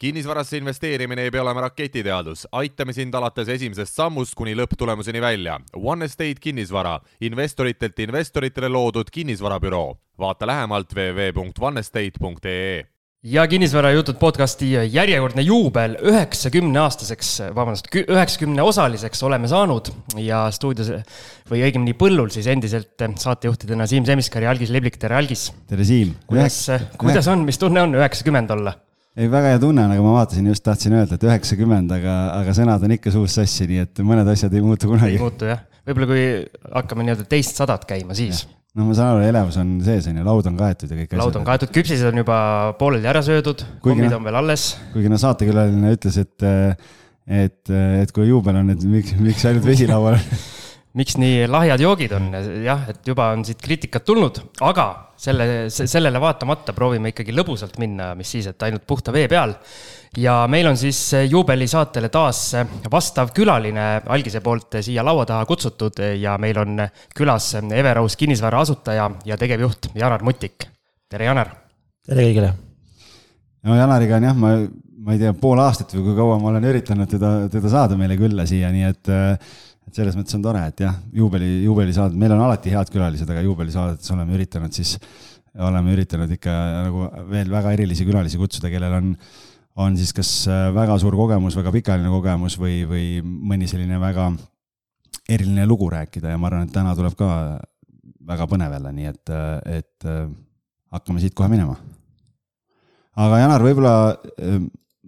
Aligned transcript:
kinnisvarasse 0.00 0.56
investeerimine 0.56 1.26
ei 1.26 1.30
pea 1.30 1.42
olema 1.42 1.66
raketiteadus, 1.66 2.46
aitame 2.56 2.94
sind 2.96 3.14
alates 3.14 3.50
esimesest 3.52 3.98
sammust 3.98 4.32
kuni 4.38 4.54
lõpptulemuseni 4.56 5.20
välja. 5.20 5.58
One 5.76 6.08
Estate 6.08 6.40
kinnisvara, 6.40 6.94
investoritelt 7.28 7.98
investoritele 8.06 8.68
loodud 8.72 9.12
kinnisvarabüroo. 9.12 9.98
vaata 10.20 10.46
lähemalt 10.46 10.92
www.onestate.ee 10.92 12.84
ja 13.24 13.46
kinnisvarajutud 13.48 14.16
podcasti 14.20 14.72
järjekordne 14.72 15.42
juubel 15.42 15.96
üheksakümne 16.02 16.80
aastaseks, 16.80 17.30
vabandust, 17.54 17.88
üheksakümne 17.96 18.62
osaliseks 18.62 19.22
oleme 19.22 19.48
saanud 19.48 19.88
ja 20.16 20.46
stuudios 20.50 20.92
või 21.50 21.64
õigemini 21.66 21.96
põllul 21.96 22.32
siis 22.32 22.48
endiselt 22.48 22.96
saatejuhtidena 23.20 23.86
Siim 23.86 24.04
Semiskar 24.08 24.44
ja 24.44 24.50
Algis 24.52 24.72
Liblik, 24.72 24.96
tere 24.96 25.20
Algis! 25.20 25.50
tere 25.68 25.84
Siim! 25.84 26.14
kuidas, 26.26 26.62
kuidas 26.96 27.28
on, 27.28 27.44
mis 27.44 27.60
tunne 27.60 27.84
on 27.84 28.00
üheksakümmend 28.00 28.56
olla? 28.56 28.76
Ei, 29.16 29.26
väga 29.30 29.54
hea 29.54 29.60
tunne 29.62 29.84
on, 29.86 29.94
aga 29.94 30.04
ma 30.04 30.14
vaatasin, 30.18 30.46
just 30.52 30.64
tahtsin 30.66 30.94
öelda, 30.98 31.18
et 31.18 31.26
üheksakümmend, 31.26 31.90
aga, 31.96 32.16
aga 32.36 32.54
sõnad 32.56 32.86
on 32.86 32.94
ikka 32.96 33.12
suus 33.14 33.34
sassi, 33.40 33.66
nii 33.70 33.82
et 33.86 34.02
mõned 34.06 34.28
asjad 34.30 34.54
ei 34.54 34.62
muutu 34.64 34.90
kunagi. 34.90 35.18
ei 35.18 35.22
muutu 35.22 35.50
jah, 35.50 35.64
võib-olla 35.88 36.10
kui 36.12 36.24
hakkame 36.78 37.06
nii-öelda 37.06 37.26
teist 37.30 37.58
sadat 37.60 37.86
käima, 37.88 38.16
siis 38.18 38.44
no 38.78 38.86
ma 38.86 38.94
saan 38.94 39.16
aru, 39.16 39.26
elevus 39.26 39.58
on 39.60 39.74
sees, 39.82 40.06
on 40.10 40.20
ju, 40.20 40.28
laud 40.28 40.46
on 40.46 40.60
kaetud 40.60 40.92
ja 40.92 41.00
kõik 41.00 41.10
asjad. 41.10 41.24
laud 41.24 41.40
on 41.40 41.48
kaetud, 41.48 41.74
küpsised 41.74 42.12
on 42.12 42.22
juba 42.22 42.38
pooleli 42.78 43.10
ära 43.10 43.22
söödud, 43.26 43.66
kommid 43.82 44.14
on 44.14 44.24
veel 44.28 44.40
alles. 44.44 44.70
kuigi 44.94 45.10
no 45.10 45.18
saatekülaline 45.20 45.92
ütles, 45.96 46.20
et, 46.22 46.46
et, 47.26 47.74
et 47.74 48.14
kui 48.14 48.30
juubel 48.30 48.62
on, 48.62 48.72
et 48.76 48.88
miks, 48.94 49.18
miks 49.18 49.46
ainult 49.50 49.66
vesi 49.66 49.90
laual 49.90 50.20
on 50.20 50.24
miks 50.98 51.16
nii 51.20 51.46
lahjad 51.50 51.82
joogid 51.82 52.12
on, 52.16 52.32
jah, 52.64 52.88
et 52.90 53.06
juba 53.06 53.30
on 53.34 53.44
siit 53.46 53.60
kriitikat 53.62 54.04
tulnud, 54.06 54.40
aga 54.66 54.86
selle, 55.20 55.46
sellele 55.70 56.20
vaatamata 56.22 56.74
proovime 56.74 57.12
ikkagi 57.12 57.34
lõbusalt 57.36 57.78
minna, 57.82 58.10
mis 58.18 58.32
siis, 58.34 58.48
et 58.50 58.66
ainult 58.66 58.86
puhta 58.88 59.14
vee 59.14 59.28
peal. 59.30 59.54
ja 60.18 60.46
meil 60.50 60.66
on 60.66 60.76
siis 60.76 60.98
juubelisaatele 61.30 62.08
taas 62.10 62.56
vastav 62.90 63.30
külaline 63.36 64.02
algise 64.10 64.40
poolt 64.40 64.80
siia 64.82 65.04
laua 65.06 65.26
taha 65.26 65.46
kutsutud 65.46 66.02
ja 66.18 66.36
meil 66.38 66.58
on 66.58 66.82
külas 67.14 67.54
Everaus 67.60 68.16
kinnisvara 68.16 68.60
asutaja 68.60 69.10
ja 69.24 69.36
tegevjuht 69.36 69.92
Janar 69.94 70.22
Mutik. 70.26 70.66
tere, 71.08 71.30
Janar! 71.30 71.54
tere 72.06 72.26
kõigile! 72.26 72.52
no 73.62 73.76
Janariga 73.76 74.18
on 74.18 74.26
jah, 74.26 74.36
ma, 74.36 74.54
ma 75.04 75.14
ei 75.14 75.22
tea, 75.22 75.32
pool 75.38 75.60
aastat 75.62 75.94
või 75.94 76.08
kui 76.08 76.18
kaua 76.18 76.38
ma 76.40 76.50
olen 76.50 76.70
üritanud 76.72 77.10
teda, 77.10 77.34
teda 77.52 77.70
saada 77.70 77.98
meile 78.00 78.18
külla 78.18 78.48
siia, 78.48 78.72
nii 78.74 78.88
et 78.88 79.12
äh, 79.14 79.58
et 79.90 79.98
selles 79.98 80.14
mõttes 80.14 80.36
on 80.38 80.42
tore, 80.44 80.62
et 80.70 80.84
jah, 80.84 80.94
juubeli, 81.14 81.48
juubelisaadet, 81.64 82.18
meil 82.18 82.30
on 82.36 82.44
alati 82.44 82.70
head 82.70 82.90
külalised, 82.94 83.30
aga 83.30 83.42
juubelisaadetes 83.42 84.12
oleme 84.14 84.36
üritanud 84.36 84.74
siis, 84.76 84.94
oleme 85.66 85.96
üritanud 85.96 86.30
ikka 86.36 86.54
nagu 86.86 87.08
veel 87.30 87.50
väga 87.50 87.72
erilisi 87.74 88.06
külalisi 88.06 88.38
kutsuda, 88.38 88.70
kellel 88.70 88.94
on, 89.00 89.08
on 89.82 89.98
siis 89.98 90.14
kas 90.14 90.30
äh, 90.46 90.68
väga 90.76 90.94
suur 91.02 91.18
kogemus, 91.18 91.58
väga 91.58 91.74
pikaajaline 91.74 92.12
kogemus 92.14 92.54
või, 92.62 92.84
või 92.86 93.06
mõni 93.24 93.66
selline 93.70 93.98
väga 94.00 94.30
eriline 95.30 95.66
lugu 95.66 95.90
rääkida 95.90 96.30
ja 96.30 96.38
ma 96.38 96.50
arvan, 96.50 96.70
et 96.70 96.74
täna 96.74 96.94
tuleb 96.98 97.18
ka 97.18 97.30
väga 98.30 98.46
põnev 98.50 98.76
jälle, 98.78 98.94
nii 98.94 99.10
et, 99.10 99.34
et 99.80 100.06
äh, 100.06 100.28
hakkame 100.94 101.22
siit 101.22 101.34
kohe 101.34 101.50
minema. 101.50 101.74
aga 103.18 103.42
Janar, 103.42 103.66
võib-olla 103.66 103.96
äh, 104.38 104.60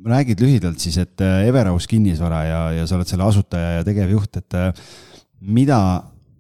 räägid 0.05 0.41
lühidalt 0.43 0.83
siis, 0.83 0.99
et 0.99 1.21
äh, 1.21 1.47
Everaus 1.49 1.87
kinnisvara 1.91 2.43
ja, 2.47 2.63
ja 2.79 2.87
sa 2.87 2.97
oled 2.99 3.11
selle 3.11 3.27
asutaja 3.27 3.79
ja 3.79 3.85
tegevjuht, 3.87 4.41
et 4.41 4.59
äh, 4.59 4.73
mida 5.41 5.79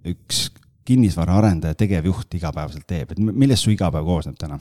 üks 0.08 0.48
kinnisvaraarendaja 0.88 1.78
tegevjuht 1.78 2.34
igapäevaselt 2.38 2.86
teeb, 2.90 3.12
et 3.12 3.20
millest 3.22 3.66
su 3.66 3.74
igapäev 3.74 4.06
koosneb 4.08 4.38
täna? 4.40 4.58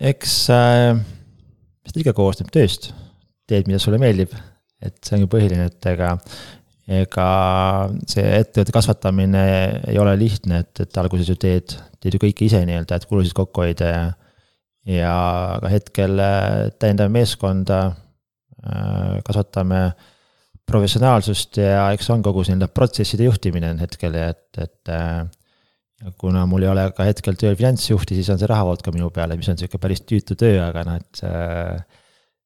eks 0.00 0.34
äh, 0.50 0.96
vist 1.86 2.02
ikka 2.02 2.16
koosneb 2.16 2.50
tööst, 2.54 2.90
teed, 3.46 3.68
mida 3.70 3.78
sulle 3.82 4.00
meeldib, 4.02 4.34
et 4.82 4.98
see 5.06 5.18
on 5.18 5.24
ju 5.24 5.30
põhiline, 5.30 5.70
et 5.70 5.90
ega 5.92 6.16
ega 6.84 7.28
see 8.10 8.24
ettevõtte 8.40 8.74
kasvatamine 8.74 9.44
ei 9.88 9.96
ole 10.00 10.12
lihtne, 10.20 10.60
et, 10.64 10.82
et 10.84 10.98
alguses 11.00 11.30
ju 11.30 11.36
teed, 11.40 11.76
teed 12.02 12.16
ju 12.16 12.20
kõike 12.26 12.44
ise 12.44 12.60
nii-öelda, 12.66 12.98
et 12.98 13.06
kulusid 13.08 13.32
kokku 13.36 13.64
hoida 13.64 13.88
ja 13.88 14.02
ja 14.88 15.14
ka 15.62 15.70
hetkel 15.72 16.18
äh, 16.20 16.50
täiendame 16.80 17.20
meeskonda, 17.20 17.80
äh, 18.64 19.22
kasvatame 19.26 19.86
professionaalsust 20.64 21.60
ja 21.60 21.88
eks 21.96 22.08
on 22.12 22.22
kogu 22.24 22.44
selline 22.44 22.70
protsesside 22.72 23.26
juhtimine 23.26 23.74
on 23.74 23.82
hetkel 23.84 24.16
ja 24.16 24.30
et, 24.32 24.46
et 24.60 24.92
äh, 24.92 25.24
kuna 26.20 26.44
mul 26.48 26.64
ei 26.64 26.72
ole 26.72 26.86
ka 26.96 27.06
hetkel 27.08 27.36
tööl 27.40 27.56
finantsjuhti, 27.56 28.16
siis 28.18 28.30
on 28.32 28.40
see 28.40 28.48
rahavood 28.50 28.84
ka 28.84 28.92
minu 28.92 29.10
peale, 29.14 29.36
mis 29.40 29.48
on 29.52 29.60
sihuke 29.60 29.80
päris 29.80 30.04
tüütu 30.04 30.36
töö, 30.36 30.58
aga 30.66 30.82
noh, 30.84 30.98
et 31.00 31.22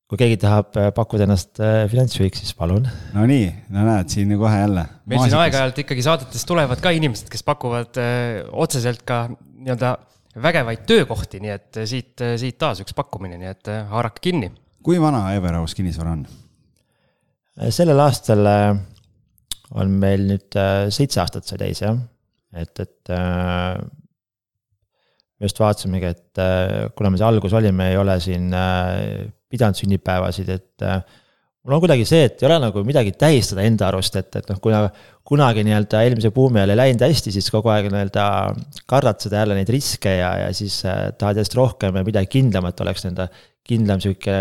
kui 0.08 0.20
keegi 0.20 0.36
tahab 0.40 0.76
pakkuda 0.94 1.26
ennast 1.26 1.58
finantsjuhiks, 1.90 2.44
siis 2.44 2.54
palun. 2.58 2.86
no 3.16 3.24
nii, 3.26 3.48
no 3.74 3.86
näed, 3.88 4.12
siin 4.14 4.30
kohe 4.38 4.60
jälle. 4.60 4.84
meil 5.10 5.24
siin 5.24 5.38
aeg-ajalt 5.40 5.82
ikkagi 5.82 6.04
saadetes 6.06 6.46
tulevad 6.46 6.84
ka 6.84 6.92
inimesed, 6.94 7.32
kes 7.32 7.42
pakuvad 7.48 7.98
öö, 7.98 8.44
otseselt 8.62 9.02
ka 9.08 9.24
nii-öelda 9.32 9.96
vägevaid 10.42 10.84
töökohti, 10.88 11.40
nii 11.44 11.54
et 11.54 11.80
siit, 11.88 12.14
siit 12.40 12.58
taas 12.58 12.82
üks 12.84 12.94
pakkumine, 12.96 13.38
nii 13.40 13.50
et 13.52 13.72
haarake 13.90 14.22
kinni. 14.30 14.52
kui 14.82 15.00
vana 15.02 15.26
Everaus 15.36 15.74
kinnisvara 15.74 16.14
on? 16.16 16.26
sellel 17.74 18.00
aastal 18.02 18.46
äh, 18.46 18.72
on 19.78 19.94
meil 20.00 20.26
nüüd 20.28 20.58
äh, 20.58 20.88
seitse 20.94 21.22
aastat 21.22 21.48
sai 21.48 21.60
täis, 21.60 21.82
jah. 21.82 21.98
et, 22.54 22.72
et 22.78 23.12
äh, 23.14 23.78
me 25.38 25.46
just 25.46 25.60
vaatasimegi, 25.62 26.12
et 26.14 26.42
kuna 26.98 27.12
me 27.14 27.18
see 27.20 27.26
algus 27.26 27.54
olime, 27.54 27.92
ei 27.92 27.98
ole 27.98 28.16
siin 28.18 28.48
pidanud 29.48 29.78
sünnipäevasid, 29.78 30.48
et 30.50 30.86
mul 31.64 31.76
on 31.76 31.82
kuidagi 31.82 32.06
see, 32.08 32.24
et 32.28 32.42
ei 32.42 32.48
ole 32.48 32.58
nagu 32.62 32.82
midagi 32.86 33.12
tähistada 33.18 33.64
enda 33.66 33.88
arust, 33.90 34.16
et, 34.20 34.30
et 34.40 34.50
noh, 34.50 34.60
kuna 34.62 34.86
kunagi 35.28 35.64
nii-öelda 35.66 36.00
eelmise 36.06 36.30
buumi 36.32 36.62
ajal 36.62 36.72
ei 36.72 36.80
läinud 36.80 37.04
hästi, 37.04 37.32
siis 37.34 37.50
kogu 37.52 37.68
aeg 37.72 37.90
nii-öelda 37.90 38.24
kardad 38.88 39.20
seda 39.20 39.42
jälle 39.42 39.58
neid 39.58 39.68
riske 39.74 40.14
ja, 40.16 40.30
ja 40.44 40.48
siis 40.56 40.80
äh, 40.88 41.10
tahad 41.20 41.36
järjest 41.36 41.56
rohkem 41.58 41.98
ja 41.98 42.04
midagi 42.06 42.30
kindlamat 42.38 42.80
oleks 42.84 43.04
nii-öelda, 43.04 43.28
kindlam 43.68 44.00
sihuke 44.00 44.38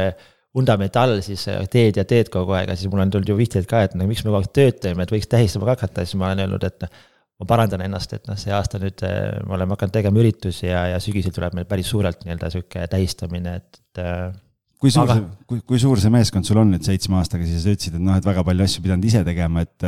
vundament 0.55 0.95
all, 1.01 1.19
siis 1.25 1.43
äh, 1.51 1.59
teed 1.71 1.99
ja 1.99 2.07
teed 2.07 2.31
kogu 2.33 2.55
aeg. 2.55 2.71
Ja 2.71 2.79
siis 2.79 2.91
mul 2.93 3.03
on 3.03 3.11
tulnud 3.11 3.33
ju 3.33 3.35
vihjeid 3.39 3.67
ka, 3.69 3.83
et 3.89 3.99
no 3.99 4.07
miks 4.07 4.23
me 4.23 4.31
kogu 4.31 4.39
aeg 4.45 4.55
tööd 4.55 4.79
teeme, 4.85 5.03
et 5.03 5.13
võiks 5.13 5.27
tähistama 5.31 5.67
ka 5.67 5.75
hakata, 5.75 6.07
siis 6.07 6.19
ma 6.21 6.31
olen 6.31 6.45
öelnud, 6.45 6.63
et 6.69 6.87
ma 6.87 7.51
parandan 7.51 7.83
ennast, 7.83 8.15
et 8.15 8.31
noh, 8.31 8.39
see 8.39 8.55
aasta 8.55 8.79
nüüd 8.81 9.03
äh, 9.05 9.35
me 9.43 9.59
oleme 9.59 9.75
hakanud 9.75 9.99
tegema 9.99 10.23
üritusi 10.23 10.69
ja, 10.69 10.87
ja 10.93 11.03
sügisel 11.03 11.35
tuleb 11.35 11.57
meil 11.57 11.67
päris 11.69 11.91
suurelt 11.91 12.23
nii-öelda 12.23 12.53
sihuke 12.55 12.87
tähistamine, 12.95 13.59
et, 13.59 13.81
et 13.99 14.46
kui 14.81 14.91
suur 14.93 15.05
Aga... 15.05 15.17
see, 15.17 15.45
kui, 15.49 15.61
kui 15.71 15.79
suur 15.81 16.01
see 16.01 16.11
meeskond 16.13 16.47
sul 16.47 16.59
on 16.61 16.73
nüüd 16.73 16.85
seitsme 16.85 17.17
aastaga, 17.19 17.47
siis 17.47 17.63
sa 17.65 17.73
ütlesid, 17.73 17.97
et 17.97 18.03
noh, 18.03 18.17
et 18.17 18.27
väga 18.27 18.43
palju 18.47 18.65
asju 18.67 18.83
pidanud 18.85 19.07
ise 19.09 19.23
tegema, 19.25 19.63
et, 19.65 19.87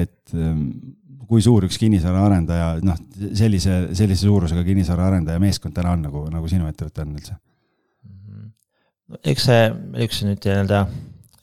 et 0.00 0.34
ähm, 0.34 0.64
kui 1.30 1.42
suur 1.44 1.66
üks 1.68 1.78
kinnisvaraarendaja, 1.78 2.72
noh, 2.86 2.98
sellise, 3.38 3.82
sellise 3.98 4.26
suurusega 4.26 4.64
kinnisvaraarendaja 4.66 5.42
meeskond 5.42 5.76
täna 5.76 5.94
on 5.94 6.02
nagu, 6.08 6.24
nagu 6.32 6.50
sinu 6.50 6.66
ettevõte 6.70 7.06
on 7.06 7.14
üldse? 7.18 7.38
eks 9.26 9.46
see, 9.48 9.62
üks 10.04 10.20
nüüd 10.22 10.44
nii-öelda, 10.46 10.84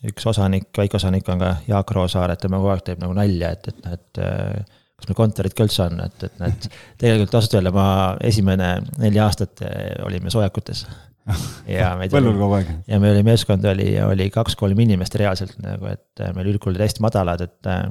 üks 0.08 0.28
osanik, 0.32 0.70
väike 0.78 0.96
osanik 1.00 1.28
on 1.32 1.42
ka 1.42 1.50
Jaak 1.68 1.90
Roosaar, 1.96 2.32
et 2.32 2.40
tema 2.40 2.62
kogu 2.62 2.72
aeg 2.72 2.84
teeb 2.88 3.02
nagu 3.04 3.16
nalja, 3.16 3.50
et, 3.58 3.68
et, 3.74 3.90
et 3.92 4.22
äh, 4.24 4.78
kas 4.98 5.10
meil 5.10 5.18
kontorit 5.20 5.56
ka 5.56 5.68
üldse 5.68 5.84
on, 5.84 6.00
et, 6.06 6.24
et 6.24 6.40
näed, 6.40 6.70
tegelikult 7.02 7.36
ausalt 7.40 7.58
öelda 7.60 7.74
ma 7.76 7.90
esimene 8.28 8.70
neli 9.04 9.20
aastat 9.24 9.66
äh, 9.68 9.92
olime 10.08 10.32
soojakutes 10.32 10.86
ja 11.78 11.92
meid 12.00 12.14
põllul 12.14 12.38
kogu 12.38 12.58
aeg. 12.60 12.74
ja 12.88 13.00
meil 13.04 13.16
oli 13.18 13.26
meeskond 13.28 13.66
oli, 13.68 13.90
oli 14.04 14.30
kaks-kolm 14.34 14.80
inimest 14.86 15.18
reaalselt 15.20 15.58
nagu, 15.64 15.90
et 15.92 16.24
äh, 16.24 16.34
meil 16.36 16.54
üldkul 16.54 16.74
olid 16.74 16.86
hästi 16.88 17.04
madalad, 17.06 17.44
et. 17.48 17.72
Äh, 17.72 17.88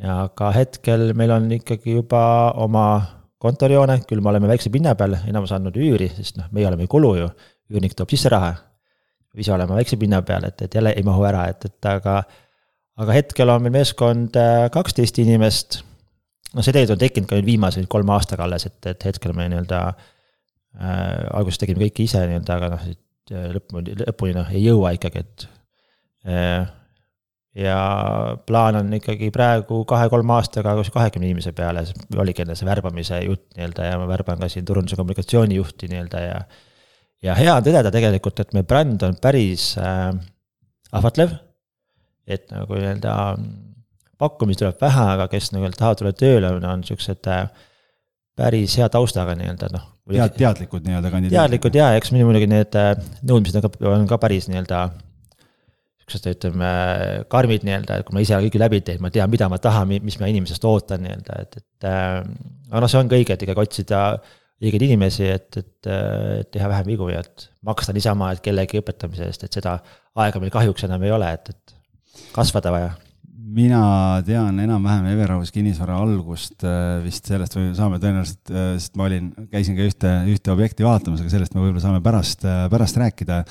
ja 0.00 0.14
ka 0.32 0.48
hetkel 0.56 1.10
meil 1.16 1.32
on 1.34 1.50
ikkagi 1.52 1.98
juba 1.98 2.22
oma 2.56 2.84
kontorihoone, 3.40 3.98
küll 4.08 4.22
me 4.24 4.30
oleme 4.32 4.48
väikse 4.48 4.72
pinna 4.72 4.94
peal, 4.96 5.18
enamus 5.28 5.52
andnud 5.52 5.76
üüri, 5.76 6.08
sest 6.16 6.38
noh, 6.40 6.46
meie 6.56 6.68
oleme 6.68 6.86
ju 6.86 6.92
kulu 6.94 7.10
ju, 7.18 7.26
üürnik 7.72 7.96
toob 7.96 8.12
sisse 8.12 8.32
raha. 8.32 8.54
ise 9.36 9.52
oleme 9.54 9.76
väikse 9.76 9.98
pinna 10.00 10.22
peal, 10.26 10.44
et, 10.48 10.62
et 10.64 10.74
jälle 10.74 10.94
ei 10.96 11.04
mahu 11.06 11.26
ära, 11.28 11.44
et, 11.52 11.64
et 11.68 11.88
aga, 11.88 12.22
aga 13.00 13.18
hetkel 13.18 13.52
on 13.52 13.62
meil 13.66 13.76
meeskond 13.76 14.40
äh, 14.40 14.64
kaksteist 14.72 15.20
inimest. 15.20 15.82
noh, 16.54 16.64
see 16.64 16.72
tegelikult 16.72 16.96
on 16.96 17.04
tekkinud 17.04 17.28
ka 17.28 17.36
nüüd 17.36 17.52
viimase 17.52 17.84
kolme 17.92 18.16
aastaga 18.16 18.48
alles, 18.48 18.66
et, 18.72 18.80
et 18.94 19.08
hetkel 19.10 19.36
me 19.36 19.50
nii-öelda 19.52 19.82
äh, 19.92 20.08
äh,. 20.78 21.28
alguses 21.36 21.60
tegime 21.60 21.86
kõike 21.86 22.04
ise 22.06 22.22
nii-öelda, 22.26 22.58
aga 22.58 22.68
noh, 22.74 22.84
äh, 23.32 23.48
lõpuni, 23.56 23.96
lõpuni 24.02 24.36
noh, 24.36 24.52
ei 24.54 24.64
jõua 24.66 24.94
ikkagi, 24.96 25.24
et 25.24 25.46
äh,. 26.28 26.68
ja 27.60 27.76
plaan 28.46 28.80
on 28.80 28.96
ikkagi 29.00 29.32
praegu 29.34 29.82
kahe-kolme 29.88 30.36
aastaga 30.36 30.76
kahekümne 30.94 31.30
inimese 31.30 31.52
peale, 31.56 31.84
oligi 32.16 32.44
enne 32.44 32.56
see 32.58 32.68
värbamise 32.68 33.22
jutt 33.24 33.46
nii-öelda 33.56 33.88
ja 33.90 34.00
ma 34.00 34.10
värban 34.10 34.42
ka 34.42 34.50
siin 34.52 34.68
turunduse 34.68 34.98
kommunikatsioonijuhti 35.00 35.90
nii-öelda 35.90 36.26
ja. 36.26 36.42
ja 37.26 37.38
hea 37.38 37.56
on 37.56 37.66
tõdeda 37.66 37.90
tegelikult, 37.94 38.44
et 38.44 38.54
meie 38.54 38.68
bränd 38.68 39.02
on 39.06 39.18
päris 39.22 39.72
äh, 39.82 40.12
ahvatlev. 40.92 41.34
et 42.30 42.46
nagu 42.54 42.78
nii-öelda 42.78 43.16
pakkumisi 44.20 44.60
tuleb 44.60 44.80
vähe, 44.82 45.06
aga 45.16 45.26
kes 45.32 45.50
nagu 45.54 45.70
tahavad 45.74 46.00
tulla 46.00 46.12
tööle, 46.16 46.52
on 46.68 46.84
siuksed 46.86 47.28
äh, 47.32 47.48
päris 48.36 48.76
hea 48.78 48.88
taustaga 48.92 49.34
nii-öelda 49.38 49.70
noh, 49.74 49.86
tead, 50.10 50.34
teadlikud 50.38 50.86
nii-öelda 50.86 51.12
kandidaadid. 51.12 51.36
teadlikud 51.36 51.78
ja 51.78 51.92
eks 51.98 52.12
minu 52.14 52.28
muidugi 52.28 52.50
need 52.50 52.76
äh, 52.78 52.92
nõudmised 53.26 53.60
on 53.60 53.64
ka, 53.66 53.72
on 53.92 54.10
ka 54.10 54.18
päris 54.22 54.50
nii-öelda 54.50 54.82
siuksed 56.10 56.26
ütleme 56.32 56.70
karmid 57.30 57.64
nii-öelda, 57.66 58.00
et 58.00 58.06
kui 58.08 58.16
ma 58.16 58.24
ise 58.24 58.34
olen 58.36 58.48
kõik 58.48 58.60
läbi 58.60 58.80
teinud, 58.86 59.04
ma 59.06 59.12
tean, 59.14 59.30
mida 59.30 59.48
ma 59.52 59.60
tahan, 59.62 59.94
mis 60.02 60.18
ma 60.20 60.30
inimesest 60.30 60.66
ootan 60.66 61.04
nii-öelda, 61.06 61.40
et, 61.44 61.60
et 61.60 61.88
äh,. 61.88 62.20
aga 62.70 62.84
noh, 62.84 62.90
see 62.90 63.00
ongi 63.02 63.18
õige, 63.20 63.36
et 63.36 63.44
ikkagi 63.46 63.64
otsida 63.64 64.00
õigeid 64.60 64.86
inimesi, 64.90 65.28
et, 65.30 65.56
et, 65.56 65.90
et 65.90 66.50
teha 66.52 66.68
vähem 66.68 66.90
vigu 66.90 67.08
ja 67.12 67.22
et 67.24 67.46
maksta 67.66 67.94
niisama, 67.96 68.32
et 68.34 68.42
kellegi 68.44 68.82
õpetamise 68.82 69.30
eest, 69.30 69.46
et 69.46 69.60
seda 69.60 69.78
aega 70.20 70.42
meil 70.42 70.52
kahjuks 70.52 70.84
enam 70.88 71.06
ei 71.06 71.14
ole, 71.14 71.30
et, 71.38 71.54
et 71.54 72.26
kasvada 72.34 72.74
vaja 72.74 72.90
mina 73.50 74.20
tean 74.26 74.58
enam-vähem 74.62 75.08
Everhouse 75.10 75.52
kinnisvara 75.54 75.96
algust 76.00 76.64
äh, 76.66 77.00
vist 77.04 77.28
sellest 77.30 77.56
või 77.56 77.70
saame 77.76 77.98
tõenäoliselt, 78.02 78.50
sest 78.78 78.98
ma 78.98 79.06
olin, 79.08 79.30
käisin 79.50 79.76
ka 79.78 79.86
ühte, 79.86 80.12
ühte 80.30 80.52
objekti 80.52 80.86
vaatamas, 80.86 81.22
aga 81.22 81.32
sellest 81.32 81.54
me 81.56 81.64
võib-olla 81.64 81.82
saame 81.82 82.02
pärast, 82.04 82.46
pärast 82.72 82.98
rääkida. 83.00 83.44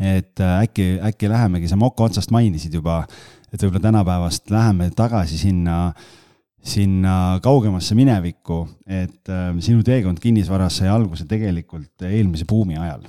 et 0.00 0.40
äh, 0.40 0.56
äkki, 0.64 0.88
äkki 1.10 1.28
lähemegi, 1.28 1.68
sa 1.68 1.76
Moko 1.76 2.08
otsast 2.08 2.32
mainisid 2.32 2.74
juba, 2.74 3.02
et 3.52 3.60
võib-olla 3.60 3.84
tänapäevast 3.88 4.50
läheme 4.50 4.90
tagasi 4.96 5.38
sinna, 5.38 5.92
sinna 6.60 7.14
kaugemasse 7.42 7.96
minevikku, 7.96 8.60
et 8.86 9.32
äh, 9.32 9.48
sinu 9.60 9.84
teekond 9.86 10.20
kinnisvaras 10.20 10.82
sai 10.82 10.92
alguse 10.92 11.28
tegelikult 11.28 12.08
eelmise 12.08 12.48
buumi 12.48 12.76
ajal. 12.80 13.08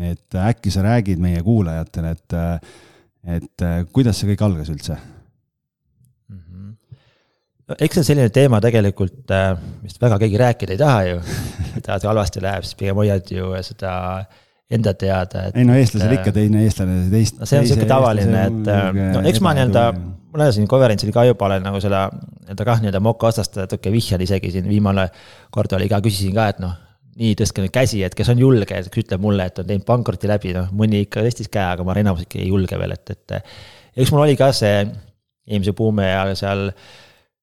et 0.00 0.34
äkki 0.34 0.70
sa 0.72 0.82
räägid 0.82 1.20
meie 1.20 1.42
kuulajatele, 1.44 2.10
et, 2.16 2.38
et 3.28 3.64
kuidas 3.92 4.16
see 4.18 4.32
kõik 4.32 4.46
algas 4.48 4.70
üldse? 4.72 4.96
No 7.72 7.78
eks 7.80 7.96
see 7.96 8.02
on 8.02 8.08
selline 8.10 8.30
teema 8.34 8.60
tegelikult, 8.62 9.32
millest 9.32 10.00
väga 10.02 10.18
keegi 10.22 10.40
rääkida 10.40 10.76
ei 10.76 10.80
taha 10.80 11.02
ju. 11.08 11.20
tahad 11.86 12.08
halvasti 12.10 12.42
läheb, 12.44 12.66
siis 12.66 12.78
pigem 12.78 12.98
hoiad 13.00 13.32
ju 13.32 13.52
seda 13.64 13.92
enda 14.72 14.94
teada. 14.98 15.46
ei 15.54 15.66
no 15.68 15.76
eestlasel 15.78 16.16
ikka 16.18 16.34
teine 16.36 16.64
eestlane 16.66 16.98
teist. 17.12 17.40
no 17.40 17.48
see 17.48 17.60
on 17.60 17.68
sihuke 17.68 17.88
tavaline, 17.88 18.46
et 18.48 18.70
no 19.16 19.24
eks 19.28 19.42
ma 19.44 19.54
nii-öelda, 19.56 19.84
ma 20.32 20.48
siin 20.54 20.68
konverentsil 20.70 21.12
ka 21.14 21.26
juba 21.28 21.48
olen 21.48 21.64
nagu 21.66 21.80
seda, 21.84 22.06
nii-öelda 22.12 22.68
kah 22.68 22.80
nii-öelda 22.84 23.02
moka 23.04 23.30
otsast 23.32 23.58
natuke 23.60 23.92
vihjan 23.94 24.24
isegi 24.24 24.52
siin 24.54 24.68
viimane 24.70 25.08
kord 25.54 25.76
oli 25.78 25.88
ka, 25.92 26.00
küsisin 26.04 26.34
ka, 26.36 26.48
et 26.54 26.64
noh. 26.64 26.74
nii, 27.20 27.34
tõstke 27.36 27.60
nüüd 27.60 27.72
käsi, 27.74 28.00
et 28.06 28.14
kes 28.16 28.30
on 28.32 28.40
julge, 28.40 28.72
et 28.72 28.88
kes 28.88 29.04
ütleb 29.04 29.20
mulle, 29.20 29.44
et 29.48 29.58
on 29.60 29.68
teinud 29.68 29.84
pankroti 29.88 30.30
läbi, 30.30 30.54
noh 30.56 30.70
mõni 30.76 31.02
ikka 31.04 31.24
tõstis 31.26 31.50
käe, 31.52 31.64
aga 31.74 31.84
ma 31.84 31.92
arvan, 31.92 32.06
enamus 32.06 32.24
ikka 32.24 32.40
ei 32.40 32.48
julge 32.48 32.78
veel, 32.80 32.94
et, 32.96 33.12
et. 33.12 33.56
eks 34.00 34.12
mul 34.14 34.24
oli 34.24 34.38
ka 34.40 34.48
see 34.56 34.78
eelmise 35.48 35.74
buumi 35.76 36.06
ajal 36.06 36.32
seal 36.38 36.70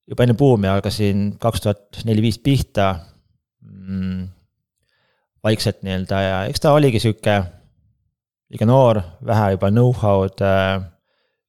juba 0.10 0.26
enne 0.26 0.36
buumi 0.38 0.70
hakkasin 0.72 1.32
kaks 1.42 1.62
tuhat 1.66 2.02
neli-viis 2.06 2.40
pihta 2.44 2.90
mm,. 3.62 4.28
vaikselt 5.44 5.84
nii-öelda 5.86 6.22
ja 6.26 6.38
eks 6.50 6.64
ta 6.64 6.74
oligi 6.74 7.00
sihuke 7.00 7.36
liiga 8.50 8.66
noor, 8.66 9.02
vähe 9.26 9.52
juba 9.56 9.70
know-how'd 9.74 10.42
äh,, 10.46 10.82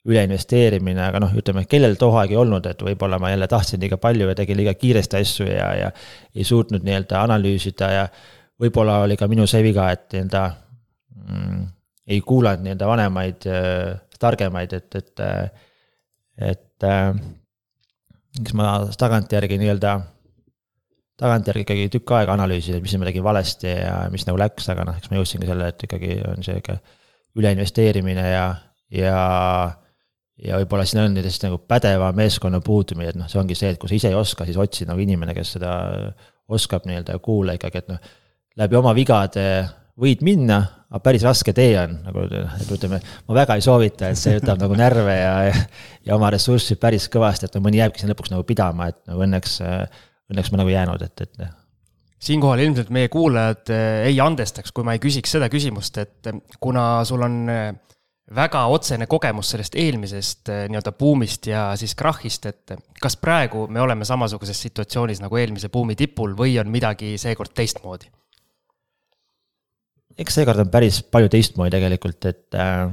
üleinvesteerimine, 0.09 1.03
aga 1.11 1.21
noh, 1.21 1.33
ütleme, 1.37 1.67
kellel 1.69 1.97
too 2.01 2.13
aeg 2.17 2.33
ei 2.33 2.39
olnud, 2.41 2.65
et 2.71 2.83
võib-olla 2.85 3.19
ma 3.21 3.33
jälle 3.33 3.49
tahtsin 3.49 3.83
liiga 3.83 3.99
palju 4.01 4.31
ja 4.31 4.37
tegin 4.37 4.57
liiga 4.57 4.73
kiiresti 4.77 5.19
asju 5.19 5.49
ja, 5.49 5.67
ja 5.77 5.91
ei 6.35 6.45
suutnud 6.45 6.85
nii-öelda 6.87 7.21
analüüsida 7.27 7.91
ja 7.93 8.07
võib-olla 8.61 9.01
oli 9.05 9.17
ka 9.21 9.29
minu 9.29 9.47
see 9.49 9.61
viga, 9.65 9.91
et 9.93 10.07
nii-öelda 10.13 10.45
mm, 11.17 11.67
ei 12.13 12.23
kuulanud 12.25 12.65
nii-öelda 12.65 12.89
vanemaid 12.89 13.49
äh,, 13.49 13.99
targemaid, 14.21 14.73
et, 14.77 15.01
et, 15.01 15.25
et 16.53 16.89
äh, 16.89 17.13
eks 18.39 18.55
ma 18.55 18.71
tagantjärgi 18.99 19.59
nii-öelda, 19.61 19.97
tagantjärgi 21.21 21.67
ikkagi 21.67 21.91
tükk 21.97 22.15
aega 22.17 22.35
analüüsisin, 22.37 22.79
et 22.79 22.85
mis 22.85 22.95
ma 23.01 23.09
tegin 23.09 23.27
valesti 23.27 23.69
ja 23.73 23.95
mis 24.13 24.25
nagu 24.29 24.39
läks, 24.41 24.71
aga 24.73 24.87
noh, 24.89 24.99
eks 25.01 25.11
ma 25.11 25.19
jõudsingi 25.19 25.51
selle, 25.51 25.71
et 25.73 25.87
ikkagi 25.87 26.17
on 26.31 26.47
sihuke 26.47 26.79
üleinvesteerimine 27.41 28.27
ja, 28.31 28.47
ja. 28.95 29.19
ja 30.41 30.61
võib-olla 30.63 30.87
siin 30.89 31.03
on 31.05 31.21
siis 31.27 31.41
nagu 31.45 31.61
pädeva 31.69 32.13
meeskonna 32.17 32.63
puudumine, 32.65 33.13
et 33.13 33.21
noh, 33.21 33.31
see 33.31 33.43
ongi 33.43 33.59
see, 33.59 33.75
et 33.75 33.81
kui 33.83 33.91
sa 33.91 33.99
ise 33.99 34.13
ei 34.13 34.19
oska, 34.19 34.47
siis 34.49 34.59
otsi 34.61 34.89
nagu 34.89 35.03
inimene, 35.03 35.35
kes 35.37 35.57
seda 35.59 35.75
oskab 36.51 36.87
nii-öelda 36.89 37.19
kuula 37.23 37.55
ikkagi, 37.59 37.85
et 37.85 37.93
noh. 37.93 38.13
läbi 38.59 38.79
oma 38.79 38.95
vigade 38.97 39.47
võid 40.01 40.25
minna, 40.27 40.63
aga 40.91 41.03
päris 41.05 41.25
raske 41.27 41.55
tee 41.55 41.75
on, 41.79 41.95
nagu, 42.07 42.27
ütleme, 42.75 42.99
ma 43.29 43.39
väga 43.39 43.57
ei 43.59 43.65
soovita, 43.65 44.11
et 44.11 44.19
see 44.19 44.39
võtab 44.41 44.63
nagu 44.65 44.79
närve 44.79 45.15
ja, 45.15 45.35
ja, 45.47 46.17
oma 46.17 46.33
ressurssi 46.35 46.77
päris 46.83 47.07
kõvasti, 47.13 47.47
et 47.47 47.59
mõni 47.63 47.79
jääbki 47.79 48.03
sinna 48.03 48.17
lõpuks 48.17 48.33
nagu 48.35 48.47
pidama, 48.47 48.91
et 48.91 48.99
nagu 49.11 49.23
õnneks, 49.27 49.61
õnneks 50.33 50.51
ma 50.51 50.63
nagu 50.63 50.73
jäänud, 50.75 51.05
et, 51.07 51.27
et. 51.27 51.45
siinkohal 52.27 52.65
ilmselt 52.67 52.91
meie 52.95 53.13
kuulajad 53.13 53.71
ei 54.09 54.19
andestaks, 54.23 54.75
kui 54.75 54.87
ma 54.87 54.97
ei 54.97 55.03
küsiks 55.03 55.39
seda 55.39 55.51
küsimust, 55.53 56.03
et 56.03 56.33
kuna 56.59 57.05
sul 57.07 57.23
on 57.27 57.39
väga 58.35 58.67
otsene 58.71 59.07
kogemus 59.11 59.55
sellest 59.55 59.79
eelmisest 59.79 60.51
nii-öelda 60.71 60.93
buumist 60.99 61.47
ja 61.51 61.69
siis 61.79 61.95
krahhist, 61.99 62.47
et 62.51 62.75
kas 63.03 63.17
praegu 63.19 63.67
me 63.71 63.83
oleme 63.83 64.07
samasuguses 64.07 64.59
situatsioonis 64.67 65.23
nagu 65.23 65.39
eelmise 65.39 65.71
buumi 65.71 65.99
tipul 65.99 66.35
või 66.39 66.59
on 66.63 66.71
midagi 66.71 67.17
seekord 67.19 67.55
teistmoodi? 67.55 68.11
Eks 70.21 70.41
seekord 70.41 70.65
on 70.65 70.73
päris 70.73 71.01
palju 71.03 71.31
teistmoodi 71.33 71.73
tegelikult, 71.75 72.27
et, 72.29 72.59
äh, 72.59 72.91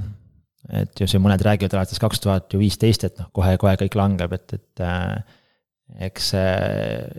et 0.84 1.02
ju 1.02 1.08
siin 1.10 1.24
mõned 1.24 1.44
räägivad 1.44 1.78
alates 1.78 2.00
kaks 2.02 2.24
tuhat 2.24 2.56
viisteist, 2.60 3.08
et 3.08 3.20
noh, 3.22 3.30
kohe-kohe 3.36 3.76
kõik 3.84 3.98
langeb, 4.00 4.34
et, 4.38 4.56
et 4.58 4.86
äh, 4.86 5.36
eks 6.10 6.34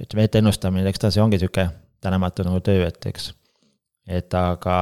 ütleme, 0.05 0.27
etteennustamine, 0.29 0.89
eks 0.91 1.05
ta 1.05 1.13
see 1.13 1.23
ongi 1.25 1.41
sihuke 1.41 1.69
tänamatu 2.05 2.45
nagu 2.47 2.61
töö, 2.65 2.87
et 2.89 3.07
eks. 3.11 3.33
et 4.09 4.35
aga, 4.37 4.77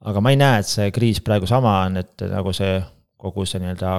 aga 0.00 0.22
ma 0.24 0.32
ei 0.32 0.40
näe, 0.40 0.62
et 0.62 0.68
see 0.68 0.88
kriis 0.94 1.20
praegu 1.24 1.48
sama 1.48 1.80
on, 1.86 2.00
et 2.00 2.24
nagu 2.30 2.54
see 2.56 2.80
kogu 3.20 3.44
see 3.48 3.60
nii-öelda 3.60 3.92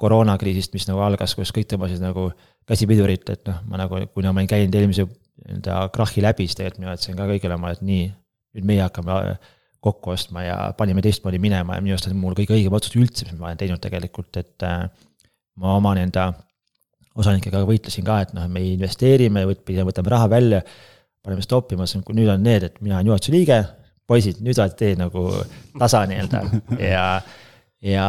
koroonakriisist, 0.00 0.74
mis 0.76 0.84
nagu 0.90 1.00
algas, 1.00 1.32
kus 1.34 1.54
kõik 1.56 1.70
tõmbasid 1.70 2.02
nagu 2.04 2.28
käsipidurit, 2.68 3.24
et 3.32 3.48
noh, 3.48 3.62
ma 3.70 3.80
nagu, 3.80 4.02
kuna 4.12 4.32
ma 4.32 4.42
olin 4.42 4.50
käinud 4.50 4.76
eelmise 4.76 5.06
nii-öelda 5.08 5.86
krahhi 5.94 6.24
läbi, 6.24 6.44
siis 6.48 6.58
tegelikult 6.58 6.84
mina 6.84 6.96
ütlesin 6.96 7.16
ka 7.16 7.28
kõigile 7.30 7.56
oma, 7.56 7.72
et 7.72 7.84
nii 7.86 8.10
nüüd 8.56 8.66
meie 8.68 8.82
hakkame 8.84 9.36
kokku 9.86 10.14
ostma 10.14 10.42
ja 10.42 10.56
panime 10.78 11.04
teistmoodi 11.04 11.38
minema 11.42 11.76
ja 11.76 11.84
minu 11.84 11.94
arust 11.94 12.08
on 12.10 12.18
mul 12.18 12.34
kõige 12.38 12.56
õigem 12.56 12.74
otsus 12.74 12.96
üldse, 12.98 13.28
mis 13.28 13.38
ma 13.38 13.50
olen 13.50 13.60
teinud 13.60 13.82
tegelikult, 13.82 14.34
et 14.40 14.66
äh, 14.66 14.86
ma 15.62 15.76
oma 15.78 15.94
nii-öelda 15.96 16.30
osanikega 17.16 17.62
võitlesin 17.68 18.04
ka, 18.06 18.20
et 18.24 18.34
noh, 18.36 18.46
me 18.52 18.62
investeerime, 18.74 19.46
võtame 19.48 20.12
raha 20.12 20.28
välja, 20.32 20.62
paneme 21.24 21.44
stoppi, 21.44 21.78
ma 21.78 21.86
ütlesin, 21.86 22.04
kui 22.06 22.16
nüüd 22.18 22.30
on 22.32 22.42
need, 22.44 22.66
et 22.68 22.80
mina 22.84 22.98
olen 22.98 23.12
juhatuse 23.12 23.34
liige, 23.34 23.60
poisid, 24.06 24.42
nüüd 24.44 24.58
olete 24.60 24.78
teie 24.82 24.98
nagu 24.98 25.28
tasa 25.78 26.04
nii-öelda. 26.10 26.42
Ja, 26.82 27.06
ja 27.84 28.06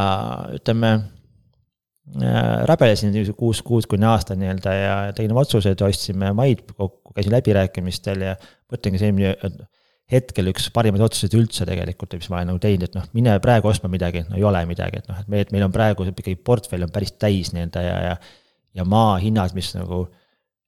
ütleme 0.58 0.92
äh, 0.98 2.52
rabelesin 2.68 3.16
kuus 3.38 3.62
kuud 3.66 3.88
kuni 3.90 4.06
aasta 4.08 4.36
nii-öelda 4.38 4.76
ja 4.76 4.94
tegin 5.16 5.34
oma 5.34 5.46
otsused, 5.46 5.82
ostsime 5.88 6.32
maid 6.36 6.66
kokku, 6.74 7.16
käisin 7.16 7.34
läbirääkimistel 7.34 8.28
ja 8.28 8.36
mõtlengi 8.72 9.00
see, 9.02 9.32
hetkel 10.12 10.48
üks 10.52 10.70
parimaid 10.72 11.02
otsuseid 11.04 11.34
üldse 11.36 11.66
tegelikult, 11.68 12.16
mis 12.16 12.30
ma 12.32 12.38
olen 12.38 12.52
nagu 12.52 12.60
teinud, 12.62 12.88
et 12.88 12.96
noh, 12.96 13.04
mine 13.16 13.34
praegu 13.44 13.68
ostma 13.68 13.90
midagi, 13.92 14.24
no 14.28 14.38
ei 14.38 14.46
ole 14.48 14.62
midagi, 14.68 15.02
et 15.02 15.10
noh, 15.10 15.18
et 15.20 15.28
meil, 15.28 15.44
et 15.44 15.52
meil 15.52 15.66
on 15.66 15.74
praegu 15.74 16.06
ikkagi 16.08 16.38
portfell 16.40 16.86
on 16.86 16.94
päris 16.94 17.12
täis 17.20 17.52
nii-öelda 17.52 17.84
ja, 17.84 17.98
ja. 18.06 18.16
ja 18.80 18.88
maa 18.88 19.18
hinnad, 19.20 19.52
mis 19.56 19.74
nagu 19.76 20.06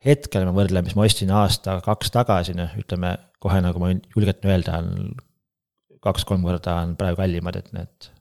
hetkel 0.04 0.44
ma 0.48 0.52
võrdlen, 0.56 0.84
mis 0.84 0.96
ma 0.96 1.08
ostsin 1.08 1.32
aasta-kaks 1.32 2.12
tagasi, 2.12 2.56
noh, 2.58 2.72
ütleme 2.80 3.16
kohe 3.40 3.62
nagu 3.64 3.80
ma 3.80 3.90
võin 3.92 4.04
julgelt 4.12 4.44
öelda, 4.44 4.80
on 4.80 5.16
kaks-kolm 6.04 6.44
korda 6.44 6.76
on 6.84 6.94
praegu 7.00 7.20
kallimad, 7.20 7.56
et 7.60 7.72
need 7.76 8.12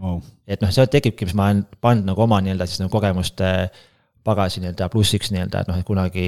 wow.. 0.00 0.20
et 0.48 0.64
noh, 0.64 0.72
see 0.72 0.88
tekibki, 0.92 1.28
mis 1.28 1.36
ma 1.36 1.50
olen 1.50 1.64
pannud 1.84 2.12
nagu 2.12 2.24
oma 2.24 2.40
nii-öelda 2.44 2.68
siis 2.68 2.80
nagu 2.80 2.92
kogemuste 2.92 3.48
pagasi 4.24 4.62
nii-öelda 4.62 4.88
plussiks 4.92 5.32
nii-öelda, 5.34 5.62
et 5.62 5.72
noh, 5.72 5.80
et 5.80 5.88
kunagi 5.88 6.26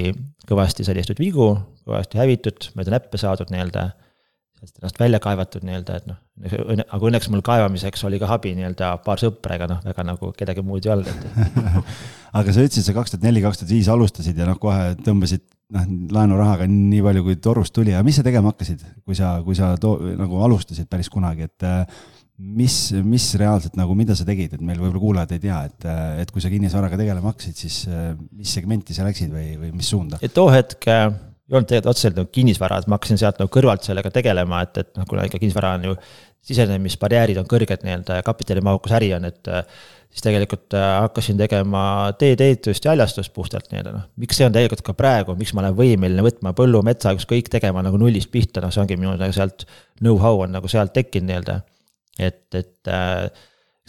kõvasti 0.49 0.85
sai 0.85 0.97
tehtud 0.99 1.21
vigu, 1.21 1.53
kõvasti 1.87 2.19
hävitud, 2.21 2.71
mööda 2.77 2.97
näppe 2.97 3.21
saadud 3.21 3.53
nii-öelda 3.53 3.89
sealt 4.59 4.79
ennast 4.79 4.99
välja 4.99 5.19
kaevatud 5.23 5.65
nii-öelda, 5.67 5.97
et 5.99 6.07
noh, 6.09 6.19
aga 6.85 7.09
õnneks 7.09 7.29
mul 7.31 7.43
kaevamiseks 7.45 8.05
oli 8.07 8.19
ka 8.21 8.29
abi 8.35 8.53
nii-öelda 8.57 8.93
paar 9.05 9.21
sõpra, 9.21 9.57
ega 9.59 9.67
noh, 9.71 9.81
väga 9.85 10.05
nagu 10.07 10.31
kedagi 10.37 10.63
muud 10.65 10.87
ei 10.87 10.93
olnud, 10.95 11.11
et 11.11 11.75
aga 12.39 12.55
sa 12.55 12.65
ütlesid, 12.65 12.87
sa 12.87 12.95
kaks 12.95 13.15
tuhat 13.15 13.27
neli, 13.27 13.43
kaks 13.43 13.61
tuhat 13.61 13.73
viis 13.75 13.91
alustasid 13.91 14.39
ja 14.39 14.47
noh, 14.49 14.59
kohe 14.61 14.95
tõmbasid 15.05 15.45
noh, 15.75 15.87
laenurahaga 16.15 16.67
nii 16.71 17.03
palju, 17.05 17.25
kui 17.27 17.39
torust 17.43 17.75
tuli, 17.75 17.95
aga 17.95 18.05
mis 18.07 18.19
sa 18.19 18.25
tegema 18.25 18.53
hakkasid, 18.53 18.83
kui 19.05 19.17
sa, 19.17 19.37
kui 19.45 19.57
sa 19.57 19.73
too, 19.81 20.13
nagu 20.15 20.43
alustasid 20.47 20.89
päris 20.91 21.11
kunagi, 21.13 21.49
et 21.49 21.67
mis, 22.35 22.79
mis 23.03 23.29
reaalselt 23.39 23.77
nagu, 23.79 23.95
mida 23.97 24.15
sa 24.17 24.27
tegid, 24.27 24.57
et 24.57 24.63
meil 24.63 24.79
võib-olla 24.81 25.03
kuulajad 25.03 25.37
ei 25.37 25.45
tea, 25.45 25.61
et, 25.69 25.87
et 26.23 26.33
kui 26.33 26.43
sa 26.43 26.51
kinnisvaraga 26.51 26.99
tegelema 26.99 27.31
hakkasid, 27.31 27.59
siis 27.59 27.85
mis 28.31 28.55
segmenti 28.55 28.95
sa 28.97 29.07
läksid 29.07 29.31
või, 29.35 29.53
või 29.61 29.71
mis 29.75 29.91
suunda? 29.91 30.19
too 30.35 30.49
hetk 30.51 30.87
ei 31.45 31.55
olnud 31.55 31.67
tegelikult 31.69 31.91
otseselt 31.91 32.15
nagu 32.17 32.31
kinnisvara, 32.33 32.79
et 32.81 32.87
ma 32.89 32.97
hakkasin 32.97 33.19
sealt 33.21 33.41
nagu 33.41 33.51
kõrvalt 33.53 33.85
sellega 33.85 34.11
tegelema, 34.13 34.63
et, 34.65 34.79
et 34.81 34.95
noh, 34.97 35.05
kuna 35.09 35.27
ikka 35.27 35.41
kinnisvara 35.41 35.75
on 35.77 35.91
ju 35.91 35.97
sisenemisbarjäärid 36.45 37.37
on 37.41 37.47
kõrged 37.49 37.85
nii-öelda 37.85 38.19
ja 38.19 38.25
kapitalimahukas 38.25 38.95
äri 38.99 39.11
on, 39.17 39.25
et 39.29 39.49
siis 40.15 40.25
tegelikult 40.25 40.75
hakkasin 40.77 41.37
tegema 41.37 41.85
teedeehitust 42.19 42.85
ja 42.85 42.93
haljastust 42.93 43.33
puhtalt 43.33 43.71
nii-öelda 43.71 43.93
noh. 43.95 44.05
miks 44.21 44.37
see 44.39 44.47
on 44.47 44.53
tegelikult 44.55 44.85
ka 44.85 44.93
praegu, 44.97 45.35
miks 45.39 45.53
ma 45.57 45.63
olen 45.65 45.77
võimeline 45.77 46.25
võtma 46.25 46.53
põllu, 46.57 46.81
metsa, 46.85 47.15
ükskõik 47.17 47.49
tegema 47.53 47.83
nagu 47.85 47.99
nullist 48.01 48.31
pihta, 48.33 48.61
noh, 48.63 48.73
see 48.73 48.83
ongi 48.83 48.97
minu 48.99 49.15
nagu 49.17 49.35
sealt 49.35 49.65
know-how 50.01 50.45
on 50.45 50.53
nagu 50.57 50.69
sealt 50.71 50.93
tekkinud 50.97 51.31
nii-öelda. 51.31 51.59
et, 52.19 52.45
et 52.55 52.93
äh, 52.93 53.25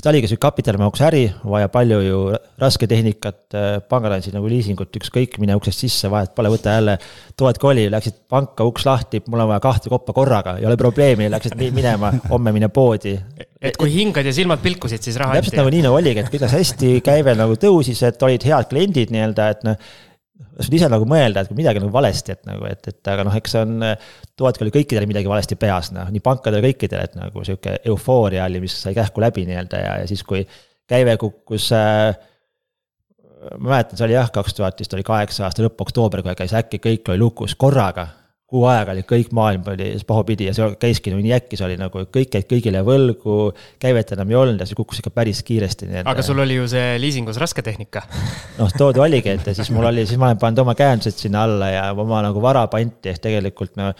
ta 0.02 0.10
oligi 0.12 0.28
sihuke 0.28 0.44
kapitalimahukas 0.44 1.02
äri, 1.08 1.22
vaja 1.48 1.70
palju 1.72 1.98
ju 2.04 2.18
rasketehnikat, 2.60 3.38
äh, 3.56 3.68
pangad 3.88 4.12
andsid 4.18 4.34
nagu 4.36 4.48
liisingut, 4.50 4.92
ükskõik, 5.00 5.38
mine 5.40 5.56
uksest 5.56 5.86
sisse, 5.86 6.10
vahet 6.12 6.34
pole, 6.36 6.50
võta 6.52 6.74
jälle 6.76 6.98
toad 7.40 7.56
koli, 7.62 7.86
läksid 7.92 8.18
panka, 8.28 8.66
uks 8.68 8.84
lahti, 8.84 9.22
mul 9.26 9.46
on 9.46 9.50
vaja 9.54 9.62
kahte 9.64 9.92
koppa 9.92 10.12
korraga, 10.16 10.58
ei 10.60 10.68
ole 10.68 10.76
probleemi, 10.80 11.30
läksid 11.32 11.56
minema, 11.72 12.12
homme 12.28 12.52
mine 12.52 12.68
poodi. 12.68 13.16
et 13.56 13.78
kui 13.80 13.88
hingad 13.90 14.28
ja 14.28 14.34
silmad 14.36 14.60
pilkusid, 14.62 15.00
siis 15.02 15.16
raha 15.16 15.32
anti. 15.32 15.46
täpselt 15.46 15.62
nagu 15.62 15.72
nii 15.72 15.86
nagu 15.88 15.96
oligi, 15.96 16.20
et 16.20 16.28
kõik 16.32 16.44
läks 16.44 16.58
hästi, 16.58 16.92
käive 17.06 17.32
nagu 17.38 17.56
tõusis, 17.56 18.04
et 18.04 18.28
olid 18.28 18.44
head 18.44 18.68
kliendid 18.68 19.16
nii-öelda, 19.16 19.48
et 19.56 19.64
noh 19.64 19.80
saad 20.60 20.76
ise 20.76 20.88
nagu 20.92 21.06
mõelda, 21.08 21.42
et 21.42 21.50
kui 21.50 21.58
midagi 21.58 21.80
nagu 21.82 21.92
valesti, 21.94 22.36
et 22.36 22.48
nagu, 22.48 22.66
et, 22.68 22.88
et 22.90 23.10
aga 23.12 23.24
noh, 23.26 23.36
eks 23.38 23.56
see 23.56 23.64
on, 23.64 23.84
tuvadki 24.36 24.66
oli 24.66 24.74
kõikidel 24.78 25.08
midagi 25.08 25.30
valesti 25.30 25.58
peas, 25.60 25.90
noh, 25.96 26.08
nii 26.12 26.24
pankadel, 26.24 26.64
kõikidel, 26.64 27.04
et 27.08 27.18
nagu 27.18 27.44
sihuke 27.46 27.78
eufooria 27.92 28.44
oli, 28.48 28.62
mis 28.64 28.76
sai 28.82 28.96
kähku 28.96 29.24
läbi 29.24 29.46
nii-öelda 29.48 29.82
ja, 29.82 29.98
ja 30.02 30.10
siis, 30.10 30.24
kui 30.26 30.44
käive 30.88 31.16
kukkus 31.20 31.70
äh, 31.76 32.12
ma 33.58 33.72
mäletan, 33.76 33.98
see 33.98 34.06
oli 34.08 34.16
jah, 34.16 34.30
kaks 34.32 34.56
tuhat 34.56 34.80
vist 34.80 34.94
oli 34.96 35.06
kaheksa 35.06 35.46
aasta 35.46 35.64
lõpp, 35.64 35.80
oktoober, 35.86 36.24
kui 36.24 36.36
käis 36.38 36.54
äkki 36.56 36.80
kõik 36.82 37.12
oli 37.12 37.22
lukus 37.22 37.56
korraga 37.58 38.08
kuu 38.46 38.62
aega 38.70 38.92
oli 38.94 39.02
kõik 39.06 39.32
maailm 39.34 39.64
oli 39.72 39.88
pahupidi 40.06 40.46
ja 40.46 40.52
see 40.54 40.68
käiski 40.78 41.10
nii 41.14 41.32
äkki, 41.34 41.58
see 41.58 41.66
oli 41.66 41.78
nagu 41.80 42.04
kõik 42.14 42.36
jäid 42.38 42.46
kõigile 42.50 42.82
võlgu, 42.86 43.38
käivet 43.82 44.12
enam 44.14 44.30
ei 44.30 44.38
olnud 44.38 44.62
ja 44.62 44.68
see 44.70 44.78
kukkus 44.78 45.02
ikka 45.02 45.10
päris 45.14 45.42
kiiresti. 45.46 45.88
aga 46.04 46.22
sul 46.22 46.38
oli 46.44 46.60
ju 46.60 46.68
see 46.70 46.94
liisingus 47.02 47.40
rasketehnika. 47.42 48.04
noh, 48.60 48.70
toodi 48.78 49.02
oligi, 49.02 49.34
et 49.34 49.50
siis 49.50 49.72
mul 49.74 49.90
oli, 49.90 50.06
siis 50.06 50.20
ma 50.22 50.30
olen 50.30 50.42
pannud 50.42 50.62
oma 50.62 50.76
käendused 50.78 51.18
sinna 51.26 51.42
alla 51.48 51.72
ja 51.74 51.88
oma 51.98 52.22
nagu 52.28 52.42
vara 52.42 52.66
panti, 52.70 53.10
ehk 53.10 53.24
tegelikult 53.26 53.74
no 53.80 53.90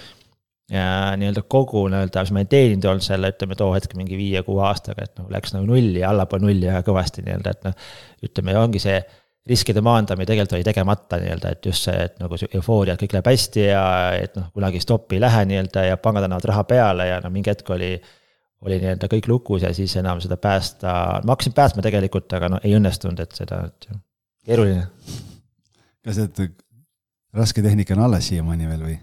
ja 0.70 0.86
nii-öelda 1.18 1.42
kogu 1.50 1.84
nii-öelda, 1.90 2.22
mis 2.22 2.34
ma 2.34 2.42
olen 2.42 2.54
teeninud 2.54 2.88
olnud 2.90 3.06
selle, 3.06 3.34
ütleme 3.34 3.58
too 3.58 3.74
hetk 3.74 3.98
mingi 3.98 4.18
viie-kuue 4.18 4.62
aastaga, 4.66 5.06
et 5.06 5.18
nagu 5.18 5.30
läks 5.34 5.54
nagu 5.54 5.66
nulli 5.66 6.00
ja 6.02 6.10
allapoole 6.14 6.46
nulli 6.46 6.70
väga 6.70 6.86
kõvasti 6.86 7.26
nii-öelda, 7.26 7.54
et 7.54 7.66
noh. 7.66 7.94
ütleme, 8.26 8.56
ongi 8.62 8.82
see 8.82 8.98
riskide 9.46 9.82
maandamine 9.84 10.26
tegelikult 10.26 10.56
oli 10.58 10.66
tegemata 10.66 11.20
nii-öelda, 11.22 11.52
et 11.54 11.66
just 11.68 11.86
see, 11.86 11.96
et 12.08 12.16
nagu 12.18 12.38
see 12.40 12.50
eufooria, 12.58 12.96
et 12.96 13.02
kõik 13.04 13.14
läheb 13.14 13.30
hästi 13.30 13.66
ja 13.68 13.84
et 14.18 14.34
noh, 14.38 14.48
kunagi 14.54 14.80
stoppi 14.82 15.18
ei 15.18 15.22
lähe 15.22 15.44
nii-öelda 15.52 15.86
ja 15.86 15.98
pangad 16.02 16.26
annavad 16.26 16.48
raha 16.50 16.64
peale 16.66 17.06
ja 17.12 17.20
no 17.22 17.30
mingi 17.34 17.52
hetk 17.52 17.70
oli. 17.76 17.96
oli 18.66 18.78
nii-öelda 18.80 19.06
kõik 19.12 19.26
lukus 19.28 19.62
ja 19.62 19.70
siis 19.76 19.92
enam 20.00 20.20
seda 20.20 20.38
päästa, 20.40 20.92
ma 21.22 21.34
hakkasin 21.34 21.52
päästma 21.54 21.82
tegelikult, 21.84 22.32
aga 22.32 22.48
no 22.48 22.60
ei 22.64 22.72
õnnestunud, 22.74 23.20
et 23.22 23.36
seda, 23.36 23.60
et 23.68 23.88
keeruline. 24.48 24.86
kas 26.02 26.18
need 26.22 26.56
raske 27.36 27.62
tehnika 27.62 27.94
on 27.94 28.06
alles 28.06 28.30
siiamaani 28.32 28.68
veel 28.70 28.82
või 28.86 28.96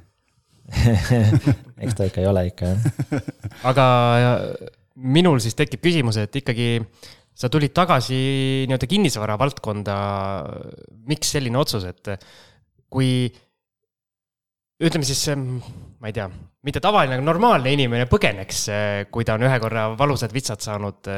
eks 1.83 1.95
ta 1.95 2.07
ikka 2.09 2.23
ei 2.23 2.27
ole 2.27 2.47
ikka 2.49 2.71
jah 2.71 3.21
aga 3.69 3.85
minul 4.95 5.41
siis 5.43 5.55
tekib 5.57 5.81
küsimus, 5.83 6.17
et 6.21 6.35
ikkagi 6.35 6.77
sa 7.33 7.49
tulid 7.51 7.73
tagasi 7.75 8.17
nii-öelda 8.69 8.89
kinnisvara 8.89 9.37
valdkonda. 9.41 9.95
miks 11.09 11.33
selline 11.35 11.57
otsus, 11.59 11.85
et 11.89 12.13
kui 12.93 13.27
ütleme 14.83 15.07
siis, 15.07 15.21
ma 15.33 16.09
ei 16.09 16.15
tea, 16.15 16.27
mitte 16.65 16.81
tavaline, 16.83 17.17
aga 17.17 17.25
normaalne 17.25 17.73
inimene 17.73 18.07
põgeneks, 18.11 18.65
kui 19.13 19.25
ta 19.25 19.37
on 19.37 19.47
ühe 19.47 19.57
korra 19.63 19.89
valusad 19.99 20.33
vitsad 20.35 20.61
saanud. 20.61 21.09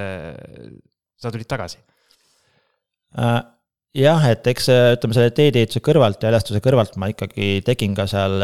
sa 1.15 1.31
tulid 1.31 1.47
tagasi 1.47 1.79
äh,? 3.17 3.41
jah, 3.95 4.25
et 4.27 4.47
eks 4.51 4.67
ütleme 4.69 5.15
selle 5.15 5.31
teedeehituse 5.35 5.79
kõrvalt 5.83 6.19
ja 6.19 6.27
haljastuse 6.27 6.59
kõrvalt 6.63 6.97
ma 6.99 7.07
ikkagi 7.13 7.61
tegin 7.65 7.95
ka 7.95 8.03
seal, 8.11 8.43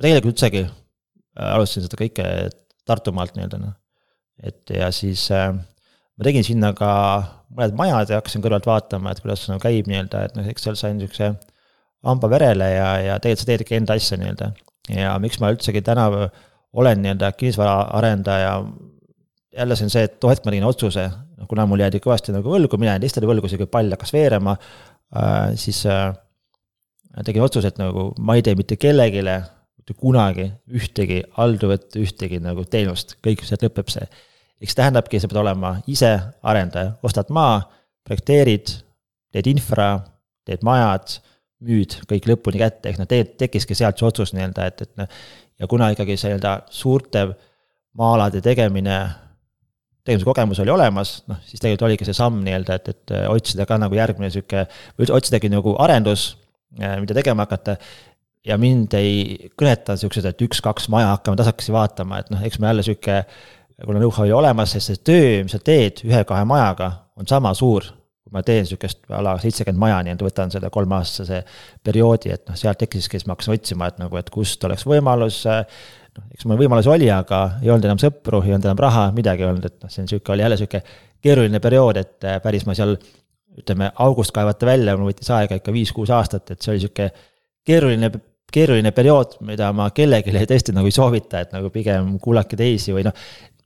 tegelikult 0.00 0.32
üldsegi 0.32 0.64
alustasin 1.36 1.86
seda 1.86 1.98
kõike 2.00 2.28
Tartumaalt 2.86 3.34
nii-öelda 3.34 3.58
noh. 3.60 3.74
et 4.38 4.70
ja 4.70 4.88
siis 4.94 5.26
äh, 5.34 5.50
ma 6.16 6.26
tegin 6.28 6.46
sinna 6.46 6.72
ka 6.76 6.90
mõned 7.56 7.76
majad 7.78 8.10
ja 8.10 8.20
hakkasin 8.20 8.44
kõrvalt 8.44 8.66
vaatama, 8.68 9.12
et 9.12 9.22
kuidas 9.22 9.44
see 9.44 9.52
nagu 9.52 9.62
käib 9.62 9.88
nii-öelda, 9.90 10.24
et 10.26 10.36
noh, 10.38 10.48
eks 10.50 10.66
seal 10.66 10.78
sain 10.78 10.96
niisuguse 10.98 11.32
hamba 12.06 12.30
verele 12.30 12.68
ja, 12.72 12.88
ja 13.02 13.16
tegelikult 13.22 13.42
sa 13.42 13.50
teed 13.50 13.64
ikka 13.64 13.78
enda 13.78 13.96
asja 13.98 14.18
nii-öelda. 14.20 14.50
ja 14.94 15.14
miks 15.22 15.40
ma 15.42 15.50
üldsegi 15.54 15.82
täna 15.84 16.08
olen 16.76 17.02
nii-öelda 17.02 17.32
kinnisvaraarendaja, 17.38 18.52
jälle 19.56 19.78
see 19.78 19.88
on 19.88 19.94
see, 19.94 20.04
et 20.08 20.18
too 20.20 20.30
hetk 20.30 20.44
ma 20.44 20.52
tegin 20.52 20.68
otsuse, 20.68 21.08
kuna 21.48 21.66
mul 21.68 21.82
jäädi 21.84 22.00
kõvasti 22.04 22.34
nagu 22.34 22.52
võlgu, 22.52 22.78
mina 22.80 22.94
jäin 22.94 23.04
teistele 23.04 23.28
võlgusid, 23.30 23.60
kui 23.60 23.70
pall 23.72 23.92
hakkas 23.92 24.12
veerema 24.16 24.56
äh,, 24.56 25.52
siis 25.60 25.82
äh, 25.90 26.10
tegin 27.24 27.44
otsuse, 27.44 27.72
et 27.72 27.80
nagu 27.80 28.10
ma 28.18 28.36
ei 28.36 28.44
tee 28.46 28.56
mitte 28.58 28.78
kellelegi 28.80 29.24
mitte 29.24 29.94
kunagi 30.00 30.48
ühtegi 30.74 31.22
alduvat, 31.42 31.88
ühtegi 32.00 32.40
nagu 32.42 32.64
teenust, 32.68 33.16
kõik, 33.24 33.44
sealt 33.46 33.64
lõpeb 33.64 33.92
see 33.92 34.08
eks 34.62 34.76
tähendabki, 34.78 35.20
sa 35.20 35.28
pead 35.30 35.40
olema 35.42 35.76
ise 35.90 36.12
arendaja, 36.46 36.94
ostad 37.06 37.30
maa, 37.34 37.58
projekteerid, 38.06 38.72
teed 39.34 39.50
infra, 39.50 39.90
teed 40.46 40.62
majad, 40.66 41.18
müüd 41.66 41.98
kõik 42.08 42.28
lõpuni 42.30 42.60
kätte, 42.60 42.90
ehk 42.90 43.00
noh, 43.00 43.08
tegelikult 43.10 43.38
tekkiski 43.42 43.76
sealt 43.76 44.00
see 44.00 44.08
otsus 44.08 44.32
nii-öelda, 44.36 44.66
et, 44.70 44.82
et 44.86 45.00
noh. 45.00 45.20
ja 45.60 45.68
kuna 45.70 45.90
ikkagi 45.94 46.18
see 46.20 46.32
nii-öelda 46.32 46.56
suurte 46.72 47.26
maa-alade 47.96 48.42
tegemine, 48.44 48.98
tegemise 50.06 50.28
kogemus 50.28 50.60
oli 50.62 50.72
olemas, 50.72 51.18
noh 51.30 51.40
siis 51.44 51.62
tegelikult 51.62 51.88
oligi 51.88 52.08
see 52.08 52.16
samm 52.16 52.42
nii-öelda, 52.46 52.76
et, 52.80 52.92
et 52.92 53.14
otsida 53.32 53.66
ka 53.68 53.80
nagu 53.80 53.96
järgmine 53.96 54.30
sihuke, 54.32 54.66
või 54.98 55.08
otsidagi 55.16 55.50
nagu 55.52 55.74
arendus, 55.82 56.28
eh, 56.78 56.98
mida 57.02 57.16
tegema 57.16 57.48
hakata 57.48 57.78
ja 58.46 58.60
mind 58.60 58.94
ei 58.98 59.50
kõneta 59.58 59.96
siuksed, 59.98 60.28
et 60.28 60.46
üks-kaks 60.46 60.90
maja 60.92 61.14
hakkame 61.16 61.40
tasakesi 61.40 61.74
vaatama, 61.74 62.20
et 62.22 62.32
noh, 62.32 62.44
eks 62.46 62.60
me 62.60 62.70
jälle 62.70 62.84
sihuke 62.86 63.22
kuna 63.84 64.00
know-how 64.00 64.24
oli 64.24 64.32
olemas, 64.32 64.72
siis 64.72 64.88
see 64.88 65.02
töö, 65.04 65.42
mis 65.44 65.52
sa 65.52 65.60
teed 65.62 66.00
ühe-kahe 66.06 66.46
majaga, 66.48 66.90
on 67.20 67.28
sama 67.28 67.54
suur. 67.54 67.92
kui 68.26 68.34
ma 68.34 68.40
teen 68.42 68.64
sihukest 68.66 69.04
a 69.14 69.20
la 69.22 69.36
seitsekümmend 69.38 69.78
maja, 69.78 70.00
nii 70.02 70.16
et 70.16 70.22
võtan 70.26 70.50
selle 70.50 70.66
kolmeaastase 70.74 71.44
perioodi, 71.86 72.32
et 72.34 72.48
noh, 72.48 72.56
sealt 72.58 72.80
tekkiski, 72.80 73.20
siis 73.20 73.28
ma 73.28 73.36
hakkasin 73.36 73.54
otsima, 73.54 73.86
et 73.86 74.00
nagu, 74.02 74.18
et 74.18 74.32
kust 74.34 74.64
oleks 74.66 74.82
võimalus. 74.88 75.44
noh, 75.46 76.24
eks 76.34 76.48
mul 76.48 76.58
võimalusi 76.58 76.90
oli, 76.90 77.06
aga 77.12 77.42
ei 77.62 77.70
olnud 77.70 77.86
enam 77.86 78.00
sõpru, 78.02 78.42
ei 78.42 78.56
olnud 78.56 78.66
enam 78.66 78.82
raha, 78.82 79.06
midagi 79.14 79.46
ei 79.46 79.50
olnud, 79.52 79.68
et 79.70 79.78
noh, 79.78 79.92
see 79.92 80.02
on 80.02 80.10
sihuke, 80.10 80.34
oli 80.34 80.42
jälle 80.42 80.58
sihuke 80.58 80.82
keeruline 81.22 81.62
periood, 81.62 82.02
et 82.02 82.26
äh, 82.26 82.40
päris 82.42 82.66
ma 82.66 82.74
seal 82.74 82.96
ütleme, 83.56 83.92
august 84.02 84.34
kaevata 84.34 84.66
välja, 84.66 84.96
mul 84.98 85.12
võttis 85.12 85.30
aega 85.30 85.60
ikka 85.60 85.72
viis-kuus 85.72 86.10
aastat, 86.10 86.50
et 86.50 86.64
see 86.64 86.74
oli 86.74 86.82
sihuke 86.82 87.12
keeruline 87.66 88.10
keeruline 88.52 88.92
periood, 88.94 89.40
mida 89.46 89.72
ma 89.74 89.88
kellelegi 89.94 90.32
tõesti 90.46 90.74
nagu 90.74 90.86
ei 90.86 90.94
soovita, 90.94 91.42
et 91.42 91.54
nagu 91.54 91.70
pigem 91.74 92.14
kuulake 92.22 92.58
teisi 92.58 92.94
või 92.94 93.02
noh, 93.06 93.14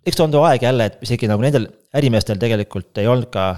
eks 0.06 0.16
ta 0.16 0.26
on 0.26 0.34
too 0.34 0.44
aeg 0.46 0.62
jälle, 0.64 0.90
et 0.90 1.02
isegi 1.06 1.28
nagu 1.30 1.42
nendel 1.44 1.68
ärimeestel 1.96 2.40
tegelikult 2.40 3.00
ei 3.02 3.10
olnud 3.10 3.30
ka 3.32 3.50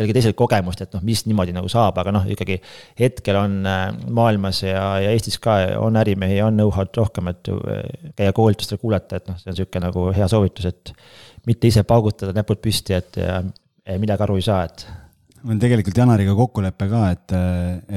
kellelgi 0.00 0.16
teisel 0.16 0.36
kogemust, 0.38 0.80
et 0.84 0.94
noh, 0.96 1.02
mis 1.04 1.24
niimoodi 1.26 1.52
nagu 1.52 1.68
saab, 1.70 1.98
aga 2.00 2.14
noh, 2.14 2.28
ikkagi 2.32 2.56
hetkel 3.00 3.36
on 3.40 3.58
äh, 3.68 3.82
maailmas 4.16 4.62
ja, 4.64 4.84
ja 5.02 5.10
Eestis 5.12 5.36
ka 5.42 5.58
on 5.80 5.98
ärimehi, 6.00 6.38
on 6.46 6.56
know-how'd 6.56 6.96
rohkem, 6.96 7.28
et 7.32 7.50
äh, 7.52 7.82
käia 8.16 8.32
koolitustel, 8.36 8.80
kuulata, 8.80 9.20
et 9.20 9.28
noh, 9.28 9.36
see 9.40 9.50
on 9.50 9.58
niisugune 9.58 9.84
nagu 9.88 10.06
hea 10.16 10.30
soovitus, 10.30 10.70
et 10.70 10.94
mitte 11.50 11.68
ise 11.68 11.84
paugutada 11.88 12.32
näpud 12.36 12.62
püsti, 12.64 12.96
et 12.96 13.20
ja, 13.20 13.42
ja 13.42 14.00
midagi 14.00 14.24
aru 14.24 14.40
ei 14.40 14.46
saa, 14.46 14.64
et 14.70 14.86
on 15.40 15.60
tegelikult 15.60 15.96
Janariga 15.96 16.34
kokkulepe 16.36 16.86
ka, 16.90 17.04
et, 17.14 17.34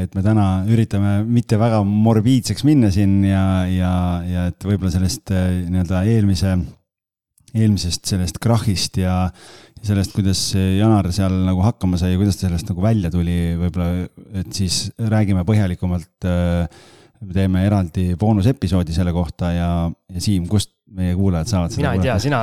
et 0.03 0.13
me 0.15 0.23
täna 0.23 0.45
üritame 0.71 1.17
mitte 1.27 1.59
väga 1.59 1.81
morbiidseks 1.87 2.63
minna 2.67 2.91
siin 2.93 3.17
ja, 3.27 3.43
ja, 3.67 3.91
ja 4.27 4.45
et 4.51 4.63
võib-olla 4.63 4.93
sellest 4.93 5.31
äh, 5.35 5.49
nii-öelda 5.67 6.05
eelmise 6.11 6.55
eelmisest 7.53 8.09
sellest 8.09 8.39
krahhist 8.43 8.97
ja 9.01 9.27
sellest, 9.83 10.13
kuidas 10.15 10.41
Janar 10.55 11.09
seal 11.13 11.35
nagu 11.45 11.63
hakkama 11.65 11.99
sai 11.99 12.13
ja 12.13 12.19
kuidas 12.19 12.39
ta 12.39 12.47
sellest 12.47 12.69
nagu 12.71 12.83
välja 12.83 13.11
tuli, 13.13 13.37
võib-olla, 13.59 14.07
et 14.41 14.53
siis 14.55 14.87
räägime 14.97 15.45
põhjalikumalt. 15.47 16.29
teeme 17.33 17.61
eraldi 17.63 18.17
boonusepisoodi 18.19 18.91
selle 18.91 19.13
kohta 19.15 19.51
ja, 19.53 19.67
ja 20.11 20.21
Siim, 20.21 20.47
kust 20.51 20.73
meie 20.91 21.13
kuulajad 21.15 21.47
saavad 21.47 21.71
seda? 21.71 21.83
mina 21.85 21.93
ei 21.95 22.03
tea, 22.03 22.17
sina, 22.19 22.39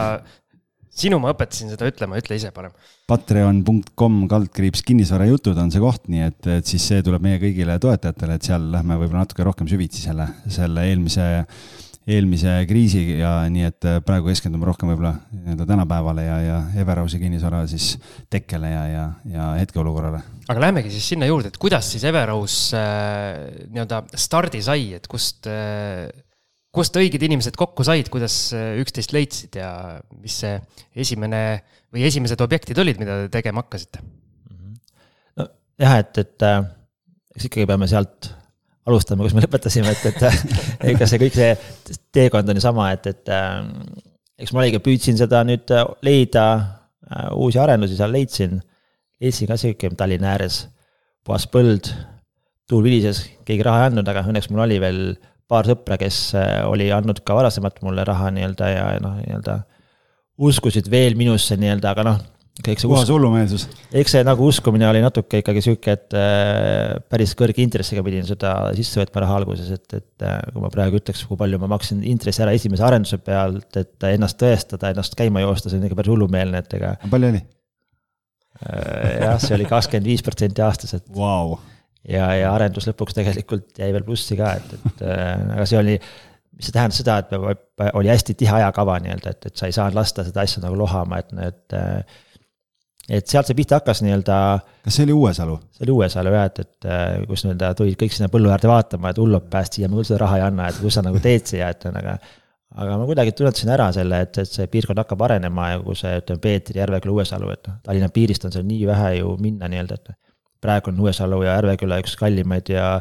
sinu 1.03 1.19
ma 1.23 1.35
õpetasin 1.35 1.73
seda 1.75 1.89
ütlema, 1.91 2.19
ütle 2.21 2.39
ise 2.39 2.51
parem. 2.55 2.73
Patreon.com 3.11 4.23
kaldkriips 4.31 4.83
kinnisvarajutud 4.87 5.59
on 5.61 5.73
see 5.75 5.83
koht, 5.83 6.09
nii 6.13 6.25
et, 6.27 6.41
et 6.61 6.73
siis 6.73 6.87
see 6.93 7.05
tuleb 7.07 7.25
meie 7.25 7.41
kõigile 7.43 7.77
toetajatele, 7.83 8.39
et 8.39 8.49
seal 8.49 8.71
lähme 8.73 8.99
võib-olla 9.03 9.27
natuke 9.27 9.47
rohkem 9.47 9.69
süvitsi 9.71 10.05
selle, 10.07 10.31
selle 10.49 10.89
eelmise 10.89 11.29
eelmise 12.09 12.55
kriisi 12.69 13.03
ja 13.19 13.35
nii, 13.53 13.67
et 13.69 13.87
äh, 13.89 13.99
praegu 14.05 14.31
keskendume 14.31 14.69
rohkem 14.69 14.89
võib-olla 14.93 15.13
nii-öelda 15.35 15.67
tänapäevale 15.69 16.25
ja, 16.25 16.39
ja 16.45 16.57
Everausi 16.81 17.21
kinnisvara 17.21 17.67
siis 17.71 17.93
tekkele 18.33 18.71
ja, 18.73 18.87
ja, 18.89 19.05
ja 19.29 19.51
hetkeolukorrale. 19.61 20.23
aga 20.49 20.65
lähmegi 20.65 20.93
siis 20.95 21.11
sinna 21.13 21.29
juurde, 21.29 21.53
et 21.53 21.61
kuidas 21.61 21.93
siis 21.93 22.07
Everaus 22.09 22.57
äh, 22.77 23.67
nii-öelda 23.69 24.05
stardi 24.17 24.63
sai, 24.65 24.95
et 24.97 25.11
kust 25.11 25.49
äh, 25.51 26.09
kust 26.75 26.97
õiged 26.97 27.23
inimesed 27.27 27.59
kokku 27.59 27.85
said, 27.87 28.09
kuidas 28.13 28.39
äh, 28.57 28.79
üksteist 28.81 29.15
leidsid 29.15 29.61
ja 29.61 30.01
mis 30.23 30.41
see 30.45 30.57
esimene 31.05 31.61
või 31.93 32.07
esimesed 32.09 32.41
objektid 32.41 32.79
olid, 32.79 33.01
mida 33.03 33.25
te 33.25 33.33
tegema 33.41 33.65
hakkasite? 33.65 34.03
nojah, 35.37 35.97
et, 36.03 36.21
et 36.21 36.47
äh, 36.47 36.61
eks 37.37 37.49
ikkagi 37.49 37.69
peame 37.71 37.89
sealt 37.91 38.33
alustama, 38.91 39.25
kus 39.25 39.37
me 39.37 39.45
lõpetasime, 39.45 39.95
et, 39.95 40.05
et 40.11 40.93
ega 40.93 41.09
see 41.09 41.23
kõik 41.23 41.39
see 41.39 41.55
teekond 42.15 42.51
on 42.51 42.61
ju 42.61 42.65
sama, 42.65 42.91
et, 42.97 43.07
et 43.11 43.33
äh, 43.33 43.63
eks 44.41 44.53
ma 44.55 44.65
oligi, 44.65 44.83
püüdsin 44.85 45.19
seda 45.21 45.43
nüüd 45.47 45.73
leida, 46.07 46.45
uusi 47.35 47.59
arendusi 47.59 47.97
seal 47.99 48.13
leidsin. 48.15 48.61
leidsin 49.21 49.49
ka 49.51 49.57
sihuke 49.59 49.91
Tallinna 49.99 50.35
ääres, 50.35 50.63
puhas 51.27 51.47
põld, 51.51 51.91
tuul 52.71 52.85
vilises, 52.87 53.25
keegi 53.45 53.67
raha 53.67 53.83
ei 53.83 53.91
andnud, 53.91 54.09
aga 54.09 54.23
õnneks 54.31 54.49
mul 54.53 54.65
oli 54.65 54.79
veel 54.81 55.01
paar 55.51 55.67
sõpra, 55.67 55.99
kes 56.01 56.19
äh, 56.39 56.61
oli 56.71 56.89
andnud 56.95 57.23
ka 57.27 57.35
varasemalt 57.39 57.81
mulle 57.87 58.05
raha 58.07 58.31
nii-öelda 58.35 58.69
ja 58.71 58.85
noh, 59.03 59.17
nii-öelda 59.19 59.57
uskusid 60.41 60.87
veel 60.93 61.19
minusse 61.19 61.59
nii-öelda, 61.59 61.93
aga 61.93 62.07
noh, 62.07 62.21
eks 62.61 62.85
see 62.85 62.91
puhas 62.91 63.11
hullumeelsus. 63.13 63.67
eks 64.03 64.17
see 64.17 64.25
nagu 64.27 64.49
uskumine 64.49 64.89
oli 64.89 65.01
natuke 65.05 65.41
ikkagi 65.41 65.63
sihuke, 65.65 65.95
et 65.97 66.17
äh, 66.19 66.99
päris 67.13 67.33
kõrge 67.39 67.65
intressiga 67.65 68.05
pidin 68.07 68.27
seda 68.29 68.55
sisse 68.77 69.01
võtma 69.01 69.25
raha 69.25 69.41
alguses, 69.41 69.73
et, 69.77 69.87
et 69.97 70.27
äh, 70.27 70.41
kui 70.53 70.65
ma 70.65 70.73
praegu 70.73 71.01
ütleks, 71.01 71.25
kui 71.29 71.41
palju 71.41 71.63
ma 71.63 71.71
maksin 71.75 72.05
intressi 72.09 72.45
ära 72.45 72.55
esimese 72.57 72.87
arenduse 72.87 73.21
pealt, 73.25 73.71
et 73.81 74.11
ennast 74.13 74.41
tõestada, 74.41 74.93
ennast 74.93 75.17
käima 75.19 75.45
joosta, 75.47 75.73
see 75.73 75.81
on 75.81 75.89
ikka 75.89 76.01
päris 76.03 76.15
hullumeelne, 76.15 76.63
et 76.65 76.79
ega. 76.81 76.95
palju 77.09 77.35
oli? 77.35 77.43
jah, 78.61 79.39
see 79.41 79.55
oli 79.57 79.65
kakskümmend 79.65 80.11
viis 80.11 80.21
protsenti 80.27 80.61
aastas, 80.61 80.93
et 80.99 81.07
wow 81.17 81.55
ja, 82.09 82.31
ja 82.39 82.51
arendus 82.55 82.89
lõpuks 82.89 83.17
tegelikult 83.17 83.79
jäi 83.81 83.93
veel 83.95 84.07
plussi 84.07 84.39
ka, 84.39 84.55
et, 84.61 84.75
et 84.79 85.05
äh, 85.07 85.37
aga 85.57 85.67
see 85.69 85.81
oli, 85.81 85.97
mis 86.57 86.69
see 86.69 86.77
tähendas 86.77 87.01
seda, 87.01 87.19
et 87.23 87.95
oli 87.95 88.13
hästi 88.13 88.37
tihe 88.39 88.57
ajakava 88.61 88.99
nii-öelda, 89.05 89.35
et, 89.35 89.51
et 89.51 89.61
sa 89.61 89.69
ei 89.69 89.77
saanud 89.77 89.99
lasta 89.99 90.25
seda 90.27 90.45
asja 90.45 90.63
nagu 90.65 90.79
lohama, 90.81 91.21
et 91.23 91.33
need 91.37 91.77
äh, 91.77 92.19
et 93.11 93.31
sealt 93.31 93.49
see 93.49 93.57
pihta 93.59 93.81
hakkas 93.81 94.03
nii-öelda. 94.05 94.37
kas 94.85 94.97
see 94.99 95.07
oli 95.09 95.17
Uuesalu? 95.17 95.57
see 95.75 95.87
oli 95.87 95.95
Uuesalu 95.97 96.35
jah, 96.35 96.47
et, 96.51 96.61
et 96.63 96.89
äh, 96.89 97.17
kus 97.29 97.45
nii-öelda 97.45 97.73
tulid 97.79 97.99
kõik 98.01 98.15
sinna 98.15 98.31
põllu 98.33 98.53
äärde 98.55 98.71
vaatama, 98.71 99.11
et 99.11 99.19
hullud 99.21 99.49
pääst 99.53 99.79
siia, 99.79 99.91
me 99.91 99.99
küll 99.99 100.11
seda 100.11 100.21
raha 100.25 100.39
ei 100.41 100.45
anna, 100.47 100.69
et 100.71 100.79
kus 100.83 100.99
sa 100.99 101.05
nagu 101.07 101.23
teed 101.23 101.51
siia, 101.51 101.73
et 101.75 101.87
aga. 101.91 102.17
aga 102.81 102.99
ma 103.01 103.07
kuidagi 103.09 103.35
tunnetasin 103.35 103.73
ära 103.75 103.89
selle, 103.95 104.23
et, 104.27 104.39
et 104.39 104.51
see 104.51 104.69
piirkond 104.71 105.03
hakkab 105.03 105.25
arenema 105.27 105.73
ja 105.73 105.81
kui 105.83 105.99
see, 105.99 106.13
ütleme, 106.23 106.43
Peetri, 106.45 106.79
Järveküla, 106.79 107.17
Uuesalu, 107.17 107.51
et 107.57 107.67
noh, 107.67 107.81
Tallinna 107.87 108.11
piirist 108.15 108.47
on 108.47 108.55
seal 108.55 108.69
nii 108.69 108.87
vähe 108.93 109.17
ju 109.19 109.35
minna 109.43 109.71
nii-öelda, 109.73 109.99
et 109.99 110.15
praegu 110.63 110.93
on 110.93 111.03
Uuesalu 111.03 111.43
ja 111.49 111.57
Järveküla 111.59 111.99
üks 112.05 112.15
kallimaid 112.21 112.71
ja, 112.71 113.01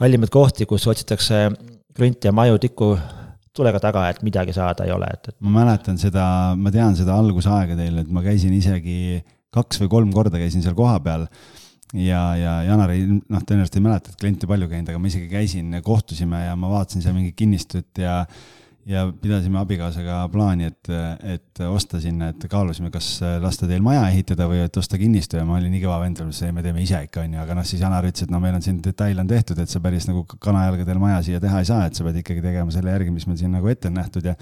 kallimaid 0.00 0.34
kohti, 0.34 0.66
kus 0.66 0.88
otsitakse 0.90 1.46
krunti 1.96 2.28
ja 2.28 2.34
maju 2.34 2.58
tiku 2.60 2.96
tulega 3.56 3.80
taga, 3.82 4.06
et 4.12 4.22
midagi 4.26 4.54
saada 4.56 4.86
ei 4.86 4.94
ole, 4.94 5.08
et, 5.12 5.30
et. 5.32 5.38
ma 5.44 5.62
mäletan 5.62 6.00
seda, 6.00 6.26
ma 6.58 6.72
tean 6.74 6.96
seda 6.98 7.16
algusaega 7.16 7.78
teil, 7.78 8.02
et 8.02 8.10
ma 8.12 8.24
käisin 8.24 8.54
isegi 8.56 9.22
kaks 9.56 9.80
või 9.82 9.92
kolm 9.92 10.12
korda 10.14 10.40
käisin 10.40 10.64
seal 10.64 10.76
kohapeal 10.76 11.26
ja, 11.94 12.20
ja 12.36 12.52
Janari, 12.66 13.04
noh, 13.06 13.42
tõenäoliselt 13.46 13.78
ei 13.78 13.84
mäleta, 13.84 14.12
et 14.12 14.20
kliente 14.20 14.48
palju 14.50 14.68
käinud, 14.70 14.90
aga 14.92 15.00
ma 15.00 15.10
isegi 15.10 15.30
käisin, 15.30 15.78
kohtusime 15.86 16.44
ja 16.46 16.56
ma 16.58 16.70
vaatasin 16.72 17.04
seal 17.04 17.16
mingit 17.16 17.36
kinnistut 17.38 18.02
ja 18.02 18.22
ja 18.86 19.02
pidasime 19.22 19.58
abikaasaga 19.58 20.20
plaani, 20.30 20.68
et, 20.70 20.90
et 21.26 21.62
osta 21.66 21.98
sinna, 22.02 22.28
et 22.30 22.44
kaalusime, 22.50 22.92
kas 22.94 23.08
lasta 23.42 23.66
teil 23.66 23.82
maja 23.82 24.04
ehitada 24.12 24.46
või 24.50 24.60
et 24.62 24.78
osta 24.78 24.98
kinnistu 25.00 25.40
ja 25.40 25.46
ma 25.48 25.56
olin 25.58 25.74
nii 25.74 25.82
kõva 25.82 25.98
vend, 26.04 26.22
et 26.22 26.54
me 26.54 26.62
teeme 26.62 26.84
ise 26.84 27.00
ikka, 27.08 27.24
onju, 27.26 27.40
aga 27.42 27.56
noh, 27.58 27.66
siis 27.66 27.82
Janar 27.82 28.06
ütles, 28.06 28.28
et 28.28 28.34
no 28.34 28.38
meil 28.42 28.54
on 28.58 28.62
siin 28.62 28.78
detail 28.84 29.18
on 29.22 29.30
tehtud, 29.30 29.58
et 29.58 29.72
sa 29.72 29.82
päris 29.82 30.06
nagu 30.06 30.22
kanajalgadel 30.38 31.02
maja 31.02 31.18
siia 31.26 31.42
teha 31.42 31.64
ei 31.64 31.68
saa, 31.72 31.88
et 31.90 31.98
sa 31.98 32.06
pead 32.06 32.22
ikkagi 32.22 32.44
tegema 32.44 32.74
selle 32.74 32.94
järgi, 32.94 33.16
mis 33.16 33.26
meil 33.26 33.42
siin 33.42 33.56
nagu 33.58 33.74
ette 33.74 33.90
on 33.90 33.98
nähtud 33.98 34.30
ja 34.30 34.38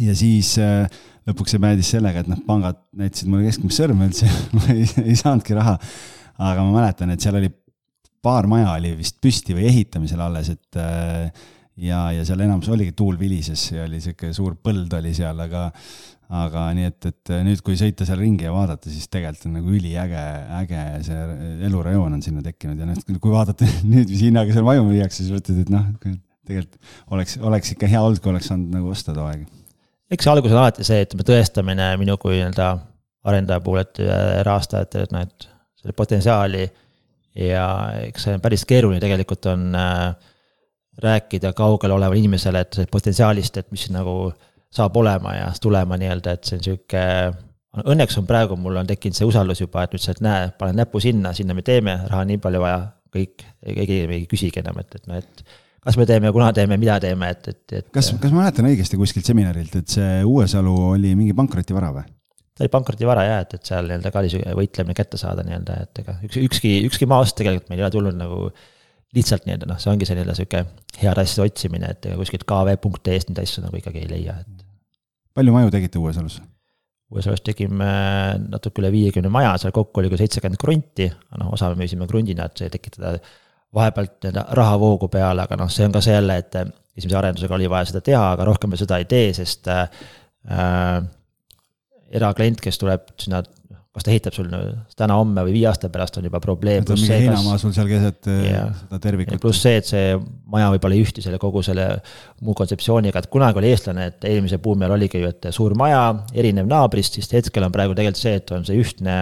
ja 0.00 0.14
siis 0.16 0.54
äh, 0.62 0.86
lõpuks 1.28 1.54
see 1.54 1.62
päädis 1.62 1.94
sellega, 1.94 2.22
et 2.22 2.30
noh, 2.30 2.42
pangad 2.46 2.80
näitasid 2.98 3.30
mulle 3.30 3.46
keskmist 3.46 3.78
sõrme 3.78 4.08
üldse 4.08 4.28
ma 4.56 4.68
ei, 4.74 4.86
ei 5.04 5.16
saanudki 5.18 5.56
raha. 5.58 5.78
aga 6.42 6.64
ma 6.64 6.78
mäletan, 6.80 7.12
et 7.12 7.22
seal 7.22 7.38
oli 7.38 7.50
paar 8.22 8.46
maja 8.50 8.72
oli 8.76 8.94
vist 8.98 9.18
püsti 9.22 9.54
või 9.56 9.68
ehitamisel 9.70 10.22
alles, 10.22 10.52
et 10.54 10.80
äh, 10.80 11.50
ja, 11.80 12.06
ja 12.12 12.24
seal 12.26 12.42
enamus 12.44 12.70
oligi 12.72 12.94
tuul 12.96 13.18
vilises 13.20 13.64
ja 13.72 13.86
oli 13.86 14.00
sihuke 14.02 14.32
suur 14.36 14.56
põld 14.60 14.92
oli 14.98 15.12
seal, 15.16 15.38
aga, 15.44 15.68
aga 16.42 16.66
nii 16.76 16.88
et, 16.90 17.08
et 17.08 17.32
nüüd, 17.46 17.62
kui 17.64 17.78
sõita 17.80 18.06
seal 18.08 18.20
ringi 18.20 18.46
ja 18.46 18.52
vaadata, 18.54 18.90
siis 18.92 19.08
tegelikult 19.12 19.48
on 19.48 19.56
nagu 19.60 19.72
üliäge, 19.72 20.26
äge 20.60 20.84
see 21.06 21.22
elurajoon 21.68 22.18
on 22.18 22.24
sinna 22.24 22.44
tekkinud 22.44 22.80
ja 22.80 22.88
noh, 22.88 23.00
kui 23.22 23.32
vaadata 23.32 23.68
nüüd, 23.94 24.10
mis 24.10 24.26
hinnaga 24.26 24.54
seal 24.54 24.68
maju 24.68 24.86
müüakse, 24.90 25.22
siis 25.22 25.32
mõtled, 25.34 25.64
et 25.64 25.72
noh, 25.72 25.88
tegelikult 26.02 26.94
oleks, 27.14 27.38
oleks 27.40 27.74
ikka 27.76 27.90
hea 27.90 28.02
olnud, 28.02 28.22
kui 28.22 28.32
oleks 28.34 28.50
saanud 28.52 28.76
nagu 28.76 28.92
osta 28.92 29.14
too 29.16 29.26
aeg. 29.30 29.46
eks 30.12 30.26
see 30.26 30.34
algus 30.34 30.52
on 30.52 30.64
alati 30.64 30.86
see, 30.86 31.04
ütleme 31.06 31.28
tõestamine 31.28 31.92
minu 32.00 32.18
kui 32.20 32.36
nii-öelda 32.36 32.74
arendaja 33.28 33.62
puhul, 33.62 33.84
et 33.84 34.00
rahastajatele, 34.44 35.06
et 35.06 35.12
noh, 35.14 35.24
et 35.28 35.48
selle 35.82 35.94
potentsiaali 35.96 36.66
ja 37.38 37.66
eks 38.08 38.26
see 38.26 38.36
on 38.36 38.42
päris 38.44 38.64
keeruline 38.68 39.00
tegelikult 39.02 39.46
on 39.50 39.70
äh, 39.78 40.31
rääkida 41.00 41.52
kaugel 41.56 41.94
olevale 41.94 42.20
inimesele, 42.20 42.60
et 42.60 42.80
potentsiaalist, 42.90 43.56
et 43.56 43.70
mis 43.72 43.86
nagu 43.92 44.32
saab 44.72 44.96
olema 44.96 45.34
ja 45.36 45.48
tulema 45.60 45.96
nii-öelda, 46.00 46.36
et 46.36 46.48
see 46.48 46.58
on 46.58 46.64
sihuke. 46.66 47.02
Õnneks 47.88 48.18
on 48.20 48.26
praegu, 48.28 48.56
mul 48.60 48.76
on 48.82 48.88
tekkinud 48.88 49.16
see 49.16 49.28
usaldus 49.28 49.62
juba, 49.62 49.86
et 49.86 49.94
nüüd 49.94 50.04
sa, 50.04 50.12
et 50.12 50.20
näe, 50.24 50.50
panen 50.58 50.76
näpu 50.82 51.00
sinna, 51.00 51.32
sinna 51.36 51.56
me 51.56 51.64
teeme, 51.64 51.96
raha 52.10 52.26
nii 52.28 52.40
palju 52.42 52.60
vaja, 52.60 52.82
kõik, 53.12 53.44
keegi 53.64 54.00
ei 54.04 54.26
küsigi 54.28 54.60
enam, 54.60 54.80
et, 54.82 54.98
et 54.98 55.08
noh, 55.08 55.20
et 55.20 55.44
kas 55.82 55.96
me 55.98 56.06
teeme, 56.08 56.32
kuna 56.36 56.50
teeme, 56.56 56.76
mida 56.80 56.98
teeme, 57.00 57.30
et, 57.32 57.48
et, 57.48 57.62
et. 57.78 57.86
kas, 57.94 58.12
kas 58.20 58.34
ma 58.34 58.44
mäletan 58.44 58.68
õigesti 58.68 59.00
kuskilt 59.00 59.28
seminarilt, 59.28 59.78
et 59.80 59.96
see 59.96 60.20
Uuesalu 60.28 60.74
oli 60.92 61.14
mingi 61.18 61.36
pankrotivara 61.36 61.94
või? 61.96 62.04
ta 62.52 62.66
oli 62.66 62.72
pankrotivara 62.72 63.24
jah, 63.24 63.42
et, 63.46 63.56
et 63.56 63.72
seal 63.72 63.88
nii-öelda 63.88 64.12
ka 64.12 64.20
oli 64.20 64.42
võitlemine 64.60 64.96
kätte 64.96 65.20
saada 65.20 65.44
nii-öelda, 65.46 65.78
et 65.86 66.02
ega 66.04 66.18
üks, 66.28 66.36
ükski, 66.44 66.74
ükski 66.88 67.08
maast 67.08 67.38
tegelikult 67.38 67.72
meil 67.72 67.80
ei 67.80 67.86
ole 67.86 67.94
tulnud 67.94 68.18
nagu 68.18 68.50
lihtsalt 69.16 69.44
nii-öelda 69.46 69.68
noh, 69.68 69.80
see 69.82 69.92
ongi 69.92 70.08
selline 70.08 70.34
sihuke 70.36 70.64
heade 71.00 71.24
asjade 71.24 71.50
otsimine, 71.50 71.92
et 71.94 72.08
kuskilt 72.18 72.46
kv.ee-st 72.48 73.32
neid 73.32 73.42
asju 73.44 73.64
nagu 73.66 73.78
ikkagi 73.78 74.04
ei 74.04 74.10
leia, 74.10 74.38
et. 74.40 74.66
palju 75.36 75.54
maju 75.54 75.72
tegite 75.74 76.00
Uuesalus? 76.00 76.40
Uuesalus 77.12 77.44
tegime 77.44 77.92
natuke 78.48 78.80
üle 78.80 78.88
viiekümne 78.94 79.28
maja, 79.32 79.52
seal 79.60 79.74
kokku 79.76 80.00
oli 80.00 80.08
ka 80.12 80.20
seitsekümmend 80.20 80.60
krunti, 80.60 81.10
noh, 81.36 81.52
osa 81.52 81.68
me 81.72 81.82
müüsime 81.82 82.08
krundina, 82.08 82.48
et 82.48 82.62
see 82.62 82.72
tekitada 82.72 83.18
vahepealt 83.76 84.18
nii-öelda 84.20 84.46
rahavoogu 84.56 85.08
peale, 85.12 85.44
aga 85.44 85.58
noh, 85.60 85.68
see 85.72 85.84
on 85.88 85.92
ka 85.92 86.00
see 86.04 86.16
jälle, 86.16 86.38
et 86.40 86.56
esimese 86.96 87.18
arendusega 87.20 87.56
oli 87.56 87.68
vaja 87.72 87.90
seda 87.92 88.02
teha, 88.04 88.22
aga 88.34 88.46
rohkem 88.48 88.72
me 88.72 88.80
seda 88.80 88.98
ei 89.00 89.08
tee, 89.08 89.32
sest 89.36 89.68
äh, 89.72 89.84
eraklient, 92.12 92.60
kes 92.64 92.80
tuleb 92.80 93.12
sinna 93.20 93.42
kas 93.92 94.06
ta 94.06 94.12
ehitab 94.12 94.32
sul 94.32 94.48
täna-homme 94.96 95.42
või 95.44 95.52
viie 95.58 95.66
aasta 95.68 95.90
pärast 95.92 96.16
on 96.16 96.24
juba 96.24 96.40
probleem. 96.40 96.84
on 96.88 96.96
mingi 96.96 97.12
heinamaa 97.12 97.58
sul 97.60 97.74
seal 97.76 97.90
keset 97.90 98.28
yeah. 98.32 98.70
seda 98.78 99.00
tervikut. 99.04 99.40
pluss 99.42 99.60
see, 99.66 99.82
et 99.82 99.88
see 99.88 100.14
maja 100.52 100.70
võib-olla 100.72 100.96
ei 100.96 101.04
ühti 101.04 101.24
selle 101.24 101.40
kogu 101.42 101.60
selle 101.66 101.88
muu 102.40 102.56
kontseptsiooniga, 102.56 103.20
et 103.20 103.28
kunagi 103.32 103.60
oli 103.60 103.72
eestlane, 103.74 104.08
et 104.14 104.28
eelmise 104.30 104.58
buumi 104.64 104.86
ajal 104.86 104.96
oligi 104.96 105.20
ju, 105.20 105.32
et 105.34 105.50
suur 105.52 105.76
maja, 105.78 106.06
erinev 106.32 106.70
naabrist, 106.72 107.20
siis 107.20 107.28
hetkel 107.36 107.68
on 107.68 107.74
praegu 107.74 107.96
tegelikult 107.98 108.24
see, 108.24 108.40
et 108.40 108.56
on 108.56 108.64
see 108.68 108.80
ühtne 108.80 109.18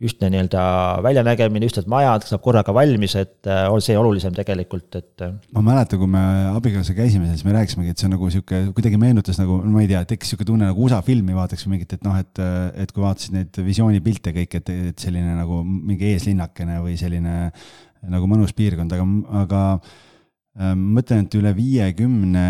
ühtne 0.00 0.30
nii-öelda 0.32 0.60
väljanägemine, 1.04 1.68
ühtsed 1.68 1.88
majad, 1.90 2.24
saab 2.24 2.40
korraga 2.44 2.72
valmis, 2.72 3.12
et 3.20 3.48
äh, 3.50 3.66
on 3.68 3.82
see 3.84 3.96
olulisem 4.00 4.32
tegelikult, 4.36 4.88
et. 4.96 5.24
Äh, 5.26 5.34
ma 5.56 5.62
mäletan, 5.66 6.00
kui 6.00 6.08
me 6.08 6.22
abikaasaga 6.54 7.02
käisime, 7.02 7.28
siis 7.28 7.44
me 7.44 7.52
rääkisimegi, 7.52 7.92
et 7.92 8.00
see 8.00 8.08
on 8.08 8.14
nagu 8.16 8.30
sihuke, 8.32 8.62
kuidagi 8.76 9.00
meenutas 9.00 9.40
nagu, 9.40 9.58
ma 9.68 9.82
ei 9.84 9.90
tea, 9.90 10.00
tekkis 10.08 10.32
sihuke 10.32 10.46
tunne 10.48 10.70
nagu 10.70 10.86
USA 10.86 11.02
filmi 11.04 11.36
vaataks 11.36 11.66
või 11.66 11.74
mingit, 11.74 11.92
et 11.98 12.06
noh, 12.06 12.16
et, 12.16 12.40
et 12.80 12.94
kui 12.96 13.04
vaatasid 13.04 13.36
neid 13.36 13.60
visioonipilte 13.66 14.32
kõik, 14.38 14.56
et, 14.62 14.72
et 14.92 15.04
selline 15.04 15.36
nagu 15.36 15.60
mingi 15.66 16.14
eeslinnakene 16.14 16.80
või 16.86 16.96
selline 17.00 17.50
nagu 18.08 18.30
mõnus 18.30 18.56
piirkond, 18.56 18.96
aga, 18.96 19.04
aga 19.42 19.62
äh, 19.76 20.72
ma 20.72 20.96
mõtlen, 21.02 21.28
et 21.28 21.38
üle 21.42 21.52
viiekümne, 21.60 22.46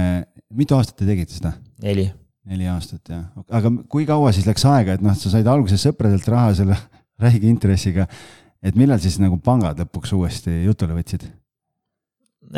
mitu 0.54 0.78
aastat 0.78 1.02
te 1.02 1.10
tegite 1.10 1.34
seda? 1.34 1.56
neli. 1.82 2.06
neli 2.46 2.70
aastat 2.70 3.10
jah, 3.10 3.26
aga 3.50 3.74
kui 3.90 4.06
kaua 4.06 4.30
siis 4.36 4.46
läks 4.46 4.62
aega, 4.70 4.94
et 4.94 5.02
noh, 5.02 5.18
sa 5.18 5.34
said 5.34 5.50
alguses 5.50 5.82
sõpradelt 5.82 6.30
raha 6.30 6.54
selle 6.62 6.78
räige 7.20 7.50
intressiga. 7.50 8.06
et 8.62 8.76
millal 8.76 9.00
siis 9.00 9.18
nagu 9.20 9.38
pangad 9.40 9.78
lõpuks 9.80 10.12
uuesti 10.16 10.64
jutule 10.64 10.96
võtsid? 10.98 11.26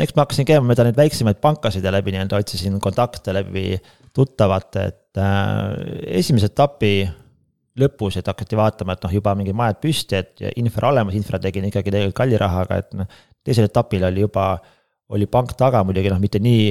eks 0.03 0.15
ma 0.15 0.25
hakkasin 0.25 0.47
käima 0.47 0.65
mööda 0.65 0.87
neid 0.87 0.97
väiksemaid 0.97 1.41
pankasid 1.43 1.83
ja 1.85 1.91
läbi 1.93 2.13
nii-öelda 2.15 2.39
otsisin 2.39 2.79
kontakte 2.81 3.35
läbi 3.35 3.77
tuttavate, 4.13 4.85
et 4.91 5.21
äh, 5.21 5.73
esimese 6.21 6.49
etapi 6.51 6.93
lõpus, 7.81 8.19
et 8.19 8.27
hakati 8.29 8.57
vaatama, 8.57 8.93
et 8.93 9.05
noh, 9.05 9.13
juba 9.17 9.33
mingid 9.37 9.57
majad 9.57 9.79
püsti, 9.81 10.19
et 10.19 10.43
infra 10.61 10.91
olemas, 10.93 11.15
infra 11.17 11.39
tegin 11.41 11.65
ikkagi 11.69 11.89
tegelikult 11.89 12.19
kalli 12.21 12.39
rahaga, 12.39 12.79
et 12.83 12.97
noh. 12.97 13.21
teisel 13.43 13.67
etapil 13.67 14.05
oli 14.07 14.23
juba, 14.23 14.47
oli 15.13 15.27
pank 15.27 15.55
taga 15.57 15.81
muidugi 15.85 16.11
noh, 16.13 16.21
mitte 16.21 16.41
nii 16.43 16.67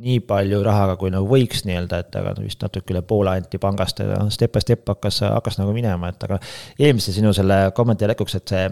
nii 0.00 0.20
palju 0.24 0.60
rahaga, 0.64 0.94
kui 1.00 1.10
nagu 1.12 1.26
võiks 1.28 1.64
nii-öelda, 1.66 1.98
et 2.04 2.20
aga 2.20 2.34
vist 2.38 2.62
natuke 2.62 2.94
üle 2.94 3.02
poole 3.06 3.34
anti 3.36 3.58
pangast 3.60 4.00
ja 4.00 4.20
step 4.32 4.54
by 4.54 4.62
step 4.64 4.86
hakkas, 4.88 5.22
hakkas 5.26 5.58
nagu 5.60 5.74
minema, 5.76 6.12
et 6.12 6.28
aga 6.28 6.38
eelmise 6.78 7.14
sinu 7.16 7.34
selle 7.36 7.66
kommentaari 7.76 8.14
jätkuks, 8.14 8.38
et 8.38 8.54
see, 8.54 8.62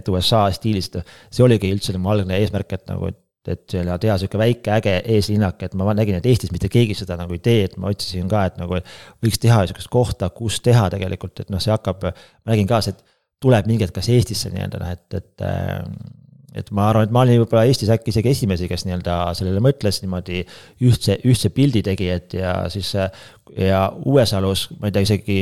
et 0.00 0.10
USA 0.12 0.46
stiilis, 0.52 0.90
see 1.30 1.46
oligi 1.46 1.70
üldse 1.72 1.96
mu 1.96 2.12
algne 2.12 2.40
eesmärk, 2.42 2.76
et 2.76 2.90
nagu, 2.90 3.12
et 3.12 3.22
et 3.46 3.62
teha 3.70 4.16
sihuke 4.18 4.38
väike 4.40 4.72
äge 4.74 4.92
eeslinnak, 5.14 5.60
et 5.62 5.74
ma 5.78 5.92
nägin, 5.94 6.16
et 6.18 6.24
Eestis 6.26 6.50
mitte 6.50 6.66
keegi 6.66 6.96
seda 6.98 7.14
nagu 7.14 7.30
ei 7.36 7.38
tee, 7.38 7.60
et 7.68 7.76
ma 7.78 7.92
otsisin 7.92 8.26
ka, 8.26 8.40
et 8.48 8.56
nagu 8.58 8.80
võiks 9.22 9.38
teha 9.38 9.60
sihukest 9.68 9.90
kohta, 9.92 10.32
kus 10.34 10.58
teha 10.66 10.88
tegelikult, 10.90 11.44
et 11.44 11.52
noh, 11.54 11.62
see 11.62 11.70
hakkab, 11.70 12.08
ma 12.08 12.50
nägin 12.50 12.66
ka, 12.66 12.80
see 12.82 12.96
tuleb 13.42 13.68
mingi 13.70 13.86
hetk 13.86 13.94
kas 14.00 14.10
Eestisse 14.10 14.50
nii-öelda 14.50 14.82
noh, 14.82 14.90
et, 14.96 15.20
et 15.20 15.46
et 16.56 16.72
ma 16.74 16.88
arvan, 16.90 17.06
et 17.06 17.14
ma 17.14 17.22
olin 17.26 17.42
võib-olla 17.42 17.66
Eestis 17.68 17.92
äkki 17.92 18.14
isegi 18.14 18.32
esimesi, 18.32 18.70
kes 18.70 18.86
nii-öelda 18.86 19.18
sellele 19.38 19.62
mõtles 19.64 20.00
niimoodi 20.02 20.42
ühtse, 20.86 21.18
ühtse 21.28 21.52
pildi 21.54 21.84
tegi, 21.86 22.10
et 22.14 22.36
ja 22.38 22.58
siis 22.72 22.94
ja 22.96 23.86
Uuesalus, 24.04 24.68
ma 24.80 24.88
ei 24.88 24.96
tea 24.96 25.06
isegi 25.06 25.38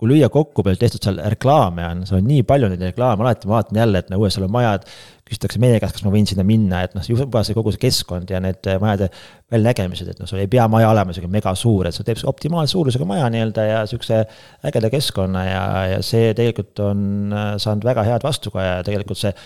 kui 0.00 0.08
lüüa 0.08 0.30
kokku, 0.32 0.64
palju 0.64 0.80
tehtud 0.80 1.04
seal 1.04 1.18
reklaame 1.34 1.84
on, 1.84 2.04
seal 2.08 2.22
on 2.22 2.28
nii 2.30 2.44
palju 2.48 2.70
neid 2.72 2.82
reklaame, 2.88 3.20
alati 3.20 3.48
ma 3.48 3.58
vaatan 3.58 3.80
jälle, 3.82 4.00
et 4.00 4.08
no 4.08 4.16
Uuesalu 4.22 4.48
majad, 4.52 4.86
küsitakse 5.28 5.60
meie 5.62 5.76
käest, 5.82 5.98
kas 5.98 6.06
ma 6.06 6.12
võin 6.14 6.24
sinna 6.26 6.44
minna, 6.46 6.80
et 6.86 6.96
noh, 6.96 7.04
juba 7.06 7.42
see 7.46 7.54
kogu 7.54 7.74
see 7.74 7.82
keskkond 7.84 8.32
ja 8.32 8.40
need 8.42 8.64
majade 8.80 9.10
väljanägemised, 9.52 10.08
et 10.10 10.22
noh, 10.22 10.30
sul 10.30 10.40
ei 10.40 10.48
pea 10.50 10.64
maja 10.72 10.88
olema 10.90 11.12
sihuke 11.14 11.28
mega 11.30 11.52
suur, 11.58 11.90
et 11.90 11.96
sa 11.96 12.06
teed 12.06 12.24
optimaalse 12.32 12.72
suurusega 12.72 13.06
maja 13.06 13.28
nii-öelda 13.34 13.66
ja 13.68 13.82
sihukese 13.90 14.22
ägeda 14.70 14.90
keskkonna 14.96 15.44
ja, 15.46 15.64
ja 15.92 16.02
see 16.06 16.32
tegelikult 16.38 16.80
on 16.86 17.36
saanud 17.60 17.84
väga 17.92 18.08
head 18.08 18.24
vastukaja 18.24 18.78
ja 18.80 18.86
tegelikult 18.88 19.20
see 19.20 19.36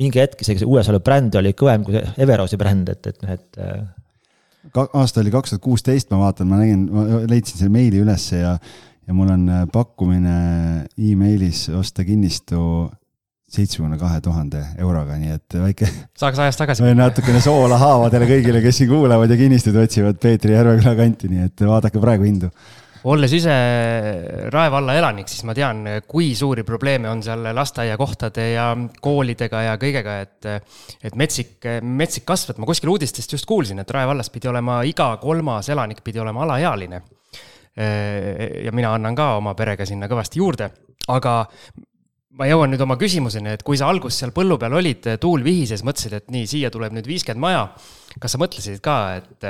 mingi 0.00 0.22
hetk 0.22 0.44
isegi 0.44 0.62
see 0.62 0.68
Uuesalu 0.68 1.02
bränd 1.04 1.34
oli 1.40 1.52
kõvem 1.56 1.84
kui 1.86 1.98
Everosi 2.00 2.58
bränd, 2.60 2.92
et, 2.92 3.10
et 3.10 3.20
noh, 3.24 3.34
et 3.34 3.60
äh, 3.60 3.82
ka. 4.72 4.86
aasta 5.00 5.20
oli 5.22 5.34
kaks 5.34 5.54
tuhat 5.54 5.64
kuusteist, 5.64 6.10
ma 6.12 6.22
vaatan, 6.24 6.48
ma 6.48 6.62
nägin, 6.62 6.86
ma 6.92 7.20
leidsin 7.28 7.60
selle 7.60 7.74
meili 7.74 8.00
ülesse 8.02 8.40
ja, 8.40 8.56
ja 8.56 9.16
mul 9.16 9.32
on 9.34 9.46
äh, 9.52 9.62
pakkumine 9.72 10.34
emailis 10.96 11.66
osta 11.76 12.06
kinnistu 12.08 12.88
seitsmekümne 13.52 13.98
kahe 14.00 14.20
tuhande 14.24 14.62
euroga, 14.80 15.18
nii 15.20 15.34
et 15.34 15.58
väike. 15.60 15.88
saaks 16.20 16.40
ajas 16.40 16.60
tagasi. 16.60 16.94
natukene 16.96 17.42
soola 17.44 17.76
haavadele 17.80 18.30
kõigile, 18.30 18.62
kes 18.64 18.80
siin 18.80 18.88
kuulavad 18.94 19.32
ja 19.32 19.36
kinnistuid 19.40 19.76
otsivad 19.82 20.20
Peetri 20.22 20.56
Järveküla 20.56 20.96
kanti, 20.96 21.28
nii 21.32 21.50
et 21.50 21.66
vaadake 21.68 22.00
praegu 22.00 22.28
hindu 22.28 22.48
olles 23.10 23.32
ise 23.34 23.54
Rae 24.52 24.70
valla 24.70 24.94
elanik, 24.98 25.30
siis 25.30 25.42
ma 25.48 25.54
tean, 25.56 25.82
kui 26.06 26.32
suuri 26.38 26.62
probleeme 26.66 27.10
on 27.10 27.22
seal 27.24 27.48
lasteaiakohtade 27.56 28.46
ja 28.52 28.68
koolidega 29.02 29.62
ja 29.66 29.76
kõigega, 29.80 30.18
et, 30.22 30.50
et 31.02 31.18
metsik, 31.18 31.56
metsik 31.82 32.26
kasv, 32.28 32.52
et 32.52 32.62
ma 32.62 32.68
kuskil 32.68 32.92
uudistest 32.92 33.34
just 33.34 33.48
kuulsin, 33.48 33.82
et 33.82 33.90
Rae 33.90 34.06
vallas 34.08 34.30
pidi 34.30 34.50
olema 34.50 34.82
iga 34.86 35.12
kolmas 35.22 35.70
elanik 35.74 36.04
pidi 36.04 36.22
olema 36.22 36.46
alaealine. 36.46 37.02
ja 37.72 38.72
mina 38.72 38.90
annan 38.94 39.14
ka 39.16 39.36
oma 39.38 39.54
perega 39.56 39.86
sinna 39.88 40.06
kõvasti 40.06 40.38
juurde, 40.38 40.68
aga 41.08 41.46
ma 42.38 42.48
jõuan 42.48 42.70
nüüd 42.72 42.82
oma 42.84 42.98
küsimuseni, 43.00 43.54
et 43.56 43.62
kui 43.64 43.78
sa 43.80 43.88
alguses 43.88 44.18
seal 44.20 44.32
põllu 44.36 44.58
peal 44.60 44.76
olid, 44.76 45.08
tuul 45.20 45.42
vihises, 45.44 45.82
mõtlesid, 45.84 46.18
et 46.18 46.28
nii, 46.32 46.46
siia 46.48 46.70
tuleb 46.72 46.92
nüüd 46.92 47.08
viiskümmend 47.08 47.40
maja. 47.40 47.64
kas 48.20 48.34
sa 48.34 48.38
mõtlesid 48.40 48.80
ka, 48.84 48.96
et 49.16 49.48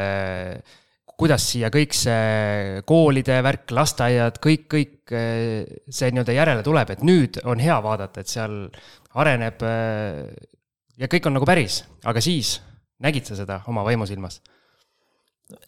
kuidas 1.23 1.45
siia 1.53 1.71
kõik 1.71 1.95
see 1.95 2.81
koolide 2.89 3.39
värk, 3.47 3.71
lasteaiad, 3.75 4.41
kõik, 4.43 4.67
kõik 4.75 5.13
see 5.13 6.11
nii-öelda 6.11 6.35
järele 6.35 6.65
tuleb, 6.67 6.91
et 6.91 7.05
nüüd 7.07 7.39
on 7.47 7.63
hea 7.63 7.79
vaadata, 7.85 8.25
et 8.25 8.33
seal 8.33 8.57
areneb 9.23 9.63
ja 10.99 11.11
kõik 11.11 11.29
on 11.29 11.37
nagu 11.39 11.47
päris, 11.49 11.83
aga 12.09 12.23
siis 12.25 12.57
nägid 13.03 13.29
sa 13.29 13.39
seda 13.39 13.63
oma 13.71 13.85
vaimusilmas? 13.87 14.41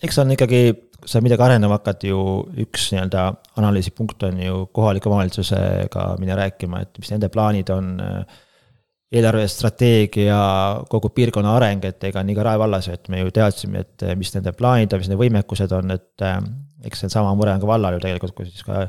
eks 0.04 0.16
on 0.22 0.32
ikkagi, 0.32 0.60
kui 0.96 1.10
sa 1.10 1.20
midagi 1.20 1.44
arenema 1.44 1.76
hakkad 1.76 2.06
ju, 2.08 2.18
üks 2.64 2.88
nii-öelda 2.94 3.26
analüüsipunkt 3.60 4.22
on 4.30 4.38
ju 4.40 4.62
kohaliku 4.72 5.10
omavalitsusega 5.10 6.06
minna 6.22 6.38
rääkima, 6.38 6.80
et 6.86 7.00
mis 7.02 7.10
nende 7.12 7.28
plaanid 7.32 7.72
on 7.74 7.90
äh, 8.00 8.38
eelarvestrateegia, 9.14 10.38
kogu 10.90 11.10
piirkonna 11.14 11.54
areng, 11.58 11.84
et 11.86 12.04
ega 12.08 12.22
nii 12.26 12.36
ka 12.36 12.46
Rae 12.48 12.60
vallas, 12.60 12.88
et 12.90 13.08
me 13.12 13.22
ju 13.22 13.32
teadsime, 13.34 13.84
et 13.84 14.06
mis 14.18 14.32
nende 14.34 14.52
plaanid 14.56 14.92
on, 14.92 15.02
mis 15.02 15.10
nende 15.10 15.20
võimekused 15.20 15.74
on, 15.76 15.94
et 15.94 16.24
äh, 16.26 16.38
eks 16.88 17.02
see 17.02 17.10
on 17.10 17.14
sama 17.14 17.34
mure 17.38 17.54
on 17.54 17.62
ka 17.62 17.70
vallal 17.70 17.98
ju 17.98 18.04
tegelikult, 18.04 18.34
kui 18.36 18.48
siis 18.50 18.66
ka 18.66 18.86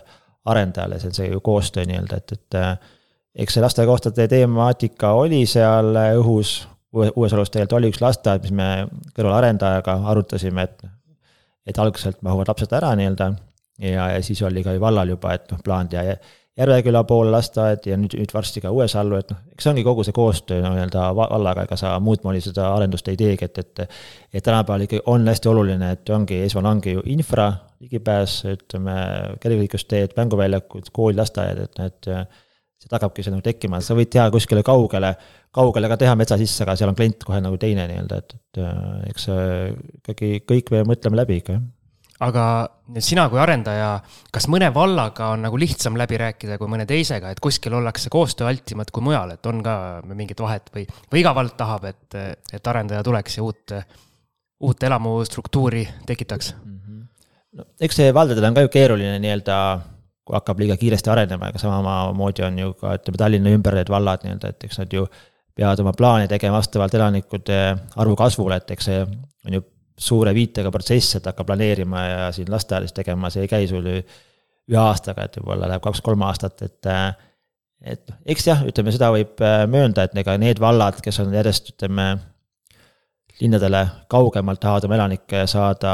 arendajal 0.51 0.95
ja 0.95 1.01
see 1.01 1.11
on 1.11 1.17
see 1.19 1.29
ju 1.29 1.41
koostöö 1.45 1.85
nii-öelda, 1.89 2.21
et, 2.21 2.37
et 2.37 2.59
äh, 2.61 2.71
eks 3.45 3.57
see 3.57 3.65
lasteaiakohtade 3.65 4.27
temaatika 4.31 5.13
oli 5.19 5.43
seal 5.49 5.93
õhus, 6.21 6.61
Uuesalus 6.95 7.49
tegelikult 7.51 7.81
oli 7.81 7.89
üks 7.91 7.99
lasteaed, 7.99 8.45
mis 8.45 8.53
me 8.55 8.67
kõrvalarendajaga 9.17 9.97
arutasime, 10.13 10.63
et 10.63 10.85
et 11.65 11.79
algselt 11.81 12.21
mahuvad 12.23 12.47
lapsed 12.51 12.71
ära 12.77 12.91
nii-öelda 12.95 13.31
ja, 13.81 14.09
ja 14.13 14.21
siis 14.23 14.41
oli 14.45 14.63
ka 14.63 14.75
ju 14.75 14.81
vallal 14.81 15.09
juba, 15.15 15.33
et 15.35 15.49
noh, 15.51 15.59
plaan 15.65 15.89
ja 15.91 16.03
Järveküla 16.55 17.01
pool 17.03 17.27
lasteaed 17.33 17.83
ja 17.89 17.97
nüüd, 17.99 18.13
nüüd 18.15 18.31
varsti 18.31 18.61
ka 18.63 18.69
Uuesallu, 18.71 19.17
et 19.19 19.31
noh, 19.33 19.41
eks 19.51 19.65
see 19.65 19.73
ongi 19.73 19.81
kogu 19.83 20.05
see 20.07 20.15
koostöö 20.15 20.61
no, 20.63 20.69
nii-öelda 20.71 21.09
vallaga, 21.17 21.65
ega 21.67 21.75
sa 21.79 21.91
muud 21.99 22.23
moodi 22.23 22.39
seda 22.45 22.69
arendust 22.77 23.09
ei 23.11 23.19
teegi, 23.19 23.49
et, 23.49 23.59
et 23.59 23.83
et 23.83 24.43
tänapäeval 24.43 24.85
ikkagi 24.85 25.03
on 25.11 25.27
hästi 25.27 25.51
oluline, 25.51 25.91
et 25.97 26.13
ongi, 26.15 26.39
esmane 26.47 26.71
ongi 26.71 26.95
ju 26.95 27.03
infra, 27.11 27.49
ligipääs, 27.83 28.37
ütleme, 28.53 28.95
kergliiklusteed, 29.43 30.15
mänguväljakud, 30.15 30.87
kool, 30.95 31.19
lasteaed, 31.19 31.59
et 31.67 31.83
need 31.83 32.11
see 32.15 32.91
tagabki 32.91 33.25
see 33.25 33.35
nagu 33.35 33.43
tekkima, 33.43 33.83
sa 33.83 33.99
võid 33.99 34.13
teha 34.15 34.29
kuskile 34.31 34.63
kaugele, 34.63 35.11
kaugele 35.55 35.91
ka 35.91 35.99
teha 35.99 36.15
metsa 36.15 36.39
sisse, 36.39 36.63
aga 36.63 36.79
seal 36.79 36.93
on 36.93 36.95
klient 36.95 37.27
kohe 37.27 37.43
nagu 37.43 37.59
teine 37.59 37.83
nii-öelda, 37.91 38.23
et, 38.23 38.39
et 38.39 39.11
eks 39.11 39.27
ikkagi 39.99 40.37
kõik 40.47 40.71
me 40.71 40.85
mõtleme 40.93 41.19
läbi 41.19 41.43
ikka, 41.43 41.59
jah 41.59 41.74
aga 42.23 42.43
sina 43.03 43.25
kui 43.31 43.39
arendaja, 43.41 43.89
kas 44.33 44.47
mõne 44.51 44.69
vallaga 44.73 45.31
on 45.33 45.43
nagu 45.45 45.59
lihtsam 45.59 45.97
läbi 45.99 46.19
rääkida 46.21 46.57
kui 46.61 46.69
mõne 46.71 46.85
teisega, 46.87 47.31
et 47.33 47.41
kuskil 47.43 47.75
ollakse 47.75 48.11
koostööaltimad 48.13 48.91
kui 48.95 49.03
mujal, 49.03 49.33
et 49.35 49.49
on 49.51 49.59
ka 49.65 49.75
mingit 50.07 50.39
vahet 50.39 50.71
või, 50.75 50.85
või 51.11 51.23
iga 51.23 51.35
vald 51.35 51.57
tahab, 51.59 51.89
et, 51.91 52.19
et 52.55 52.71
arendaja 52.71 53.03
tuleks 53.03 53.39
ja 53.39 53.43
uut, 53.43 53.75
uut 54.63 54.87
elamustruktuuri 54.87 55.83
tekitaks 56.07 56.53
mm? 56.55 56.79
-hmm. 56.79 57.03
no 57.59 57.67
eks 57.81 58.01
see 58.01 58.15
valdadel 58.15 58.47
on 58.47 58.55
ka 58.55 58.63
ju 58.63 58.71
keeruline 58.71 59.19
nii-öelda, 59.19 59.59
kui 60.25 60.39
hakkab 60.39 60.63
liiga 60.63 60.79
kiiresti 60.79 61.11
arenema, 61.11 61.51
ega 61.51 61.59
samamoodi 61.59 62.47
on 62.47 62.59
ju 62.59 62.73
ka 62.79 62.95
ütleme 62.95 63.23
Tallinna 63.25 63.55
ümber 63.59 63.75
need 63.75 63.91
vallad 63.91 64.23
nii-öelda, 64.23 64.55
et 64.55 64.69
eks 64.69 64.79
nad 64.79 64.93
ju 64.93 65.07
peavad 65.55 65.79
oma 65.83 65.91
plaane 65.95 66.27
tegema 66.27 66.57
vastavalt 66.57 66.93
elanikude 66.93 67.61
arvu 67.95 68.15
kasvule, 68.15 68.55
et 68.55 68.71
eks 68.71 68.91
see 68.91 69.03
on 69.03 69.59
ju 69.59 69.61
suure 69.97 70.33
viitega 70.35 70.71
protsess, 70.71 71.15
et 71.17 71.27
hakka 71.29 71.45
planeerima 71.47 72.01
ja 72.05 72.31
siin 72.35 72.49
lasteaias 72.51 72.93
tegema, 72.95 73.31
see 73.31 73.45
ei 73.45 73.51
käi 73.51 73.67
sul 73.69 73.85
ju 73.87 73.99
ühe 74.01 74.81
aastaga, 74.81 75.27
et 75.27 75.37
võib-olla 75.39 75.69
läheb 75.69 75.83
kaks-kolm 75.85 76.25
aastat, 76.27 76.65
et 76.65 76.89
et 77.85 78.01
noh, 78.09 78.17
eks 78.33 78.47
jah, 78.47 78.63
ütleme 78.65 78.93
seda 78.95 79.11
võib 79.13 79.41
äh, 79.45 79.65
möönda, 79.69 80.07
et 80.07 80.15
ega 80.17 80.37
need 80.41 80.59
vallad, 80.63 80.97
kes 81.03 81.19
on 81.21 81.33
järjest, 81.35 81.75
ütleme, 81.75 82.15
linnadele 83.41 83.81
kaugemalt 84.09 84.61
tahavad 84.63 84.87
oma 84.87 84.95
elanikke 84.95 85.43
saada 85.51 85.93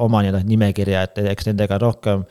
oma 0.00 0.22
nii-öelda 0.24 0.40
nimekirja, 0.48 1.04
et 1.04 1.20
eks 1.34 1.50
nendega 1.50 1.76
rohkem 1.82 2.24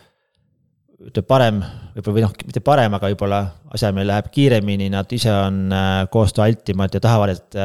ütleme 0.97 1.27
parem, 1.29 1.59
võib-olla 1.93 2.15
või 2.15 2.23
noh, 2.25 2.33
mitte 2.49 2.63
parem, 2.65 2.95
aga 2.97 3.11
võib-olla 3.11 3.43
asjamine 3.77 4.07
läheb 4.09 4.31
kiiremini, 4.33 4.89
nad 4.93 5.13
ise 5.13 5.31
on 5.31 5.67
äh, 5.71 6.01
koostööaltimad 6.11 6.97
ja 6.97 7.03
tahavad, 7.03 7.37
et 7.37 7.59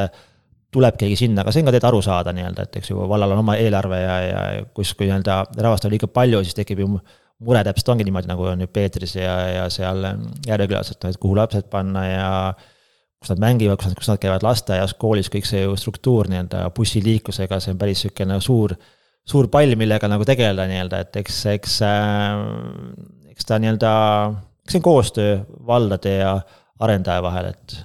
tuleb 0.73 0.97
keegi 1.01 1.19
sinna, 1.21 1.43
aga 1.43 1.53
see 1.53 1.63
on 1.63 1.69
ka 1.69 1.75
tegelikult 1.75 1.91
aru 1.91 2.05
saada 2.05 2.33
nii-öelda, 2.37 2.65
et 2.67 2.79
eks 2.81 2.93
ju 2.93 3.09
vallal 3.09 3.35
on 3.35 3.43
oma 3.43 3.59
eelarve 3.61 3.99
ja, 4.01 4.15
ja 4.25 4.45
kus, 4.75 4.95
kui 4.97 5.09
nii-öelda 5.09 5.43
rahvast 5.59 5.85
on 5.89 5.93
liiga 5.93 6.09
palju, 6.09 6.41
siis 6.47 6.57
tekib 6.57 6.81
ju 6.81 6.89
mure 7.43 7.63
täpselt 7.67 7.91
ongi 7.93 8.07
niimoodi, 8.07 8.31
nagu 8.31 8.47
on 8.53 8.63
ju 8.65 8.71
Peetris 8.73 9.17
ja, 9.19 9.35
ja 9.51 9.67
seal 9.73 10.07
Järvekülas, 10.47 10.95
et 10.95 11.05
noh, 11.05 11.13
et 11.13 11.21
kuhu 11.21 11.37
lapsed 11.37 11.69
panna 11.73 12.07
ja 12.07 12.31
kus 13.23 13.35
nad 13.35 13.43
mängivad, 13.43 13.79
kus 13.79 13.91
nad, 13.91 13.99
kus 13.99 14.11
nad 14.11 14.23
käivad 14.23 14.47
lasteaias, 14.47 14.97
koolis, 14.99 15.31
kõik 15.33 15.47
see 15.47 15.63
ju 15.67 15.77
struktuur 15.79 16.31
nii-öelda 16.31 16.65
bussiliiklusega, 16.75 17.61
see 17.63 17.75
on 17.75 17.83
päris 17.83 18.03
niisugune 18.03 18.41
suur, 18.43 18.75
suur 19.29 19.51
pall, 19.53 19.77
millega 19.79 20.11
nagu 20.11 20.27
tegeleda 20.27 20.67
nii-öelda, 20.71 21.05
et 21.05 21.21
eks, 21.23 21.45
eks 21.53 21.79
äh,, 21.87 22.43
eks 23.35 23.49
ta 23.49 23.61
nii-öelda, 23.63 23.93
eks 24.65 24.77
see 24.77 24.83
on 24.83 24.89
koostöö 24.89 25.39
valdade 25.69 26.19
ja 26.23 26.37
arendaja 26.83 27.23
vahel, 27.23 27.53
et 27.53 27.79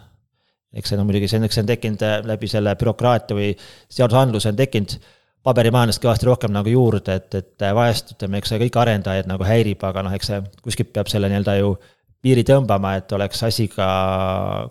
eks 0.75 0.91
see 0.91 0.99
on 0.99 1.07
muidugi, 1.07 1.29
see 1.31 1.39
on, 1.39 1.47
eks 1.47 1.57
see 1.57 1.63
on 1.63 1.69
tekkinud 1.69 2.07
äh, 2.07 2.17
läbi 2.27 2.49
selle 2.51 2.73
bürokraatia 2.79 3.37
või 3.37 3.51
seadusandluse 3.93 4.51
on 4.51 4.59
tekkinud 4.59 4.97
paberimajandust 5.47 6.01
kõvasti 6.03 6.27
rohkem 6.27 6.51
nagu 6.55 6.71
juurde, 6.71 7.19
et, 7.21 7.29
et 7.39 7.63
äh, 7.67 7.75
vahest 7.75 8.15
ütleme, 8.15 8.41
eks 8.41 8.51
see 8.53 8.63
kõik 8.65 8.81
arendajaid 8.81 9.29
nagu 9.29 9.47
häirib, 9.47 9.83
aga 9.87 10.03
noh, 10.05 10.15
eks 10.17 10.33
see 10.33 10.41
kuskilt 10.65 10.91
peab 10.95 11.11
selle 11.11 11.29
nii-öelda 11.31 11.59
ju 11.61 11.77
piiri 12.27 12.41
tõmbama, 12.43 12.95
et 12.97 13.11
oleks 13.13 13.43
asi 13.45 13.67
ka 13.71 13.87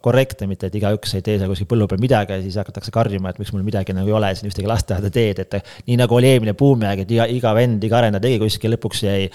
korrektne, 0.04 0.48
mitte 0.50 0.68
et 0.68 0.74
igaüks 0.76 1.14
ei 1.16 1.22
tee 1.24 1.38
seal 1.38 1.48
kuskil 1.48 1.68
põllu 1.70 1.86
peal 1.88 2.02
midagi 2.02 2.34
ja 2.34 2.42
siis 2.42 2.58
hakatakse 2.58 2.92
karjuma, 2.92 3.30
et 3.30 3.38
miks 3.40 3.52
mul 3.54 3.62
midagi 3.64 3.94
nagu 3.96 4.10
ei 4.10 4.16
ole, 4.18 4.32
siin 4.36 4.50
ühtegi 4.50 4.68
lasteaeda 4.68 5.12
teed, 5.14 5.44
et 5.44 5.56
nii 5.86 5.96
nagu 6.00 6.18
oli 6.18 6.32
eelmine 6.32 6.56
buumiaeg, 6.58 7.04
et 7.04 7.14
iga, 7.14 7.28
iga 7.30 7.54
vend, 7.56 7.86
iga 7.86 8.02
arendaja 8.02 8.26
tegi 8.26 8.42
kuskil, 8.42 8.74
lõpuks 8.74 9.04
jäi 9.06 9.30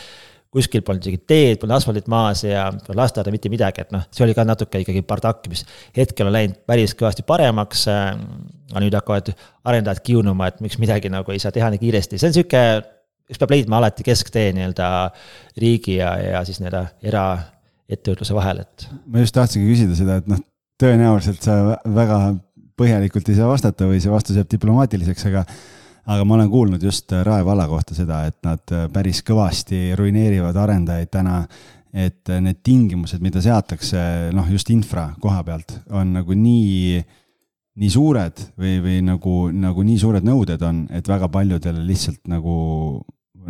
kuskil 0.51 0.83
polnud 0.83 1.05
isegi 1.05 1.21
teed, 1.27 1.59
polnud 1.61 1.77
asfaldit 1.77 2.09
maas 2.11 2.43
ja 2.43 2.65
lasteaeda 2.95 3.31
mitte 3.31 3.49
midagi, 3.51 3.85
et 3.85 3.93
noh, 3.95 4.03
see 4.11 4.25
oli 4.25 4.35
ka 4.35 4.43
natuke 4.47 4.81
ikkagi 4.83 5.03
bardakk, 5.07 5.47
mis 5.51 5.63
hetkel 5.95 6.27
on 6.27 6.35
läinud 6.35 6.59
päris 6.67 6.95
kõvasti 6.99 7.23
paremaks. 7.27 7.87
aga 8.71 8.81
nüüd 8.83 8.95
hakkavad 8.95 9.31
arendajad 9.67 10.03
kiunuma, 10.03 10.47
et 10.51 10.59
miks 10.63 10.77
midagi 10.79 11.11
nagu 11.11 11.31
ei 11.31 11.39
saa 11.43 11.51
teha 11.55 11.71
nii 11.71 11.79
kiiresti, 11.81 12.19
see 12.19 12.29
on 12.29 12.35
sihuke, 12.35 12.61
üks 13.31 13.39
peab 13.39 13.51
leidma 13.55 13.79
alati 13.79 14.03
kesktee 14.07 14.51
nii-öelda 14.55 14.87
riigi 15.59 15.97
ja, 15.97 16.13
ja 16.19 16.45
siis 16.47 16.59
nii-öelda 16.59 16.85
eraettevõtluse 17.07 18.35
vahel, 18.35 18.63
et. 18.63 18.87
ma 19.07 19.23
just 19.23 19.35
tahtsingi 19.35 19.71
küsida 19.71 19.97
seda, 19.99 20.19
et 20.19 20.31
noh, 20.31 20.39
tõenäoliselt 20.81 21.43
sa 21.43 21.57
väga 21.83 22.21
põhjalikult 22.79 23.29
ei 23.29 23.37
saa 23.39 23.51
vastata 23.51 23.87
või 23.87 23.99
see 24.03 24.11
vastus 24.11 24.39
jääb 24.39 24.49
diplomaatiliseks, 24.51 25.27
aga 25.31 25.45
aga 26.05 26.25
ma 26.25 26.37
olen 26.37 26.49
kuulnud 26.49 26.83
just 26.83 27.11
Rae 27.11 27.45
valla 27.45 27.67
kohta 27.69 27.95
seda, 27.97 28.23
et 28.29 28.37
nad 28.45 28.73
päris 28.93 29.21
kõvasti 29.25 29.91
ruineerivad 29.97 30.57
arendajaid 30.57 31.11
täna, 31.13 31.41
et 31.93 32.31
need 32.41 32.61
tingimused, 32.63 33.21
mida 33.23 33.41
seatakse, 33.43 34.31
noh, 34.35 34.47
just 34.51 34.69
infra 34.71 35.09
koha 35.21 35.43
pealt, 35.43 35.73
on 35.91 36.13
nagu 36.15 36.35
nii, 36.37 37.01
nii 37.81 37.91
suured 37.91 38.39
või, 38.59 38.77
või 38.83 39.01
nagu, 39.05 39.35
nagu 39.53 39.83
nii 39.85 39.99
suured 39.99 40.25
nõuded 40.25 40.63
on, 40.67 40.85
et 40.95 41.07
väga 41.07 41.29
paljudel 41.31 41.83
lihtsalt 41.87 42.27
nagu 42.31 42.55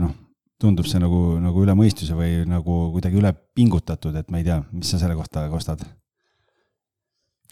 noh, 0.02 0.14
tundub 0.62 0.86
see 0.90 1.02
nagu, 1.02 1.40
nagu 1.42 1.64
üle 1.64 1.74
mõistuse 1.78 2.18
või 2.18 2.44
nagu 2.50 2.92
kuidagi 2.94 3.20
üle 3.22 3.34
pingutatud, 3.56 4.16
et 4.18 4.30
ma 4.34 4.42
ei 4.42 4.48
tea, 4.48 4.62
mis 4.74 4.94
sa 4.94 5.02
selle 5.02 5.18
kohta 5.18 5.48
kostad? 5.54 5.86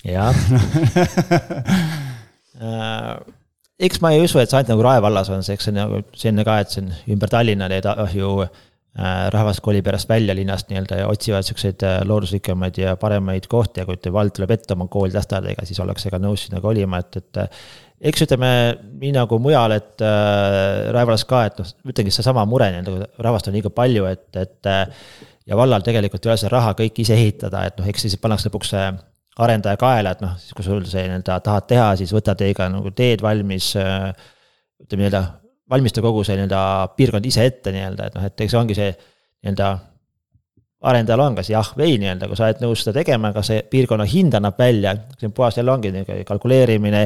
jah 0.06 0.32
äh, 2.64 3.20
eks 3.80 4.02
ma 4.04 4.12
ei 4.16 4.24
usu, 4.24 4.40
et 4.42 4.52
see 4.52 4.60
ainult 4.60 4.74
nagu 4.74 4.86
Rae 4.86 5.04
vallas 5.04 5.30
on 5.34 5.46
see, 5.46 5.56
eks 5.56 5.70
see 5.70 5.76
nagu 5.76 6.02
selline 6.12 6.46
ka, 6.48 6.60
et 6.64 6.74
see 6.74 6.84
on 6.84 6.92
ümber 7.16 7.32
Tallinna 7.32 7.70
need 7.72 7.88
ah 7.90 8.16
ju 8.16 8.32
äh, 8.44 9.28
rahvas 9.34 9.62
kolib 9.64 9.88
järjest 9.88 10.10
välja 10.12 10.36
linnast 10.36 10.72
nii-öelda 10.72 11.02
ja 11.02 11.10
otsivad 11.12 11.48
siukseid 11.48 11.86
äh, 11.88 12.00
looduslikkamaid 12.08 12.80
ja 12.82 12.96
paremaid 13.00 13.48
kohti 13.52 13.84
ja 13.84 13.88
kui 13.88 14.14
vald 14.14 14.36
tuleb 14.36 14.56
ette 14.58 14.76
oma 14.76 14.90
koolide 14.92 15.20
lasteaedadega, 15.20 15.68
siis 15.68 15.80
ollakse 15.80 16.12
ka 16.12 16.20
nõus 16.20 16.48
sinna 16.48 16.62
kolima, 16.64 17.00
et, 17.00 17.22
et 17.22 18.12
eks 18.12 18.28
ütleme, 18.28 18.52
nii 19.00 19.16
nagu 19.16 19.40
mujal, 19.44 19.78
et 19.80 20.04
äh, 20.04 20.90
Rae 20.96 21.08
vallas 21.08 21.28
ka, 21.30 21.46
et 21.48 21.64
noh, 21.64 21.76
ütlengi 21.94 22.16
seesama 22.16 22.44
mure 22.50 22.72
nii-öelda, 22.76 23.14
rahvast 23.24 23.48
on 23.48 23.56
liiga 23.56 23.72
palju, 23.72 24.10
et, 24.12 24.28
et 24.44 24.74
ja 25.50 25.58
vallal 25.58 25.86
tegelikult 25.86 26.26
ei 26.26 26.34
ole 26.34 26.42
seda 26.42 26.58
raha 26.58 26.76
kõik 26.78 27.00
ise 27.04 27.16
ehitada, 27.16 27.64
et 27.70 27.80
noh, 27.80 27.88
eks 27.90 28.06
siis 28.06 28.20
pannakse 28.20 28.52
lõpuks 28.52 28.76
arendaja 29.40 29.80
kaela, 29.80 30.14
et 30.16 30.24
noh, 30.24 30.36
siis 30.40 30.56
kui 30.58 30.66
sul 30.66 30.84
see 30.90 31.06
nii-öelda 31.08 31.40
tahad 31.46 31.68
teha, 31.70 31.90
siis 32.00 32.12
võta 32.16 32.36
teiega 32.40 32.68
nagu 32.72 32.92
teed 32.96 33.24
valmis. 33.24 33.72
Ütleme 33.76 35.06
nii-öelda, 35.06 35.22
valmista 35.72 36.04
kogu 36.04 36.26
see 36.28 36.38
nii-öelda 36.40 36.62
piirkond 36.98 37.28
ise 37.30 37.46
ette 37.48 37.74
nii-öelda, 37.76 38.10
et 38.10 38.18
noh, 38.18 38.28
et 38.28 38.46
eks 38.46 38.56
see 38.56 38.60
ongi 38.60 38.78
see 38.78 38.92
nii-öelda 38.94 39.70
arendajal 40.80 41.20
on 41.20 41.36
kas 41.36 41.50
jah 41.52 41.74
või 41.76 41.90
ei 41.92 41.98
nii-öelda, 42.00 42.30
kui 42.30 42.38
sa 42.40 42.46
oled 42.48 42.62
nõus 42.64 42.86
seda 42.86 43.02
tegema, 43.02 43.34
kas 43.36 43.50
see 43.52 43.64
piirkonna 43.68 44.06
hind 44.08 44.36
annab 44.38 44.56
välja, 44.60 44.94
see 45.20 45.28
on 45.28 45.34
puhas 45.36 45.58
jälle 45.60 45.74
ongi 45.74 45.92
niisugune 45.92 46.24
kalkuleerimine. 46.28 47.04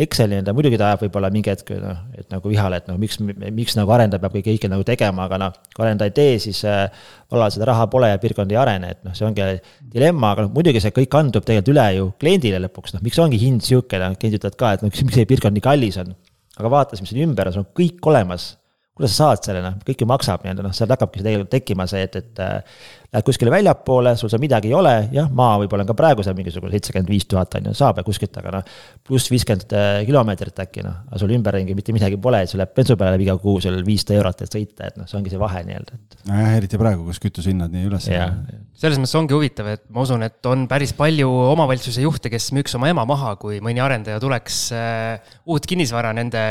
Excel 0.00 0.30
nii-öelda 0.30 0.54
muidugi 0.56 0.78
ta 0.80 0.86
ajab 0.88 1.02
võib-olla 1.04 1.28
mingi 1.34 1.50
hetk 1.50 1.72
noh, 1.82 1.98
et 2.16 2.30
nagu 2.32 2.48
vihale, 2.48 2.78
et 2.80 2.86
noh, 2.88 2.96
miks, 2.96 3.18
miks 3.20 3.74
nagu 3.76 3.92
arendaja 3.92 4.22
peab 4.22 4.36
kõike, 4.46 4.70
nagu 4.70 4.86
tegema, 4.86 5.26
aga 5.26 5.40
noh. 5.42 5.58
kui 5.74 5.84
arendaja 5.84 6.12
ei 6.12 6.14
tee, 6.16 6.38
siis 6.40 6.62
äh, 6.64 6.86
vallal 7.32 7.52
seda 7.52 7.68
raha 7.68 7.88
pole 7.92 8.08
ja 8.08 8.20
piirkond 8.22 8.54
ei 8.54 8.60
arene, 8.60 8.94
et 8.94 9.02
noh, 9.04 9.16
see 9.18 9.26
ongi 9.26 9.50
dilemma, 9.92 10.30
aga 10.32 10.46
noh, 10.46 10.54
muidugi 10.54 10.80
see 10.80 10.94
kõik 10.96 11.10
kandub 11.12 11.44
tegelikult 11.44 11.74
üle 11.74 11.88
ju 11.98 12.08
kliendile 12.22 12.62
lõpuks, 12.64 12.94
noh, 12.96 13.04
miks 13.04 13.20
ongi 13.20 13.42
hind 13.42 13.66
sihuke, 13.66 14.00
noh, 14.00 14.14
kliendid 14.16 14.40
ütlevad 14.40 14.60
ka, 14.62 14.72
et 14.78 14.86
noh, 14.86 14.94
miks 14.94 15.18
see 15.18 15.28
piirkond 15.28 15.58
nii 15.58 15.66
kallis 15.66 16.00
on. 16.00 16.14
aga 16.56 16.72
vaata, 16.78 17.02
mis 17.02 17.12
siin 17.12 17.26
ümber 17.26 17.50
on, 17.50 17.58
sul 17.58 17.66
on 17.66 17.72
kõik 17.76 18.08
olemas 18.08 18.52
kuidas 19.00 19.16
sa 19.16 19.30
saad 19.30 19.46
selle, 19.48 19.60
noh, 19.64 19.76
kõik 19.86 20.02
ju 20.02 20.08
maksab 20.08 20.42
nii-öelda, 20.44 20.64
noh, 20.66 20.72
sealt 20.76 20.92
hakkabki 20.92 21.22
tegelikult 21.24 21.50
tekkima 21.54 21.86
see, 21.88 22.02
et, 22.04 22.18
et 22.20 22.40
äh, 22.44 22.80
lähed 23.10 23.24
kuskile 23.26 23.50
väljapoole, 23.50 24.12
sul 24.20 24.30
seal 24.30 24.42
midagi 24.42 24.68
ei 24.70 24.74
ole, 24.76 24.92
jah, 25.14 25.30
maa 25.34 25.56
võib-olla 25.62 25.86
on 25.86 25.88
ka 25.88 25.96
praegu 25.98 26.22
seal 26.26 26.36
mingisugune 26.38 26.74
seitsekümmend 26.76 27.10
viis 27.10 27.24
tuhat 27.30 27.56
on 27.58 27.70
ju, 27.70 27.74
saab 27.78 27.98
ja 27.98 28.04
kuskilt, 28.06 28.36
aga 28.38 28.52
noh, 28.58 28.74
pluss 29.06 29.30
viiskümmend 29.32 29.74
äh, 29.74 30.02
kilomeetrit 30.06 30.62
äkki 30.66 30.84
noh, 30.84 30.98
aga 31.08 31.22
sul 31.22 31.32
ümberringi 31.34 31.74
mitte 31.78 31.94
midagi 31.96 32.20
pole, 32.22 32.42
et 32.44 32.52
sul 32.52 32.60
läheb 32.60 32.74
bensu 32.76 32.98
peale 33.00 33.18
iga 33.24 33.38
kuu 33.40 33.56
seal 33.64 33.80
viissada 33.86 34.18
eurot, 34.20 34.44
et 34.44 34.58
sõita, 34.58 34.90
et 34.92 35.00
noh, 35.00 35.08
see 35.10 35.18
ongi 35.18 35.32
see 35.32 35.40
vahe 35.40 35.64
nii-öelda, 35.66 35.96
et. 35.96 36.18
nojah, 36.30 36.56
eriti 36.60 36.82
praegu, 36.84 37.06
kus 37.08 37.22
kütusehinnad 37.24 37.72
nii 37.74 37.88
üles 37.88 38.10
on. 38.12 38.42
selles 38.84 39.00
mõttes 39.00 39.16
ongi 39.18 39.38
huvitav, 39.38 39.72
et 39.74 39.86
ma 39.90 40.04
usun, 40.04 40.26
et 40.28 40.50
on 40.52 40.68
päris 40.70 40.92
palju 40.98 41.30
omavalitsuse 41.48 42.04
juhte, 42.04 42.30
kes 42.30 42.52
müüks 42.54 42.76
oma 42.78 42.92
ema 42.92 43.08
maha, 43.08 43.34
kui 43.40 43.62
mõni 43.64 43.82
arendaja 43.82 44.20
tuleks 44.22 44.66
äh, 44.76 45.32
uut 45.50 45.66
kinnisvara 45.66 46.12
nende 46.14 46.44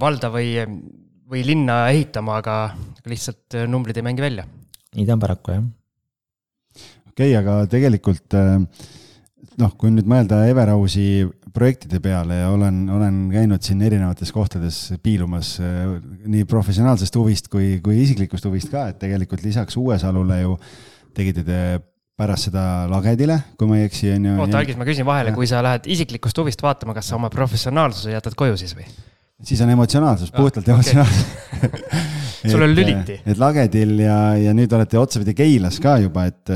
valda 0.00 0.32
või 0.32 0.54
või 1.30 1.42
linna 1.46 1.86
ehitama, 1.92 2.40
aga 2.42 2.58
lihtsalt 3.08 3.58
äh, 3.58 3.66
numbrid 3.70 3.98
ei 3.98 4.06
mängi 4.06 4.24
välja. 4.24 4.46
nii 4.96 5.06
ta 5.06 5.16
on 5.16 5.22
paraku, 5.22 5.56
jah. 5.56 5.64
okei 7.10 7.32
okay,, 7.32 7.40
aga 7.40 7.58
tegelikult 7.70 8.36
äh, 8.38 8.60
noh, 9.60 9.74
kui 9.78 9.92
nüüd 9.94 10.08
mõelda 10.10 10.44
Everausi 10.50 11.26
projektide 11.56 12.02
peale 12.04 12.42
ja 12.42 12.52
olen, 12.52 12.82
olen 12.92 13.20
käinud 13.32 13.64
siin 13.64 13.80
erinevates 13.86 14.32
kohtades 14.34 14.80
piilumas 15.02 15.56
äh, 15.64 15.96
nii 16.28 16.46
professionaalsest 16.48 17.18
huvist 17.18 17.50
kui, 17.52 17.76
kui 17.84 18.00
isiklikust 18.04 18.46
huvist 18.48 18.72
ka, 18.72 18.88
et 18.92 19.00
tegelikult 19.02 19.44
lisaks 19.46 19.78
Uuesalule 19.80 20.40
ju 20.42 20.56
tegite 21.16 21.44
te 21.46 21.60
pärast 22.16 22.48
seda 22.48 22.86
lagedile, 22.88 23.42
kui 23.60 23.68
ma 23.68 23.80
ei 23.80 23.90
eksi, 23.90 24.08
on 24.14 24.30
ju. 24.30 24.38
oota, 24.40 24.62
Algis, 24.62 24.78
ma 24.80 24.86
küsin 24.88 25.04
vahele, 25.08 25.34
kui 25.36 25.48
sa 25.48 25.60
lähed 25.64 25.88
isiklikust 25.92 26.38
huvist 26.40 26.62
vaatama, 26.64 26.94
kas 26.96 27.10
sa 27.10 27.18
oma 27.18 27.28
professionaalsuse 27.32 28.14
jätad 28.14 28.36
koju 28.38 28.56
siis 28.60 28.72
või? 28.76 28.86
Siis 29.44 29.60
on 29.60 29.70
emotsionaalsus, 29.70 30.30
puhtalt 30.32 30.68
ah, 30.68 30.74
emotsionaalsus 30.74 31.26
okay. 31.56 32.50
sul 32.52 32.62
on 32.62 32.74
lüliti. 32.74 33.18
et 33.26 33.40
Lagedil 33.40 33.98
ja, 34.00 34.18
ja 34.40 34.54
nüüd 34.56 34.72
olete 34.72 34.98
otsapidi 35.00 35.34
Keilas 35.36 35.80
ka 35.82 35.96
juba, 36.00 36.26
et, 36.30 36.52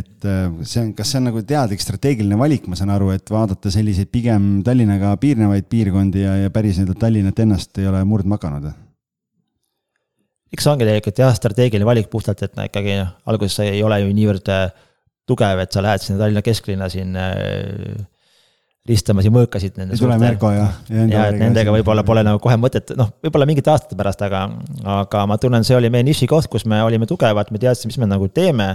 et 0.00 0.28
see 0.62 0.84
on, 0.84 0.92
kas 0.96 1.12
see 1.12 1.20
on 1.20 1.28
nagu 1.30 1.42
teadlik 1.46 1.82
strateegiline 1.82 2.38
valik, 2.40 2.68
ma 2.70 2.78
saan 2.78 2.92
aru, 2.94 3.10
et 3.16 3.32
vaadata 3.32 3.72
selliseid 3.72 4.12
pigem 4.12 4.60
Tallinnaga 4.66 5.12
piirnevaid 5.20 5.68
piirkondi 5.72 6.24
ja, 6.24 6.36
ja 6.44 6.52
päris 6.54 6.78
nii-öelda 6.78 7.00
Tallinnat 7.00 7.42
ennast 7.44 7.82
ei 7.82 7.90
ole 7.90 8.04
murdma 8.08 8.40
hakanud? 8.40 8.70
eks 10.50 10.64
see 10.66 10.72
ongi 10.72 10.86
tegelikult 10.86 11.20
jah, 11.22 11.34
strateegiline 11.36 11.86
valik 11.86 12.08
puhtalt, 12.10 12.40
et 12.42 12.56
no 12.58 12.64
ikkagi 12.66 12.96
noh, 12.98 13.12
alguses 13.30 13.60
ei 13.66 13.82
ole 13.86 14.00
ju 14.02 14.14
niivõrd 14.16 14.48
tugev, 15.30 15.60
et 15.62 15.74
sa 15.74 15.82
lähed 15.84 16.02
sinna 16.02 16.18
Tallinna 16.24 16.42
kesklinna 16.42 16.88
siin 16.90 17.14
äh, 17.18 18.00
ristamas 18.88 19.26
ja 19.26 19.32
mõõkasid 19.34 19.76
nende. 19.76 19.96
ei 19.96 20.00
tule 20.00 20.16
Merko 20.20 20.50
ja. 20.54 20.68
ja 20.88 21.26
et 21.28 21.38
nendega 21.40 21.72
võib-olla 21.74 22.04
pole 22.06 22.22
nagu 22.24 22.40
kohe 22.42 22.56
mõtet, 22.60 22.94
noh, 22.96 23.10
võib-olla 23.24 23.48
mingite 23.48 23.72
aastate 23.72 23.98
pärast, 23.98 24.22
aga, 24.24 24.46
aga 25.00 25.26
ma 25.28 25.36
tunnen, 25.40 25.66
see 25.66 25.76
oli 25.76 25.90
meie 25.92 26.06
nišikoht, 26.08 26.48
kus 26.52 26.64
me 26.70 26.80
olime 26.84 27.08
tugevad, 27.08 27.52
me 27.52 27.60
teadsime, 27.60 27.92
mis 27.92 28.00
me 28.00 28.08
nagu 28.10 28.30
teeme. 28.32 28.72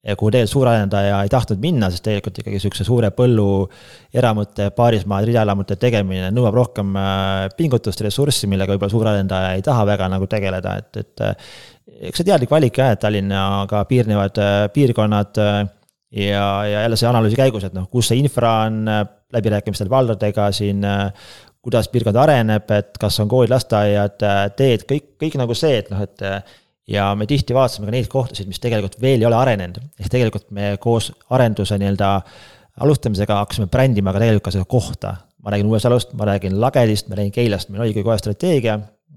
ja 0.00 0.14
kuhu 0.16 0.30
tegelikult 0.32 0.52
suurarendaja 0.54 1.16
ei 1.26 1.28
tahtnud 1.28 1.58
minna, 1.60 1.90
sest 1.92 2.06
tegelikult 2.06 2.38
ikkagi 2.40 2.60
sihukese 2.62 2.86
suure 2.86 3.10
põllu 3.12 3.66
eramute, 4.16 4.70
paarismaade, 4.72 5.28
ridaelamute 5.28 5.76
tegemine 5.76 6.30
nõuab 6.32 6.56
rohkem 6.56 6.94
äh, 6.96 7.50
pingutust, 7.58 8.00
ressurssi, 8.06 8.48
millega 8.48 8.72
võib-olla 8.72 8.94
suurarendaja 8.94 9.50
ei 9.58 9.66
taha 9.66 9.84
väga 9.90 10.08
nagu 10.14 10.30
tegeleda, 10.30 10.78
et, 10.80 11.02
et. 11.02 11.26
Äh, 11.26 11.52
eks 12.08 12.22
see 12.22 12.30
teadlik 12.30 12.48
valik 12.48 12.78
jah, 12.80 12.94
et 12.94 13.02
Tallinnaga 13.02 13.82
piirnevad 13.90 14.38
äh, 14.40 14.62
piirkonnad 14.72 15.42
ja, 16.10 16.46
ja 16.66 16.82
jälle 16.86 16.96
see 16.98 17.08
analüüsi 17.10 17.38
käigus, 17.38 17.66
et 17.68 17.76
noh, 17.76 17.88
kus 17.90 18.10
see 18.10 18.20
infra 18.20 18.64
on 18.68 18.82
läbirääkimistel 19.32 19.90
valdadega 19.90 20.48
siin, 20.52 20.82
kuidas 21.62 21.90
piirkond 21.92 22.16
areneb, 22.16 22.70
et 22.74 22.98
kas 22.98 23.20
on 23.22 23.28
koolid, 23.30 23.52
lasteaiad, 23.52 24.16
teed, 24.56 24.86
kõik, 24.88 25.12
kõik 25.20 25.36
nagu 25.38 25.54
see, 25.54 25.78
et 25.82 25.90
noh, 25.92 26.02
et 26.02 26.24
ja 26.90 27.10
me 27.14 27.26
tihti 27.30 27.54
vaatasime 27.54 27.88
ka 27.88 27.94
neid 27.94 28.08
kohtasid, 28.10 28.48
mis 28.50 28.60
tegelikult 28.62 28.98
veel 29.02 29.22
ei 29.22 29.28
ole 29.28 29.38
arenenud, 29.38 29.78
ehk 30.00 30.10
tegelikult 30.10 30.48
me 30.56 30.72
koos 30.82 31.10
arenduse 31.30 31.78
nii-öelda 31.78 32.14
alustamisega 32.80 33.42
hakkasime 33.42 33.68
brändima 33.70 34.14
ka 34.14 34.22
tegelikult 34.22 34.48
ka 34.48 34.54
seda 34.56 34.68
kohta. 34.68 35.16
ma 35.40 35.50
räägin 35.50 35.70
Uuesalust, 35.72 36.12
ma 36.12 36.26
räägin 36.28 36.58
Lagedist, 36.60 37.08
ma 37.08 37.16
räägin 37.16 37.32
Keilast, 37.32 37.70
meil 37.70 37.80
oligi 37.80 38.02
kohe 38.04 38.18
strateegia, 38.18 38.74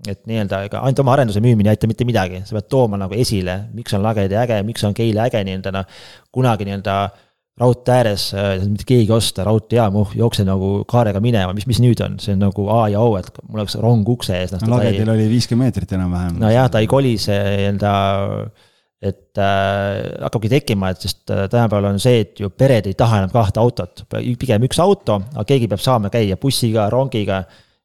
et 0.08 0.24
nii-öelda 0.28 0.64
ega 0.68 0.82
ainult 0.84 1.02
oma 1.04 1.14
arenduse 1.16 1.42
müümine 1.44 1.72
ei 1.72 1.78
aita 1.78 1.88
mitte 1.90 2.08
midagi, 2.08 2.42
sa 2.48 2.58
pead 2.58 2.70
tooma 2.72 3.00
nagu 3.00 3.16
esile, 3.18 3.60
miks 3.76 3.94
on 3.96 4.04
Lagedi 4.04 4.36
äge, 4.40 4.58
miks 4.68 4.84
on 4.88 4.96
Keila 4.98 5.30
äge 5.30 5.44
nii-öelda 5.48 5.72
noh, 5.76 6.02
kunagi 6.34 6.68
nii-öelda 6.68 6.98
raudtee 7.62 7.96
ääres 8.00 8.28
äh,, 8.34 8.66
mitte 8.66 8.86
keegi 8.90 9.14
osta, 9.14 9.46
raudteejaam, 9.46 9.96
oh 10.02 10.12
jookse 10.18 10.46
nagu 10.48 10.72
kaarega 10.90 11.22
minema, 11.22 11.54
mis, 11.54 11.68
mis 11.70 11.80
nüüd 11.84 12.02
on, 12.02 12.18
see 12.22 12.34
on 12.34 12.42
nagu 12.48 12.66
A 12.74 12.88
ja 12.90 13.02
O, 13.06 13.14
et 13.20 13.30
mul 13.46 13.62
oleks 13.62 13.78
rong 13.82 14.10
ukse 14.10 14.36
ees. 14.40 14.56
no 14.58 14.74
lagedil 14.74 15.12
oli 15.14 15.28
viiskümmend 15.30 15.70
meetrit 15.70 15.94
enam-vähem. 15.96 16.40
nojah, 16.42 16.70
ta 16.74 16.82
ei 16.82 16.90
koli 16.90 17.14
see 17.22 17.38
nii-öelda, 17.46 17.94
et 19.04 19.38
äh, 19.38 20.00
hakkabki 20.24 20.50
tekkima, 20.50 20.94
et 20.94 21.06
sest 21.06 21.30
äh, 21.30 21.46
tänapäeval 21.52 21.92
on 21.92 22.02
see, 22.02 22.24
et 22.26 22.42
ju 22.42 22.50
pered 22.50 22.90
ei 22.90 22.98
taha 22.98 23.22
enam 23.22 23.34
kahte 23.34 23.62
autot, 23.62 24.06
pigem 24.10 24.66
üks 24.66 24.82
auto, 24.82 25.20
aga 25.36 25.46
keegi 25.54 25.70
peab 25.70 25.84
saama 25.84 26.10
käia 26.14 26.40
bussiga, 26.42 26.88
rongiga 26.94 27.44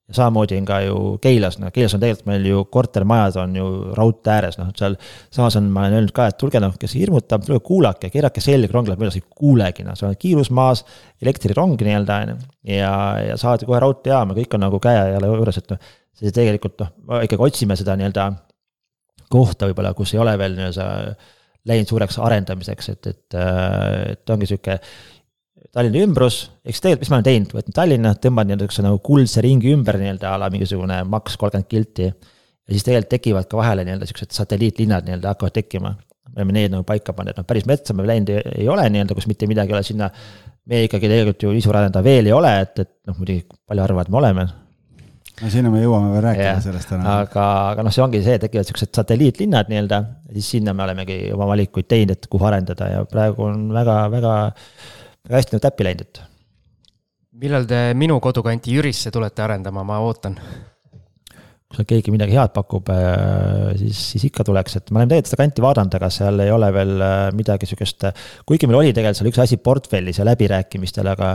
ja 0.09 0.17
samamoodi 0.17 0.57
on 0.57 0.67
ka 0.69 0.79
ju 0.81 0.97
Keilas, 1.23 1.59
noh 1.61 1.73
Keilas 1.75 1.95
on 1.97 2.01
tegelikult 2.01 2.29
meil 2.31 2.47
ju 2.49 2.63
kortermajad 2.73 3.37
on 3.43 3.57
ju 3.59 3.67
raudtee 3.97 4.33
ääres, 4.33 4.59
noh 4.61 4.71
seal. 4.77 4.97
samas 5.35 5.59
on, 5.61 5.69
ma 5.73 5.85
olen 5.85 5.99
öelnud 5.99 6.15
ka, 6.17 6.31
et 6.31 6.39
tulge 6.41 6.61
noh, 6.65 6.75
kes 6.81 6.97
hirmutab, 6.97 7.45
tulge 7.45 7.61
kuulake, 7.67 8.11
keerake 8.15 8.43
selg, 8.45 8.73
rong 8.73 8.89
läheb 8.89 9.05
üles, 9.05 9.19
ei 9.21 9.27
kuulegi, 9.29 9.85
noh, 9.85 9.99
sa 9.99 10.09
oled 10.09 10.21
kiirusmaas. 10.23 10.85
elektrirong 11.23 11.77
nii-öelda 11.77 12.21
on 12.25 12.33
ju, 12.33 12.37
ja, 12.79 12.93
ja 13.27 13.37
saad 13.41 13.67
kohe 13.69 13.81
raudteejaama, 13.85 14.37
kõik 14.39 14.57
on 14.57 14.65
nagu 14.65 14.81
käe 14.83 14.97
ja 14.97 15.17
jala 15.19 15.33
juures, 15.33 15.61
et 15.61 15.75
noh. 15.75 15.91
see 16.19 16.35
tegelikult 16.35 16.81
noh, 16.81 16.95
ikkagi 17.29 17.51
otsime 17.51 17.77
seda 17.77 17.99
nii-öelda 18.01 18.31
kohta 19.29 19.69
võib-olla, 19.69 19.93
kus 19.95 20.15
ei 20.17 20.25
ole 20.25 20.39
veel 20.41 20.57
nii-öelda 20.57 20.89
läinud 21.69 21.91
suureks 21.91 22.17
arendamiseks, 22.25 22.89
et, 22.95 23.13
et, 23.13 23.39
et 24.15 24.33
ongi 24.33 24.49
sihuke 24.49 24.79
Tallinna 25.77 26.01
ümbrus, 26.01 26.39
eks 26.65 26.81
tegelikult, 26.81 27.03
mis 27.05 27.11
ma 27.13 27.17
olen 27.19 27.27
teinud, 27.27 27.55
võtnud 27.59 27.77
Tallinna, 27.77 28.15
tõmban 28.17 28.49
niisuguse 28.49 28.85
nagu 28.87 29.01
kuldse 29.05 29.43
ringi 29.45 29.73
ümber 29.75 29.99
nii-öelda 30.01 30.31
a 30.33 30.41
la 30.41 30.49
mingisugune 30.53 31.03
maks 31.13 31.37
kolmkümmend 31.41 31.69
kilti. 31.69 32.09
ja 32.09 32.75
siis 32.75 32.87
tegelikult 32.87 33.13
tekivad 33.13 33.49
ka 33.51 33.59
vahele 33.61 33.85
nii-öelda 33.85 34.09
siuksed 34.09 34.33
satelliitlinnad 34.33 35.05
nii-öelda 35.05 35.35
hakkavad 35.35 35.57
tekkima. 35.59 35.95
me 36.29 36.41
oleme 36.41 36.57
need 36.57 36.73
nagu 36.73 36.87
paika 36.89 37.13
pannud, 37.13 37.35
et 37.35 37.41
noh, 37.41 37.47
päris 37.49 37.67
metsa 37.69 37.95
me 37.95 38.07
läinud 38.09 38.33
ei, 38.33 38.41
ei 38.63 38.69
ole 38.69 38.89
nii-öelda, 38.89 39.17
kus 39.17 39.29
mitte 39.29 39.47
midagi 39.51 39.75
ei 39.75 39.77
ole, 39.77 39.85
sinna 39.85 40.09
me 40.69 40.83
ikkagi 40.87 41.09
tegelikult 41.09 41.43
ju 41.45 41.53
kinnisvaraarendaja 41.53 42.05
veel 42.05 42.31
ei 42.31 42.33
ole, 42.37 42.55
et, 42.65 42.81
et 42.85 42.91
noh, 43.09 43.17
muidugi 43.21 43.45
palju 43.69 43.85
arvavad, 43.85 44.09
me 44.13 44.21
oleme. 44.23 44.49
no 45.43 45.51
sinna 45.53 45.73
me 45.73 45.83
jõuame 45.85 46.15
veel 46.15 46.25
rääkida 46.31 46.51
yeah. 46.51 46.63
sellest 46.65 46.93
täna. 46.95 47.19
aga, 47.25 47.49
aga 47.75 47.85
noh, 47.85 47.95
see 47.95 48.05
ongi 48.05 48.25
see, 48.25 48.41
tekivad 48.41 48.69
siuksed 48.69 48.93
satelliitlinnad 48.97 49.69
nii-öelda, 49.69 50.05
siis 50.33 50.53
sinna 50.57 50.73
me 50.73 50.89
olemegi 50.89 51.27
oma 51.37 51.49
valikuid 51.53 51.93
teinud, 51.93 52.17
et 52.17 52.31
kuhu 52.33 52.49
arendada 52.49 52.89
ja 52.95 53.05
praegu 53.09 53.51
on 53.51 53.69
väga, 53.77 54.05
väga, 54.17 54.39
väga 54.57 54.97
hästi 55.37 55.57
nagu 55.57 55.65
täppi 55.67 55.87
läinud, 55.87 56.09
et. 56.09 56.23
millal 57.45 57.69
te 57.69 57.85
minu 57.99 58.19
kodukanti 58.25 58.75
Jürisse 58.75 59.13
tulete 59.15 59.45
arendama, 59.45 59.85
ma 59.87 60.01
ootan 60.05 60.39
kui 61.69 61.77
seal 61.77 61.89
keegi 61.91 62.13
midagi 62.15 62.33
head 62.33 62.55
pakub, 62.55 62.89
äh, 62.95 63.75
siis, 63.77 63.99
siis 64.15 64.25
ikka 64.31 64.47
tuleks, 64.49 64.79
et 64.79 64.87
ma 64.89 65.03
olen 65.03 65.11
tegelikult 65.11 65.33
seda 65.35 65.43
kanti 65.43 65.65
vaadanud, 65.65 65.97
aga 65.99 66.09
seal 66.15 66.41
ei 66.41 66.53
ole 66.53 66.71
veel 66.73 66.95
äh, 67.05 67.17
midagi 67.37 67.69
sihukest. 67.69 68.09
kuigi 68.49 68.71
meil 68.71 68.81
oli 68.81 68.95
tegelikult 68.97 69.21
seal 69.21 69.29
üks 69.33 69.43
asi 69.45 69.59
portfellis 69.61 70.23
ja 70.23 70.25
läbirääkimistel, 70.31 71.13
aga 71.13 71.35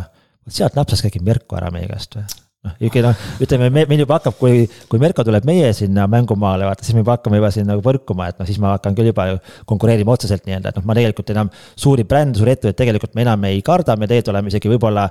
sealt 0.50 0.74
napsas 0.80 1.06
keegi 1.06 1.22
Merko 1.24 1.60
ära 1.60 1.70
meie 1.74 1.86
käest 1.92 2.18
või? 2.18 2.26
Noh, 2.64 2.76
ikkagi 2.80 3.04
noh, 3.04 3.24
ütleme, 3.44 3.70
meil 3.74 4.02
juba 4.04 4.18
hakkab, 4.20 4.38
kui, 4.40 4.64
kui 4.90 5.02
Merko 5.02 5.26
tuleb 5.28 5.46
meie 5.48 5.72
sinna 5.76 6.06
mängumaale, 6.12 6.68
vaata, 6.70 6.86
siis 6.86 6.96
me 6.98 7.04
juba 7.04 7.18
hakkame 7.18 7.40
juba 7.42 7.52
siin 7.54 7.70
nagu 7.70 7.84
põrkuma, 7.86 8.30
et 8.32 8.42
noh, 8.42 8.50
siis 8.50 8.60
ma 8.64 8.74
hakkan 8.78 8.98
küll 8.98 9.12
juba 9.12 9.30
ju 9.32 9.40
konkureerima 9.70 10.16
otseselt 10.16 10.48
nii-öelda, 10.48 10.74
et 10.74 10.80
noh, 10.80 10.88
ma 10.88 10.98
tegelikult 10.98 11.34
enam 11.36 11.52
suuri 11.76 12.08
brände, 12.08 12.40
suuri 12.40 12.56
ettevõtteid 12.56 12.82
tegelikult 12.84 13.16
me 13.18 13.26
enam 13.28 13.48
ei 13.50 13.64
karda, 13.66 13.98
me 14.00 14.10
tegelikult 14.10 14.36
oleme 14.36 14.54
isegi 14.54 14.72
võib-olla 14.72 15.08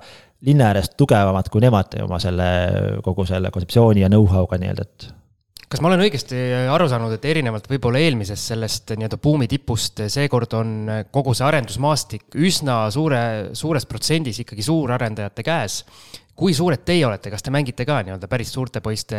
linna 0.49 0.71
äärest 0.73 0.97
tugevamad 0.99 1.51
kui 1.53 1.63
nemad 1.65 1.99
oma 2.03 2.21
selle, 2.23 2.47
kogu 3.05 3.29
selle 3.29 3.53
kontseptsiooni 3.55 4.07
ja 4.07 4.13
know-how'ga 4.13 4.59
nii-öelda, 4.63 4.89
et 4.89 5.13
kas 5.73 5.81
ma 5.81 5.89
olen 5.89 6.03
õigesti 6.05 6.39
aru 6.69 6.85
saanud, 6.91 7.15
et 7.17 7.25
erinevalt 7.31 7.69
võib-olla 7.71 8.01
eelmisest 8.03 8.51
sellest 8.53 8.93
nii-öelda 8.93 9.19
buumi 9.23 9.49
tipust, 9.49 10.03
seekord 10.13 10.57
on 10.59 10.75
kogu 11.15 11.33
see 11.37 11.47
arendusmaastik 11.49 12.37
üsna 12.37 12.83
suure, 12.93 13.23
suures 13.57 13.89
protsendis 13.89 14.43
ikkagi 14.45 14.67
suurarendajate 14.67 15.47
käes. 15.47 15.79
Kui 16.37 16.55
suured 16.57 16.85
teie 16.87 17.05
olete, 17.07 17.31
kas 17.33 17.45
te 17.45 17.53
mängite 17.55 17.85
ka 17.89 18.01
nii-öelda 18.03 18.29
päris 18.31 18.53
suurte 18.55 18.81
poiste 18.85 19.19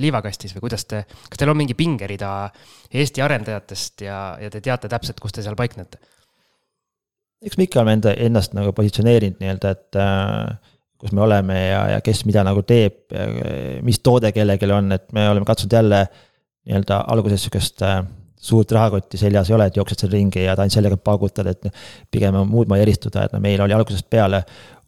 liivakastis 0.00 0.54
või 0.56 0.66
kuidas 0.66 0.84
te, 0.88 1.04
kas 1.08 1.40
teil 1.40 1.52
on 1.52 1.58
mingi 1.60 1.76
pingerida 1.78 2.50
Eesti 2.90 3.22
arendajatest 3.24 4.04
ja, 4.04 4.20
ja 4.40 4.50
te 4.52 4.60
teate 4.64 4.90
täpselt, 4.92 5.20
kus 5.22 5.36
te 5.36 5.44
seal 5.46 5.58
paiknete? 5.58 6.00
eks 7.40 7.56
me 7.56 7.64
ikka 7.64 7.80
oleme 7.80 7.96
enda, 7.96 8.12
ennast 8.20 8.52
nagu 8.52 8.74
positsioneerinud 8.76 9.40
nii-öelda, 9.40 9.70
et 9.72 9.96
äh, 9.96 10.74
kus 11.00 11.14
me 11.16 11.22
oleme 11.24 11.56
ja, 11.56 11.84
ja 11.94 12.00
kes 12.04 12.26
mida 12.28 12.44
nagu 12.44 12.60
teeb, 12.68 13.06
mis 13.86 14.02
toode 14.04 14.28
kellelgi 14.36 14.68
on, 14.76 14.92
et 14.92 15.06
me 15.16 15.24
oleme 15.30 15.48
katsunud 15.48 15.72
jälle 15.78 16.02
nii-öelda 16.68 17.04
alguses 17.08 17.46
sihukest 17.46 17.80
äh, 17.86 18.02
suurt 18.40 18.72
rahakotti 18.72 19.20
seljas 19.20 19.50
ei 19.50 19.56
ole, 19.56 19.70
et 19.70 19.76
jooksed 19.76 20.04
seal 20.04 20.12
ringi 20.12 20.44
ja 20.44 20.54
ainult 20.56 20.76
sellega 20.76 20.96
paugutad, 21.00 21.48
et 21.50 21.66
pigem 22.12 22.36
on 22.40 22.48
muud 22.48 22.68
moodi 22.68 22.84
eristuda, 22.84 23.26
et 23.26 23.34
no 23.36 23.40
meil 23.40 23.60
oli 23.64 23.76
algusest 23.76 24.08
peale 24.12 24.42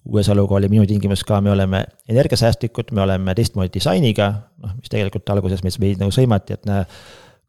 USA-luga 0.09 0.57
oli 0.59 0.69
minu 0.73 0.87
tingimus 0.87 1.23
ka, 1.25 1.41
me 1.41 1.53
oleme 1.53 1.85
energiasäästlikud, 2.11 2.91
me 2.93 3.05
oleme 3.05 3.35
teistmoodi 3.39 3.71
disainiga, 3.75 4.33
noh, 4.63 4.73
mis 4.79 4.91
tegelikult 4.91 5.31
alguses 5.31 5.63
meid, 5.63 5.77
meid 5.83 6.01
nagu 6.03 6.15
sõimati, 6.15 6.57
et 6.59 6.67
näe 6.67 6.87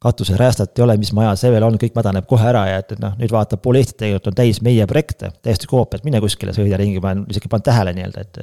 katusräästat 0.03 0.77
ei 0.77 0.83
ole, 0.83 0.97
mis 0.99 1.13
maja 1.15 1.31
see 1.39 1.49
veel 1.53 1.63
on, 1.63 1.77
kõik 1.79 1.95
mädaneb 1.95 2.25
kohe 2.29 2.45
ära 2.49 2.65
ja 2.67 2.81
et, 2.81 2.91
et 2.93 3.01
noh, 3.01 3.13
nüüd 3.19 3.31
vaatab 3.33 3.61
pool 3.63 3.79
Eestit 3.79 3.97
tegelikult 4.01 4.33
on 4.33 4.35
täis 4.37 4.59
meie 4.65 4.85
projekte, 4.89 5.31
täiesti 5.45 5.69
koopiad, 5.71 6.03
mine 6.05 6.19
kuskile, 6.21 6.53
sõida 6.55 6.77
ringi, 6.79 6.99
ma 7.01 7.13
olen 7.13 7.23
isegi 7.31 7.51
pannud 7.51 7.65
tähele 7.69 7.95
nii-öelda, 7.95 8.25
et. 8.25 8.41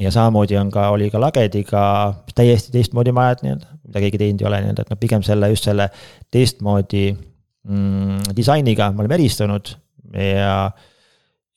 ja 0.00 0.12
samamoodi 0.14 0.56
on 0.60 0.70
ka, 0.70 0.86
oli 0.94 1.10
ka 1.10 1.20
Lagediga 1.20 1.82
täiesti 2.38 2.72
teistmoodi 2.72 3.12
majad 3.12 3.42
nii-öelda, 3.44 3.74
mida 3.88 4.04
keegi 4.06 4.22
teinud 4.22 4.44
ei 4.44 4.48
ole 4.52 4.62
nii-öelda, 4.62 4.86
et 4.86 4.94
noh, 4.94 5.00
pigem 5.02 5.26
selle 5.26 5.50
just 5.50 5.66
selle 5.66 5.90
teistmoodi 6.30 7.08
mm, 7.10 8.30
disainiga 8.38 8.92
me 8.94 9.04
oleme 9.04 9.18
eristunud 9.18 9.74
ja 10.14 10.54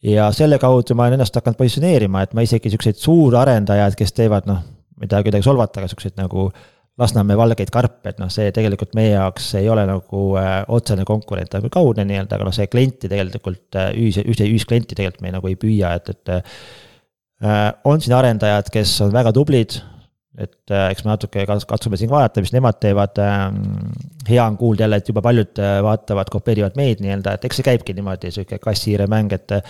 ja 0.04 0.28
selle 0.36 0.60
kaudu 0.62 0.98
ma 0.98 1.08
olen 1.08 1.20
ennast 1.20 1.36
hakanud 1.40 1.60
positsioneerima, 1.60 2.24
et 2.24 2.36
ma 2.36 2.46
isegi 2.46 2.72
siukseid 2.74 3.00
suurarendajaid, 3.02 3.98
kes 4.00 4.16
teevad 4.18 4.48
noh, 4.50 4.62
mida 5.02 5.24
kuidagi 5.26 5.46
solvata, 5.48 5.82
aga 5.82 5.92
siukseid 5.92 6.20
nagu 6.20 6.52
Lasnamäe 7.02 7.34
valgeid 7.34 7.72
karpe, 7.74 8.12
et 8.12 8.20
noh, 8.22 8.30
see 8.30 8.52
tegelikult 8.54 8.92
meie 8.94 9.16
jaoks 9.16 9.48
ei 9.58 9.66
ole 9.74 9.82
nagu 9.90 10.20
äh, 10.38 10.60
otsene 10.70 11.02
konkurent, 11.10 11.50
ta 11.50 11.58
on 11.58 11.64
küll 11.66 11.74
kaudne 11.74 12.04
nii-öelda, 12.06 12.38
aga 12.38 12.46
noh, 12.46 12.54
see 12.54 12.68
klienti 12.70 13.10
tegelikult 13.10 13.80
äh,, 13.82 13.88
ühise, 13.98 14.22
ühise, 14.28 14.46
ühisklienti 14.46 14.94
tegelikult 15.00 15.24
me 15.26 15.32
nagu 15.34 15.50
ei 15.50 15.58
püüa, 15.58 15.96
et, 15.98 16.12
et 16.14 16.34
äh,. 16.36 17.72
on 17.90 18.04
siin 18.04 18.14
arendajad, 18.14 18.70
kes 18.76 18.94
on 19.08 19.16
väga 19.16 19.34
tublid, 19.34 19.80
et 20.38 20.72
äh, 20.74 20.88
eks 20.92 21.04
me 21.06 21.14
natuke 21.14 21.46
katsume 21.48 22.00
siin 22.00 22.10
vaadata, 22.12 22.42
mis 22.42 22.54
nemad 22.56 22.80
teevad 22.82 23.20
äh,. 23.22 23.44
hea 24.30 24.46
on 24.46 24.58
kuulda 24.58 24.88
jälle, 24.88 25.02
et 25.02 25.12
juba 25.12 25.22
paljud 25.22 25.60
äh, 25.62 25.76
vaatavad, 25.86 26.32
kopeerivad 26.34 26.80
meid 26.80 27.04
nii-öelda, 27.04 27.36
et 27.38 27.46
eks 27.46 27.62
see 27.62 27.68
käibki 27.68 27.94
niimoodi, 27.98 28.32
sihuke 28.34 28.62
kassihiire 28.64 29.10
mäng, 29.12 29.34
et 29.36 29.62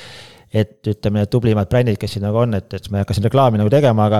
et 0.53 0.85
ütleme, 0.85 1.23
need 1.23 1.31
tublimad 1.33 1.69
brändid, 1.69 1.97
kes 1.97 2.11
siin 2.13 2.23
nagu 2.27 2.37
on, 2.43 2.53
et, 2.53 2.67
et 2.77 2.89
ma 2.93 2.99
ei 2.99 3.01
hakka 3.01 3.15
siin 3.17 3.25
reklaami 3.25 3.57
nagu 3.57 3.71
tegema, 3.73 4.05
aga, 4.05 4.19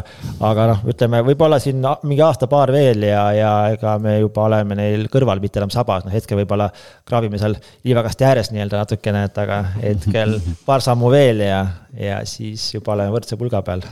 aga 0.49 0.65
noh, 0.71 0.79
ütleme 0.89 1.19
võib-olla 1.27 1.59
siin 1.61 1.83
mingi 2.09 2.23
aasta-paar 2.25 2.73
veel 2.73 3.05
ja, 3.05 3.27
ja 3.37 3.51
ega 3.75 3.93
me 4.01 4.15
juba 4.17 4.47
oleme 4.47 4.77
neil 4.79 5.05
kõrval, 5.13 5.43
mitte 5.43 5.61
enam 5.61 5.73
sabas, 5.73 6.07
noh 6.07 6.15
hetkel 6.15 6.41
võib-olla 6.41 6.71
kraabime 7.05 7.37
seal 7.41 7.53
liivakasti 7.85 8.27
ääres 8.31 8.49
nii-öelda 8.53 8.81
natukene, 8.81 9.27
et 9.29 9.37
aga 9.45 9.59
hetkel 9.77 10.39
paar 10.67 10.81
sammu 10.85 11.13
veel 11.13 11.45
ja, 11.45 11.61
ja 11.93 12.23
siis 12.25 12.71
juba 12.73 12.97
oleme 12.97 13.13
võrdse 13.13 13.37
pulga 13.37 13.61
peal 13.61 13.85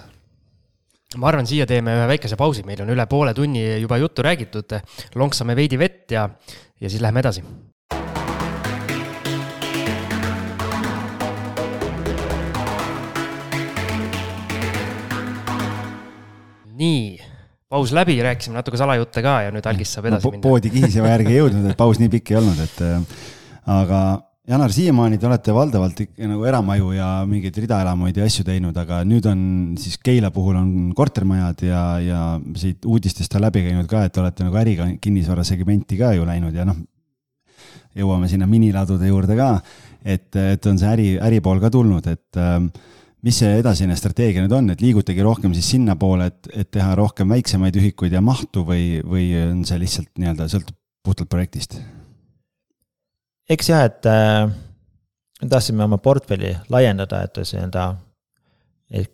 ma 1.19 1.27
arvan, 1.27 1.47
siia 1.47 1.65
teeme 1.67 1.91
ühe 1.97 2.05
väikese 2.13 2.37
pausi, 2.39 2.63
meil 2.67 2.85
on 2.85 2.93
üle 2.93 3.05
poole 3.09 3.33
tunni 3.35 3.65
juba 3.81 3.99
juttu 3.99 4.23
räägitud, 4.23 4.77
lonksame 5.19 5.57
veidi 5.59 5.79
vett 5.79 6.13
ja, 6.15 6.29
ja 6.79 6.91
siis 6.91 7.03
läheme 7.03 7.23
edasi. 7.23 7.43
Nii, 16.81 17.19
paus 17.69 17.91
läbi, 17.93 18.15
rääkisime 18.23 18.55
natuke 18.57 18.79
salajutte 18.79 19.21
ka 19.21 19.35
ja 19.45 19.51
nüüd 19.53 19.67
algis 19.69 19.91
saab 19.93 20.07
edasi 20.09 20.25
no, 20.25 20.31
minna. 20.33 20.47
poodi 20.47 20.71
kihiseva 20.73 21.11
järgi 21.11 21.35
ei 21.35 21.41
jõudnud, 21.43 21.67
et 21.69 21.77
paus 21.77 21.99
nii 22.01 22.09
pikk 22.15 22.31
ei 22.31 22.39
olnud, 22.39 22.63
et 22.63 22.81
äh, 22.87 23.27
aga 23.75 24.01
Janar, 24.49 24.71
siiamaani 24.73 25.19
te 25.21 25.27
olete 25.29 25.53
valdavalt 25.53 25.99
ikka 26.01 26.25
nagu 26.25 26.45
eramaju 26.49 26.95
ja 26.95 27.07
mingeid 27.29 27.59
ridaelamuid 27.61 28.15
ja 28.17 28.25
asju 28.25 28.41
teinud, 28.47 28.77
aga 28.81 29.03
nüüd 29.05 29.27
on 29.29 29.43
siis 29.77 29.99
Keila 30.01 30.31
puhul 30.33 30.57
on 30.57 30.71
kortermajad 30.97 31.61
ja, 31.67 31.81
ja 32.01 32.21
siit 32.57 32.87
uudistest 32.89 33.37
on 33.37 33.45
läbi 33.45 33.61
käinud 33.67 33.85
ka, 33.91 34.01
et 34.09 34.17
olete 34.17 34.47
nagu 34.47 34.57
ärikinnisvara 34.63 35.45
segmenti 35.45 35.99
ka 36.01 36.15
ju 36.17 36.25
läinud 36.25 36.57
ja 36.57 36.65
noh, 36.65 36.81
jõuame 38.01 38.31
sinna 38.33 38.49
miniladude 38.49 39.13
juurde 39.13 39.37
ka, 39.37 39.51
et, 40.01 40.33
et 40.33 40.71
on 40.73 40.81
see 40.81 40.89
äri, 40.89 41.07
äripool 41.21 41.61
ka 41.61 41.69
tulnud, 41.69 42.09
et 42.09 42.41
äh, 42.41 42.57
mis 43.21 43.37
see 43.43 43.53
edasine 43.61 43.93
strateegia 43.93 44.41
nüüd 44.41 44.57
on, 44.57 44.73
et 44.73 44.81
liigutegi 44.81 45.21
rohkem 45.21 45.53
siis 45.53 45.69
sinnapoole, 45.75 46.31
et, 46.33 46.53
et 46.65 46.73
teha 46.81 46.97
rohkem 46.97 47.29
väiksemaid 47.37 47.77
ühikuid 47.77 48.17
ja 48.17 48.25
mahtu 48.25 48.65
või, 48.65 49.03
või 49.05 49.35
on 49.45 49.65
see 49.69 49.83
lihtsalt 49.85 50.15
nii-öelda 50.17 50.49
sõltub 50.49 50.81
puhtalt 51.05 51.29
projektist? 51.29 51.77
Eks 53.51 53.69
jah, 53.71 53.83
et 53.89 54.07
äh, 54.09 54.47
tahtsime 55.41 55.85
oma 55.85 55.99
portfelli 56.01 56.53
laiendada, 56.73 57.25
et 57.25 57.41
nii-öelda 57.41 57.85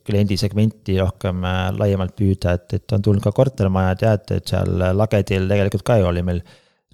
kliendisegmenti 0.08 0.98
rohkem 1.00 1.44
äh, 1.46 1.60
laiemalt 1.78 2.16
püüda, 2.18 2.56
et, 2.58 2.80
et 2.80 2.96
on 2.96 3.04
tulnud 3.06 3.24
ka 3.24 3.34
kortermajad 3.36 4.06
ja 4.06 4.16
et, 4.18 4.34
et 4.40 4.56
seal 4.56 4.74
Lagedil 4.98 5.46
tegelikult 5.50 5.86
ka 5.86 6.00
ju 6.02 6.10
oli 6.10 6.24
meil 6.26 6.42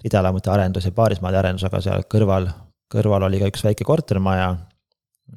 ridaelamute 0.04 0.52
arendus 0.52 0.84
ja 0.84 0.92
paarismaade 0.92 1.40
arendus, 1.40 1.64
aga 1.64 1.80
seal 1.84 2.04
kõrval, 2.12 2.50
kõrval 2.92 3.24
oli 3.30 3.40
ka 3.40 3.48
üks 3.52 3.64
väike 3.64 3.86
kortermaja. 3.88 4.50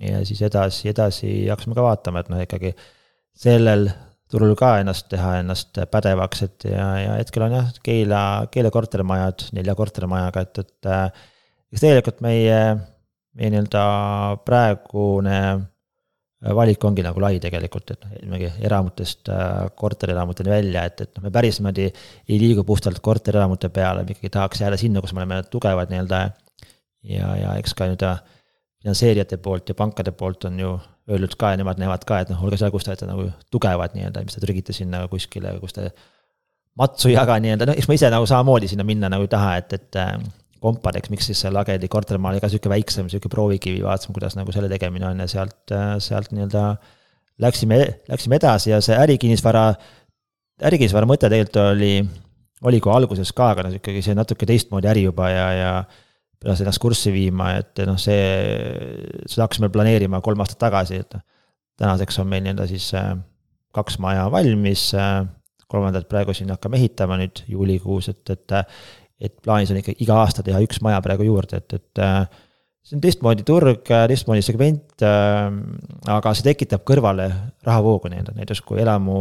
Ja 0.03 0.19
siis 0.27 0.41
edasi, 0.43 0.89
edasi 0.91 1.29
hakkasime 1.47 1.77
ka 1.77 1.85
vaatama, 1.85 2.19
et 2.19 2.29
noh, 2.33 2.41
ikkagi 2.43 2.73
sellel 3.37 3.87
turul 4.27 4.57
ka 4.59 4.73
ennast 4.81 5.07
teha, 5.07 5.37
ennast 5.39 5.79
pädevaks, 5.91 6.43
et 6.43 6.67
ja, 6.67 6.87
ja 6.99 7.15
hetkel 7.15 7.45
on 7.47 7.55
jah, 7.55 7.69
Keila, 7.83 8.21
Keila 8.51 8.71
kortermajad 8.75 9.47
nelja 9.55 9.77
kortermajaga, 9.79 10.43
et, 10.43 10.59
et 10.65 10.91
äh, 10.91 11.29
eks 11.71 11.83
tegelikult 11.83 12.21
meie, 12.25 12.59
meie 13.37 13.49
nii-öelda 13.53 13.87
praegune 14.45 15.39
valik 16.53 16.83
ongi 16.85 17.01
nagu 17.01 17.21
lai 17.21 17.39
tegelikult, 17.41 17.95
et 17.95 18.03
niimoodi 18.21 18.49
eramutest 18.67 19.29
äh, 19.33 19.67
korterelamuteni 19.75 20.51
välja, 20.53 20.83
et, 20.85 21.01
et 21.01 21.15
noh, 21.17 21.25
me 21.25 21.31
päris 21.33 21.57
niimoodi 21.57 21.87
ei 21.87 22.37
liigu 22.39 22.63
puhtalt 22.67 22.99
korterelamute 23.03 23.71
peale, 23.73 24.03
me 24.05 24.13
ikkagi 24.13 24.29
tahaks 24.35 24.61
jääda 24.61 24.77
sinna, 24.77 25.01
kus 25.01 25.15
me 25.17 25.23
oleme 25.23 25.41
tugevad 25.51 25.93
nii-öelda. 25.93 26.21
ja, 27.09 27.31
ja 27.41 27.55
eks 27.57 27.73
ka 27.73 27.87
nii-öelda 27.89 28.13
finantseerijate 28.83 29.41
poolt 29.41 29.69
ja 29.69 29.75
pankade 29.75 30.13
poolt 30.13 30.45
on 30.45 30.59
ju 30.59 30.75
öeldud 31.09 31.33
ka 31.39 31.51
ja 31.53 31.57
nemad 31.57 31.79
näevad 31.81 32.05
ka, 32.05 32.21
et 32.21 32.29
noh, 32.29 32.43
olge 32.43 32.59
seal, 32.59 32.71
kus 32.71 32.85
te 32.85 32.93
olete 32.93 33.09
nagu 33.09 33.29
tugevad 33.51 33.97
nii-öelda, 33.97 34.23
mis 34.27 34.37
te 34.37 34.43
trügite 34.43 34.75
sinna 34.75 35.07
kuskile, 35.09 35.55
kus 35.63 35.73
te 35.73 35.89
matsu 36.77 37.09
jaga 37.09 37.39
nii-öelda, 37.41 37.71
noh, 37.71 37.79
eks 37.79 37.89
ma 37.89 37.97
ise 37.97 38.11
nagu 38.13 38.27
samamoodi 38.29 38.69
sinna 38.69 38.85
minna 38.85 39.09
nagu 39.09 39.25
ei 39.25 39.31
taha, 39.31 39.55
et, 39.63 39.73
et 39.73 39.97
äh, 40.03 40.19
kompadeks, 40.63 41.11
miks 41.13 41.29
siis 41.29 41.41
see 41.43 41.51
Lagedi 41.53 41.89
kortermaal 41.91 42.37
iga 42.39 42.49
sihuke 42.51 42.71
väiksem, 42.71 43.09
sihuke 43.11 43.29
proovikivi, 43.31 43.83
vaatasime, 43.85 44.15
kuidas 44.17 44.37
nagu 44.37 44.53
selle 44.55 44.69
tegemine 44.71 45.09
on 45.09 45.23
ja 45.23 45.27
sealt, 45.31 45.59
äh, 45.75 45.95
sealt 46.03 46.33
nii-öelda 46.35 46.63
läksime, 47.43 47.79
läksime 48.09 48.39
edasi 48.39 48.71
ja 48.73 48.81
see 48.83 48.97
ärikinnisvara, 48.97 49.69
ärikinnisvara 50.69 51.09
mõte 51.09 51.29
tegelikult 51.29 51.61
oli, 51.63 51.93
oli 52.67 52.81
kohe 52.83 52.97
alguses 52.97 53.31
ka, 53.37 53.51
aga 53.53 53.67
noh, 53.67 53.77
ikkagi 53.77 54.03
see 54.05 54.17
natuke 54.17 54.49
teistmoodi 54.49 54.89
äri 54.89 55.05
juba 55.07 55.29
ja, 55.31 55.47
ja 55.57 55.71
peaks 56.41 56.61
ennast 56.61 56.81
kurssi 56.81 57.13
viima, 57.13 57.53
et 57.61 57.81
noh, 57.87 57.97
see, 58.01 58.21
seda 59.25 59.45
hakkasime 59.45 59.71
planeerima 59.73 60.21
kolm 60.25 60.41
aastat 60.43 60.61
tagasi, 60.67 61.01
et 61.05 61.17
noh, 61.17 61.25
tänaseks 61.77 62.21
on 62.21 62.29
meil 62.29 62.45
nii-öelda 62.45 62.65
siis 62.69 62.91
kaks 63.77 63.99
maja 64.01 64.25
valmis, 64.33 64.89
kolmandat 65.69 66.07
praegu 66.09 66.33
siin 66.33 66.49
hakkame 66.53 66.79
ehitama 66.79 67.17
nüüd 67.19 67.43
juulikuus, 67.51 68.09
et, 68.13 68.23
et 68.33 68.55
et 69.21 69.33
plaanis 69.43 69.71
on 69.73 69.79
ikka 69.81 69.95
iga 70.03 70.19
aasta 70.21 70.43
teha 70.45 70.59
üks 70.65 70.81
maja 70.85 70.99
praegu 71.03 71.25
juurde, 71.25 71.61
et, 71.61 71.77
et 71.77 72.01
see 72.85 72.97
on 72.97 73.03
teistmoodi 73.03 73.45
turg, 73.47 73.81
teistmoodi 73.87 74.45
segment, 74.45 75.03
aga 75.03 76.33
see 76.37 76.45
tekitab 76.51 76.85
kõrvale 76.87 77.27
rahavoogu 77.67 78.11
nii-öelda, 78.13 78.35
näiteks 78.37 78.61
kui 78.67 78.81
elamu 78.83 79.17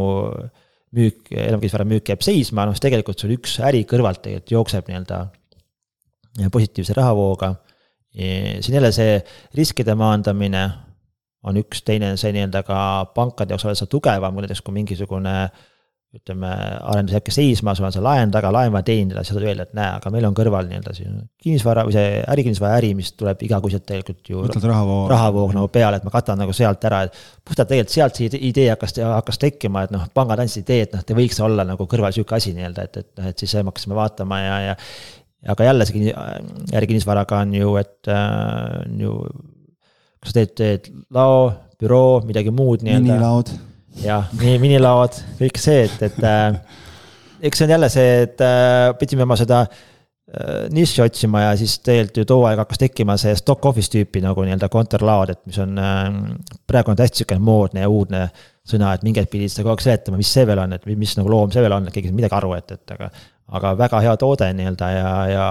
müük, 0.97 1.31
elamukisvara 1.33 1.87
müük 1.89 2.13
jääb 2.13 2.25
seisma, 2.25 2.67
noh 2.67 2.77
siis 2.77 2.85
tegelikult 2.85 3.19
sul 3.19 3.33
üks 3.35 3.57
äri 3.67 3.83
kõrvalt 3.89 4.21
tegelikult 4.23 4.53
jookseb 4.53 4.91
nii-öelda 4.91 5.23
positiivse 6.53 6.93
rahavooga. 6.97 7.55
siin 8.13 8.77
jälle 8.77 8.91
see 8.91 9.17
riskide 9.57 9.95
maandamine 9.95 10.63
on 11.43 11.57
üks, 11.57 11.81
teine 11.85 12.11
on 12.13 12.21
see 12.21 12.31
nii-öelda 12.35 12.63
ka 12.65 12.79
pankade 13.15 13.53
jaoks 13.53 13.65
oled 13.65 13.79
sa 13.79 13.89
tugevam, 13.89 14.33
kui 14.33 14.45
näiteks 14.45 14.61
kui 14.61 14.73
mingisugune 14.77 15.35
äh, 15.43 15.65
ütleme, 16.17 16.49
arendus 16.91 17.15
jääbki 17.15 17.33
seisma, 17.33 17.73
sul 17.77 17.87
on 17.87 17.93
see 17.93 18.03
laen 18.03 18.31
taga, 18.33 18.49
laen 18.53 18.71
vaja 18.73 18.85
teenida, 18.87 19.21
siis 19.23 19.35
saad 19.35 19.45
öelda, 19.45 19.67
et 19.67 19.75
näe, 19.77 19.89
aga 19.99 20.11
meil 20.13 20.25
on 20.27 20.35
kõrval 20.37 20.69
nii-öelda 20.69 20.93
siin 20.97 21.19
kinnisvara 21.43 21.83
või 21.87 21.93
see 21.95 22.21
ärikinnisvara 22.33 22.79
äri, 22.79 22.91
mis 22.97 23.11
tuleb 23.19 23.43
igakuiselt 23.47 23.85
tegelikult 23.87 24.31
ju. 24.31 24.45
rahavoog. 24.55 25.09
rahavoog 25.11 25.53
nagu 25.57 25.69
peale, 25.73 25.99
et 25.99 26.07
ma 26.07 26.13
katan 26.13 26.41
nagu 26.41 26.55
sealt 26.57 26.87
ära, 26.89 27.03
et 27.07 27.21
puhtalt 27.45 27.71
tegelikult 27.71 27.95
sealt 27.95 28.19
see 28.19 28.41
idee 28.49 28.71
hakkas, 28.73 28.97
hakkas 29.03 29.41
tekkima, 29.43 29.85
et 29.87 29.93
noh, 29.95 30.07
pangad 30.17 30.41
andsid 30.43 30.65
idee, 30.65 30.87
et 30.87 30.97
noh, 30.97 31.05
te 31.05 31.17
võiks 31.17 31.39
olla 31.43 31.67
nagu 31.67 31.89
kõrval 31.89 32.15
sihuke 32.15 32.37
asi 32.39 32.55
nii-öelda, 32.57 32.89
et, 32.89 32.99
et 33.03 33.21
noh, 33.21 33.29
et 33.31 33.45
siis 33.45 33.55
me 33.59 33.69
hakkasime 33.69 33.99
vaatama 33.99 34.41
ja, 34.41 34.57
ja. 34.71 34.75
aga 35.53 35.69
jälle 35.69 35.87
see 35.89 36.17
ärikinnisvaraga 36.81 37.45
on 37.45 37.55
ju, 37.61 37.77
et 37.83 38.11
äh, 38.11 38.83
ju. 39.03 39.15
kas 40.23 40.33
sa 40.33 40.41
teed, 40.41 40.57
teed 40.57 40.91
lao, 41.13 41.49
büroo, 41.77 42.21
midagi 42.25 42.53
muud 42.53 42.83
nii-öelda. 42.87 43.11
minilaod 43.13 43.57
jah, 44.03 44.27
nii 44.37 44.57
minilaod, 44.61 45.17
kõik 45.39 45.59
see, 45.61 45.85
et, 45.87 46.01
et 46.09 46.25
äh, 46.25 46.57
eks 47.47 47.61
see 47.61 47.67
on 47.67 47.75
jälle 47.75 47.89
see, 47.91 48.09
et 48.25 48.43
äh, 48.43 48.89
pidime 48.99 49.25
oma 49.25 49.37
seda 49.39 49.63
äh, 49.63 50.67
nišši 50.73 51.03
otsima 51.05 51.45
ja 51.45 51.55
siis 51.59 51.77
tegelikult 51.85 52.21
ju 52.21 52.27
too 52.29 52.45
aeg 52.49 52.61
hakkas 52.63 52.81
tekkima 52.83 53.17
see 53.21 53.35
stock 53.39 53.65
office 53.69 53.91
tüüpi 53.93 54.21
nagu 54.23 54.45
nii-öelda 54.45 54.69
kontorlaod, 54.73 55.33
et 55.33 55.41
mis 55.49 55.57
on 55.63 55.79
äh,. 55.81 56.19
praegu 56.67 56.93
on 56.93 56.99
hästi 56.99 57.23
sihuke 57.23 57.39
moodne 57.41 57.85
ja 57.85 57.89
uudne 57.93 58.27
sõna, 58.67 58.93
et 58.93 59.05
mingid 59.07 59.29
pidid 59.31 59.53
seda 59.53 59.65
kogu 59.65 59.77
aeg 59.77 59.85
seletama, 59.85 60.19
mis 60.19 60.33
see 60.33 60.45
veel 60.47 60.61
on, 60.65 60.75
et 60.75 60.85
mis 60.91 61.17
nagu 61.19 61.31
loom 61.31 61.53
see 61.53 61.63
veel 61.63 61.77
on, 61.77 61.87
et 61.87 61.95
keegi 61.95 62.09
ei 62.09 62.13
saa 62.13 62.21
midagi 62.21 62.39
aru, 62.41 62.53
et, 62.59 62.77
et 62.77 62.95
aga. 62.97 63.11
aga 63.57 63.69
väga 63.79 63.99
hea 64.03 64.15
toode 64.19 64.49
nii-öelda 64.57 64.87
ja, 64.91 65.11
ja 65.31 65.45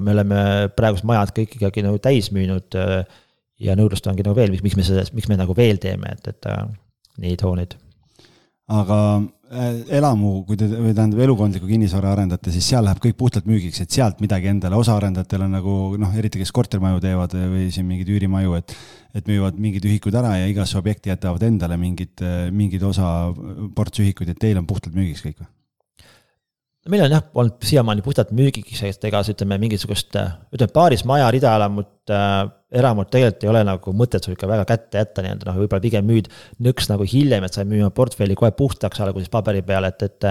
me 0.00 0.14
oleme 0.14 0.44
praegused 0.72 1.04
majad 1.04 1.34
kõik 1.36 1.58
ikkagi 1.58 1.84
nagu 1.84 1.98
täis 2.00 2.30
müünud. 2.32 2.78
Äh, 2.80 3.02
ja 3.62 3.76
nõudlust 3.78 4.08
ongi 4.08 4.24
nagu 4.24 4.34
veel, 4.34 4.56
miks 4.64 4.74
me 4.74 4.82
selles, 4.82 5.12
miks 5.12 5.28
me 5.30 5.36
nagu 5.38 5.52
veel 5.54 5.76
teeme, 5.78 6.16
et, 6.16 6.32
et 6.32 6.48
äh, 6.48 6.64
neid 7.20 7.44
hooneid 7.44 7.76
aga 8.70 8.98
äh, 9.50 9.80
elamu, 9.98 10.44
kui 10.46 10.56
te, 10.60 10.68
või 10.70 10.94
tähendab 10.94 11.22
elukondlikku 11.24 11.68
kinnisvara 11.68 12.12
arendate, 12.14 12.52
siis 12.54 12.68
seal 12.72 12.84
läheb 12.86 13.00
kõik 13.02 13.16
puhtalt 13.18 13.48
müügiks, 13.50 13.82
et 13.82 13.94
sealt 13.94 14.22
midagi 14.22 14.50
endale, 14.52 14.78
osa 14.78 14.96
arendajatel 14.96 15.46
on 15.48 15.56
nagu 15.58 15.76
noh, 16.00 16.12
eriti 16.18 16.40
kes 16.42 16.54
kortermaju 16.54 17.02
teevad 17.02 17.34
või 17.36 17.68
siin 17.74 17.88
mingeid 17.88 18.12
üürimaju, 18.14 18.58
et 18.60 18.76
et 19.12 19.26
müüvad 19.28 19.58
mingid 19.60 19.84
ühikud 19.84 20.14
ära 20.16 20.38
ja 20.40 20.46
igasse 20.48 20.78
objekti 20.78 21.10
jätavad 21.10 21.42
endale 21.44 21.76
mingid, 21.76 22.22
mingid 22.48 22.80
osa 22.88 23.28
ports 23.76 24.00
ühikuid, 24.00 24.30
et 24.32 24.40
teil 24.40 24.56
on 24.56 24.64
puhtalt 24.64 24.96
müügiks 24.96 25.20
kõik 25.26 25.42
või? 25.42 25.50
Meil 26.90 27.04
on 27.04 27.14
jah, 27.14 27.22
olnud 27.38 27.62
siiamaani 27.66 28.02
puhtalt 28.02 28.32
müügiks, 28.34 28.82
et 28.86 29.04
ega 29.06 29.22
siis 29.22 29.36
ütleme 29.36 29.58
mingisugust, 29.62 30.16
ütleme 30.54 30.74
paaris 30.74 31.04
maja 31.08 31.28
ridaelamut 31.34 32.10
äh,, 32.10 32.40
eramut 32.72 33.10
tegelikult 33.12 33.44
ei 33.46 33.50
ole 33.52 33.62
nagu 33.68 33.94
mõtet 33.96 34.24
sul 34.24 34.34
ikka 34.34 34.48
väga 34.50 34.64
kätte 34.68 35.02
jätta 35.02 35.22
nii-öelda 35.22 35.50
noh, 35.50 35.60
võib-olla 35.62 35.84
pigem 35.84 36.08
müüd 36.08 36.30
nõks 36.64 36.88
nagu 36.90 37.06
hiljem, 37.06 37.46
et 37.46 37.54
sa 37.54 37.62
ei 37.62 37.70
müü 37.70 37.84
oma 37.84 37.94
portfelli 37.94 38.36
kohe 38.38 38.50
puhtaks 38.56 39.02
alguses 39.04 39.30
paberi 39.32 39.62
peal, 39.66 39.86
et, 39.90 40.02
et. 40.08 40.28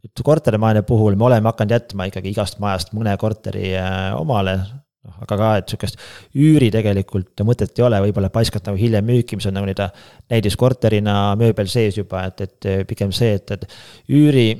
nüüd 0.00 0.22
kortermajade 0.24 0.84
puhul 0.88 1.16
me 1.18 1.26
oleme 1.26 1.50
hakanud 1.50 1.74
jätma 1.74 2.06
ikkagi 2.08 2.30
igast 2.32 2.60
majast 2.62 2.94
mõne 2.96 3.16
korteri 3.20 3.74
äh, 3.76 4.14
omale 4.16 4.54
noh, 4.60 5.16
aga 5.24 5.36
ka, 5.36 5.52
et 5.58 5.72
sihukest 5.72 6.00
üüri 6.36 6.70
tegelikult 6.72 7.42
mõtet 7.48 7.74
ei 7.76 7.84
ole, 7.88 7.98
võib-olla 8.06 8.30
paiskat 8.32 8.68
nagu 8.68 8.78
hiljem 8.78 9.04
müüki, 9.10 9.36
mis 9.40 9.48
on 9.50 9.58
nagu 9.58 9.66
nii-öelda 9.66 9.90
näidiskorterina 10.32 11.16
mööbel 11.40 11.68
sees 11.72 11.98
juba, 11.98 12.28
et, 12.30 12.44
et 12.46 12.88
pigem 12.88 13.12
see, 13.16 13.34
et, 13.40 13.56
et 13.56 13.66
üüri 14.12 14.52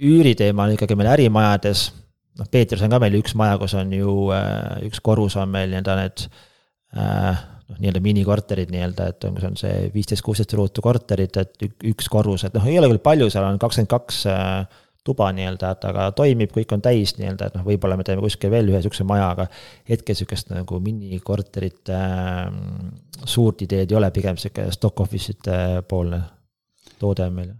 üüriteema 0.00 0.66
on 0.66 0.76
ikkagi 0.76 0.96
meil 0.98 1.12
ärimajades, 1.12 1.86
noh, 2.40 2.48
Peetris 2.50 2.82
on 2.84 2.92
ka 2.92 3.00
meil 3.02 3.18
üks 3.20 3.36
maja, 3.38 3.58
kus 3.60 3.74
on 3.78 3.92
ju 3.94 4.28
äh, 4.34 4.84
üks 4.88 5.02
korrus 5.04 5.36
on 5.40 5.52
meil 5.52 5.72
nii-öelda 5.72 5.96
need 6.00 6.26
äh, 6.96 7.42
noh, 7.72 7.80
nii-öelda 7.80 8.02
minikorterid 8.04 8.72
nii-öelda, 8.72 9.10
et 9.12 9.26
kus 9.26 9.48
on 9.48 9.58
see 9.60 9.90
viisteist, 9.94 10.24
kuusteist 10.24 10.54
ruutu 10.58 10.84
korterid, 10.84 11.36
et 11.40 11.66
üks 11.92 12.08
korrus, 12.12 12.46
et 12.46 12.56
noh, 12.56 12.66
ei 12.68 12.78
ole 12.80 12.90
küll 12.92 13.04
palju, 13.04 13.28
seal 13.32 13.48
on 13.48 13.60
kakskümmend 13.62 13.92
kaks 13.92 14.24
äh, 14.32 14.82
tuba 15.04 15.32
nii-öelda, 15.34 15.72
et 15.74 15.86
aga 15.88 16.10
toimib, 16.16 16.52
kõik 16.54 16.76
on 16.76 16.84
täis 16.84 17.16
nii-öelda, 17.18 17.48
et 17.48 17.56
noh, 17.58 17.66
võib-olla 17.66 17.98
me 17.98 18.06
teeme 18.06 18.22
kuskil 18.24 18.52
veel 18.52 18.70
ühe 18.70 18.82
sihukese 18.84 19.06
maja, 19.08 19.32
aga 19.34 19.48
hetkel 19.90 20.18
sihukest 20.18 20.52
nagu 20.54 20.78
minikorterite 20.84 21.98
äh, 21.98 23.24
suurt 23.24 23.66
ideed 23.66 23.90
ei 23.90 23.98
ole, 23.98 24.12
pigem 24.14 24.38
sihuke 24.40 24.68
stock 24.74 25.04
office'ite 25.04 25.82
poolne 25.88 26.22
toode 27.02 27.26
on 27.26 27.36
meil 27.36 27.52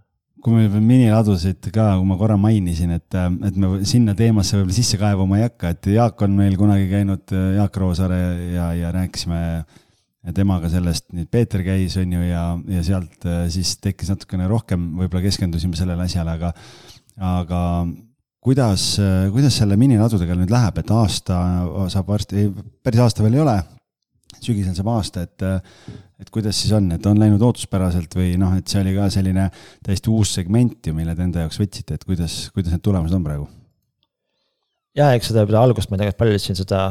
kui 0.42 0.56
me 0.56 0.80
miniladusid 0.82 1.68
ka, 1.70 1.92
kui 2.00 2.08
ma 2.08 2.16
korra 2.18 2.36
mainisin, 2.40 2.96
et, 2.96 3.14
et 3.46 3.58
me 3.58 3.76
sinna 3.88 4.14
teemasse 4.18 4.56
võib-olla 4.56 4.74
sisse 4.74 4.98
kaevama 4.98 5.38
ei 5.38 5.46
hakka, 5.46 5.70
et 5.76 5.88
Jaak 5.94 6.24
on 6.26 6.34
meil 6.38 6.56
kunagi 6.58 6.88
käinud, 6.90 7.34
Jaak 7.58 7.78
Roosaare 7.78 8.20
ja, 8.56 8.72
ja 8.74 8.90
rääkisime 8.94 9.42
temaga 10.34 10.70
sellest, 10.70 11.08
nii 11.14 11.26
Peeter 11.30 11.62
käis, 11.66 11.96
on 11.98 12.14
ju, 12.14 12.22
ja, 12.26 12.44
ja 12.76 12.82
sealt 12.86 13.26
äh, 13.26 13.44
siis 13.50 13.74
tekkis 13.82 14.12
natukene 14.12 14.46
rohkem, 14.50 14.84
võib-olla 15.00 15.24
keskendusime 15.24 15.78
sellele 15.78 16.06
asjale, 16.06 16.36
aga, 16.38 16.52
aga 17.32 17.62
kuidas, 18.42 18.84
kuidas 19.34 19.58
selle 19.58 19.78
miniladudega 19.78 20.36
nüüd 20.38 20.50
läheb, 20.50 20.78
et 20.78 20.90
aasta 20.94 21.38
saab 21.90 22.10
varsti, 22.10 22.48
päris 22.82 23.02
aasta 23.02 23.26
veel 23.26 23.38
ei 23.38 23.44
ole, 23.44 23.56
sügisel 24.42 24.74
saab 24.78 24.90
aasta, 24.94 25.26
et, 25.26 25.46
et 26.22 26.30
kuidas 26.30 26.60
siis 26.62 26.72
on, 26.76 26.86
et 26.94 27.06
on 27.10 27.18
läinud 27.18 27.42
ootuspäraselt 27.42 28.14
või 28.18 28.36
noh, 28.40 28.54
et 28.58 28.70
see 28.70 28.80
oli 28.82 28.94
ka 28.96 29.08
selline 29.12 29.48
täiesti 29.84 30.12
uus 30.12 30.34
segment 30.38 30.86
ju, 30.86 30.94
mille 30.96 31.16
te 31.18 31.26
enda 31.26 31.44
jaoks 31.44 31.58
võtsite, 31.60 31.98
et 31.98 32.06
kuidas, 32.06 32.44
kuidas 32.54 32.74
need 32.74 32.84
tulemused 32.84 33.18
on 33.18 33.26
praegu? 33.26 33.48
jah, 34.98 35.14
eks 35.16 35.32
seda 35.32 35.42
võib-olla 35.42 35.66
algust 35.68 35.90
ma 35.90 35.98
tegelikult 35.98 36.22
paljud 36.22 36.44
siin 36.44 36.58
seda 36.58 36.82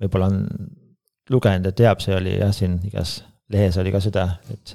võib-olla 0.00 0.30
on 0.32 0.42
lugenud 1.30 1.68
ja 1.68 1.76
teab, 1.76 2.02
see 2.02 2.16
oli 2.16 2.34
jah, 2.38 2.52
siin 2.56 2.78
igas 2.88 3.20
lehes 3.50 3.78
oli 3.82 3.92
ka 3.94 4.00
seda, 4.02 4.26
et 4.52 4.74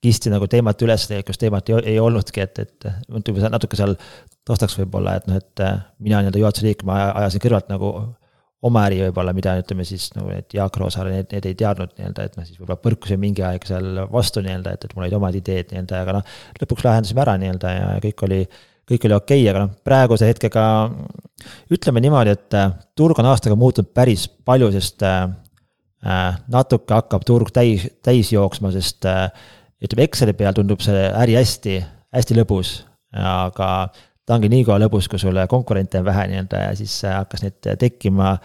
kisti 0.00 0.32
nagu 0.32 0.46
teemat 0.48 0.80
üles, 0.84 1.04
tegelikult 1.10 1.40
teemat 1.40 1.70
ei, 1.72 1.80
ei 1.94 1.98
olnudki, 2.00 2.44
et, 2.44 2.62
et 2.64 2.88
natuke 3.10 3.76
seal 3.76 3.96
taustaks 4.48 4.78
võib-olla, 4.80 5.18
et 5.20 5.28
noh, 5.28 5.40
et 5.40 5.64
mina 6.00 6.22
nii-öelda 6.22 6.40
juhatuse 6.40 6.68
liikme 6.68 6.96
ajasin 6.96 7.44
kõrvalt 7.44 7.68
nagu 7.72 7.92
oma 8.66 8.82
äri 8.88 8.98
võib-olla, 9.06 9.32
mida 9.36 9.54
ütleme 9.60 9.86
siis 9.88 10.10
nagu 10.12 10.28
need 10.34 10.52
Jaak 10.52 10.76
Roosaar, 10.80 11.08
need, 11.12 11.30
need 11.32 11.46
ei 11.48 11.56
teadnud 11.58 11.94
nii-öelda, 11.96 12.26
et 12.28 12.34
noh, 12.36 12.46
siis 12.46 12.58
võib-olla 12.60 12.80
põrkusin 12.84 13.20
mingi 13.22 13.44
aeg 13.46 13.64
seal 13.68 14.02
vastu 14.12 14.42
nii-öelda, 14.44 14.74
et, 14.76 14.84
et 14.84 14.96
mul 14.96 15.06
olid 15.06 15.16
omad 15.16 15.38
ideed 15.38 15.72
nii-öelda, 15.72 16.00
aga 16.04 16.16
noh. 16.18 16.34
lõpuks 16.60 16.84
lahendasime 16.84 17.24
ära 17.24 17.36
nii-öelda 17.40 17.72
ja 17.72 17.86
kõik 18.04 18.24
oli, 18.28 18.40
kõik 18.90 19.06
oli 19.08 19.16
okei 19.16 19.40
okay,, 19.44 19.52
aga 19.52 19.62
noh, 19.64 19.78
praeguse 19.86 20.28
hetkega 20.28 20.64
ütleme 21.72 22.04
niimoodi, 22.04 22.36
et 22.36 22.58
äh, 22.60 22.74
turg 23.00 23.22
on 23.22 23.30
aastaga 23.30 23.56
muutunud 23.60 23.94
päris 23.96 24.26
palju, 24.28 24.68
sest 24.76 25.06
äh, 25.08 25.22
äh, 26.04 26.28
natuke 26.52 26.98
hakkab 26.98 27.24
turg 27.28 27.54
täis, 27.56 27.88
täis 28.04 28.34
jooksma, 28.34 28.74
sest 28.76 29.08
äh, 29.08 29.24
ütleme, 29.80 30.04
Exceli 30.04 30.36
peal 30.36 30.52
tundub 30.56 30.84
see 30.84 31.08
äri 31.08 31.40
hästi, 31.40 31.80
hästi 32.12 32.36
lõbus, 32.36 32.76
aga 33.16 33.70
ta 34.30 34.36
ongi 34.38 34.50
nii 34.52 34.62
kaua 34.68 34.78
lõbus, 34.84 35.08
kui 35.10 35.18
sul 35.18 35.38
konkurente 35.50 35.98
on 35.98 36.06
vähe 36.06 36.28
nii-öelda 36.30 36.66
ja 36.68 36.74
siis 36.78 37.00
äh, 37.08 37.16
hakkas 37.18 37.42
neid 37.46 37.72
tekkima. 37.80 38.36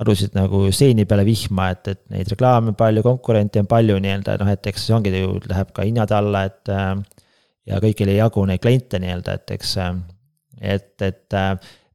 adusid 0.00 0.32
nagu 0.32 0.62
seeni 0.72 1.04
peale 1.04 1.26
vihma, 1.26 1.66
et, 1.74 1.88
et 1.92 2.00
neid 2.08 2.28
reklaame 2.32 2.72
palju, 2.72 3.02
konkurente 3.04 3.60
on 3.60 3.66
palju 3.68 3.98
nii-öelda, 4.00 4.38
noh, 4.40 4.48
et 4.48 4.68
eks 4.70 4.86
see 4.86 4.94
ongi 4.96 5.12
ju, 5.12 5.34
läheb 5.48 5.74
ka 5.76 5.84
hinnad 5.84 6.12
alla, 6.16 6.46
et. 6.48 6.62
Äh, 6.68 7.26
ja 7.68 7.76
kõigil 7.78 8.08
ei 8.08 8.16
jagu 8.16 8.42
neid 8.48 8.62
kliente 8.64 8.98
nii-öelda, 8.98 9.34
et 9.36 9.52
eks, 9.54 9.74
äh, 9.84 9.90
et, 10.72 10.94
et 11.04 11.36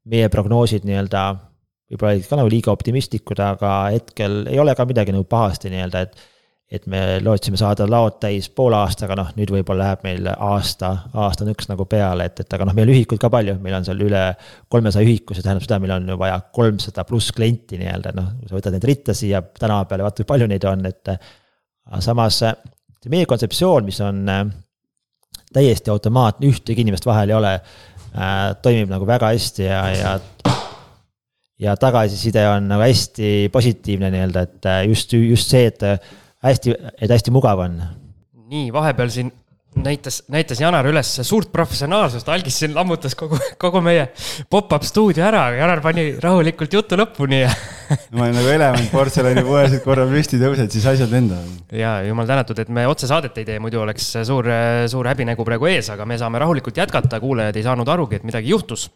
meie 0.05 0.29
prognoosid 0.31 0.85
nii-öelda 0.85 1.23
võib-olla 1.89 2.13
olid 2.13 2.29
ka 2.29 2.39
nagu 2.39 2.51
liiga 2.53 2.73
optimistlikud, 2.73 3.41
aga 3.41 3.73
hetkel 3.93 4.45
ei 4.51 4.61
ole 4.61 4.73
ka 4.77 4.85
midagi 4.89 5.13
nagu 5.13 5.25
pahasti 5.29 5.73
nii-öelda, 5.73 6.05
et 6.05 6.21
et 6.75 6.85
me 6.91 7.01
lootsime 7.23 7.57
saada 7.59 7.87
laod 7.89 8.19
täis 8.23 8.49
poole 8.53 8.77
aastaga, 8.77 9.17
noh 9.19 9.31
nüüd 9.37 9.51
võib-olla 9.53 9.87
läheb 9.89 10.05
meil 10.05 10.29
aasta, 10.33 10.91
aasta 11.13 11.47
nõks 11.47 11.69
nagu 11.71 11.87
peale, 11.89 12.27
et, 12.29 12.43
et 12.43 12.57
aga 12.57 12.67
noh, 12.67 12.75
meil 12.77 12.91
ühikuid 12.93 13.21
ka 13.21 13.31
palju, 13.33 13.57
meil 13.63 13.77
on 13.79 13.87
seal 13.87 14.03
üle 14.05 14.23
kolmesaja 14.71 15.07
ühiku, 15.07 15.35
see 15.35 15.45
tähendab 15.45 15.65
seda, 15.65 15.79
meil 15.83 15.95
on 15.97 16.13
ju 16.13 16.19
vaja 16.21 16.37
kolmsada 16.55 17.07
pluss 17.07 17.33
klienti 17.35 17.79
nii-öelda, 17.81 18.13
noh, 18.17 18.31
kui 18.41 18.51
sa 18.51 18.59
võtad 18.59 18.77
neid 18.77 18.87
ritta 18.91 19.15
siia 19.17 19.41
tänava 19.45 19.87
peale, 19.89 20.07
vaata 20.07 20.23
kui 20.23 20.31
palju 20.33 20.51
neid 20.51 20.69
on, 20.69 20.85
et. 20.91 21.15
aga 21.85 22.01
samas 22.01 22.41
see 23.05 23.11
meie 23.13 23.27
kontseptsioon, 23.29 23.85
mis 23.85 23.99
on 24.01 24.23
äh, 24.31 24.45
täiesti 25.53 25.93
automaatne, 25.93 26.49
ühtegi 26.49 26.81
inimest 26.81 27.05
vahel 27.05 27.31
ei 27.31 27.37
ole 27.37 27.51
äh,, 27.55 28.55
toimib 28.65 28.89
nagu 28.91 29.07
väga 29.07 29.33
hästi 29.35 29.67
ja, 29.67 29.81
ja 29.93 30.15
ja 31.59 31.75
tagasiside 31.79 32.43
on 32.49 32.67
nagu 32.67 32.83
hästi 32.83 33.49
positiivne 33.51 34.09
nii-öelda, 34.11 34.41
et 34.43 34.69
äh, 34.69 34.81
just, 34.89 35.13
just 35.13 35.53
see, 35.53 35.69
et 35.69 35.85
hästi, 36.45 36.75
et 37.01 37.11
hästi 37.11 37.33
mugav 37.33 37.65
on. 37.65 37.81
nii, 38.45 38.69
vahepeal 38.73 39.09
siin 39.13 39.33
näitas, 39.75 40.23
näitas 40.31 40.59
Janar 40.61 40.87
üles 40.87 41.09
suurt 41.27 41.51
professionaalsust, 41.53 42.29
algis 42.31 42.57
siin 42.61 42.75
lammutas 42.75 43.15
kogu, 43.17 43.39
kogu 43.61 43.81
meie 43.83 44.07
pop-up 44.51 44.85
stuudio 44.87 45.25
ära, 45.27 45.45
Janar 45.57 45.81
pani 45.83 46.07
rahulikult 46.21 46.73
jutu 46.77 46.99
lõpuni 46.99 47.41
ja 47.43 47.51
ma 48.15 48.27
olen 48.27 48.37
nagu 48.39 48.51
elevant 48.53 48.91
portselanipoes, 48.93 49.77
et 49.77 49.85
korra 49.85 50.07
püsti 50.09 50.39
tõused, 50.41 50.71
siis 50.73 50.87
asjad 50.95 51.11
lendavad. 51.11 51.73
ja 51.75 51.97
jumal 52.07 52.29
tänatud, 52.29 52.59
et 52.63 52.71
me 52.73 52.87
otsesaadet 52.89 53.41
ei 53.41 53.49
tee, 53.49 53.59
muidu 53.63 53.83
oleks 53.83 54.11
suur, 54.27 54.49
suur 54.91 55.11
häbinägu 55.11 55.47
praegu 55.47 55.71
ees, 55.71 55.91
aga 55.93 56.07
me 56.07 56.19
saame 56.21 56.41
rahulikult 56.41 56.83
jätkata, 56.83 57.19
kuulajad 57.23 57.59
ei 57.59 57.67
saanud 57.67 57.91
arugi, 57.95 58.19
et 58.19 58.27
midagi 58.27 58.53
juhtus 58.55 58.89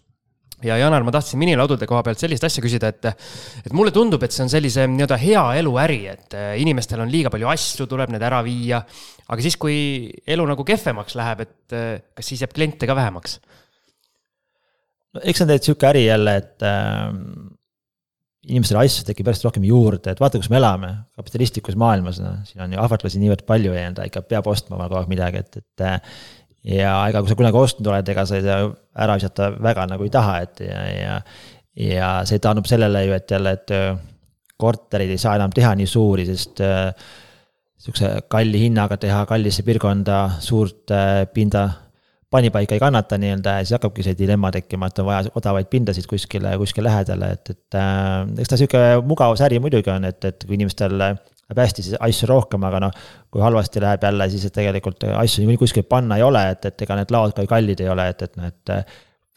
ja 0.66 0.78
Janar, 0.80 1.06
ma 1.08 1.14
tahtsin 1.14 1.40
miniladude 1.42 1.88
koha 1.90 2.02
pealt 2.06 2.22
sellist 2.22 2.44
asja 2.48 2.64
küsida, 2.64 2.92
et, 2.92 3.10
et 3.66 3.76
mulle 3.76 3.94
tundub, 3.96 4.24
et 4.26 4.36
see 4.36 4.44
on 4.46 4.52
sellise 4.52 4.88
nii-öelda 4.90 5.20
hea 5.22 5.44
eluäri, 5.62 6.02
et 6.12 6.36
äh, 6.38 6.52
inimestel 6.64 7.04
on 7.04 7.12
liiga 7.12 7.32
palju 7.34 7.52
asju, 7.52 7.88
tuleb 7.90 8.14
need 8.14 8.26
ära 8.26 8.42
viia. 8.46 8.82
aga 9.30 9.46
siis, 9.46 9.60
kui 9.62 9.78
elu 10.28 10.48
nagu 10.50 10.66
kehvemaks 10.68 11.16
läheb, 11.20 11.46
et 11.46 11.78
äh, 11.78 11.94
kas 12.18 12.32
siis 12.32 12.44
jääb 12.44 12.56
kliente 12.56 12.90
ka 12.90 12.98
vähemaks? 12.98 13.40
no 15.16 15.24
eks 15.24 15.40
see 15.40 15.46
on 15.46 15.50
tegelikult 15.50 15.72
sihuke 15.72 15.90
äri 15.90 16.04
jälle, 16.06 16.36
et 16.44 16.68
äh, 16.68 17.08
inimestele 18.50 18.82
asju 18.82 19.06
tekib 19.08 19.30
järjest 19.30 19.46
rohkem 19.48 19.66
juurde, 19.68 20.14
et 20.14 20.22
vaata, 20.22 20.42
kus 20.42 20.50
me 20.52 20.60
elame, 20.60 20.92
kapitalistlikus 21.20 21.78
maailmas, 21.80 22.22
noh, 22.24 22.40
siin 22.48 22.64
on 22.66 22.76
ju 22.76 22.82
ahvatlusi 22.82 23.22
niivõrd 23.22 23.46
palju 23.48 23.74
ja 23.76 23.88
enda 23.90 24.06
ikka 24.08 24.24
peab 24.28 24.48
ostma 24.52 24.80
kogu 24.80 25.00
aeg 25.00 25.12
midagi, 25.12 25.44
et, 25.44 25.60
et 25.64 25.86
äh, 25.86 26.22
ja 26.68 26.94
ega 27.10 27.22
kui 27.22 27.32
sa 27.32 27.38
kunagi 27.40 27.60
ostnud 27.60 27.88
oled, 27.92 28.12
ega 28.12 28.26
sa 28.28 28.40
seda 28.40 28.60
ära 29.00 29.16
visata 29.20 29.50
väga 29.56 29.88
nagu 29.90 30.06
ei 30.06 30.14
taha, 30.14 30.38
et 30.46 30.64
ja, 30.66 30.84
ja. 30.92 31.18
ja 31.80 32.12
see 32.28 32.42
taandub 32.44 32.68
sellele 32.70 33.06
ju, 33.06 33.16
et 33.16 33.36
jälle, 33.36 33.56
et 33.56 33.76
äh, 33.76 33.92
korterid 34.60 35.12
ei 35.14 35.22
saa 35.22 35.38
enam 35.40 35.54
teha 35.56 35.74
nii 35.80 35.88
suuri, 35.88 36.28
sest 36.28 36.64
äh, 36.66 36.90
sihukese 37.80 38.26
kalli 38.32 38.66
hinnaga 38.66 38.98
teha 39.00 39.24
kallisse 39.30 39.64
piirkonda 39.68 40.26
suurt 40.44 40.92
äh, 40.92 41.24
pinda 41.34 41.70
panipaika 42.30 42.76
ei 42.76 42.82
kannata 42.84 43.18
nii-öelda 43.18 43.56
ja 43.58 43.64
siis 43.64 43.78
hakkabki 43.78 44.04
see 44.06 44.18
dilemma 44.20 44.52
tekkima, 44.54 44.90
et 44.92 45.00
on 45.02 45.08
vaja 45.08 45.32
odavaid 45.40 45.70
pindasid 45.72 46.06
kuskile, 46.10 46.52
kuskile 46.62 46.90
lähedale, 46.90 47.32
et, 47.38 47.56
et 47.56 47.80
äh, 47.80 48.28
eks 48.44 48.52
ta 48.52 48.60
sihuke 48.60 48.84
mugavusäri 49.08 49.62
muidugi 49.64 49.90
on, 49.96 50.06
et, 50.12 50.20
et 50.28 50.46
kui 50.46 50.60
inimestel 50.60 51.00
läheb 51.50 51.62
hästi, 51.64 51.86
siis 51.86 52.00
asju 52.06 52.30
rohkem, 52.30 52.64
aga 52.70 52.84
noh, 52.86 53.04
kui 53.34 53.42
halvasti 53.42 53.82
läheb 53.82 54.04
jälle, 54.06 54.30
siis 54.30 54.52
tegelikult 54.54 55.08
asju 55.10 55.44
niikuinii 55.44 55.62
kuskil 55.64 55.88
panna 55.90 56.20
ei 56.20 56.26
ole, 56.26 56.44
et, 56.54 56.70
et 56.70 56.86
ega 56.86 57.00
need 57.00 57.14
laod 57.16 57.34
ka 57.36 57.46
ju 57.46 57.52
kallid 57.52 57.82
ei 57.82 57.90
ole, 57.90 58.06
et, 58.14 58.22
et 58.28 58.38
noh, 58.38 58.52
et 58.54 58.74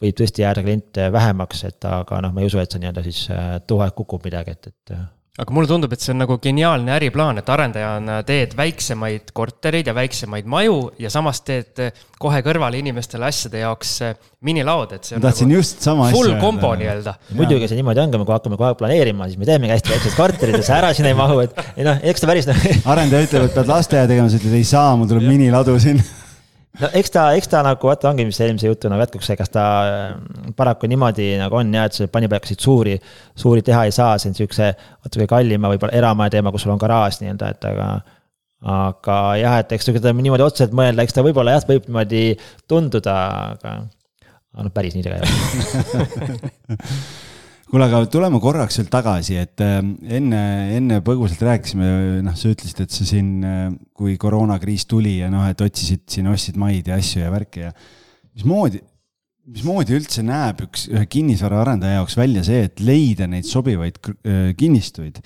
võib 0.03 0.19
tõesti 0.19 0.43
jääda 0.43 0.63
kliente 0.65 1.09
vähemaks, 1.13 1.65
et 1.69 1.89
aga 1.89 2.21
noh, 2.25 2.35
ma 2.35 2.43
ei 2.43 2.51
usu, 2.51 2.61
et 2.61 2.71
see 2.71 2.83
nii-öelda 2.83 3.05
siis 3.05 3.25
tuha 3.67 3.89
kukub 3.97 4.25
midagi, 4.29 4.57
et, 4.57 4.71
et 4.73 4.95
aga 5.33 5.49
mulle 5.49 5.65
tundub, 5.65 5.89
et 5.95 6.03
see 6.03 6.11
on 6.13 6.19
nagu 6.21 6.35
geniaalne 6.37 6.91
äriplaan, 6.93 7.39
et 7.41 7.47
arendajana 7.49 8.19
teed 8.27 8.51
väiksemaid 8.53 9.31
kortereid 9.33 9.87
ja 9.89 9.95
väiksemaid 9.97 10.45
maju 10.45 10.75
ja 11.01 11.09
samas 11.09 11.39
teed 11.41 11.81
kohe 12.21 12.41
kõrvale 12.45 12.77
inimestele 12.77 13.25
asjade 13.25 13.63
jaoks 13.63 13.95
minilaod, 14.45 14.93
et 14.93 15.09
see 15.09 15.17
on. 15.17 15.23
tahtsin 15.25 15.49
nagu 15.49 15.57
just 15.57 15.81
sama 15.81 16.05
asja. 16.05 16.19
Full 16.19 16.37
kombo 16.43 16.75
nii-öelda. 16.77 17.15
muidugi 17.33 17.65
see 17.71 17.81
niimoodi 17.81 18.03
ongi, 18.05 18.21
kui 18.21 18.35
hakkame 18.35 18.59
kogu 18.59 18.69
aeg 18.69 18.81
planeerima, 18.83 19.31
siis 19.31 19.41
me 19.41 19.49
teemegi 19.49 19.73
hästi 19.73 19.95
väikseid 19.95 20.19
korterid 20.19 20.59
ja 20.59 20.65
see 20.69 20.77
ära 20.77 20.93
sinna 20.93 21.09
ei 21.15 21.17
mahu, 21.17 21.41
et 21.47 21.57
ei 21.73 21.87
noh, 21.89 21.97
eks 22.13 22.21
ta 22.21 22.29
päris 22.29 22.51
arendaja 22.93 23.25
ütleb, 23.25 23.49
et 23.49 23.57
pead 23.57 23.73
lasteaia 23.73 24.11
tegema, 24.13 24.29
sa 24.29 24.37
ütled 24.37 24.59
ei 24.59 24.69
saa, 24.69 24.91
mul 24.99 25.09
tuleb 25.09 25.25
miniladu 25.33 25.79
siin 25.81 26.03
no 26.81 26.89
eks 26.99 27.13
ta, 27.13 27.25
eks 27.37 27.49
ta 27.51 27.61
nagu 27.65 27.89
vaata 27.89 28.09
ongi, 28.09 28.25
mis 28.29 28.39
eelmise 28.41 28.69
jutu 28.69 28.91
nagu 28.91 29.03
jätkuks, 29.03 29.31
kas 29.39 29.53
ta 29.53 29.65
äh, 29.89 30.53
paraku 30.57 30.89
niimoodi 30.91 31.33
nagu 31.41 31.59
on 31.59 31.73
jah, 31.75 31.89
et 31.89 31.97
see 31.97 32.09
panipaikasid 32.11 32.63
suuri, 32.63 32.97
suuri 33.39 33.65
teha 33.65 33.85
ei 33.89 33.95
saa, 33.95 34.17
see 34.21 34.31
on 34.33 34.37
siukse 34.39 34.71
natuke 34.73 35.27
kallima 35.29 35.71
võib-olla 35.73 35.97
eramaja 35.99 36.37
teema, 36.37 36.53
kus 36.53 36.65
sul 36.65 36.75
on 36.75 36.81
garaaž 36.81 37.21
nii-öelda, 37.21 37.53
et 37.55 37.69
aga. 37.73 37.89
aga 38.73 39.17
jah, 39.41 39.57
et 39.59 39.75
eks 39.75 39.91
seda 39.91 40.15
niimoodi 40.15 40.45
otseselt 40.45 40.73
mõelda, 40.77 41.03
eks 41.03 41.17
ta 41.17 41.25
võib-olla 41.25 41.57
jah, 41.57 41.67
võib 41.67 41.89
niimoodi 41.89 42.23
tunduda, 42.71 43.19
aga. 43.57 43.75
aga 44.53 44.67
noh, 44.69 44.73
päris 44.73 44.97
nii 44.97 45.05
ta 45.05 45.13
ka 45.13 45.19
ei 45.19 45.23
ole 45.27 46.89
kuule, 47.73 47.87
aga 47.89 48.03
tuleme 48.05 48.37
korraks 48.37 48.75
veel 48.77 48.89
tagasi, 48.93 49.39
et 49.41 49.61
äh, 49.65 49.79
enne, 50.13 50.41
enne 50.77 50.99
põgusalt 51.05 51.41
rääkisime, 51.41 51.87
noh, 52.21 52.35
sa 52.37 52.51
ütlesid, 52.53 52.83
et 52.85 52.93
sa 52.93 53.07
siin, 53.09 53.31
äh, 53.49 53.63
kui 53.97 54.13
koroonakriis 54.21 54.85
tuli 54.91 55.15
ja 55.23 55.31
noh, 55.33 55.47
et 55.49 55.63
otsisid 55.65 56.03
siin, 56.13 56.29
ostsid 56.29 56.59
maid 56.61 56.91
ja 56.91 56.99
asju 57.01 57.23
ja 57.23 57.33
värki 57.33 57.65
ja 57.65 57.73
mismoodi, 57.73 58.83
mismoodi 59.49 59.97
üldse 59.97 60.21
näeb 60.27 60.61
üks, 60.67 60.85
ühe 60.93 61.03
kinnisvaraarendaja 61.17 61.97
jaoks 61.97 62.19
välja 62.21 62.45
see, 62.45 62.61
et 62.69 62.85
leida 62.85 63.25
neid 63.31 63.49
sobivaid 63.49 63.97
äh, 64.05 64.47
kinnistuid? 64.59 65.23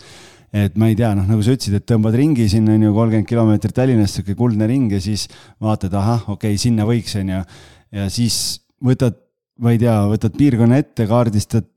et 0.55 0.79
ma 0.79 0.87
ei 0.87 0.95
tea, 0.95 1.11
noh, 1.19 1.27
nagu 1.27 1.43
sa 1.43 1.51
ütlesid, 1.51 1.75
et 1.75 1.91
tõmbad 1.91 2.15
ringi 2.15 2.47
sinna, 2.47 2.77
on 2.79 2.87
ju, 2.87 2.95
kolmkümmend 2.95 3.27
kilomeetrit 3.27 3.75
Tallinnast, 3.75 4.21
sihuke 4.21 4.39
kuldne 4.39 4.71
ring 4.71 4.93
ja 4.95 5.03
siis 5.03 5.27
vaatad, 5.59 5.91
ahah, 5.99 6.23
okei 6.31 6.55
okay,, 6.55 6.61
sinna 6.63 6.87
võiks, 6.87 7.19
on 7.19 7.33
ju. 7.35 7.41
ja 7.99 8.07
siis 8.07 8.37
võtad, 8.79 9.19
ma 9.59 9.75
ei 9.75 9.81
tea, 9.83 9.99
võtad 10.07 10.39
piirkonna 10.39 10.79
ette, 10.79 11.03
kaardistad 11.11 11.67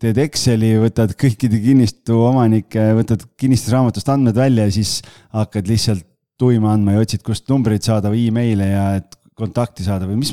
teed 0.00 0.20
Exceli, 0.22 0.72
võtad 0.80 1.12
kõikide 1.18 1.60
kinnistu 1.60 2.22
omanike, 2.24 2.90
võtad 2.96 3.26
kinnistusraamatust 3.40 4.08
andmed 4.12 4.38
välja 4.38 4.66
ja 4.68 4.74
siis 4.74 5.00
hakkad 5.36 5.68
lihtsalt 5.68 6.06
tuima 6.40 6.72
andma 6.72 6.96
ja 6.96 7.04
otsid, 7.04 7.22
kust 7.26 7.50
numbreid 7.52 7.84
saada 7.84 8.12
või 8.12 8.26
email'e 8.30 8.68
ja 8.70 8.84
et 9.00 9.18
kontakti 9.36 9.84
saada 9.84 10.08
või 10.08 10.22
mis, 10.22 10.32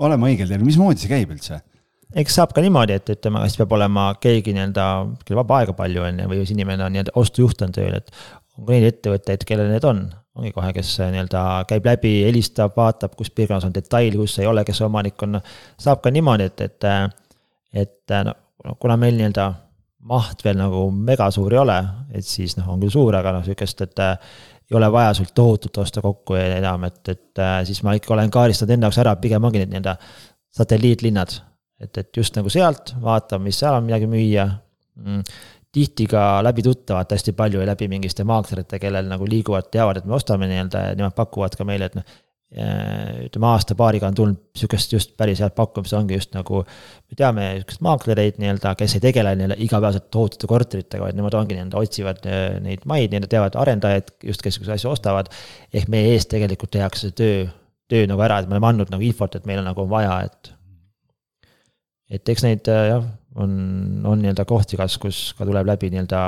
oleme 0.00 0.30
õigel 0.30 0.48
teel, 0.48 0.64
mismoodi 0.64 1.04
see 1.04 1.12
käib 1.12 1.32
üldse? 1.34 1.60
eks 2.16 2.36
saab 2.38 2.52
ka 2.56 2.62
niimoodi, 2.64 2.96
et 2.96 3.10
ütleme, 3.12 3.42
kas 3.42 3.56
peab 3.58 3.72
olema 3.76 4.06
keegi 4.22 4.54
nii-öelda, 4.56 4.84
kellel 5.26 5.42
vaba 5.42 5.58
aega 5.60 5.74
palju 5.76 6.04
on 6.06 6.22
ju, 6.22 6.28
või 6.30 6.38
siis 6.40 6.54
inimene 6.54 6.86
on 6.86 6.94
nii-öelda 6.94 7.12
ostujuht 7.20 7.64
on 7.66 7.74
tööl, 7.76 7.98
et 7.98 8.12
on 8.56 8.64
ka 8.64 8.72
neid 8.72 8.86
ettevõtteid, 8.88 9.44
kellel 9.48 9.68
need 9.72 9.84
on, 9.84 10.04
ongi 10.38 10.54
kohe, 10.54 10.70
kes 10.76 10.94
nii-öelda 11.02 11.42
käib 11.68 11.90
läbi, 11.90 12.14
helistab, 12.24 12.72
vaatab, 12.78 13.18
kus 13.18 13.32
piirkonnas 13.34 13.66
on 13.68 13.74
detail, 13.74 14.16
kus 14.22 14.38
ei 14.40 14.48
ole, 14.48 14.64
kes 14.64 14.80
omanik 14.86 15.26
on. 15.26 15.40
saab 15.82 16.00
ka 16.04 16.14
niimoodi, 16.14 16.48
et, 16.48 16.64
et, 16.70 16.88
et 17.84 18.16
no 18.66 18.76
kuna 18.80 18.98
meil 19.00 19.16
nii-öelda 19.18 19.46
maht 20.06 20.44
veel 20.44 20.58
nagu 20.58 20.84
mega 20.90 21.30
suur 21.34 21.54
ei 21.54 21.62
ole, 21.62 21.78
et 22.14 22.26
siis 22.26 22.56
noh, 22.58 22.68
on 22.74 22.82
küll 22.82 22.92
suur, 22.94 23.16
aga 23.18 23.32
noh, 23.34 23.44
sihukest, 23.46 23.82
et 23.86 24.02
äh, 24.02 24.14
ei 24.70 24.78
ole 24.78 24.90
vaja 24.92 25.14
sul 25.18 25.32
tohutut 25.34 25.82
osta 25.82 26.02
kokku 26.02 26.36
enam, 26.38 26.86
et, 26.88 27.02
et 27.08 27.42
äh, 27.42 27.58
siis 27.66 27.82
ma 27.86 27.96
ikka 27.96 28.14
olen 28.14 28.32
kaardistanud 28.34 28.76
enda 28.76 28.90
jaoks 28.90 29.02
ära, 29.02 29.16
pigem 29.22 29.48
ongi 29.48 29.62
need 29.62 29.74
nii-öelda 29.74 29.96
satelliitlinnad. 30.56 31.40
et, 31.80 31.98
et 31.98 32.16
just 32.16 32.36
nagu 32.38 32.50
sealt 32.52 32.94
vaatame, 33.02 33.50
mis 33.50 33.58
seal 33.60 33.76
on 33.76 33.84
midagi 33.88 34.08
müüa 34.10 34.48
mm 34.96 35.28
tihti 35.76 36.06
ka 36.08 36.20
läbi 36.40 36.62
tuttavad 36.64 37.10
hästi 37.12 37.34
palju 37.36 37.60
ja 37.60 37.66
läbi 37.68 37.84
mingiste 37.92 38.24
maaklerite, 38.24 38.78
kellel 38.80 39.10
nagu 39.10 39.26
liiguvad, 39.28 39.66
teavad, 39.68 39.98
et 40.00 40.06
me 40.08 40.14
ostame 40.16 40.48
nii-öelda 40.48 40.84
ja 40.86 40.94
nemad 40.96 41.12
pakuvad 41.18 41.52
ka 41.58 41.66
meile, 41.68 41.90
et 41.90 41.98
noh 41.98 42.06
ütleme 42.54 43.48
aasta-paariga 43.50 44.06
on 44.06 44.14
tulnud 44.14 44.42
sihukest 44.54 44.92
just 44.94 45.16
päris 45.18 45.40
head 45.42 45.56
pakkumist, 45.56 45.96
ongi 45.98 46.14
just 46.14 46.30
nagu. 46.36 46.62
me 46.62 47.18
teame 47.18 47.46
sihukest 47.56 47.82
maaklereid 47.82 48.38
nii-öelda, 48.38 48.74
kes 48.78 48.94
ei 48.94 49.02
tegele 49.02 49.32
nii-öelda 49.34 49.56
igapäevaselt 49.66 50.06
tohutute 50.14 50.46
korteritega, 50.46 51.02
vaid 51.08 51.18
nemad 51.18 51.34
ongi 51.34 51.56
nii-öelda 51.56 51.80
otsivad 51.82 52.22
äh, 52.30 52.44
neid 52.62 52.86
maid, 52.86 53.10
nii-öelda 53.10 53.30
teavad 53.32 53.58
arendajaid 53.58 54.12
just, 54.30 54.44
kes 54.46 54.54
sihukesi 54.54 54.76
asju 54.76 54.92
ostavad. 54.94 55.32
ehk 55.74 55.90
meie 55.90 56.12
eest 56.14 56.30
tegelikult 56.30 56.70
tehakse 56.76 57.10
see 57.10 57.16
töö, 57.18 57.40
töö 57.90 58.06
nagu 58.06 58.22
ära, 58.22 58.38
et 58.38 58.46
me 58.46 58.54
oleme 58.54 58.70
andnud 58.70 58.94
nagu 58.94 59.02
infot, 59.02 59.34
et 59.34 59.48
meil 59.50 59.64
on 59.64 59.66
nagu 59.72 59.88
vaja, 59.90 60.20
et. 60.30 60.52
et 62.14 62.34
eks 62.34 62.46
neid 62.46 62.70
äh, 62.70 62.84
jah, 62.92 63.08
on, 63.34 63.58
on 64.06 64.22
nii-öelda 64.22 64.46
kohti, 64.46 64.78
kas, 64.78 65.00
kus 65.02 65.32
ka 65.34 65.48
tuleb 65.48 65.66
läbi 65.66 65.90
nii-öelda 65.90 66.22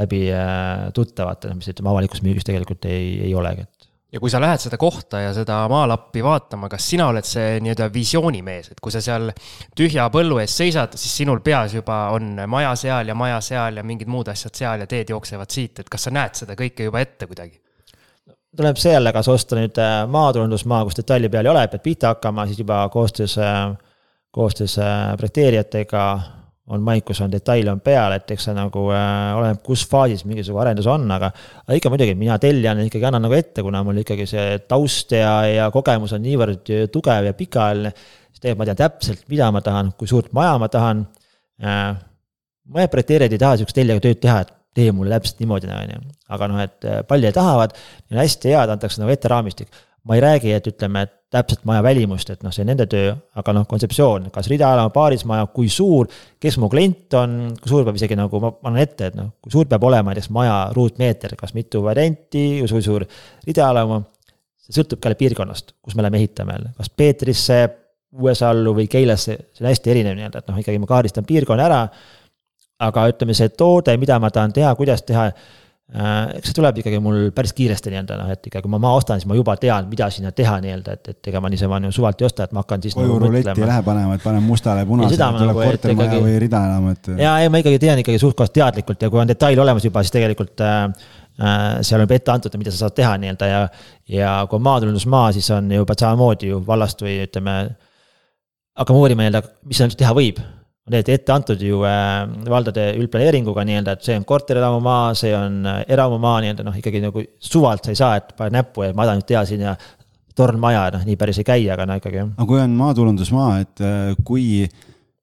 läbi 0.00 0.24
äh, 0.32 0.88
tuttavate, 0.96 1.52
mis 1.58 1.68
ütleme 1.68 1.92
avalikus 1.92 2.24
müügis 2.24 2.48
tegelikult 2.48 2.88
ei, 2.88 3.18
ei 3.28 3.36
olegi, 3.36 3.68
et 3.68 3.77
ja 4.12 4.20
kui 4.20 4.30
sa 4.32 4.40
lähed 4.40 4.62
seda 4.62 4.78
kohta 4.80 5.20
ja 5.20 5.32
seda 5.36 5.60
maalappi 5.68 6.22
vaatama, 6.24 6.68
kas 6.72 6.86
sina 6.90 7.08
oled 7.12 7.26
see 7.28 7.58
nii-öelda 7.64 7.90
visioonimees, 7.92 8.72
et 8.72 8.80
kui 8.80 8.92
sa 8.94 9.02
seal 9.04 9.28
tühja 9.76 10.08
põllu 10.12 10.40
ees 10.40 10.56
seisad, 10.62 10.96
siis 10.96 11.16
sinul 11.22 11.42
peas 11.44 11.76
juba 11.76 12.06
on 12.16 12.34
maja 12.48 12.74
seal 12.80 13.12
ja 13.12 13.16
maja 13.18 13.40
seal 13.44 13.80
ja 13.80 13.84
mingid 13.84 14.08
muud 14.08 14.30
asjad 14.32 14.56
seal 14.56 14.84
ja 14.84 14.88
teed 14.88 15.12
jooksevad 15.12 15.52
siit, 15.52 15.82
et 15.82 15.90
kas 15.92 16.08
sa 16.08 16.14
näed 16.14 16.40
seda 16.40 16.56
kõike 16.58 16.88
juba 16.88 17.04
ette 17.04 17.28
kuidagi? 17.28 17.60
tuleb 18.56 18.78
see 18.80 18.94
jälle, 18.94 19.12
kas 19.12 19.28
osta 19.28 19.58
nüüd 19.58 19.76
äh, 19.78 20.00
maatulundusmaa, 20.10 20.80
kus 20.88 20.96
detaili 20.98 21.28
peal 21.30 21.46
ei 21.46 21.52
ole, 21.52 21.66
pead 21.68 21.84
pihta 21.84 22.14
hakkama, 22.14 22.46
siis 22.48 22.58
juba 22.58 22.80
koostöös, 22.90 23.36
äh, 23.38 23.76
koostöös 24.34 24.78
äh, 24.82 25.12
projekteerijatega 25.20 26.04
on 26.74 26.82
maik, 26.84 27.06
kus 27.08 27.20
on 27.24 27.32
detail 27.32 27.70
on 27.72 27.80
peal, 27.84 28.12
et 28.18 28.32
eks 28.34 28.48
see 28.48 28.54
nagu 28.56 28.82
äh, 28.92 29.36
oleneb, 29.38 29.60
kus 29.64 29.84
faasis 29.88 30.24
mingisugune 30.28 30.66
arendus 30.66 30.88
on, 30.90 31.06
aga. 31.14 31.30
aga 31.64 31.78
ikka 31.78 31.92
muidugi, 31.92 32.16
mina 32.18 32.36
tellijana 32.42 32.84
ikkagi 32.88 33.08
annan 33.08 33.24
nagu 33.24 33.36
ette, 33.38 33.64
kuna 33.64 33.80
mul 33.86 34.02
ikkagi 34.02 34.26
see 34.28 34.58
taust 34.68 35.14
ja, 35.16 35.32
ja 35.48 35.70
kogemus 35.74 36.12
on 36.16 36.24
niivõrd 36.24 36.68
tugev 36.92 37.30
ja 37.30 37.36
pikaajaline. 37.38 37.94
siis 37.94 38.42
tegelikult 38.42 38.60
ma 38.60 38.68
tean 38.68 38.82
täpselt, 38.82 39.24
mida 39.32 39.50
ma 39.54 39.64
tahan, 39.64 39.94
kui 39.98 40.10
suurt 40.10 40.30
maja 40.36 40.58
ma 40.60 40.68
tahan 40.72 41.02
äh,. 41.64 41.90
mõned 42.68 42.92
projekteerijad 42.92 43.32
ei 43.32 43.44
taha 43.44 43.58
sihukest 43.58 43.80
tellijaga 43.80 44.04
tööd 44.04 44.22
teha, 44.26 44.40
et 44.44 44.54
tee 44.78 44.92
mulle 44.92 45.16
täpselt 45.16 45.40
niimoodi, 45.40 45.72
on 45.72 45.96
ju. 45.96 46.06
aga 46.36 46.52
noh, 46.52 46.64
et 46.68 46.88
äh, 46.88 47.02
paljud 47.08 47.34
tahavad, 47.34 47.76
hästi 48.12 48.52
head, 48.52 48.76
antakse 48.76 49.00
nagu 49.00 49.14
ette 49.14 49.32
raamistik 49.32 49.72
ma 50.08 50.16
ei 50.16 50.24
räägi, 50.24 50.52
et 50.56 50.66
ütleme, 50.70 51.04
et 51.04 51.14
täpselt 51.32 51.64
maja 51.68 51.82
välimust, 51.84 52.30
et 52.32 52.44
noh, 52.44 52.52
see 52.54 52.64
nende 52.64 52.86
töö, 52.88 53.12
aga 53.36 53.52
noh, 53.52 53.66
kontseptsioon, 53.68 54.30
kas 54.32 54.48
ridaala, 54.48 54.86
paarismaja, 54.94 55.44
kui 55.52 55.68
suur, 55.72 56.08
kes 56.40 56.56
mu 56.60 56.70
klient 56.72 57.16
on, 57.20 57.34
kui 57.60 57.68
suur 57.68 57.84
peab 57.84 57.98
isegi 58.00 58.16
nagu, 58.16 58.40
ma 58.40 58.54
annan 58.62 58.80
ette, 58.86 59.10
et 59.10 59.18
noh, 59.18 59.34
kui 59.44 59.52
suur 59.52 59.68
peab 59.68 59.84
olema 59.84 60.14
näiteks 60.14 60.30
maja 60.32 60.56
ruutmeeter, 60.76 61.36
kas 61.36 61.52
mitu 61.56 61.82
varianti, 61.84 62.46
kui 62.62 62.84
suur 62.84 63.04
ridaala 63.46 63.84
oma. 63.88 64.00
see 64.68 64.80
sõltub 64.80 65.00
ka 65.00 65.12
piirkonnast, 65.16 65.76
kus 65.84 65.94
me 65.96 66.04
läheme 66.04 66.18
ehitama 66.22 66.56
jälle, 66.56 66.72
kas 66.76 66.90
Peetrisse, 66.96 67.60
USA-llu 68.16 68.72
või 68.76 68.88
Keilasse, 68.88 69.36
see 69.52 69.64
on 69.64 69.68
hästi 69.68 69.92
erinev 69.92 70.16
nii-öelda, 70.16 70.40
et 70.40 70.48
noh, 70.48 70.58
ikkagi 70.60 70.80
ma 70.80 70.88
kaardistan 70.88 71.28
piirkonna 71.28 71.68
ära. 71.68 71.82
aga 72.78 73.08
ütleme, 73.10 73.34
see 73.34 73.48
toode, 73.58 73.96
mida 73.98 74.20
ma 74.22 74.30
tahan 74.30 74.52
teha, 74.54 74.70
kuidas 74.78 75.02
teha 75.02 75.32
eks 75.88 76.50
see 76.50 76.56
tuleb 76.58 76.80
ikkagi 76.82 76.98
mul 77.00 77.30
päris 77.32 77.54
kiiresti 77.56 77.92
nii-öelda 77.92 78.16
noh, 78.20 78.32
et 78.34 78.48
ikka 78.50 78.60
kui 78.64 78.72
ma 78.72 78.80
maa 78.82 78.98
ostan, 78.98 79.20
siis 79.20 79.28
ma 79.30 79.38
juba 79.38 79.54
tean, 79.60 79.86
mida 79.88 80.10
sinna 80.12 80.34
teha 80.36 80.58
nii-öelda, 80.64 80.96
et, 80.98 81.14
et 81.14 81.30
ega 81.32 81.40
ma 81.40 81.48
niisama 81.52 81.78
nii 81.80 81.94
suvalt 81.96 82.20
ei 82.20 82.28
osta, 82.28 82.44
et 82.44 82.52
ma 82.52 82.64
hakkan 82.64 82.84
siis. 82.84 82.96
koju 82.98 83.14
nagu 83.14 83.22
ruletti 83.24 83.54
ei 83.54 83.70
lähe 83.70 83.84
panema, 83.86 84.18
et 84.18 84.24
panen 84.26 84.44
mustale 84.44 84.84
punasele, 84.88 85.16
tuleb 85.16 85.48
nagu, 85.52 85.62
kortermaja 85.64 86.10
ikkagi... 86.10 86.26
või 86.26 86.42
rida 86.44 86.64
enam, 86.68 86.90
et. 86.92 87.08
ja 87.22 87.38
ei, 87.40 87.48
ma 87.52 87.62
ikkagi 87.64 87.80
tean 87.86 88.04
ikkagi 88.04 88.20
suht-koht 88.20 88.52
teadlikult 88.60 89.06
ja 89.06 89.10
kui 89.14 89.22
on 89.22 89.32
detail 89.32 89.64
olemas 89.64 89.88
juba, 89.88 90.04
siis 90.04 90.12
tegelikult 90.18 90.60
äh, 90.60 90.84
Äh, 91.38 91.82
seal 91.86 92.00
on 92.00 92.08
juba 92.08 92.16
ette 92.18 92.32
antud, 92.32 92.54
mida 92.58 92.72
sa 92.74 92.80
saad 92.80 92.96
teha 92.98 93.12
nii-öelda 93.22 93.46
ja, 93.46 93.58
ja 94.10 94.30
kui 94.50 94.58
on 94.58 94.64
maatulundusmaa, 94.66 95.28
siis 95.36 95.46
on 95.54 95.68
juba 95.70 95.94
samamoodi 95.94 96.48
ju 96.50 96.58
vallast 96.66 97.04
või 97.04 97.20
ütleme. 97.28 97.54
hakkame 98.78 98.98
uurima 98.98 99.22
nii-öelda, 99.22 99.42
mis 99.70 99.78
seal 99.78 99.94
teha 99.94 100.10
võib. 100.18 100.40
Tegelikult 100.88 101.14
ette 101.14 101.34
antud 101.34 101.62
ju 101.62 101.84
äh, 101.86 102.24
valdade 102.48 102.88
üldplaneeringuga 102.98 103.64
nii-öelda, 103.68 103.94
et 103.96 104.08
see 104.08 104.18
on 104.18 104.26
korterelamumaa, 104.28 105.14
see 105.18 105.34
on 105.36 105.62
äh, 105.68 105.80
eramumaa 105.94 106.40
nii-öelda 106.44 106.66
noh, 106.66 106.76
ikkagi 106.80 107.04
nagu 107.04 107.24
suvalt 107.38 107.86
sa 107.86 107.94
ei 107.94 108.02
saa, 108.02 108.18
et 108.20 108.34
paned 108.38 108.58
näppu 108.58 108.88
ja 108.88 108.92
ma 108.96 109.08
tahan 109.08 109.22
nüüd 109.22 109.30
teha 109.30 109.46
sinna 109.48 109.78
tornmaja, 110.38 110.84
noh 110.94 111.06
nii 111.06 111.18
päris 111.18 111.40
ei 111.42 111.48
käi, 111.48 111.64
aga 111.74 111.88
no 111.88 111.98
ikkagi. 111.98 112.22
aga 112.28 112.46
kui 112.50 112.60
on 112.62 112.76
maatulundusmaa, 112.78 113.50
et 113.64 113.82
kui 114.26 114.68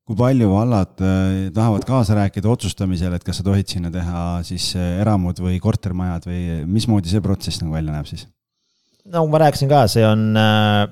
kui 0.05 0.17
palju 0.17 0.51
vallad 0.51 1.01
äh, 1.01 1.47
tahavad 1.53 1.85
kaasa 1.87 2.17
rääkida 2.19 2.49
otsustamisel, 2.49 3.15
et 3.17 3.23
kas 3.25 3.41
sa 3.41 3.45
tohid 3.45 3.69
sinna 3.71 3.89
teha 3.93 4.25
siis 4.45 4.69
äh, 4.77 4.99
eramud 5.01 5.39
või 5.41 5.57
kortermajad 5.61 6.27
või 6.29 6.41
mismoodi 6.69 7.09
see 7.09 7.23
protsess 7.25 7.63
nagu 7.63 7.73
välja 7.73 7.95
näeb 7.95 8.09
siis? 8.09 8.27
no 9.09 9.25
ma 9.31 9.41
rääkisin 9.41 9.71
ka, 9.71 9.85
see 9.89 10.05
on 10.05 10.27
äh, 10.37 10.85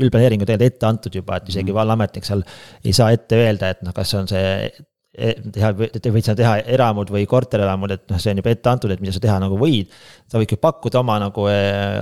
üldplaneeringu 0.00 0.46
tegelikult 0.48 0.76
ette 0.76 0.88
antud 0.88 1.18
juba, 1.20 1.40
et 1.40 1.50
isegi 1.52 1.70
mm. 1.70 1.76
vallaametnik 1.76 2.26
seal 2.26 2.44
ei 2.84 2.94
saa 2.96 3.10
ette 3.16 3.38
öelda, 3.38 3.74
et 3.74 3.84
noh, 3.86 3.94
kas 3.96 4.14
on 4.18 4.30
see 4.30 4.54
e, 4.66 5.34
teha, 5.56 5.72
te 5.96 6.12
võid 6.14 6.26
seal 6.26 6.38
teha 6.38 6.56
eramud 6.76 7.12
või 7.12 7.26
korterelamud, 7.30 7.94
et 7.96 8.06
noh, 8.12 8.20
see 8.22 8.34
on 8.34 8.42
juba 8.42 8.54
ette 8.54 8.72
antud, 8.72 8.94
et 8.94 9.02
mida 9.02 9.14
sa 9.16 9.22
teha 9.22 9.38
nagu 9.42 9.58
võid. 9.60 9.92
sa 10.30 10.40
võid 10.40 10.50
küll 10.52 10.62
pakkuda 10.62 11.02
oma 11.02 11.18
nagu 11.22 11.46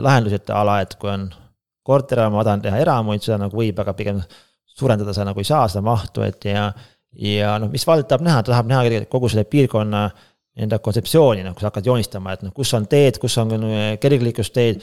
lahendusi, 0.05 0.40
et 0.40 0.55
a 0.55 0.64
la, 0.66 0.80
et 0.84 0.94
kui 1.01 1.11
on 1.12 1.28
korterelamu, 1.88 2.36
ma 2.36 2.44
tahan 2.44 2.64
teha 2.66 2.78
eramuid, 2.84 3.24
seda 3.24 3.40
nagu 3.40 3.57
võib, 3.57 3.78
aga 3.80 3.94
pigem 3.96 4.20
suurendada 4.78 5.14
sa 5.16 5.26
nagu 5.26 5.40
ei 5.40 5.49
saa 5.49 5.66
seda 5.70 5.84
mahtu, 5.86 6.22
et 6.26 6.44
ja. 6.49 6.68
ja 7.18 7.55
noh, 7.62 7.70
mis 7.72 7.86
vald 7.88 8.07
tahab 8.09 8.26
näha, 8.26 8.42
ta 8.44 8.53
tahab 8.53 8.68
näha 8.70 9.05
kogu 9.11 9.30
selle 9.32 9.49
piirkonna 9.49 10.09
enda 10.59 10.79
kontseptsiooni, 10.83 11.45
noh, 11.47 11.55
kui 11.55 11.65
sa 11.65 11.71
hakkad 11.71 11.87
joonistama, 11.91 12.35
et 12.35 12.43
noh, 12.47 12.55
kus 12.57 12.73
on 12.77 12.89
teed, 12.91 13.21
kus 13.23 13.39
on 13.43 13.55
kergliiklusteed. 14.01 14.83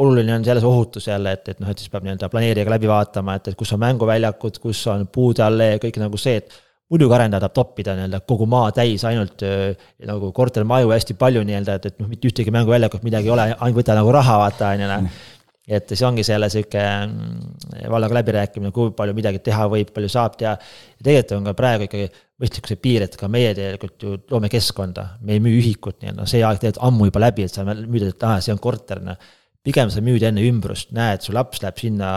oluline 0.00 0.34
on 0.34 0.44
selles 0.44 0.64
ohutus 0.64 1.06
jälle, 1.08 1.32
et, 1.32 1.48
et 1.48 1.60
noh, 1.60 1.68
et 1.68 1.78
siis 1.78 1.90
peab 1.90 2.04
nii-öelda 2.06 2.28
planeerijaga 2.32 2.70
läbi 2.70 2.88
vaatama, 2.88 3.34
et, 3.36 3.48
et 3.50 3.56
kus 3.58 3.72
on 3.74 3.80
mänguväljakud, 3.82 4.58
kus 4.62 4.86
on 4.88 5.06
puude 5.12 5.42
allee, 5.44 5.78
kõik 5.82 5.98
nagu 6.00 6.20
see, 6.20 6.36
et 6.40 6.54
muidugi 6.90 7.14
arendaja 7.14 7.44
tahab 7.44 7.56
toppida 7.58 7.96
nii-öelda 7.98 8.20
kogu 8.26 8.46
maa 8.50 8.70
täis 8.74 9.04
ainult 9.06 9.42
äh, 9.46 9.74
nagu 10.06 10.30
kortermaju 10.34 10.94
hästi 10.94 11.18
palju 11.18 11.42
nii-öelda, 11.46 11.76
et, 11.76 11.90
et 11.90 12.00
noh, 12.00 12.08
mitte 12.10 12.30
ühtegi 12.30 12.54
mänguväljakut, 12.54 13.04
midagi 13.06 13.30
ei 13.30 13.34
ole, 13.34 13.50
ainult 13.52 13.82
võta 13.82 13.98
nagu 13.98 14.14
raha, 14.14 14.38
vaata 14.44 14.72
on 14.72 14.86
ju 14.86 14.90
noh 14.94 15.20
et 15.68 15.92
see 15.92 16.06
ongi 16.06 16.24
selle 16.26 16.48
sihuke 16.50 16.80
mm, 16.80 17.88
vallaga 17.92 18.16
läbirääkimine, 18.20 18.72
kui 18.74 18.94
palju 18.96 19.14
midagi 19.16 19.42
teha 19.44 19.66
võib, 19.70 19.92
palju 19.94 20.10
saab 20.10 20.38
teha. 20.40 20.54
ja 20.56 21.04
tegelikult 21.04 21.36
on 21.38 21.50
ka 21.50 21.56
praegu 21.58 21.86
ikkagi 21.86 22.08
mõistlik 22.40 22.70
see 22.70 22.80
piir, 22.80 23.04
et 23.04 23.18
ka 23.20 23.28
meie 23.28 23.52
tegelikult 23.54 24.06
ju 24.06 24.14
loome 24.30 24.48
keskkonda, 24.52 25.06
me 25.20 25.36
ei 25.36 25.44
müü 25.44 25.58
ühikut 25.60 26.00
nii-öelda, 26.00 26.26
see 26.30 26.40
aeg 26.40 26.62
tegelikult 26.62 26.86
ammu 26.88 27.10
juba 27.10 27.26
läbi, 27.26 27.44
et 27.44 27.54
sa 27.54 27.66
müüd, 27.68 28.08
et 28.08 28.26
aa, 28.26 28.40
see 28.44 28.54
on 28.54 28.62
korter, 28.62 29.02
noh 29.04 29.20
pigem 29.66 29.90
sa 29.92 30.00
müüd 30.00 30.22
enne 30.24 30.42
ümbrust, 30.48 30.88
näed, 30.96 31.20
su 31.24 31.34
laps 31.36 31.60
läheb 31.60 31.80
sinna 31.82 32.10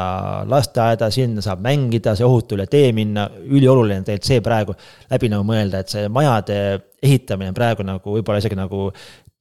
lasteaeda, 0.48 1.10
sinna 1.12 1.44
saab 1.44 1.60
mängida, 1.66 2.14
see 2.16 2.28
ohutu 2.28 2.56
üle 2.56 2.70
tee 2.72 2.94
minna, 2.96 3.26
ülioluline 3.44 4.00
on 4.00 4.08
tegelikult 4.08 4.30
see 4.30 4.44
praegu 4.46 4.76
läbi 5.12 5.32
nagu 5.34 5.48
mõelda, 5.48 5.84
et 5.84 5.92
see 5.92 6.08
majade 6.14 6.58
ehitamine 7.04 7.52
praegu 7.56 7.84
nagu 7.84 8.16
võib-olla 8.16 8.40
isegi 8.40 8.56
nagu 8.56 8.88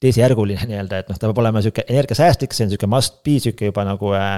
teisejärguline 0.03 0.67
nii-öelda, 0.67 1.03
et 1.03 1.11
noh, 1.13 1.19
ta 1.19 1.31
peab 1.31 1.41
olema 1.45 1.63
sihuke 1.63 1.87
energiasäästlik, 1.89 2.55
see 2.57 2.67
on 2.67 2.75
sihuke 2.75 2.91
must 2.91 3.23
be, 3.27 3.39
sihuke 3.43 3.71
juba 3.71 3.87
nagu 3.87 4.13
äh, 4.19 4.37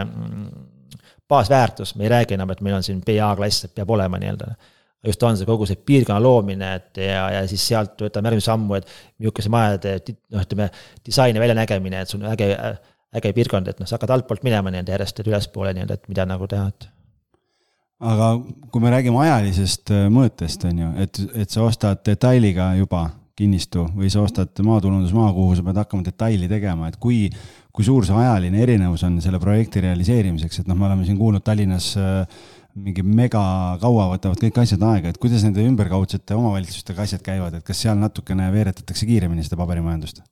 baasväärtus, 1.29 1.95
me 1.97 2.07
ei 2.07 2.13
räägi 2.13 2.37
enam, 2.37 2.53
et 2.53 2.63
meil 2.65 2.77
on 2.79 2.87
siin 2.87 3.01
BA 3.05 3.33
klass, 3.39 3.67
et 3.67 3.75
peab 3.77 3.93
olema 3.97 4.21
nii-öelda 4.21 4.55
just 5.05 5.23
on 5.23 5.37
see 5.37 5.49
kogu 5.49 5.67
see 5.69 5.77
piirkonna 5.87 6.23
loomine, 6.23 6.71
et 6.79 7.03
ja, 7.05 7.27
ja 7.37 7.43
siis 7.49 7.65
sealt 7.69 8.01
võtame 8.07 8.31
järgmise 8.31 8.51
sammu, 8.51 8.79
et 8.79 8.89
niisuguse 9.21 9.53
majade 9.53 9.95
noh, 10.33 10.43
ütleme 10.45 10.71
disaini 11.05 11.43
väljanägemine, 11.43 12.03
et 12.05 12.13
sul 12.13 12.25
on 12.25 12.33
äge, 12.33 12.51
äge 13.21 13.33
piirkond, 13.37 13.69
et 13.69 13.81
noh, 13.83 13.89
sa 13.89 13.99
hakkad 13.99 14.15
altpoolt 14.17 14.47
minema 14.47 14.73
nii-öelda 14.73 14.97
järjest 14.97 15.21
ülespoole 15.27 15.75
nii-öelda, 15.77 15.99
et 15.99 16.13
mida 16.13 16.27
nagu 16.29 16.49
teha, 16.51 16.71
et. 16.73 16.89
aga 18.15 18.31
kui 18.73 18.85
me 18.85 18.95
räägime 18.95 19.21
ajalisest 19.27 19.93
äh, 19.95 20.07
mõõtest, 20.13 20.65
on 20.71 20.83
ju, 20.87 20.95
et, 21.05 21.23
et 21.45 21.53
sa 21.53 21.67
ostad 21.69 22.01
detailiga 22.07 22.73
juba 22.81 23.07
kinnistu 23.39 23.85
või 23.97 24.11
sa 24.13 24.23
ostad 24.23 24.61
maatulundusmaa, 24.63 25.33
kuhu 25.35 25.57
sa 25.59 25.65
pead 25.67 25.79
hakkama 25.83 26.07
detaili 26.07 26.49
tegema, 26.51 26.89
et 26.91 26.99
kui, 27.03 27.27
kui 27.75 27.87
suur 27.87 28.07
see 28.07 28.15
ajaline 28.15 28.61
erinevus 28.63 29.03
on 29.07 29.17
selle 29.25 29.41
projekti 29.43 29.83
realiseerimiseks, 29.83 30.63
et 30.63 30.71
noh, 30.71 30.79
me 30.79 30.87
oleme 30.89 31.07
siin 31.07 31.19
kuulnud 31.19 31.43
Tallinnas 31.47 31.91
äh, 31.99 32.45
mingi 32.75 33.03
mega 33.07 33.43
kaua 33.83 34.07
võtavad 34.13 34.39
kõik 34.43 34.61
asjad 34.63 34.83
aega, 34.87 35.11
et 35.11 35.19
kuidas 35.23 35.43
nende 35.47 35.67
ümberkaudsete 35.67 36.39
omavalitsustega 36.39 37.07
asjad 37.07 37.27
käivad, 37.27 37.59
et 37.59 37.67
kas 37.67 37.83
seal 37.87 37.99
natukene 37.99 38.49
veeretatakse 38.55 39.11
kiiremini 39.11 39.47
seda 39.47 39.61
paberimajandust? 39.61 40.23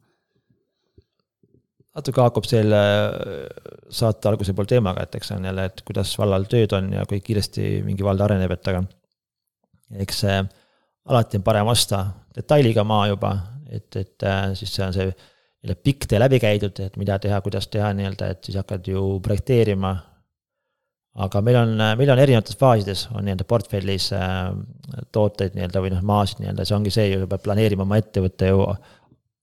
natuke 1.93 2.23
haakub 2.23 2.47
selle 2.49 2.79
äh, 2.79 3.71
saate 3.93 4.31
alguse 4.31 4.55
pool 4.57 4.71
teemaga, 4.71 5.05
et 5.05 5.19
eks 5.19 5.29
see 5.33 5.37
on 5.37 5.51
jälle, 5.51 5.67
et 5.69 5.83
kuidas 5.85 6.15
vallal 6.23 6.47
tööd 6.49 6.73
on 6.79 6.95
ja 6.95 7.03
kui 7.11 7.19
kiiresti 7.21 7.81
mingi 7.85 8.07
vald 8.07 8.23
areneb, 8.25 8.55
et 8.55 8.71
aga 8.71 8.87
eks 10.07 10.23
see 10.23 10.43
alati 11.11 11.41
on 11.41 11.45
parem 11.45 11.69
osta 11.69 12.07
detailiga 12.37 12.85
maa 12.85 13.07
juba, 13.11 13.35
et, 13.71 13.89
et 13.97 14.27
äh, 14.29 14.53
siis 14.59 14.73
see 14.75 14.87
on 14.87 14.95
see 14.97 15.11
nii-öelda 15.11 15.83
pikk 15.87 16.09
tee 16.11 16.19
läbi 16.19 16.41
käidud, 16.43 16.81
et 16.83 16.97
mida 16.99 17.19
teha, 17.23 17.41
kuidas 17.45 17.69
teha 17.71 17.93
nii-öelda, 17.97 18.33
et 18.35 18.49
siis 18.49 18.59
hakkad 18.59 18.89
ju 18.89 19.21
projekteerima. 19.23 19.93
aga 21.23 21.43
meil 21.45 21.57
on, 21.61 21.77
meil 22.01 22.11
on 22.11 22.19
erinevates 22.23 22.57
faasides, 22.57 23.09
on 23.13 23.27
nii-öelda 23.27 23.45
portfellis 23.49 24.09
äh, 24.17 24.49
tooteid 25.13 25.55
nii-öelda 25.59 25.85
või 25.85 25.93
noh, 25.93 26.03
maasid 26.09 26.41
nii-öelda, 26.41 26.65
see 26.67 26.77
ongi 26.77 26.95
see 26.95 27.11
ju, 27.13 27.21
sa 27.21 27.29
pead 27.31 27.45
planeerima 27.45 27.85
oma 27.85 28.01
ettevõtte 28.01 28.49
ju 28.49 28.65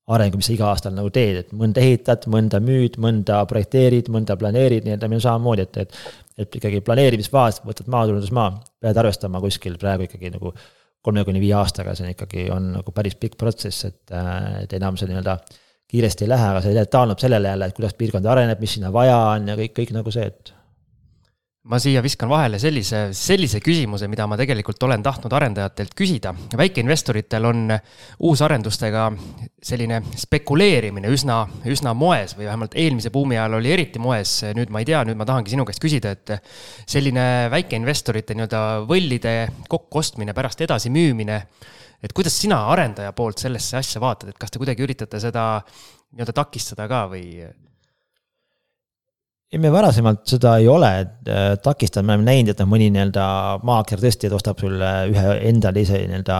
arengu, 0.10 0.40
mis 0.42 0.50
sa 0.50 0.56
iga 0.56 0.72
aastal 0.72 0.96
nagu 0.98 1.12
teed, 1.14 1.44
et 1.44 1.54
mõnda 1.54 1.84
ehitad, 1.84 2.26
mõnda 2.34 2.58
müüd, 2.64 2.98
mõnda 3.02 3.44
projekteerid, 3.50 4.10
mõnda 4.10 4.36
planeerid, 4.42 4.88
nii-öelda 4.88 5.10
meil 5.12 5.22
on 5.22 5.28
samamoodi, 5.28 5.68
et, 5.68 5.86
et. 5.86 6.02
et 6.40 6.56
ikkagi 6.56 6.80
planeerimisfaas, 6.88 7.58
võtad 7.68 7.90
maatulundusmaa, 7.92 8.50
pead 8.80 8.98
arvestama 8.98 9.42
kuskil 9.44 9.74
praegu 9.78 10.06
ikkagi 10.08 10.32
nagu 10.32 10.54
kolme 11.02 11.24
kuni 11.28 11.42
viie 11.42 11.56
aastaga, 11.58 11.96
see 11.96 12.08
on 12.08 12.14
ikkagi, 12.14 12.46
on 12.54 12.72
nagu 12.76 12.94
päris 12.96 13.16
pikk 13.20 13.38
protsess, 13.40 13.88
et, 13.88 14.04
äh, 14.12 14.64
et 14.66 14.78
enam 14.78 14.98
see 15.00 15.10
nii-öelda 15.10 15.38
kiiresti 15.90 16.26
ei 16.26 16.32
lähe, 16.34 16.48
aga 16.54 16.62
see 16.64 16.86
taandub 16.92 17.22
sellele 17.22 17.54
jälle, 17.54 17.70
et 17.70 17.78
kuidas 17.78 17.96
piirkond 17.98 18.28
areneb, 18.30 18.60
mis 18.62 18.78
sinna 18.78 18.92
vaja 18.94 19.18
on 19.32 19.48
ja 19.50 19.58
kõik, 19.58 19.74
kõik 19.80 19.94
nagu 19.96 20.14
see, 20.14 20.28
et 20.30 20.54
ma 21.68 21.76
siia 21.76 22.00
viskan 22.00 22.30
vahele 22.32 22.56
sellise, 22.60 23.10
sellise 23.16 23.60
küsimuse, 23.60 24.08
mida 24.08 24.24
ma 24.32 24.38
tegelikult 24.40 24.80
olen 24.88 25.04
tahtnud 25.04 25.34
arendajatelt 25.36 25.92
küsida. 25.98 26.32
väikeinvestoritel 26.58 27.46
on 27.46 27.74
uusarendustega 28.24 29.10
selline 29.62 30.00
spekuleerimine 30.16 31.12
üsna, 31.12 31.42
üsna 31.68 31.94
moes 31.94 32.38
või 32.38 32.48
vähemalt 32.48 32.80
eelmise 32.80 33.12
buumi 33.12 33.36
ajal 33.36 33.60
oli 33.60 33.74
eriti 33.76 34.00
moes. 34.00 34.40
nüüd 34.56 34.72
ma 34.72 34.80
ei 34.80 34.88
tea, 34.88 35.04
nüüd 35.04 35.20
ma 35.20 35.28
tahangi 35.28 35.52
sinu 35.52 35.68
käest 35.68 35.84
küsida, 35.84 36.16
et 36.16 36.36
selline 36.88 37.50
väikeinvestorite 37.52 38.40
nii-öelda 38.40 38.66
võllide 38.88 39.38
kokkuostmine, 39.68 40.34
pärast 40.34 40.62
edasimüümine. 40.64 41.42
et 42.02 42.14
kuidas 42.14 42.40
sina 42.40 42.70
arendaja 42.72 43.12
poolt 43.12 43.38
sellesse 43.38 43.78
asja 43.78 44.00
vaatad, 44.00 44.30
et 44.30 44.40
kas 44.40 44.52
te 44.52 44.60
kuidagi 44.60 44.88
üritate 44.88 45.20
seda 45.20 45.60
nii-öelda 46.16 46.34
takistada 46.40 46.88
ka 46.88 47.10
või? 47.12 47.44
Ei, 49.50 49.60
me 49.62 49.72
varasemalt 49.74 50.24
seda 50.30 50.56
ei 50.62 50.68
ole 50.70 50.92
äh, 51.00 51.50
takistanud, 51.64 52.08
me 52.08 52.16
oleme 52.16 52.28
näinud, 52.30 52.54
et 52.54 52.62
noh, 52.62 52.70
mõni 52.70 52.90
nii-öelda 52.94 53.26
maaker 53.66 54.02
tõesti, 54.02 54.30
ostab 54.36 54.62
sulle 54.62 54.94
ühe 55.10 55.36
endale 55.50 55.86
ise 55.86 56.02
nii-öelda 56.04 56.40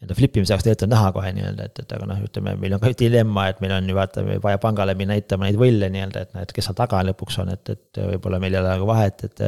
nii-öelda 0.00 0.16
flip 0.16 0.38
imise 0.40 0.54
jaoks 0.54 0.64
tegelikult 0.64 0.86
on 0.86 0.92
näha 0.94 1.10
kohe 1.16 1.32
nii-öelda, 1.36 1.66
et, 1.68 1.82
et 1.82 1.90
aga 1.96 2.08
noh, 2.08 2.22
ütleme, 2.26 2.54
meil 2.60 2.74
on 2.74 2.80
ka 2.82 2.92
dilemma, 2.98 3.50
et 3.52 3.60
meil 3.62 3.74
on 3.76 3.90
ju 3.90 3.98
vaata, 3.98 4.24
vaja 4.46 4.60
pangale 4.62 4.96
minna 4.98 5.18
näitama 5.18 5.46
neid 5.46 5.58
võlle 5.60 5.90
nii-öelda, 5.92 6.22
et 6.24 6.32
noh, 6.36 6.46
et 6.46 6.54
kes 6.56 6.66
seal 6.70 6.78
taga 6.78 7.02
lõpuks 7.10 7.36
on, 7.44 7.52
et, 7.52 7.74
et 7.74 8.00
võib-olla 8.14 8.40
meil 8.42 8.56
ei 8.56 8.62
ole 8.62 8.72
nagu 8.72 8.88
vahet, 8.88 9.28
et. 9.28 9.44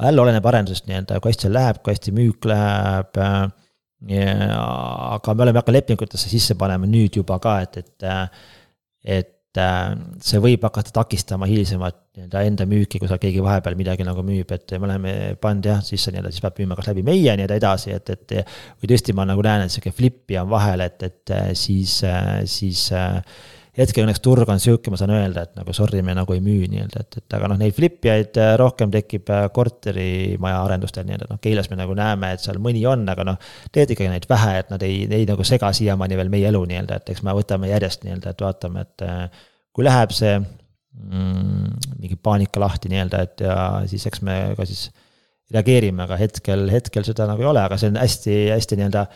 jälle 0.00 0.22
oleneb 0.22 0.46
arendusest 0.46 0.86
nii-öelda, 0.88 1.18
kui 1.20 1.34
hästi 1.34 1.48
see 1.48 1.52
läheb, 1.52 1.82
kui 1.82 1.92
hästi 1.92 2.14
müük 2.16 2.46
läheb. 2.48 3.18
Ja, 4.08 4.60
aga 5.18 5.34
me 5.36 5.44
oleme 5.44 5.60
hakanud 5.60 5.76
lepingutesse 5.76 6.30
sisse 6.30 6.54
panema 6.56 6.88
nüüd 6.88 7.18
juba 7.18 7.36
ka, 7.42 7.58
et, 7.66 7.76
et, 7.82 8.06
et 9.04 9.34
Äh, 9.34 9.39
see 9.58 10.38
võib 10.42 10.62
hakata 10.62 10.92
takistama 10.94 11.48
hilisemat 11.50 11.96
nii-öelda 12.14 12.42
enda 12.46 12.66
müüki, 12.70 13.00
kui 13.00 13.08
seal 13.10 13.18
keegi 13.22 13.42
vahepeal 13.42 13.74
midagi 13.78 14.06
nagu 14.06 14.22
müüb, 14.26 14.50
et 14.54 14.76
me 14.76 14.86
oleme 14.86 15.14
pannud 15.42 15.66
jah, 15.66 15.80
sisse 15.82 16.12
nii-öelda, 16.14 16.30
siis 16.30 16.44
peab 16.44 16.60
müüma 16.62 16.78
kas 16.78 16.90
läbi 16.92 17.02
meie 17.06 17.34
nii-öelda 17.34 17.58
edasi, 17.58 17.94
et, 17.96 18.12
et. 18.14 18.36
või 18.78 18.92
tõesti, 18.92 19.14
ma 19.16 19.26
nagu 19.26 19.42
näen, 19.46 19.66
et 19.66 19.74
sihuke 19.74 19.94
flip'i 19.96 20.38
on 20.38 20.50
vahel, 20.52 20.84
et, 20.86 21.02
et 21.02 21.34
siis, 21.58 21.96
siis 22.50 22.86
hetkel 23.78 24.04
õnneks 24.04 24.22
turg 24.24 24.48
on 24.50 24.60
sihuke, 24.62 24.90
ma 24.92 24.98
saan 24.98 25.12
öelda, 25.14 25.44
et 25.46 25.58
nagu 25.58 25.74
sorry, 25.76 26.00
me 26.06 26.14
nagu 26.16 26.34
ei 26.34 26.42
müü 26.42 26.66
nii-öelda, 26.70 27.04
et, 27.04 27.18
et 27.20 27.36
aga 27.38 27.50
noh, 27.52 27.58
neid 27.60 27.74
flipjaid 27.76 28.38
äh, 28.42 28.52
rohkem 28.60 28.90
tekib 28.94 29.30
äh, 29.30 29.44
korterimaja 29.54 30.62
arendustel 30.64 31.06
nii-öelda, 31.06 31.28
noh, 31.30 31.40
Keilas 31.42 31.70
me 31.70 31.78
nagu 31.78 31.94
näeme, 31.98 32.32
et 32.34 32.44
seal 32.44 32.58
mõni 32.62 32.82
on, 32.90 33.04
aga 33.10 33.26
noh, 33.28 33.38
tegelikult 33.70 33.94
ikkagi 33.96 34.12
neid 34.12 34.26
vähe, 34.30 34.56
et 34.62 34.72
nad 34.74 34.86
ei, 34.86 35.04
ei 35.20 35.28
nagu 35.28 35.46
sega 35.46 35.70
siiamaani 35.76 36.18
veel 36.18 36.32
meie 36.32 36.50
elu 36.50 36.64
nii-öelda, 36.72 36.98
et 37.00 37.14
eks 37.14 37.22
me 37.26 37.36
võtame 37.36 37.70
järjest 37.70 38.06
nii-öelda, 38.06 38.34
et 38.34 38.44
vaatame, 38.46 38.86
et 38.86 39.06
äh, 39.06 39.46
kui 39.76 39.86
läheb 39.86 40.14
see 40.16 40.34
mm, 40.40 41.94
mingi 42.00 42.18
paanika 42.22 42.62
lahti 42.62 42.90
nii-öelda, 42.90 43.22
et 43.26 43.46
ja 43.46 43.56
siis 43.90 44.06
eks 44.10 44.26
me 44.26 44.40
ka 44.58 44.66
siis 44.68 44.88
reageerime, 45.54 46.04
aga 46.06 46.18
hetkel, 46.18 46.68
hetkel 46.70 47.06
seda 47.06 47.26
nagu 47.30 47.42
ei 47.42 47.50
ole, 47.50 47.62
aga 47.62 47.78
see 47.78 47.90
on 47.90 47.98
hästi, 48.02 48.38
hästi 48.54 48.78
nii-öelda 48.78 49.06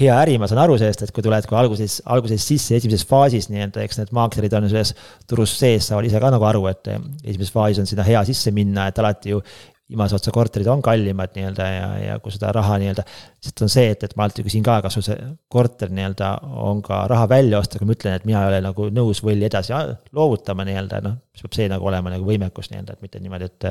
hea 0.00 0.14
äri, 0.14 0.38
ma 0.42 0.48
saan 0.50 0.62
aru 0.64 0.78
sellest, 0.80 1.04
et 1.06 1.12
kui 1.14 1.22
tuled 1.22 1.46
kui 1.48 1.58
alguses, 1.58 2.00
alguses 2.10 2.46
sisse 2.48 2.78
esimeses 2.78 3.06
faasis 3.06 3.46
nii-öelda, 3.50 3.84
eks 3.84 4.00
need 4.00 4.10
maaklerid 4.16 4.56
on 4.58 4.66
selles 4.70 4.94
turus 5.30 5.54
sees, 5.58 5.86
saavad 5.90 6.08
ise 6.08 6.22
ka 6.22 6.32
nagu 6.34 6.48
aru, 6.48 6.64
et 6.72 6.90
esimeses 6.94 7.54
faasis 7.54 7.84
on 7.84 7.90
sinna 7.90 8.06
hea 8.06 8.24
sisse 8.26 8.50
minna, 8.54 8.88
et 8.90 8.98
alati 8.98 9.34
ju 9.34 9.42
viimase 9.88 10.16
otsa 10.16 10.32
korterid 10.32 10.66
on 10.72 10.82
kallimad 10.82 11.34
nii-öelda 11.36 11.64
ja, 11.68 11.88
ja 12.00 12.14
kui 12.24 12.32
seda 12.32 12.50
raha 12.56 12.78
nii-öelda, 12.80 13.04
sest 13.44 13.62
on 13.62 13.70
see, 13.70 13.90
et, 13.92 14.06
et 14.06 14.14
ma 14.16 14.24
alati 14.26 14.44
küsin 14.46 14.64
ka, 14.64 14.78
kas 14.82 14.96
sul 14.96 15.04
see 15.04 15.16
korter 15.52 15.92
nii-öelda 15.94 16.30
on 16.64 16.80
ka 16.82 17.02
raha 17.10 17.28
välja 17.30 17.60
osta, 17.60 17.78
kui 17.78 17.88
ma 17.88 17.94
ütlen, 17.94 18.16
et 18.16 18.24
mina 18.26 18.42
ei 18.42 18.52
ole 18.52 18.62
nagu 18.64 18.88
nõus 18.96 19.20
võlli 19.24 19.46
edasi 19.46 19.76
loovutama 20.16 20.64
nii-öelda, 20.66 21.02
noh, 21.04 21.20
siis 21.36 21.44
peab 21.44 21.58
see 21.60 21.68
nagu 21.70 21.86
olema 21.90 22.14
nagu 22.14 22.26
võimekus 22.26 22.72
nii-öelda, 22.72 22.96
et 22.96 23.04
mitte 23.04 23.20
niimoodi, 23.22 23.50
et 23.52 23.68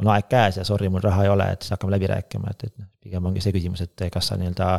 on 0.00 0.10
aeg 0.10 0.26
käes 0.32 0.58
ja 0.58 0.64
sorry, 0.66 0.88
mul 0.90 1.04
raha 1.04 1.28
ei 1.28 1.34
ole, 1.36 1.50
et 1.54 1.62
siis 1.62 1.76
hakkame 1.76 1.94
läbi 1.94 2.08
rääkima, 2.10 2.50
et, 2.50 2.64
et 2.70 2.74
noh, 2.80 2.88
pigem 3.04 3.28
ongi 3.28 3.44
see 3.44 3.54
küsimus, 3.54 3.84
et 3.84 4.08
kas 4.10 4.32
sa 4.32 4.40
nii-öelda 4.40 4.70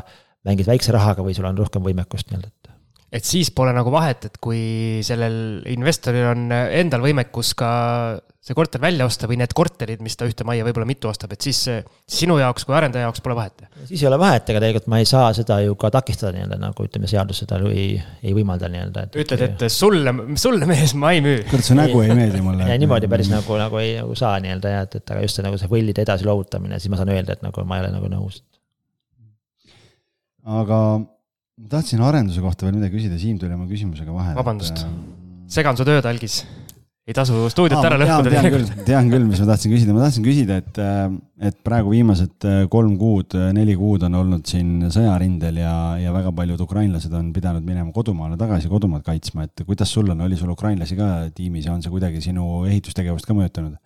mängid 0.46 0.70
väikse 0.70 0.96
rahaga 0.96 1.26
või 1.26 1.36
sul 1.38 1.48
on 1.50 1.58
rohkem 1.60 1.84
võimekust 1.86 2.32
nii-öelda, 2.32 2.52
et. 2.52 2.72
et 3.20 3.28
siis 3.28 3.52
pole 3.56 3.74
nagu 3.76 3.92
vahet, 3.94 4.30
et 4.30 4.40
kui 4.44 5.02
sellel 5.06 5.66
investoril 5.74 6.32
on 6.34 6.48
endal 6.54 7.06
võimekus 7.06 7.54
ka 7.58 7.72
see 8.46 8.54
korter 8.54 8.82
välja 8.82 9.08
osta 9.08 9.26
või 9.26 9.40
need 9.42 9.54
korterid, 9.58 10.02
mis 10.06 10.14
ta 10.18 10.28
ühte 10.30 10.46
majja 10.46 10.66
võib-olla 10.68 10.86
mitu 10.86 11.10
ostab, 11.10 11.32
et 11.34 11.42
siis 11.42 11.64
sinu 12.06 12.38
jaoks 12.38 12.68
kui 12.68 12.76
arendaja 12.78 13.08
jaoks 13.08 13.24
pole 13.26 13.38
vahet? 13.40 13.66
siis 13.90 14.04
ei 14.04 14.10
ole 14.12 14.20
vahet, 14.22 14.46
ega 14.54 14.62
tegelikult 14.62 14.92
ma 14.94 15.00
ei 15.02 15.08
saa 15.10 15.32
seda 15.34 15.58
ju 15.64 15.74
ka 15.82 15.90
takistada 15.96 16.36
nii-öelda 16.36 16.60
nagu 16.62 16.86
ütleme, 16.86 17.10
seadus 17.10 17.42
seda 17.42 17.58
ei, 17.72 17.96
ei 18.22 18.36
võimalda 18.38 18.70
nii-öelda. 18.70 19.08
ütled, 19.18 19.46
et 19.48 19.66
sulle, 19.74 20.14
sulle 20.42 20.70
mees, 20.70 20.94
ma 20.94 21.16
ei 21.18 21.24
müü. 21.26 21.40
kurat, 21.50 21.66
su 21.66 21.78
nägu 21.78 22.04
ei 22.06 22.14
meeldi 22.14 22.44
mulle. 22.46 22.70
niimoodi 22.78 23.10
päris 23.10 23.34
nagu, 23.34 23.58
nagu 23.58 23.82
ei 23.82 23.96
nagu 23.98 24.18
saa 24.20 24.38
nii-öelda 24.46 24.76
jah, 24.76 24.86
et, 24.86 25.00
et 25.02 25.16
aga 25.16 25.26
just 25.26 25.42
see 25.42 25.48
nagu 25.48 25.58
see 25.62 25.72
võllide 25.72 26.06
edasi 26.06 26.30
loovutamine, 26.30 26.78
siis 26.78 26.94
ma 26.94 27.02
saan 27.02 27.16
öelda, 27.18 27.40
et 27.40 27.46
nagu 27.46 27.66
ma 27.66 27.80
ei 27.80 27.88
ole 27.88 27.96
nagu 27.98 28.14
nõus 28.14 28.44
aga 30.46 30.80
ma 31.56 31.72
tahtsin 31.72 32.04
arenduse 32.06 32.44
kohta 32.44 32.68
veel 32.68 32.78
midagi 32.78 33.00
küsida, 33.00 33.18
Siim 33.22 33.40
tuli 33.42 33.56
oma 33.56 33.66
küsimusega 33.70 34.14
vahele. 34.14 34.38
vabandust 34.38 34.84
et..., 34.84 35.02
segan 35.56 35.78
su 35.78 35.86
tööd, 35.88 36.06
Algis. 36.10 36.44
ei 37.06 37.14
tasu 37.14 37.38
stuudiot 37.54 37.78
Aa, 37.80 37.90
ära 37.92 37.98
lõhkuda. 38.02 38.32
tean 38.34 38.48
küll, 38.50 38.70
tean 38.88 39.10
küll, 39.14 39.26
mis 39.30 39.42
ma 39.42 39.48
tahtsin 39.52 39.74
küsida, 39.74 39.94
ma 39.94 40.02
tahtsin 40.04 40.26
küsida, 40.26 40.58
et, 40.62 40.80
et 41.50 41.58
praegu 41.66 41.94
viimased 41.94 42.48
kolm 42.74 42.96
kuud, 43.02 43.38
neli 43.58 43.76
kuud 43.78 44.06
on 44.08 44.18
olnud 44.22 44.46
siin 44.50 44.88
sõjarindel 44.94 45.62
ja, 45.62 45.76
ja 46.02 46.14
väga 46.16 46.34
paljud 46.36 46.64
ukrainlased 46.66 47.14
on 47.14 47.30
pidanud 47.36 47.66
minema 47.66 47.94
kodumaale 47.94 48.40
tagasi, 48.42 48.72
kodumaad 48.72 49.06
kaitsma, 49.06 49.46
et 49.46 49.66
kuidas 49.68 49.94
sul 49.94 50.10
on, 50.14 50.26
oli 50.26 50.40
sul 50.40 50.54
ukrainlasi 50.54 50.98
ka 50.98 51.12
tiimis 51.38 51.70
ja 51.70 51.78
on 51.78 51.86
see 51.86 51.94
kuidagi 51.94 52.24
sinu 52.26 52.66
ehitustegevust 52.70 53.30
ka 53.30 53.38
mõjutanud? 53.38 53.78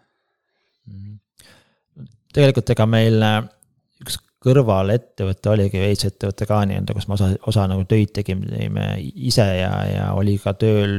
tegelikult 2.34 2.72
ega 2.72 2.86
meil 2.90 3.24
üks 4.00 4.16
kõrvalettevõte 4.44 5.52
oligi 5.52 5.82
veits 5.82 6.08
ettevõte 6.08 6.48
ka 6.48 6.62
nii-öelda, 6.68 6.96
kus 6.96 7.10
me 7.10 7.18
osa, 7.18 7.34
osa 7.52 7.66
nagu 7.68 7.84
töid 7.90 8.14
tegime 8.16 8.94
ise 9.00 9.46
ja, 9.60 9.72
ja 9.90 10.06
oli 10.16 10.38
ka 10.40 10.54
tööl 10.60 10.94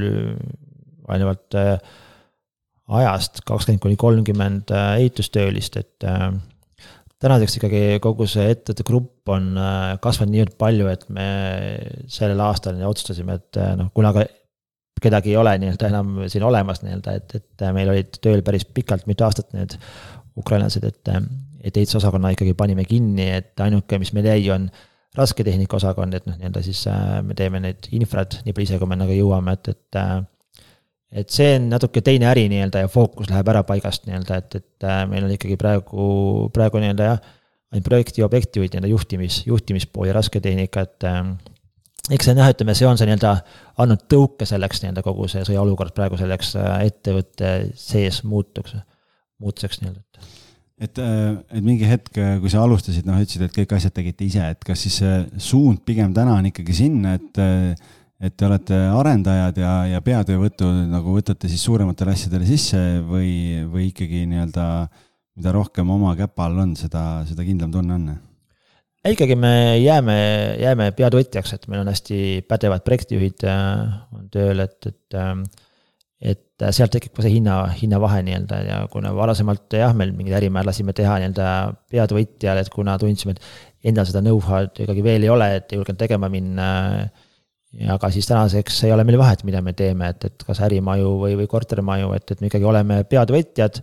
ainult 1.10 1.56
äh, 1.58 1.76
ajast 3.00 3.42
kakskümmend 3.46 3.82
kuni 3.82 3.98
kolmkümmend 4.00 4.72
äh, 4.74 4.92
ehitustöölist, 5.00 5.78
et 5.80 6.06
äh, 6.06 6.28
tänaseks 7.22 7.58
ikkagi 7.58 7.82
kogu 8.04 8.26
see 8.30 8.50
ettevõtte 8.52 8.86
grupp 8.86 9.32
on 9.32 9.50
kasvanud 10.02 10.34
niivõrd 10.34 10.56
palju, 10.60 10.86
et 10.92 11.04
me 11.12 11.26
sellel 12.10 12.40
aastal 12.46 12.80
otsustasime, 12.88 13.36
et 13.36 13.58
noh, 13.78 13.90
kuna 13.94 14.14
ka 14.16 14.24
kedagi 15.00 15.32
ei 15.32 15.36
ole 15.40 15.52
nii-öelda 15.60 15.90
enam 15.92 16.16
siin 16.32 16.44
olemas 16.48 16.80
nii-öelda, 16.84 17.12
et, 17.20 17.36
et 17.36 17.66
meil 17.76 17.92
olid 17.92 18.16
tööl 18.24 18.40
päris 18.44 18.64
pikalt, 18.68 19.06
mitu 19.08 19.24
aastat 19.24 19.52
need 19.56 19.76
ukrainlased, 20.40 20.84
et 20.88 21.12
et 21.60 21.76
ehitusosakonna 21.76 22.32
ikkagi 22.34 22.54
panime 22.58 22.84
kinni, 22.88 23.28
et 23.38 23.60
ainuke, 23.60 23.98
mis 24.00 24.12
meil 24.16 24.30
jäi, 24.30 24.44
on 24.54 24.68
rasketehnika 25.16 25.76
osakond, 25.76 26.14
et 26.14 26.26
noh, 26.28 26.36
nii-öelda 26.38 26.62
siis 26.62 26.84
äh, 26.90 27.18
me 27.26 27.34
teeme 27.38 27.60
need 27.62 27.88
infrad 27.96 28.38
nii 28.44 28.54
palju 28.54 28.68
ise, 28.68 28.78
kui 28.78 28.90
me 28.90 28.98
nagu 28.98 29.14
jõuame, 29.14 29.56
et, 29.58 29.72
et 29.72 29.98
äh, 29.98 30.20
et 31.20 31.34
see 31.34 31.56
on 31.56 31.66
natuke 31.72 32.04
teine 32.06 32.28
äri 32.30 32.44
nii-öelda 32.52 32.84
ja 32.84 32.90
fookus 32.90 33.26
läheb 33.32 33.48
ära 33.50 33.64
paigast 33.66 34.06
nii-öelda, 34.06 34.38
et, 34.38 34.58
et 34.60 34.86
äh, 34.86 35.00
meil 35.10 35.26
on 35.26 35.32
ikkagi 35.34 35.56
praegu, 35.58 36.04
praegu 36.54 36.82
nii-öelda 36.82 37.08
jah, 37.08 37.24
ainult 37.74 37.86
projekti 37.86 38.22
ja 38.22 38.28
objektijuhid 38.28 38.76
nii-öelda 38.76 38.92
juhtimis, 38.92 39.40
juhtimispool 39.50 40.10
ja 40.10 40.14
rasketehnika, 40.14 40.86
et 40.86 41.08
eks 42.14 42.28
see 42.28 42.34
on 42.34 42.42
jah, 42.44 42.52
ütleme, 42.54 42.76
see 42.78 42.86
on 42.86 42.98
see 42.98 43.10
nii-öelda 43.10 43.34
andnud 43.82 44.06
tõuke 44.10 44.46
selleks 44.46 44.84
nii-öelda 44.84 45.02
kogu 45.06 45.26
see 45.30 45.42
sõjaolukord 45.48 45.94
praegu 45.98 46.18
selleks 46.20 46.54
ettevõtte 46.60 47.52
sees 47.78 48.22
muutuks, 48.22 48.78
muutuseks 49.42 49.82
nii-öelda, 49.82 50.30
et 50.80 50.98
äh, 50.98 51.36
et 51.52 51.64
mingi 51.64 51.88
hetk, 51.88 52.12
äh, 52.16 52.36
kui 52.40 52.52
sa 52.52 52.64
alustasid, 52.64 53.06
noh, 53.08 53.20
ütlesid, 53.20 53.44
et 53.44 53.56
kõik 53.56 53.74
asjad 53.76 53.94
tegite 53.96 54.24
ise, 54.26 54.46
et 54.54 54.64
kas 54.64 54.84
siis 54.86 55.00
see 55.02 55.16
suund 55.50 55.82
pigem 55.86 56.14
täna 56.16 56.38
on 56.40 56.48
ikkagi 56.50 56.76
sinna, 56.82 57.16
et 57.20 57.40
äh, 57.40 57.88
et 58.20 58.34
te 58.36 58.44
olete 58.44 58.76
arendajad 58.92 59.56
ja, 59.56 59.74
ja 59.94 60.00
peatöövõttu 60.04 60.66
nagu 60.90 61.14
võtate 61.14 61.48
siis 61.48 61.62
suurematele 61.64 62.12
asjadele 62.12 62.44
sisse 62.44 62.80
või, 63.00 63.30
või 63.64 63.86
ikkagi 63.88 64.26
nii-öelda 64.28 64.66
mida 65.40 65.54
rohkem 65.56 65.88
oma 65.88 66.12
käpa 66.18 66.44
all 66.44 66.60
on, 66.66 66.74
seda, 66.76 67.22
seda 67.28 67.46
kindlam 67.46 67.72
tunne 67.72 67.96
on? 67.96 68.10
ikkagi 69.08 69.38
me 69.40 69.54
jääme, 69.80 70.18
jääme 70.60 70.90
peatöötjaks, 70.92 71.54
et 71.56 71.64
meil 71.72 71.80
on 71.80 71.88
hästi 71.88 72.44
pädevad 72.44 72.84
projektijuhid 72.84 73.46
on 73.48 74.28
tööl, 74.34 74.60
et, 74.66 74.76
et 74.84 75.00
et 75.10 75.18
äh, 75.18 75.34
sealt 76.74 76.92
tekib 76.92 77.14
ka 77.16 77.24
see 77.24 77.38
hinna, 77.38 77.56
hinnavahe 77.78 78.20
nii-öelda 78.26 78.58
ja 78.66 78.78
kuna 78.92 79.12
varasemalt 79.16 79.76
jah, 79.78 79.94
meil 79.96 80.12
mingeid 80.16 80.36
ärimäär 80.40 80.66
lasime 80.68 80.92
teha 80.96 81.16
nii-öelda 81.22 81.46
peatvõtjal, 81.92 82.60
et 82.60 82.70
kuna 82.72 82.96
tundsime, 83.00 83.34
et 83.36 83.88
endal 83.92 84.08
seda 84.08 84.22
know-how'd 84.24 84.82
ikkagi 84.84 85.04
veel 85.04 85.24
ei 85.24 85.32
ole, 85.32 85.48
et 85.56 85.72
ei 85.72 85.80
julgenud 85.80 86.00
tegema 86.00 86.28
minna. 86.32 86.66
aga 87.94 88.10
siis 88.10 88.26
tänaseks 88.26 88.82
ei 88.84 88.92
ole 88.92 89.04
meil 89.06 89.18
vahet, 89.18 89.44
mida 89.46 89.62
me 89.62 89.72
teeme, 89.78 90.10
et, 90.10 90.24
et 90.26 90.44
kas 90.46 90.60
ärimaju 90.66 91.14
või, 91.22 91.36
või 91.38 91.46
kortermaju, 91.48 92.12
et, 92.18 92.34
et 92.34 92.40
me 92.40 92.50
ikkagi 92.50 92.66
oleme 92.66 93.04
peatvõtjad. 93.04 93.80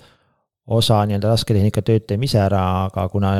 osa 0.68 1.00
nii-öelda 1.08 1.30
rasketehnika 1.32 1.82
tööd 1.82 2.04
teeme 2.06 2.28
ise 2.28 2.42
ära, 2.44 2.62
aga 2.90 3.08
kuna, 3.10 3.32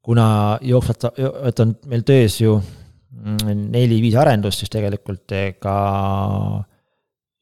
kuna 0.00 0.26
jooksvalt, 0.62 1.08
et 1.50 1.60
on 1.60 1.74
meil 1.90 2.06
töös 2.06 2.40
ju 2.40 2.54
mm, 2.56 3.68
neli-viis 3.74 4.14
arendust, 4.14 4.62
siis 4.62 4.70
tegelikult 4.70 5.32
ega 5.34 5.76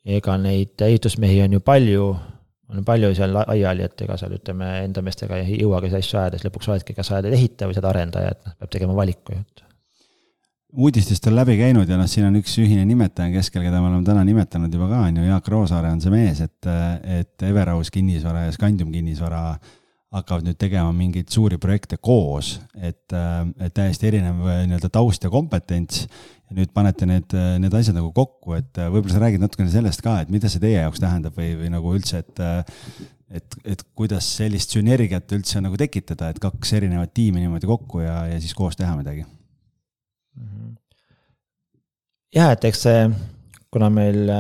ega 0.05 0.37
neid 0.41 0.81
ehitusmehi 0.85 1.43
on 1.45 1.57
ju 1.57 1.61
palju, 1.65 2.09
on 2.73 2.87
palju 2.87 3.13
seal 3.17 3.35
laiali, 3.35 3.87
et 3.89 4.07
ega 4.07 4.17
seal 4.21 4.37
ütleme, 4.37 4.71
enda 4.85 5.03
meestega 5.05 5.41
ei 5.41 5.61
jõuagi 5.63 5.93
asju 5.93 6.21
ajada, 6.21 6.39
siis 6.39 6.49
lõpuks 6.49 6.71
oledki, 6.71 6.97
kas 6.97 7.13
ajad 7.13 7.31
ehitaja 7.33 7.71
või 7.71 7.79
saad 7.79 7.91
arendaja, 7.93 8.35
et 8.35 8.49
noh, 8.49 8.57
peab 8.61 8.75
tegema 8.75 8.97
valiku, 8.97 9.37
et. 9.39 9.63
Uudistest 10.75 11.29
on 11.31 11.37
läbi 11.37 11.55
käinud 11.55 11.87
ja 11.87 11.97
noh, 11.97 12.09
siin 12.11 12.27
on 12.27 12.35
üks 12.41 12.57
ühine 12.59 12.83
nimetaja 12.89 13.31
keskel, 13.37 13.63
keda 13.63 13.79
me 13.79 13.93
oleme 13.93 14.03
täna 14.07 14.25
nimetanud 14.27 14.73
juba 14.75 14.89
ka, 14.91 15.05
on 15.07 15.21
ju, 15.21 15.27
Jaak 15.29 15.49
Roosaare 15.53 15.93
on 15.95 16.03
see 16.03 16.11
mees, 16.11 16.43
et, 16.43 16.71
et 17.21 17.47
Everaus 17.47 17.93
kinnisvara 17.95 18.49
ja 18.49 18.55
Scandium 18.57 18.91
kinnisvara 18.93 19.45
hakkavad 20.15 20.47
nüüd 20.47 20.59
tegema 20.59 20.91
mingeid 20.95 21.31
suuri 21.31 21.59
projekte 21.63 21.99
koos, 22.03 22.57
et, 22.75 23.15
et 23.15 23.75
täiesti 23.75 24.11
erinev 24.11 24.43
nii-öelda 24.67 24.91
taust 24.95 25.27
ja 25.27 25.31
kompetents 25.31 26.05
ja 26.49 26.57
nüüd 26.59 26.73
panete 26.77 27.09
need, 27.09 27.35
need 27.63 27.75
asjad 27.77 27.97
nagu 27.97 28.11
kokku, 28.15 28.55
et 28.59 28.81
äh, 28.81 28.91
võib-olla 28.93 29.17
sa 29.17 29.23
räägid 29.23 29.43
natukene 29.43 29.73
sellest 29.73 30.05
ka, 30.05 30.19
et 30.23 30.33
mida 30.33 30.51
see 30.53 30.63
teie 30.63 30.83
jaoks 30.83 31.03
tähendab 31.03 31.37
või, 31.39 31.55
või 31.61 31.71
nagu 31.73 31.95
üldse, 31.97 32.23
et 32.25 32.43
äh, 32.45 32.81
et, 33.35 33.57
et 33.67 33.81
kuidas 33.99 34.27
sellist 34.37 34.75
sünergiat 34.77 35.33
üldse 35.35 35.59
nagu 35.65 35.79
tekitada, 35.81 36.29
et 36.31 36.39
kaks 36.43 36.75
erinevat 36.77 37.11
tiimi 37.17 37.41
niimoodi 37.43 37.67
kokku 37.67 38.05
ja, 38.05 38.21
ja 38.31 38.37
siis 38.39 38.55
koos 38.55 38.77
teha 38.79 38.93
midagi? 38.99 39.25
Mhm. 40.39 40.75
jah, 42.35 42.53
et 42.55 42.65
eks 42.69 42.81
see, 42.87 43.05
kuna 43.75 43.89
meil 43.95 44.31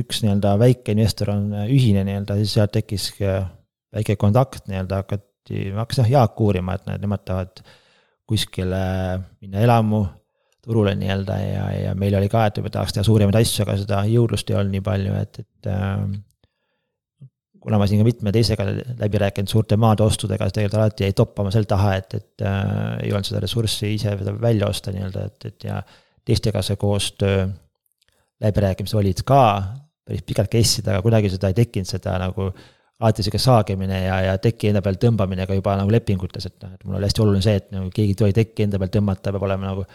üks 0.00 0.22
nii-öelda 0.24 0.54
väike 0.62 0.94
investor 0.96 1.34
on 1.34 1.52
ühine 1.66 2.02
nii-öelda, 2.06 2.38
siis 2.40 2.56
sealt 2.56 2.74
tekkis 2.74 3.10
väike 3.20 4.16
kontakt 4.18 4.70
nii-öelda, 4.70 5.02
hakati, 5.04 5.68
hakkas 5.76 6.02
jah 6.02 6.10
Jaak 6.16 6.40
uurima, 6.42 6.78
et 6.78 6.90
nemad 7.02 7.22
tahavad 7.26 7.62
kuskile 8.30 8.82
minna 9.42 9.62
elamu 9.66 10.04
turule 10.64 10.94
nii-öelda 10.98 11.36
ja, 11.40 11.68
ja 11.86 11.92
meil 11.98 12.16
oli 12.18 12.28
ka, 12.32 12.46
et 12.46 12.58
võib-olla 12.58 12.76
tahaks 12.78 12.96
teha 12.96 13.06
suuremaid 13.06 13.38
asju, 13.40 13.64
aga 13.64 13.76
seda 13.80 14.02
jõudlust 14.10 14.50
ei 14.50 14.58
olnud 14.60 14.76
nii 14.76 14.84
palju, 14.84 15.14
et, 15.20 15.40
et 15.44 15.70
äh, 15.72 17.30
kuna 17.60 17.80
ma 17.80 17.88
siin 17.88 18.00
ka 18.00 18.08
mitme 18.08 18.32
teisega 18.34 18.66
läbi 19.00 19.20
rääkinud 19.20 19.52
suurte 19.52 19.78
maade 19.80 20.04
ostudega, 20.04 20.48
siis 20.48 20.56
tegelikult 20.58 20.80
alati 20.80 21.06
jäi 21.08 21.16
toppama 21.16 21.52
selle 21.54 21.68
taha, 21.70 21.94
et, 22.00 22.18
et 22.20 22.44
äh, 22.46 22.66
ei 23.06 23.14
olnud 23.14 23.28
seda 23.28 23.42
ressurssi 23.44 23.94
ise 23.96 24.16
välja 24.40 24.68
osta 24.68 24.94
nii-öelda, 24.94 25.26
et, 25.32 25.48
et 25.52 25.68
ja 25.68 25.80
teistega 26.28 26.62
see 26.64 26.76
koostöö 26.80 27.46
läbirääkimised 28.40 28.98
olid 29.00 29.24
ka 29.28 29.40
päris 30.06 30.24
pikalt 30.26 30.50
kestsid, 30.52 30.88
aga 30.88 31.02
kuidagi 31.04 31.30
seda 31.32 31.50
ei 31.50 31.56
tekkinud, 31.56 31.88
seda 31.88 32.16
nagu 32.20 32.50
alati 33.00 33.24
sihuke 33.24 33.40
saagimine 33.40 34.02
ja, 34.04 34.20
ja 34.28 34.36
teki 34.42 34.70
enda 34.70 34.82
peal 34.84 34.98
tõmbamine 35.00 35.46
ka 35.48 35.56
juba 35.56 35.76
nagu 35.80 35.92
lepingutes, 35.92 36.48
et 36.50 36.56
noh, 36.64 36.74
et 36.76 36.84
mul 36.84 36.98
oli 36.98 37.08
hästi 37.08 37.24
oluline 37.24 37.44
see, 37.44 37.56
et 37.60 37.70
nagu 37.72 37.88
keegi 37.94 38.16
ei 38.16 38.20
tohi 38.22 38.36
tekki 38.36 38.66
enda 38.66 38.80
peal 38.82 38.92
tõmmata, 38.96 39.32
peab 39.32 39.46
olema 39.46 39.70
nagu 39.70 39.86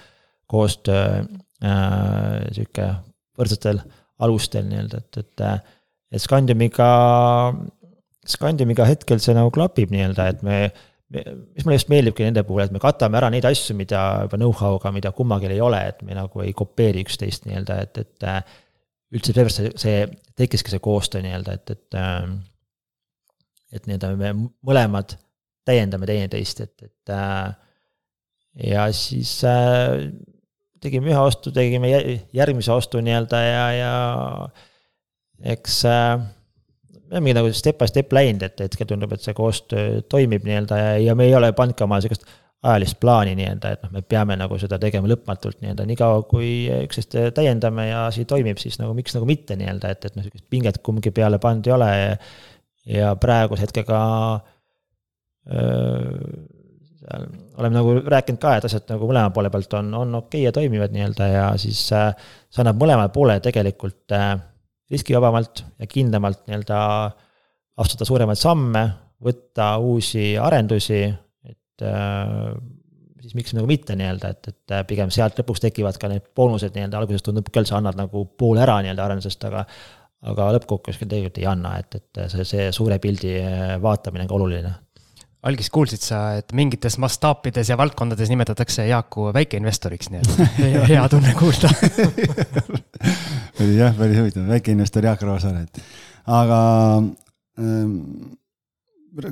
koostöö 0.52 1.24
äh, 1.64 2.42
sihuke 2.56 2.90
võrdsetel 3.40 3.82
alustel 4.26 4.68
nii-öelda, 4.70 5.02
et, 5.04 5.22
et. 5.24 5.46
et 6.16 6.24
Scandiumiga, 6.24 6.90
Scandiumiga 8.30 8.88
hetkel 8.88 9.20
see 9.24 9.36
nagu 9.36 9.52
klapib 9.54 9.92
nii-öelda, 9.94 10.28
et 10.32 10.44
me, 10.46 10.60
me. 11.12 11.24
mis 11.56 11.66
mulle 11.66 11.80
just 11.80 11.92
meeldibki 11.92 12.28
nende 12.28 12.46
puhul, 12.48 12.64
et 12.66 12.76
me 12.76 12.82
katame 12.84 13.20
ära 13.20 13.32
neid 13.34 13.48
asju, 13.48 13.76
mida 13.78 14.04
juba 14.26 14.40
know-how'ga, 14.40 14.94
mida 14.96 15.12
kummagil 15.16 15.56
ei 15.56 15.64
ole, 15.64 15.82
et 15.92 16.00
me 16.08 16.16
nagu 16.18 16.46
ei 16.46 16.54
kopeeri 16.56 17.04
üksteist 17.06 17.50
nii-öelda, 17.50 17.82
et, 17.88 18.04
et. 18.06 18.56
üldse 19.16 19.36
seepärast 19.36 19.62
see, 19.62 19.74
see 19.80 20.00
tekkiski 20.40 20.74
see 20.74 20.84
koostöö 20.84 21.26
nii-öelda, 21.26 21.60
et, 21.60 21.76
et. 21.76 22.00
et 23.76 23.90
nii-öelda 23.90 24.16
me 24.22 24.32
mõlemad 24.40 25.18
täiendame 25.68 26.08
teineteist, 26.08 26.64
et, 26.64 26.88
et. 26.88 27.16
ja 28.72 28.88
siis 28.96 29.42
tegime 30.86 31.12
ühe 31.12 31.26
ostu, 31.26 31.52
tegime 31.56 31.92
järgmise 32.36 32.74
ostu 32.76 33.02
nii-öelda 33.04 33.42
ja, 33.44 33.66
ja 33.76 33.94
eks 35.56 35.82
äh, 35.90 36.24
me 37.10 37.20
olemegi 37.20 37.38
nagu 37.38 37.52
step 37.54 37.78
by 37.82 37.90
step 37.90 38.14
läinud, 38.16 38.46
et 38.46 38.66
hetkel 38.66 38.90
tundub, 38.90 39.14
et 39.14 39.24
see 39.24 39.36
koostöö 39.38 40.02
toimib 40.12 40.46
nii-öelda 40.48 40.80
ja, 40.80 40.98
ja 41.10 41.16
me 41.18 41.28
ei 41.30 41.36
ole 41.38 41.52
pannud 41.58 41.78
ka 41.78 41.88
oma 41.88 42.00
sihukest 42.04 42.26
ajalist 42.66 42.98
plaani 43.02 43.36
nii-öelda, 43.38 43.72
et 43.76 43.84
noh, 43.86 43.92
me 43.94 44.02
peame 44.02 44.38
nagu 44.40 44.58
seda 44.62 44.80
tegema 44.82 45.10
lõpmatult 45.12 45.60
nii-öelda, 45.62 45.86
niikaua 45.90 46.24
kui 46.30 46.50
üksteist 46.88 47.14
täiendame 47.38 47.90
ja 47.92 48.06
asi 48.10 48.26
toimib, 48.30 48.58
siis 48.62 48.80
nagu 48.82 48.96
miks 48.98 49.14
nagu 49.18 49.28
mitte 49.30 49.58
nii-öelda, 49.60 49.94
et, 49.94 50.08
et 50.10 50.18
noh, 50.18 50.26
sihukest 50.26 50.48
pinget 50.50 50.82
kumbki 50.86 51.14
peale 51.16 51.40
pannud 51.42 51.70
ei 51.70 51.76
ole. 51.76 51.92
ja 52.86 53.16
praeguse 53.18 53.66
hetkega 53.66 54.00
öö, 55.50 56.42
seal 57.02 57.30
oleme 57.58 57.78
nagu 57.78 57.94
rääkinud 58.04 58.42
ka, 58.42 58.56
et 58.58 58.68
asjad 58.68 58.90
nagu 58.92 59.08
mõlema 59.10 59.32
poole 59.34 59.52
pealt 59.54 59.74
on, 59.80 59.94
on 60.02 60.20
okei 60.20 60.42
okay 60.42 60.46
ja 60.48 60.54
toimivad 60.56 60.94
nii-öelda 60.96 61.28
ja 61.32 61.46
siis 61.62 61.82
äh, 61.96 62.12
see 62.52 62.64
annab 62.64 62.80
mõlemale 62.82 63.12
poolele 63.16 63.44
tegelikult 63.44 64.16
äh, 64.16 64.34
riskivabamalt 64.92 65.64
ja 65.80 65.90
kindlamalt 65.90 66.46
nii-öelda 66.46 66.80
astuda 67.82 68.08
suuremaid 68.08 68.40
samme, 68.40 68.86
võtta 69.26 69.76
uusi 69.84 70.36
arendusi, 70.40 71.02
et 71.48 71.86
äh, 71.88 72.54
siis 73.24 73.36
miks 73.38 73.56
nagu 73.58 73.68
mitte 73.70 73.98
nii-öelda, 73.98 74.32
et, 74.36 74.52
et 74.54 74.78
pigem 74.90 75.12
sealt 75.14 75.40
lõpuks 75.40 75.64
tekivad 75.64 76.00
ka 76.02 76.12
need 76.12 76.28
boonused 76.36 76.76
nii-öelda, 76.76 77.02
alguses 77.02 77.26
tundub 77.26 77.52
küll, 77.52 77.68
sa 77.68 77.80
annad 77.80 78.00
nagu 78.00 78.28
poole 78.38 78.64
ära 78.66 78.82
nii-öelda 78.84 79.08
arendusest, 79.10 79.48
aga 79.52 79.68
aga 80.26 80.48
lõppkokkuvõttes 80.56 81.04
tegelikult 81.04 81.38
ei 81.38 81.46
anna, 81.46 81.76
et, 81.78 82.00
et 82.00 82.20
see, 82.32 82.46
see 82.50 82.64
suure 82.74 82.96
pildi 83.04 83.36
vaatamine 83.84 84.24
on 84.26 84.30
ka 84.32 84.38
oluline 84.40 84.72
algis 85.46 85.70
kuulsid 85.74 86.02
sa, 86.02 86.22
et 86.40 86.54
mingites 86.58 86.98
mastaapides 87.02 87.70
ja 87.70 87.78
valdkondades 87.78 88.32
nimetatakse 88.32 88.88
Jaaku 88.90 89.30
väikeinvestoriks, 89.36 90.10
nii 90.14 90.24
et 90.24 90.32
hea 90.92 91.04
tunne 91.12 91.36
kuulda. 91.38 91.70
Jah, 93.80 93.94
päris 93.96 94.18
huvitav, 94.20 94.48
väikeinvestor 94.50 95.06
Jaak 95.06 95.22
Roosaar, 95.26 95.62
et 95.64 95.80
aga 96.26 96.60
ähm, 97.62 97.94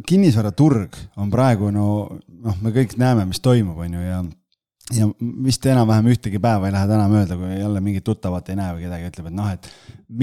kinnisvaraturg 0.07 0.95
on 1.20 1.34
praegu 1.34 1.72
no 1.74 1.88
noh, 2.14 2.61
me 2.61 2.72
kõik 2.76 2.95
näeme, 3.01 3.26
mis 3.30 3.41
toimub, 3.43 3.82
on 3.84 3.97
ju, 3.97 4.05
ja 4.05 4.22
ja 4.91 5.07
vist 5.45 5.65
enam-vähem 5.69 6.09
ühtegi 6.11 6.39
päeva 6.43 6.67
ei 6.67 6.73
lähe 6.75 6.88
täna 6.89 7.05
mööda, 7.11 7.38
kui 7.39 7.55
jälle 7.55 7.81
mingit 7.84 8.03
tuttavat 8.07 8.49
ei 8.51 8.57
näe 8.59 8.75
või 8.75 8.84
kedagi 8.88 9.09
ütleb, 9.11 9.29
et 9.29 9.38
noh, 9.38 9.51
et 9.55 9.69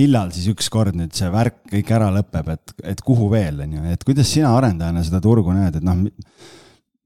millal 0.00 0.32
siis 0.34 0.50
ükskord 0.52 0.98
nüüd 0.98 1.14
see 1.16 1.30
värk 1.32 1.62
kõik 1.70 1.92
ära 1.96 2.10
lõpeb, 2.12 2.50
et, 2.52 2.74
et 2.92 3.00
kuhu 3.06 3.30
veel, 3.32 3.62
on 3.64 3.78
ju, 3.78 3.84
et 3.94 4.04
kuidas 4.04 4.28
sina 4.28 4.52
arendajana 4.58 5.04
seda 5.06 5.22
turgu 5.24 5.54
näed, 5.56 5.80
et 5.80 5.86
noh, 5.86 6.04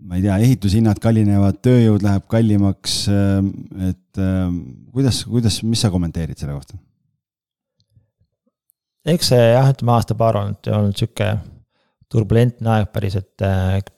ma 0.05 0.19
ei 0.19 0.27
tea, 0.27 0.41
ehitushinnad 0.49 0.99
kallinevad, 1.03 1.63
tööjõud 1.65 2.03
läheb 2.05 2.27
kallimaks, 2.31 2.99
et 3.93 4.23
kuidas, 4.93 5.23
kuidas, 5.31 5.63
mis 5.63 5.87
sa 5.87 5.95
kommenteerid 5.95 6.41
selle 6.41 6.59
kohta? 6.59 6.81
eks 9.05 9.35
see 9.35 9.51
jah, 9.53 9.67
ütleme 9.69 9.93
aasta-paar 9.93 10.39
on 10.41 10.55
olnud 10.73 10.97
sihuke 10.97 11.35
turbulentne 12.11 12.71
aeg 12.73 12.89
päris, 12.95 13.19
et 13.21 13.43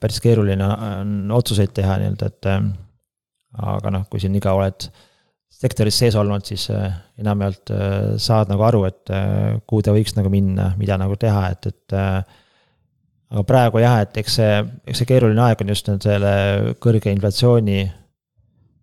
päris 0.02 0.18
keeruline 0.24 0.66
on 0.66 1.30
otsuseid 1.36 1.70
teha 1.76 2.00
nii-öelda, 2.00 2.30
et 2.32 2.48
aga 3.56 3.92
noh, 3.92 4.08
kui 4.10 4.20
siin 4.22 4.34
iga 4.36 4.54
oled 4.56 4.88
sektoris 5.56 5.98
sees 6.02 6.16
olnud, 6.18 6.44
siis 6.46 6.68
äh, 6.74 6.90
enamjaolt 7.20 7.72
äh, 7.72 7.92
saad 8.20 8.50
nagu 8.52 8.64
aru, 8.66 8.84
et 8.88 9.12
äh, 9.14 9.56
kuhu 9.68 9.84
ta 9.84 9.94
võiks 9.96 10.16
nagu 10.18 10.32
minna, 10.32 10.72
mida 10.80 10.98
nagu 11.00 11.16
teha, 11.20 11.46
et, 11.54 11.70
et 11.70 11.96
aga 11.96 13.44
praegu 13.48 13.80
jah, 13.82 14.00
et 14.04 14.20
eks 14.20 14.38
see, 14.38 14.58
eks 14.86 15.02
see 15.02 15.08
keeruline 15.08 15.42
aeg 15.46 15.62
on 15.64 15.72
just 15.72 15.88
selle 16.04 16.32
kõrge 16.82 17.12
inflatsiooni 17.14 17.80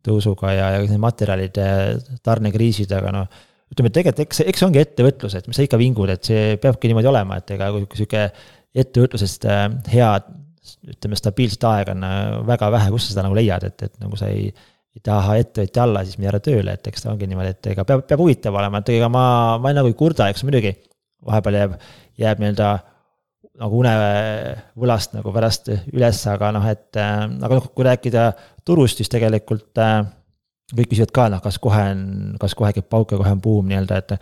tõusuga 0.03 0.51
ja, 0.51 0.69
ja 0.81 0.99
materjalide 0.99 1.67
tarnekriisid, 2.25 2.91
aga 2.97 3.13
noh, 3.15 3.43
ütleme, 3.71 3.89
et 3.89 3.99
tegelikult 3.99 4.25
eks, 4.25 4.41
eks 4.43 4.63
see 4.63 4.67
ongi 4.67 4.81
ettevõtlus, 4.81 5.37
et 5.37 5.47
mis 5.47 5.59
sa 5.59 5.67
ikka 5.67 5.79
vingud, 5.79 6.11
et 6.11 6.27
see 6.27 6.57
peabki 6.61 6.89
niimoodi 6.89 7.11
olema, 7.13 7.39
et 7.39 7.53
ega 7.55 7.69
kui 7.71 8.01
sihuke 8.01 8.25
ettevõtlusest 8.83 9.45
head 9.93 10.33
ütleme, 10.93 11.17
stabiilset 11.19 11.65
aega 11.67 11.95
on 11.95 12.05
äh, 12.07 12.21
väga 12.47 12.69
vähe, 12.73 12.93
kus 12.93 13.07
sa 13.07 13.15
seda 13.15 13.25
nagu 13.27 13.37
leiad, 13.37 13.65
et, 13.67 13.85
et 13.87 13.99
nagu 14.03 14.19
sa 14.19 14.29
ei, 14.31 14.47
ei 14.93 15.03
taha 15.03 15.37
ettevõtja 15.41 15.83
alla, 15.83 16.03
siis 16.05 16.19
mine 16.19 16.31
ära 16.31 16.39
tööle, 16.43 16.77
et 16.77 16.89
eks 16.89 17.05
ta 17.05 17.11
ongi 17.11 17.27
niimoodi, 17.29 17.53
et 17.55 17.69
ega 17.73 17.85
peab, 17.87 18.05
peab 18.09 18.23
huvitav 18.23 18.55
olema, 18.59 18.81
et 18.83 18.93
ega 18.95 19.11
ma, 19.11 19.25
ma 19.61 19.73
nagu 19.75 19.91
ei 19.91 19.99
kurda, 19.99 20.29
eks 20.31 20.45
muidugi. 20.47 20.75
Vahepeal 21.23 21.55
jääb, 21.55 21.77
jääb 22.19 22.41
nii-öelda 22.43 22.71
nagu 23.61 23.77
unevõlast 23.79 25.13
nagu 25.15 25.31
pärast 25.31 25.69
üles, 25.71 26.19
aga 26.27 26.49
noh, 26.55 26.65
et 26.71 26.99
äh, 26.99 27.21
aga 27.27 27.59
noh, 27.59 27.69
kui 27.75 27.87
rääkida 27.87 28.27
turust, 28.65 28.99
siis 28.99 29.11
tegelikult 29.13 29.79
äh, 29.81 30.01
kõik 30.73 30.93
küsivad 30.93 31.13
ka, 31.15 31.27
noh, 31.33 31.43
kas 31.43 31.59
kohe 31.61 31.83
on, 31.93 32.03
kas 32.41 32.55
kohe 32.57 32.73
käib 32.75 32.89
pauk 32.91 33.13
ja 33.13 33.19
kohe 33.21 33.35
on 33.35 33.43
buum 33.43 33.69
nii-öelda, 33.69 33.99
et 34.03 34.15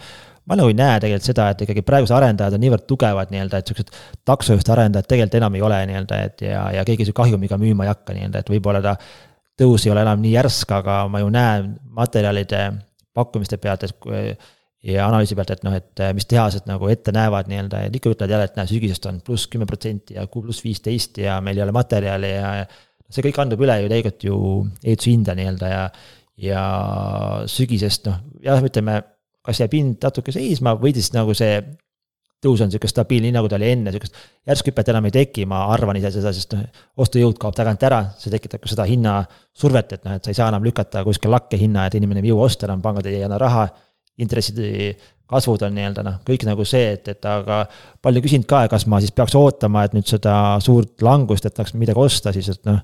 ma 0.50 0.58
nagu 0.58 0.72
ei 0.72 0.78
näe 0.78 1.00
tegelikult 1.04 1.28
seda, 1.30 1.50
et 1.54 1.66
ikkagi 1.66 1.84
praegused 1.86 2.16
arendajad 2.18 2.58
on 2.58 2.64
niivõrd 2.64 2.86
tugevad 2.90 3.34
nii-öelda, 3.34 3.62
et 3.62 3.72
siuksed 3.72 3.92
taksojuhti 4.28 4.74
arendajad 4.74 5.10
tegelikult 5.10 5.38
enam 5.42 5.58
ei 5.58 5.66
ole 5.68 5.82
nii-öelda, 5.92 6.22
et 6.28 6.46
ja, 6.48 6.64
ja 6.78 6.86
keegi 6.88 7.10
su 7.10 7.18
kahjumiga 7.18 7.60
müüma 7.62 7.86
ei 7.86 7.92
hakka 7.94 8.16
nii-öelda, 8.18 8.42
et 8.42 8.50
võib-olla 8.54 8.82
ta 8.86 8.96
tõus 9.62 9.86
ei 9.86 9.94
ole 9.94 10.06
enam 10.06 10.24
nii 10.24 10.34
järsk, 10.34 10.74
aga 10.80 11.04
ma 11.12 11.22
ju 11.22 11.30
näen 11.34 11.76
materjalide 11.98 12.64
pakkumiste 13.14 13.60
pealt, 13.62 13.86
et 13.86 14.50
ja 14.82 15.06
analüüsi 15.06 15.38
pealt, 15.38 15.52
et 15.54 15.66
noh, 15.66 15.76
et 15.78 16.04
mis 16.18 16.26
tehased 16.30 16.66
nagu 16.70 16.90
ette 16.90 17.14
näevad 17.14 17.50
nii-öelda 17.52 17.84
ja 17.84 17.92
ikka 17.94 18.16
ütlevad 18.16 18.34
jälle, 18.34 18.48
et 18.50 18.58
näe, 18.58 18.70
sügisest 18.72 19.06
on 19.10 19.20
pluss 19.26 19.50
kümme 19.52 19.68
protsenti 19.70 20.18
ja 20.18 20.26
pluss 20.32 20.64
viisteist 20.66 21.22
ja 21.22 21.38
meil 21.46 21.60
ei 21.60 21.66
ole 21.68 21.76
materjali 21.76 22.32
ja 22.34 22.54
see 23.12 23.26
kõik 23.28 23.38
kandub 23.38 23.62
üle 23.62 23.78
ju 23.84 23.92
tegelikult 23.92 24.26
ju 24.26 24.40
ehitushinda 24.82 25.36
nii-öelda 25.38 25.70
ja, 25.70 25.84
ja 26.42 26.64
sügisest 27.52 28.10
noh, 28.10 28.22
jah, 28.42 28.64
ütleme 28.66 29.02
kas 29.46 29.62
jääb 29.64 29.78
hind 29.78 30.04
natuke 30.04 30.34
seisma 30.36 30.76
või 30.80 30.94
siis 30.98 31.12
nagu 31.16 31.34
see 31.38 31.60
tõus 32.42 32.62
on 32.66 32.72
sihuke 32.74 32.90
stabiilne, 32.90 33.30
nii 33.30 33.36
nagu 33.36 33.50
ta 33.50 33.58
oli 33.60 33.70
enne, 33.70 33.92
sihukest 33.94 34.18
järsku 34.50 34.72
hüpet 34.72 34.90
enam 34.94 35.06
ei 35.08 35.14
teki, 35.14 35.46
ma 35.50 35.62
arvan 35.74 36.00
ise 36.00 36.10
seda, 36.16 36.32
sest 36.34 36.56
noh, 36.58 36.64
ostujõud 37.04 37.38
kaob 37.42 37.56
tagant 37.58 37.84
ära, 37.86 38.02
see 38.18 38.34
tekitab 38.34 38.64
ka 38.64 38.72
seda 38.72 38.88
hinnasurvet, 38.90 39.98
et 39.98 40.08
noh, 40.08 40.18
et 40.18 40.26
sa 40.26 40.34
ei 40.34 40.38
saa 40.40 40.50
enam 40.50 40.66
lükata 40.66 41.04
kuskil 41.06 41.34
lakke 41.34 41.60
hinna, 41.62 41.86
et 41.86 41.98
inimene 42.00 42.24
ei 42.24 42.32
jõua 42.32 42.48
osta 42.50 42.66
enam, 42.66 42.82
pangad 42.82 43.10
ei 43.12 43.22
anna 43.28 43.38
raha. 43.42 43.68
intressid 44.22 44.58
kasvud 45.32 45.62
on 45.64 45.78
nii-öelda 45.78 46.04
noh, 46.04 46.18
kõik 46.28 46.44
nagu 46.46 46.66
see, 46.68 46.92
et, 46.98 47.08
et 47.14 47.28
aga 47.30 47.62
palju 48.04 48.24
küsinud 48.26 48.48
ka, 48.50 48.66
kas 48.74 48.86
ma 48.92 49.00
siis 49.02 49.14
peaks 49.16 49.38
ootama, 49.40 49.86
et 49.88 49.94
nüüd 49.96 50.10
seda 50.10 50.34
suurt 50.64 51.06
langust, 51.06 51.46
et 51.48 51.56
tahaks 51.56 51.78
midagi 51.80 52.02
osta, 52.02 52.34
siis 52.36 52.50
et 52.52 52.66
noh. 52.68 52.82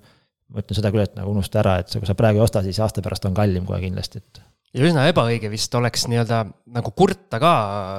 ma 0.53 0.64
ütlen 0.64 0.78
seda 0.78 0.93
küll, 0.93 1.03
et 1.03 1.18
nagu 1.18 1.34
unusta 1.34 1.60
ära, 1.60 1.80
et 1.82 1.91
kui 1.91 2.08
sa 2.08 2.16
praegu 2.16 2.39
ei 2.39 2.45
osta, 2.45 2.64
siis 2.64 2.80
aasta 2.80 3.03
pärast 3.03 3.26
on 3.28 3.36
kallim 3.36 3.66
kohe 3.68 3.82
kindlasti, 3.84 4.24
et 4.24 4.47
ja 4.76 4.88
üsna 4.88 5.05
ebaõige 5.09 5.49
vist 5.51 5.74
oleks 5.78 6.07
nii-öelda 6.11 6.41
nagu 6.76 6.91
kurta 6.97 7.39
ka, 7.41 7.53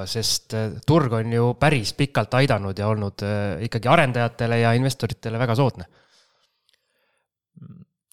sest 0.09 0.55
äh, 0.57 0.75
turg 0.87 1.13
on 1.17 1.33
ju 1.33 1.53
päris 1.59 1.93
pikalt 1.97 2.35
aidanud 2.39 2.77
ja 2.77 2.89
olnud 2.91 3.25
äh, 3.25 3.63
ikkagi 3.67 3.89
arendajatele 3.91 4.61
ja 4.61 4.73
investoritele 4.77 5.41
väga 5.41 5.57
soodne. 5.57 5.89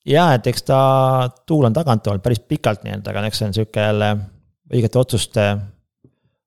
ja, 0.06 0.32
et 0.34 0.46
eks 0.46 0.62
ta 0.66 0.80
tuul 1.46 1.68
on 1.68 1.76
tagant 1.76 2.06
olnud 2.06 2.24
päris 2.24 2.40
pikalt 2.40 2.84
nii-öelda, 2.86 3.12
aga 3.12 3.26
eks 3.28 3.42
see 3.42 3.48
on 3.50 3.56
sihuke 3.56 3.88
jälle 3.88 4.12
õigete 4.72 4.98
otsuste 4.98 5.46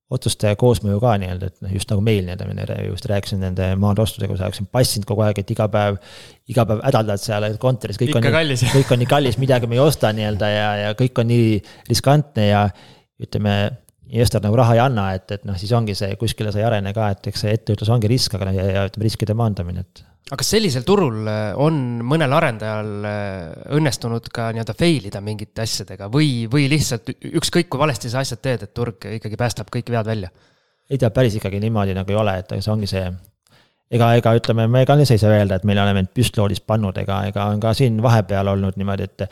otsuste 0.10 0.51
koosmõju 0.57 0.97
ka 1.03 1.16
nii-öelda, 1.22 1.49
et 1.51 1.66
noh, 1.66 1.74
just 1.76 1.91
nagu 1.91 2.01
meil 2.05 2.24
nii-öelda, 2.26 2.47
ma 2.49 2.78
just 2.88 3.05
rääkisin 3.10 3.43
nende 3.45 3.68
maanteeostudega, 3.82 4.34
kus 4.34 4.41
oleksin 4.41 4.70
passinud 4.74 5.05
kogu 5.10 5.22
aeg, 5.26 5.41
et 5.43 5.53
iga 5.53 5.68
päev, 5.70 5.99
iga 6.49 6.66
päev 6.70 6.82
hädaldad 6.88 7.22
seal 7.22 7.45
kontoris, 7.62 7.99
kõik 8.01 8.16
on 8.18 8.26
kõik 8.78 8.95
on 8.95 9.03
nii 9.03 9.12
kallis, 9.12 9.38
midagi 9.41 9.70
me 9.70 9.78
ei 9.78 9.84
osta 9.84 10.10
nii-öelda 10.16 10.49
ja, 10.49 10.72
ja 10.84 10.95
kõik 10.97 11.22
on 11.22 11.30
nii 11.30 11.60
riskantne 11.91 12.49
ja 12.49 12.66
ütleme, 13.22 13.55
investor 14.10 14.41
nagu 14.41 14.57
raha 14.57 14.80
ei 14.80 14.82
anna, 14.82 15.12
et, 15.14 15.30
et 15.38 15.45
noh, 15.45 15.57
siis 15.62 15.72
ongi 15.78 15.93
see, 15.97 16.16
kuskile 16.18 16.53
sa 16.53 16.64
ei 16.64 16.66
arene 16.72 16.93
ka, 16.95 17.12
et 17.14 17.30
eks 17.30 17.45
see 17.45 17.53
ettevõtlus 17.60 17.93
ongi 17.93 18.10
risk, 18.10 18.34
aga 18.39 18.55
ja, 18.55 18.70
ja 18.80 18.86
ütleme, 18.89 19.05
riskide 19.05 19.38
maandamine, 19.38 19.86
et 19.86 20.09
aga 20.30 20.38
kas 20.41 20.51
sellisel 20.53 20.84
turul 20.86 21.24
äh, 21.30 21.53
on 21.57 22.03
mõnel 22.05 22.34
arendajal 22.38 23.07
äh, 23.07 23.72
õnnestunud 23.78 24.28
ka 24.34 24.51
nii-öelda 24.53 24.76
fail 24.78 25.07
ida 25.09 25.22
mingite 25.26 25.63
asjadega 25.65 26.09
või, 26.13 26.45
või 26.51 26.67
lihtsalt 26.70 27.15
ükskõik 27.15 27.72
kui 27.72 27.82
valesti 27.82 28.11
sa 28.11 28.22
asjad 28.22 28.43
teed, 28.43 28.67
et 28.67 28.76
turg 28.78 29.09
ikkagi 29.17 29.39
päästab 29.39 29.72
kõik 29.74 29.89
vead 29.89 30.11
välja? 30.11 30.30
ei 30.89 30.97
tea, 30.97 31.09
päris 31.13 31.36
ikkagi 31.38 31.59
niimoodi 31.61 31.93
nagu 31.97 32.13
ei 32.13 32.17
ole, 32.17 32.38
et 32.41 32.53
see 32.57 32.72
ongi 32.74 32.88
see, 32.89 33.03
ega, 33.93 34.11
ega 34.17 34.34
ütleme, 34.38 34.65
me 34.72 34.86
ka 34.89 34.97
ei 34.99 35.22
saa 35.22 35.34
öelda, 35.36 35.59
et 35.59 35.67
meil 35.70 35.82
oleme 35.82 36.03
end 36.03 36.11
püstloodis 36.17 36.61
pannud, 36.65 36.97
ega, 36.97 37.22
ega 37.30 37.45
on 37.53 37.61
ka 37.61 37.76
siin 37.78 37.99
vahepeal 38.01 38.49
olnud 38.53 38.78
niimoodi, 38.80 39.05
et 39.05 39.26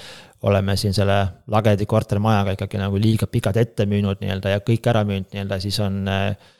oleme 0.50 0.76
siin 0.78 0.94
selle 0.94 1.18
Lagedi 1.54 1.88
kortermajaga 1.90 2.54
ikkagi 2.54 2.82
nagu 2.82 3.02
liiga 3.02 3.30
pikalt 3.32 3.58
ette 3.58 3.88
müünud 3.90 4.22
nii-öelda 4.22 4.54
ja 4.54 4.62
kõik 4.66 4.90
ära 4.90 5.02
müünud 5.08 5.34
nii-öelda, 5.34 5.60
siis 5.64 5.80
on 5.82 6.04
äh, 6.14 6.54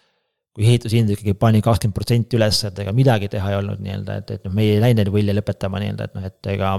kui 0.58 0.66
ehitushind 0.66 1.12
ikkagi 1.14 1.36
pani 1.38 1.62
kakskümmend 1.62 1.94
protsenti 1.94 2.38
üles, 2.40 2.64
et 2.66 2.80
ega 2.82 2.94
midagi 2.98 3.30
teha 3.30 3.52
ei 3.52 3.60
olnud 3.60 3.82
nii-öelda, 3.84 4.22
et, 4.24 4.32
et 4.34 4.48
noh, 4.48 4.56
me 4.58 4.66
ei 4.66 4.80
läinud 4.82 5.04
neid 5.04 5.12
võlli 5.14 5.36
lõpetama 5.38 5.84
nii-öelda, 5.84 6.08
et 6.10 6.18
noh, 6.18 6.32
et 6.32 6.50
ega 6.56 6.72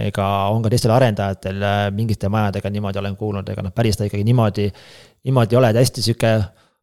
ega 0.00 0.26
on 0.50 0.62
ka 0.64 0.72
teistel 0.72 0.92
arendajatel 0.94 1.62
äh, 1.62 1.86
mingite 1.94 2.28
majadega 2.32 2.70
niimoodi 2.72 3.00
olen 3.00 3.16
kuulnud, 3.16 3.48
ega 3.48 3.64
noh, 3.64 3.72
päris 3.74 3.98
ta 3.98 4.08
ikkagi 4.08 4.26
niimoodi, 4.26 4.68
niimoodi 5.28 5.54
ei 5.54 5.60
ole, 5.60 5.70
et 5.70 5.80
hästi 5.80 6.04
sihuke 6.04 6.32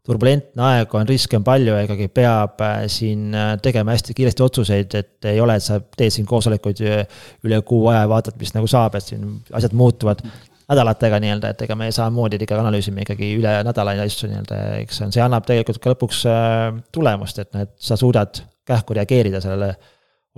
turbulentne 0.08 0.64
aeg 0.66 0.94
on, 0.98 1.06
riske 1.10 1.38
on 1.38 1.44
palju 1.46 1.76
ja 1.76 1.86
ikkagi 1.86 2.08
peab 2.14 2.62
äh, 2.66 2.86
siin 2.92 3.36
äh, 3.38 3.52
tegema 3.62 3.94
hästi 3.94 4.16
kiiresti 4.18 4.46
otsuseid, 4.46 4.96
et 4.98 5.30
ei 5.34 5.42
ole, 5.44 5.58
et 5.60 5.66
sa 5.66 5.82
teed 5.82 6.14
siin 6.16 6.30
koosolekuid 6.30 6.82
üle 6.88 7.62
kuu 7.68 7.84
aja 7.92 8.06
ja 8.06 8.12
vaatad, 8.12 8.40
mis 8.42 8.56
nagu 8.56 8.70
saab, 8.72 8.98
et 8.98 9.12
siin 9.12 9.28
asjad 9.58 9.76
muutuvad 9.78 10.24
nädalatega 10.72 11.20
nii-öelda, 11.22 11.52
et 11.54 11.66
ega 11.66 11.76
me 11.78 11.90
samamoodi 11.94 12.40
ikkagi 12.42 12.64
analüüsime 12.64 13.06
ikkagi 13.06 13.34
üle 13.40 13.54
nädala 13.68 13.96
asju 14.06 14.30
nii-öelda, 14.32 14.60
eks 14.82 15.00
see 15.00 15.08
on, 15.08 15.16
see 15.16 15.24
annab 15.24 15.48
tegelikult 15.48 15.82
ka 15.84 15.94
lõpuks 15.94 16.24
äh, 16.32 16.66
tulemust, 16.96 17.42
et 17.44 17.52
noh, 17.56 17.68
et 17.68 17.76
sa 17.82 18.00
suudad 18.00 18.44
kähku 18.68 18.96
reageerida 18.98 19.42
sellele 19.44 19.74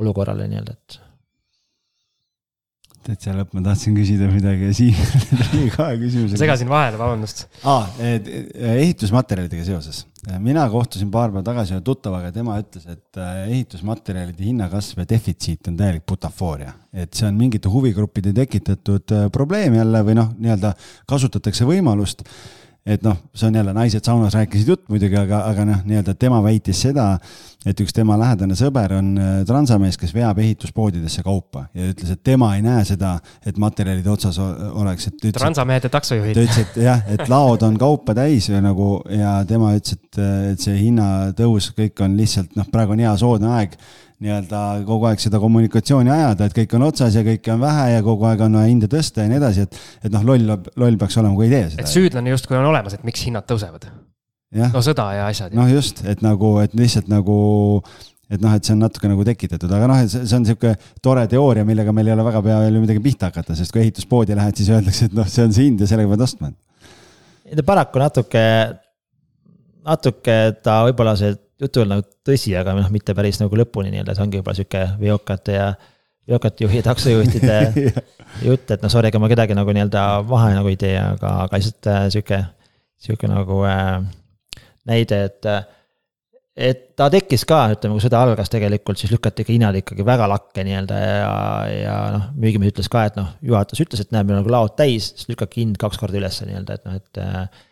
olukorrale 0.01 0.47
nii-öelda, 0.49 0.77
et 0.77 0.99
täitsa 3.03 3.33
lõpp, 3.35 3.51
ma 3.57 3.63
tahtsin 3.65 3.95
küsida 3.97 4.29
midagi 4.31 4.69
ja 4.69 4.75
Siim 4.77 4.95
tuli 5.49 5.67
kohe 5.73 5.97
küsimusega. 6.01 6.39
segasin 6.39 6.71
vahele, 6.71 6.99
vabandust. 6.99 7.45
aa, 7.67 7.85
ehitusmaterjalidega 7.99 9.65
seoses. 9.67 10.03
mina 10.39 10.63
kohtusin 10.71 11.11
paar 11.11 11.33
päeva 11.33 11.43
tagasi 11.49 11.75
ühe 11.75 11.83
tuttavaga 11.83 12.31
tema 12.35 12.55
ütles, 12.61 12.87
et 12.87 13.19
äh, 13.19 13.43
ehitusmaterjalide 13.49 14.47
hinnakasv 14.47 15.03
ja 15.03 15.07
defitsiit 15.09 15.67
on 15.71 15.77
täielik 15.79 16.05
butafooria. 16.09 16.73
et 16.93 17.13
see 17.13 17.27
on 17.27 17.37
mingite 17.39 17.71
huvigruppide 17.71 18.33
tekitatud 18.37 19.15
äh, 19.15 19.29
probleem 19.33 19.75
jälle 19.79 20.03
või 20.07 20.19
noh, 20.19 20.31
nii-öelda 20.39 20.75
kasutatakse 21.09 21.67
võimalust 21.67 22.23
et 22.83 23.03
noh, 23.05 23.15
see 23.31 23.47
on 23.47 23.55
jälle, 23.55 23.71
naised 23.75 24.03
saunas 24.03 24.35
rääkisid 24.35 24.67
jutt 24.73 24.89
muidugi, 24.91 25.15
aga, 25.15 25.45
aga 25.47 25.63
noh, 25.69 25.83
nii-öelda 25.87 26.17
tema 26.19 26.41
väitis 26.43 26.81
seda, 26.83 27.05
et 27.63 27.79
üks 27.79 27.95
tema 27.95 28.17
lähedane 28.19 28.57
sõber 28.59 28.97
on 28.97 29.13
äh, 29.15 29.31
transamees, 29.47 29.95
kes 29.99 30.11
veab 30.15 30.41
ehituspoodidesse 30.43 31.23
kaupa 31.23 31.69
ja 31.71 31.87
ütles, 31.93 32.11
et 32.11 32.23
tema 32.27 32.51
ei 32.57 32.65
näe 32.65 32.83
seda, 32.87 33.13
et 33.45 33.59
materjalid 33.61 34.07
otsas 34.11 34.39
oleks, 34.41 35.07
et. 35.13 35.29
transamehed 35.39 35.87
ja 35.87 35.93
taksojuhid. 35.93 36.35
ta 36.35 36.43
ütles, 36.43 36.61
et 36.67 36.79
jah, 36.83 37.03
et 37.15 37.23
laod 37.31 37.63
on 37.63 37.79
kaupa 37.79 38.17
täis 38.19 38.51
ja 38.51 38.59
nagu 38.63 38.97
ja 39.07 39.39
tema 39.47 39.71
ütles, 39.77 39.95
et, 39.95 40.23
et 40.51 40.67
see 40.67 40.75
hinnatõus, 40.81 41.71
kõik 41.77 42.03
on 42.03 42.19
lihtsalt 42.19 42.59
noh, 42.59 42.67
praegu 42.73 42.97
on 42.97 43.05
hea 43.05 43.15
soodne 43.19 43.55
aeg 43.61 43.79
nii-öelda 44.23 44.61
kogu 44.87 45.09
aeg 45.09 45.21
seda 45.23 45.39
kommunikatsiooni 45.41 46.13
ajada, 46.13 46.47
et 46.47 46.55
kõik 46.55 46.77
on 46.77 46.87
otsas 46.87 47.17
ja 47.17 47.25
kõike 47.25 47.51
on 47.53 47.61
vähe 47.63 47.89
ja 47.95 48.05
kogu 48.05 48.29
aeg 48.29 48.45
on 48.45 48.55
vaja 48.59 48.71
hinda 48.71 48.89
tõsta 48.91 49.25
ja 49.25 49.31
nii 49.31 49.39
edasi, 49.41 49.67
et, 49.67 49.81
et 50.07 50.13
noh, 50.13 50.23
loll, 50.29 50.55
loll 50.79 50.97
peaks 51.01 51.19
olema, 51.19 51.35
kui 51.39 51.49
ei 51.49 51.53
tee 51.53 51.67
seda. 51.73 51.83
et 51.83 51.91
süüdlane 51.91 52.33
justkui 52.33 52.57
on 52.59 52.69
olemas, 52.69 52.95
et 52.95 53.03
miks 53.07 53.25
hinnad 53.27 53.47
tõusevad. 53.49 53.89
no 54.73 54.83
sõda 54.85 55.09
ja 55.17 55.27
asjad. 55.31 55.55
noh, 55.57 55.69
just, 55.71 56.03
et 56.07 56.23
nagu, 56.25 56.55
et 56.63 56.75
lihtsalt 56.77 57.11
nagu 57.11 57.37
et 58.33 58.41
noh, 58.41 58.53
et 58.55 58.65
see 58.65 58.73
on 58.73 58.81
natuke 58.81 59.09
nagu 59.11 59.25
tekitatud, 59.27 59.71
aga 59.75 59.89
noh, 59.91 59.99
et 60.01 60.11
see, 60.11 60.23
on 60.37 60.45
niisugune 60.45 60.73
tore 61.03 61.25
teooria, 61.29 61.65
millega 61.67 61.93
meil 61.95 62.09
ei 62.09 62.15
ole 62.15 62.25
väga 62.25 62.41
palju 62.45 62.83
midagi 62.85 63.03
pihta 63.03 63.29
hakata, 63.29 63.57
sest 63.57 63.73
kui 63.73 63.83
ehituspoodi 63.83 64.37
lähed, 64.39 64.57
siis 64.57 64.71
öeldakse, 64.73 65.09
et 65.09 65.17
noh, 65.17 65.27
see 65.29 65.45
on 65.45 65.53
see 65.55 65.67
hind 65.67 65.83
ja 65.83 65.89
sellega 65.91 66.13
pead 66.15 66.25
ostma. 66.25 66.53
paraku 67.67 68.01
natuke, 68.01 68.45
natuke 69.85 70.37
ta 70.63 70.79
võib-olla 70.87 71.17
see 71.19 71.35
jutu 71.63 71.83
on 71.83 71.93
nagu 71.95 72.05
tõsi, 72.27 72.53
aga 72.59 72.75
noh, 72.77 72.89
mitte 72.93 73.15
päris 73.17 73.39
nagu 73.41 73.57
lõpuni 73.59 73.93
nii-öelda, 73.93 74.15
see 74.17 74.25
ongi 74.25 74.39
võib-olla 74.39 74.57
sihuke 74.59 74.83
veokate 75.01 75.57
ja, 75.57 75.67
veokate 76.29 76.65
juhi, 76.65 76.81
taksojuhtide 76.85 77.59
jutt, 78.47 78.73
et 78.73 78.83
noh, 78.83 78.91
sorry, 78.91 79.11
ega 79.11 79.21
ma 79.23 79.31
kedagi 79.31 79.57
nagu 79.57 79.75
nii-öelda 79.75 80.07
vahe 80.29 80.51
nagu 80.57 80.71
ei 80.71 80.79
tee, 80.79 80.97
aga, 80.99 81.37
aga 81.45 81.61
lihtsalt 81.61 81.91
äh, 81.91 82.03
sihuke, 82.13 82.41
sihuke 83.01 83.31
nagu 83.31 83.63
äh, 83.69 83.95
näide, 84.89 85.23
et 85.31 85.49
äh, 85.49 85.63
et 86.53 86.81
ta 86.97 87.07
tekkis 87.09 87.43
ka, 87.49 87.63
ütleme, 87.73 87.97
kui 87.97 88.03
sõda 88.05 88.21
algas 88.21 88.51
tegelikult, 88.53 88.99
siis 89.01 89.11
lükati 89.13 89.41
ikka 89.41 89.53
hinnad 89.55 89.77
ikkagi 89.79 90.05
väga 90.05 90.27
lakke 90.29 90.65
nii-öelda 90.67 90.99
ja, 91.01 91.29
ja 91.73 91.95
noh, 92.13 92.27
müügimees 92.37 92.75
ütles 92.75 92.89
ka, 92.93 93.07
et 93.09 93.17
noh, 93.17 93.31
juhatus 93.45 93.81
ütles, 93.81 94.03
et 94.03 94.13
näe, 94.13 94.21
meil 94.21 94.37
on 94.37 94.43
nagu 94.43 94.53
laod 94.53 94.75
täis, 94.77 95.09
siis 95.17 95.31
lükake 95.31 95.63
hind 95.63 95.79
kaks 95.81 95.97
korda 96.01 96.19
üles 96.21 96.37
nii-öelda, 96.45 96.77
et 96.77 96.85
noh, 96.85 96.99
et 97.01 97.21
äh, 97.23 97.63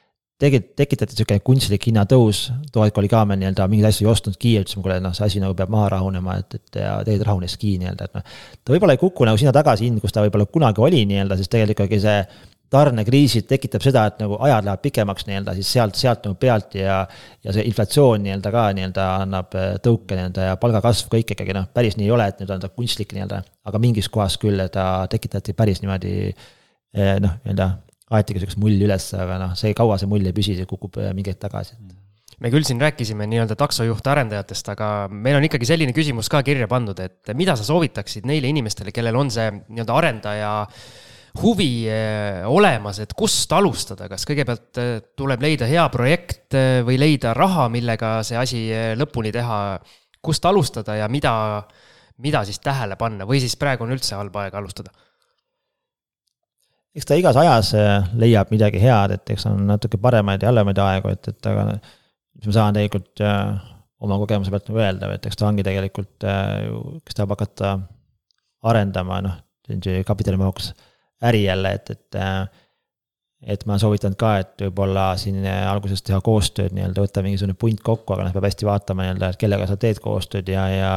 tegelikult 0.42 0.76
tekitati 0.80 1.18
sihuke 1.18 1.38
kunstlik 1.46 1.86
hinnatõus, 1.90 2.48
Toet 2.74 2.98
oli 2.98 3.10
ka 3.12 3.24
meil 3.30 3.42
nii-öelda 3.42 3.68
mingeid 3.70 3.92
asju 3.92 4.08
ei 4.08 4.12
ostnudki, 4.12 4.54
ütlesime, 4.62 4.86
kuule 4.86 5.00
noh, 5.04 5.14
see 5.18 5.28
asi 5.28 5.42
nagu 5.44 5.56
peab 5.58 5.72
maha 5.74 5.92
rahunema, 5.98 6.40
et, 6.42 6.58
et 6.58 6.80
ja 6.82 6.96
tegelikult 7.06 7.28
rahuneski 7.30 7.76
nii-öelda, 7.82 8.08
et 8.08 8.18
noh. 8.18 8.40
ta 8.62 8.74
võib-olla 8.74 8.98
ei 8.98 9.02
kuku 9.02 9.28
nagu 9.30 9.42
sinna 9.42 9.54
tagasi 9.56 9.88
hind, 9.88 10.02
kus 10.02 10.16
ta 10.16 10.24
võib-olla 10.26 10.48
kunagi 10.50 10.82
oli 10.82 11.04
nii-öelda, 11.10 11.38
sest 11.40 11.54
tegelikult 11.54 11.78
ikkagi 11.82 12.02
see 12.02 12.24
tarnekriisid 12.72 13.50
tekitab 13.50 13.84
seda, 13.84 14.06
et 14.08 14.22
nagu 14.24 14.38
ajad 14.40 14.66
lähevad 14.66 14.84
pikemaks 14.86 15.28
nii-öelda, 15.28 15.56
siis 15.58 15.72
sealt, 15.76 15.98
sealt 16.00 16.24
nagu 16.26 16.38
pealt 16.40 16.78
ja. 16.80 17.02
ja 17.44 17.56
see 17.56 17.66
inflatsioon 17.68 18.24
nii-öelda 18.24 18.54
ka 18.56 18.66
nii-öelda 18.78 19.08
annab 19.26 19.58
äh, 19.60 19.74
tõuke 19.84 20.16
nii-öelda 20.16 20.48
ja 20.48 20.58
palgakasv 20.62 21.12
kõik 21.12 21.36
ikkagi 21.36 21.56
noh, 21.58 21.68
päris 21.76 22.00
nii 22.00 22.08
ei 22.08 22.16
ole, 22.16 22.30
et 22.32 22.40
nüüd 22.40 22.56
on 22.56 22.64
ta 22.64 22.72
kunstlik 22.72 23.12
nii-öelda. 23.18 23.44
aga 23.68 23.84
mingis 23.84 24.08
kohas 24.10 24.40
küll 24.42 24.64
ta 24.72 24.88
tekitati 25.12 25.54
päris 25.58 25.84
niimoodi 25.84 26.16
äh, 26.32 27.18
noh, 27.20 27.36
nii-öelda 27.44 27.74
aetigi 28.18 28.42
sihukest 28.42 28.62
mulli 28.62 28.86
üles, 28.88 29.12
aga 29.18 29.40
noh, 29.42 29.58
see 29.60 29.74
kaua 29.78 29.98
see 30.00 30.10
mull 30.12 30.28
ei 30.28 30.36
püsi, 30.36 30.56
see 30.58 30.70
kukub 30.70 31.00
äh, 31.02 31.12
mingi 31.18 31.34
hetk 31.34 31.44
tagasi 31.48 31.78
me 32.42 32.50
küll 32.50 32.66
siin 32.66 32.82
rääkisime 32.82 33.28
nii-öelda 33.30 33.54
taksojuht 33.60 34.08
arendajatest, 34.10 34.72
aga 34.74 34.88
meil 35.14 35.38
on 35.38 35.46
ikkagi 35.46 35.68
selline 35.70 35.94
küsimus 35.94 36.30
ka 36.32 36.42
kirja 36.46 36.66
pandud, 36.70 36.98
et 37.04 37.30
mida 37.38 37.54
sa 37.54 37.68
soovitaksid 37.68 38.26
neile 38.26 38.50
inimestele, 38.50 38.94
kellel 38.96 39.20
on 39.20 39.30
see 39.34 39.46
nii-öelda 39.52 39.98
arendaja 40.00 40.54
huvi 41.44 41.86
äh, 41.86 42.42
olemas, 42.50 42.98
et 43.04 43.14
kust 43.18 43.54
alustada, 43.56 44.10
kas 44.10 44.26
kõigepealt 44.28 44.82
äh, 44.82 44.90
tuleb 45.18 45.46
leida 45.46 45.70
hea 45.70 45.86
projekt 45.94 46.58
või 46.88 46.98
leida 47.00 47.36
raha, 47.38 47.70
millega 47.72 48.18
see 48.28 48.42
asi 48.42 48.66
lõpuni 48.98 49.32
teha, 49.36 49.62
kust 50.22 50.46
alustada 50.50 50.98
ja 50.98 51.08
mida, 51.14 51.36
mida 52.26 52.42
siis 52.50 52.60
tähele 52.62 52.98
panna? 52.98 53.30
Või 53.30 53.40
siis 53.42 53.56
praegu 53.58 53.86
on 53.86 53.94
üldse 53.94 54.18
halb 54.18 54.36
aeg 54.42 54.58
alustada 54.58 54.92
eks 56.96 57.08
ta 57.08 57.18
igas 57.20 57.38
ajas 57.40 57.74
äh, 57.78 58.08
leiab 58.20 58.52
midagi 58.54 58.82
head, 58.84 59.16
et 59.16 59.34
eks 59.36 59.48
on 59.50 59.66
natuke 59.70 60.00
paremaid 60.02 60.44
ja 60.44 60.52
halvemaid 60.52 60.80
aegu, 60.84 61.14
et, 61.16 61.30
et 61.32 61.52
aga 61.52 61.68
mis 61.72 62.50
ma 62.50 62.56
saan 62.58 62.78
tegelikult 62.78 63.24
äh, 63.26 63.70
oma 64.02 64.18
kogemuse 64.22 64.52
pealt 64.54 64.68
nagu 64.70 64.82
öelda, 64.82 65.12
et 65.16 65.28
eks 65.30 65.40
ta 65.40 65.48
ongi 65.48 65.66
tegelikult 65.68 66.28
äh, 66.28 66.58
ju, 66.68 66.82
kes 67.06 67.18
tahab 67.18 67.36
hakata 67.38 67.76
arendama, 68.68 69.22
noh, 69.26 69.38
kapitalimahukas 70.06 70.74
äri 71.30 71.46
jälle, 71.46 71.78
et, 71.78 71.94
et 71.96 72.20
et 73.52 73.64
ma 73.66 73.74
soovitan 73.82 74.14
ka, 74.20 74.36
et 74.38 74.62
võib-olla 74.68 75.16
siin 75.18 75.40
alguses 75.48 76.04
teha 76.06 76.20
koostööd 76.22 76.76
nii-öelda, 76.78 77.02
võtta 77.02 77.24
mingisugune 77.26 77.56
punt 77.58 77.80
kokku, 77.82 78.14
aga 78.14 78.28
noh, 78.28 78.36
peab 78.36 78.46
hästi 78.46 78.68
vaatama 78.68 79.08
nii-öelda, 79.08 79.32
et 79.32 79.40
kellega 79.42 79.66
sa 79.70 79.80
teed 79.82 79.98
koostööd 80.04 80.52
ja, 80.52 80.68
ja 80.70 80.92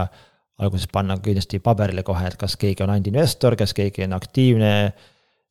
alguses 0.61 0.91
panna 0.93 1.17
kindlasti 1.25 1.63
paberile 1.65 2.05
kohe, 2.05 2.27
et 2.29 2.37
kas 2.41 2.59
keegi 2.61 2.85
on 2.85 2.93
ainult 2.93 3.09
investor, 3.15 3.57
kas 3.57 3.73
keegi 3.77 4.05
on 4.05 4.17
aktiivne 4.19 4.73
äh, 4.75 5.09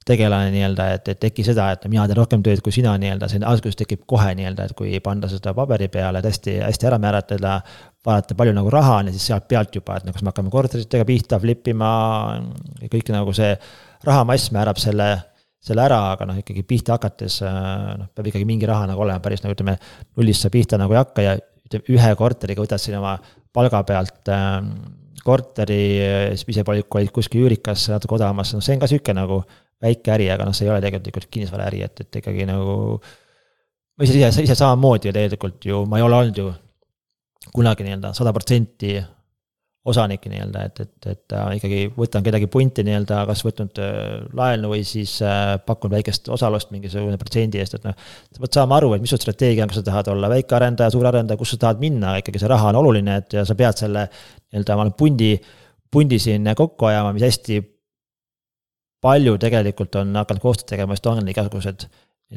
tegelane 0.08 0.52
nii-öelda, 0.54 0.88
et, 0.98 1.10
et 1.14 1.20
teki 1.20 1.46
seda, 1.48 1.70
et 1.76 1.86
mina 1.92 2.06
teen 2.10 2.18
rohkem 2.20 2.44
tööd 2.46 2.62
kui 2.64 2.74
sina 2.76 2.94
nii-öelda, 3.00 3.30
see 3.32 3.42
alguses 3.48 3.78
tekib 3.80 4.04
kohe 4.10 4.34
nii-öelda, 4.38 4.68
et 4.68 4.76
kui 4.78 4.94
panna 5.04 5.30
seda 5.32 5.54
paberi 5.58 5.88
peale, 5.94 6.20
et 6.20 6.30
hästi, 6.30 6.58
hästi 6.66 6.90
ära 6.90 7.00
määratleda. 7.02 7.58
vaadata, 8.04 8.36
palju 8.36 8.52
nagu 8.52 8.72
raha 8.72 8.98
on 9.00 9.08
ja 9.08 9.14
siis 9.16 9.30
sealt 9.30 9.46
pealt 9.48 9.76
juba, 9.76 9.96
et 9.96 10.08
noh, 10.08 10.12
kas 10.16 10.24
me 10.26 10.34
hakkame 10.34 10.52
korteritega 10.52 11.06
pihta, 11.08 11.40
flip 11.40 11.68
ima. 11.72 11.92
kõik 12.92 13.12
nagu 13.16 13.34
see 13.34 13.54
rahamass 14.04 14.52
määrab 14.52 14.82
selle, 14.82 15.08
selle 15.64 15.86
ära, 15.86 16.02
aga 16.12 16.28
noh, 16.28 16.42
ikkagi 16.42 16.66
pihta 16.68 16.98
hakates 16.98 17.40
noh, 17.44 18.10
peab 18.16 18.28
ikkagi 18.28 18.48
mingi 18.50 18.68
raha 18.68 18.90
nagu 18.92 19.06
olema 19.06 19.24
päris 19.24 19.44
nagu 19.46 19.56
ütleme. 19.56 19.78
nullist 20.18 20.44
sa 20.44 20.52
pihta 20.52 20.78
nagu 20.78 20.94
ei 20.94 21.00
hakka 21.00 21.24
ja 21.24 21.38
ütleme 21.38 21.96
ühe 21.96 22.12
korteriga 22.20 22.66
võtad 22.66 22.82
siin 22.82 23.00
oma 23.00 23.16
palga 23.54 23.84
pealt 23.88 24.28
äh, 24.34 24.60
korteri, 25.24 25.84
siis 26.36 26.58
ise 26.58 26.64
olid 26.68 27.12
kuskil 27.16 27.46
üürikas 27.46 27.88
natuke 27.92 28.18
odavamas, 28.18 28.52
noh, 28.56 28.64
see 28.64 28.76
on 28.76 28.82
ka 28.82 28.90
sihuke 28.92 29.16
nagu 29.16 29.40
väike 29.84 30.14
äri, 30.16 30.30
aga 30.34 30.48
noh, 30.48 30.56
see 30.56 30.68
ei 30.68 30.74
ole 30.74 30.82
tegelikult 30.84 31.30
kinnisvaraäri, 31.34 31.82
et, 31.86 32.06
et 32.06 32.22
ikkagi 32.22 32.48
nagu. 32.50 32.76
ma 33.94 34.08
ise, 34.08 34.16
ise, 34.18 34.46
ise 34.48 34.56
samamoodi 34.58 35.12
ju 35.12 35.16
tegelikult 35.16 35.68
ju, 35.70 35.84
ma 35.90 36.00
ei 36.00 36.06
ole 36.06 36.22
olnud 36.22 36.40
ju 36.40 36.48
kunagi 37.54 37.86
nii-öelda 37.86 38.14
sada 38.16 38.32
protsenti 38.34 38.96
osanik 39.86 40.24
nii-öelda, 40.32 40.62
et, 40.64 40.80
et, 40.80 41.08
et 41.12 41.34
äh, 41.36 41.48
ikkagi 41.58 41.80
võtan 41.98 42.24
kedagi 42.24 42.48
punti 42.52 42.86
nii-öelda, 42.88 43.18
kas 43.28 43.42
võtnud 43.44 43.82
äh, 43.84 43.98
laenu 44.38 44.70
või 44.72 44.86
siis 44.88 45.18
äh, 45.26 45.58
pakun 45.66 45.92
väikest 45.92 46.30
osalust 46.32 46.72
mingisugune 46.72 47.20
protsendi 47.20 47.60
eest, 47.60 47.76
et 47.76 47.88
noh. 47.90 47.98
sa 48.32 48.44
pead 48.46 48.56
saama 48.56 48.78
aru, 48.80 48.94
et 48.96 49.04
mis 49.04 49.12
su 49.12 49.20
strateegia 49.20 49.66
on, 49.66 49.74
kas 49.74 49.82
sa 49.82 49.88
tahad 49.90 50.14
olla 50.14 50.32
väikearendaja, 50.32 50.94
suurarendaja, 50.96 51.40
kus 51.40 51.52
sa 51.56 51.60
tahad 51.66 51.84
minna, 51.84 52.16
ikkagi 52.22 52.40
see 52.40 52.52
raha 52.52 52.72
on 52.72 52.80
oluline, 52.80 53.18
et 53.20 53.36
ja 53.36 53.44
sa 53.48 53.58
pead 53.60 53.84
selle 53.84 54.06
nii-öelda, 54.08 54.80
ma 54.80 54.88
olen 54.88 54.96
pundi, 55.04 55.34
pundi 55.92 56.22
siin 56.24 56.48
kokku 56.56 56.88
ajama, 56.88 57.12
mis 57.18 57.28
hästi 57.28 57.60
palju 59.04 59.38
tegelikult 59.42 60.00
on 60.02 60.16
hakanud 60.22 60.44
koostööd 60.44 60.74
tegema, 60.74 60.98
on 61.12 61.32
igasugused 61.34 61.88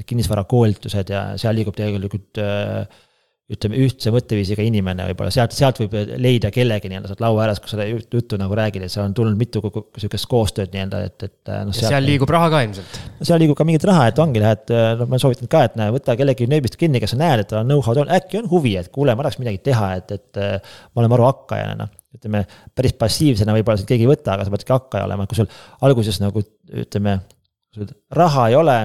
kinnisvarakoolitused 0.07 1.13
ja 1.13 1.27
seal 1.41 1.57
liigub 1.57 1.77
tegelikult 1.79 2.41
äh, 2.43 3.05
ütleme, 3.47 3.79
ühtse 3.79 4.11
mõtteviisiga 4.11 4.65
inimene 4.67 5.05
võib-olla, 5.07 5.31
sealt, 5.31 5.53
sealt 5.55 5.79
võib 5.79 5.93
leida 6.19 6.51
kellegi 6.55 6.91
nii-öelda 6.91 7.13
sealt 7.13 7.21
laua 7.23 7.45
ääres, 7.45 7.61
kus 7.63 7.77
seda 7.77 7.85
juttu 7.87 8.39
nagu 8.41 8.57
räägid, 8.59 8.83
et 8.83 8.91
seal 8.91 9.07
on 9.07 9.15
tulnud 9.15 9.39
mitu 9.39 9.63
sihukest 9.63 10.27
koostööd 10.31 10.75
nii-öelda, 10.75 11.03
et, 11.07 11.27
et 11.29 11.53
noh. 11.69 11.77
seal, 11.77 12.03
liigub 12.03 12.33
raha 12.35 12.49
ka 12.51 12.65
ilmselt. 12.67 12.99
seal 13.21 13.39
liigub 13.43 13.59
ka 13.59 13.67
mingit 13.69 13.87
raha, 13.87 14.09
et 14.11 14.19
ongi, 14.23 14.43
lähed, 14.43 14.75
noh, 14.99 15.07
ma 15.13 15.21
soovitan 15.23 15.51
ka, 15.53 15.63
et 15.69 15.79
näe, 15.79 15.95
võta 15.95 16.19
kellegi 16.19 16.51
nööbist 16.51 16.75
kinni, 16.81 16.99
kes 17.03 17.15
sa 17.15 17.21
näed, 17.23 17.45
et 17.45 17.53
tal 17.53 17.63
on 17.63 17.71
know-how'd 17.71 18.03
on, 18.03 18.11
äkki 18.19 18.43
on 18.43 18.51
huvi, 18.51 18.75
et 18.83 18.91
kuule, 18.91 19.15
ma 19.15 19.29
tahaks 19.29 19.39
midagi 19.45 19.63
teha, 19.71 19.93
et, 20.01 20.17
et 20.19 20.43
ma 20.43 21.05
olen 21.05 21.15
maru 21.15 21.29
hakkajana, 21.31 21.79
noh. 21.85 21.95
Ütleme, 22.17 22.43
päris 22.77 22.95
passiivsena 22.99 23.55
võib-olla 23.57 23.81
sind 23.81 23.91
keegi 23.91 24.07
ei 24.07 24.11
võta, 24.11 24.35
aga 24.35 24.47
sa 24.47 24.53
peadki 24.53 24.75
hakkaja 24.75 25.09
olema, 25.09 25.27
kui 25.29 25.39
sul 25.39 25.49
alguses 25.87 26.21
nagu 26.23 26.43
ütleme, 26.85 27.19
raha 28.17 28.49
ei 28.51 28.59
ole 28.59 28.79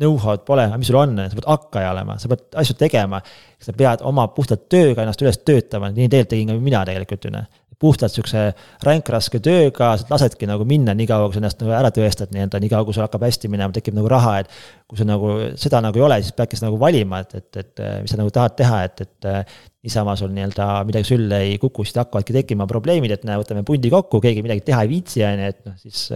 know-how'd 0.00 0.44
pole, 0.46 0.64
aga 0.68 0.78
mis 0.78 0.88
sul 0.90 0.98
on, 1.00 1.16
sa 1.18 1.36
pead 1.36 1.48
hakkaja 1.50 1.90
olema, 1.94 2.16
sa 2.20 2.30
pead 2.30 2.60
asju 2.62 2.76
tegema. 2.78 3.20
sa 3.60 3.74
pead 3.76 4.04
oma 4.08 4.28
puhtalt 4.32 4.68
tööga 4.72 5.02
ennast 5.04 5.20
üles 5.20 5.40
töötama, 5.44 5.90
nii 5.92 6.08
tegelikult 6.08 6.30
tegin 6.32 6.52
ka 6.52 6.54
mina 6.64 6.84
tegelikult 6.88 7.26
ju 7.26 7.32
noh. 7.34 7.48
Puhtalt 7.80 8.12
sihukese 8.12 8.42
ränkraske 8.84 9.40
tööga, 9.44 9.94
lasedki 10.10 10.48
nagu 10.48 10.66
minna 10.68 10.92
nii 10.96 11.08
kaua, 11.08 11.30
kui 11.30 11.38
sa 11.38 11.40
ennast 11.40 11.62
nagu 11.62 11.72
ära 11.76 11.90
tõestad 11.96 12.34
nii-öelda, 12.34 12.60
nii 12.60 12.72
kaua, 12.72 12.84
kui 12.84 12.96
sul 12.96 13.06
hakkab 13.06 13.24
hästi 13.24 13.50
minema, 13.52 13.72
tekib 13.76 13.96
nagu 13.96 14.10
raha, 14.12 14.36
et. 14.42 14.60
kui 14.90 14.98
sa 14.98 15.06
nagu 15.06 15.32
seda 15.60 15.80
nagu 15.84 16.00
ei 16.00 16.04
ole, 16.04 16.20
siis 16.20 16.36
peadki 16.36 16.60
nagu 16.64 16.78
valima, 16.80 17.22
et, 17.24 17.34
et, 17.40 17.60
et 17.62 17.82
mis 18.04 18.12
sa 18.12 18.20
nagu 18.20 18.32
tahad 18.34 18.56
teha, 18.58 18.84
et, 18.88 19.04
et. 19.06 19.58
niisama 19.80 20.12
sul 20.20 20.32
nii-öelda 20.36 20.68
midagi 20.84 21.08
sülle 21.08 21.40
ei 21.46 21.58
kuku, 21.58 21.86
siis 21.88 21.96
hakkavadki 22.02 22.36
tekkima 22.36 22.66
probleemid, 22.68 23.14
et 23.16 23.22
näe, 23.24 23.40
võtame 23.40 23.64
pundi 23.64 23.88
kokku, 23.92 24.20
keegi 24.20 24.44
midagi 24.44 24.66
teha 24.66 24.84
ei 24.84 24.90
viitsi, 24.90 25.24
on 25.24 25.40
ju, 25.40 25.52
et 25.54 25.62
noh, 25.64 25.78
siis 25.80 26.08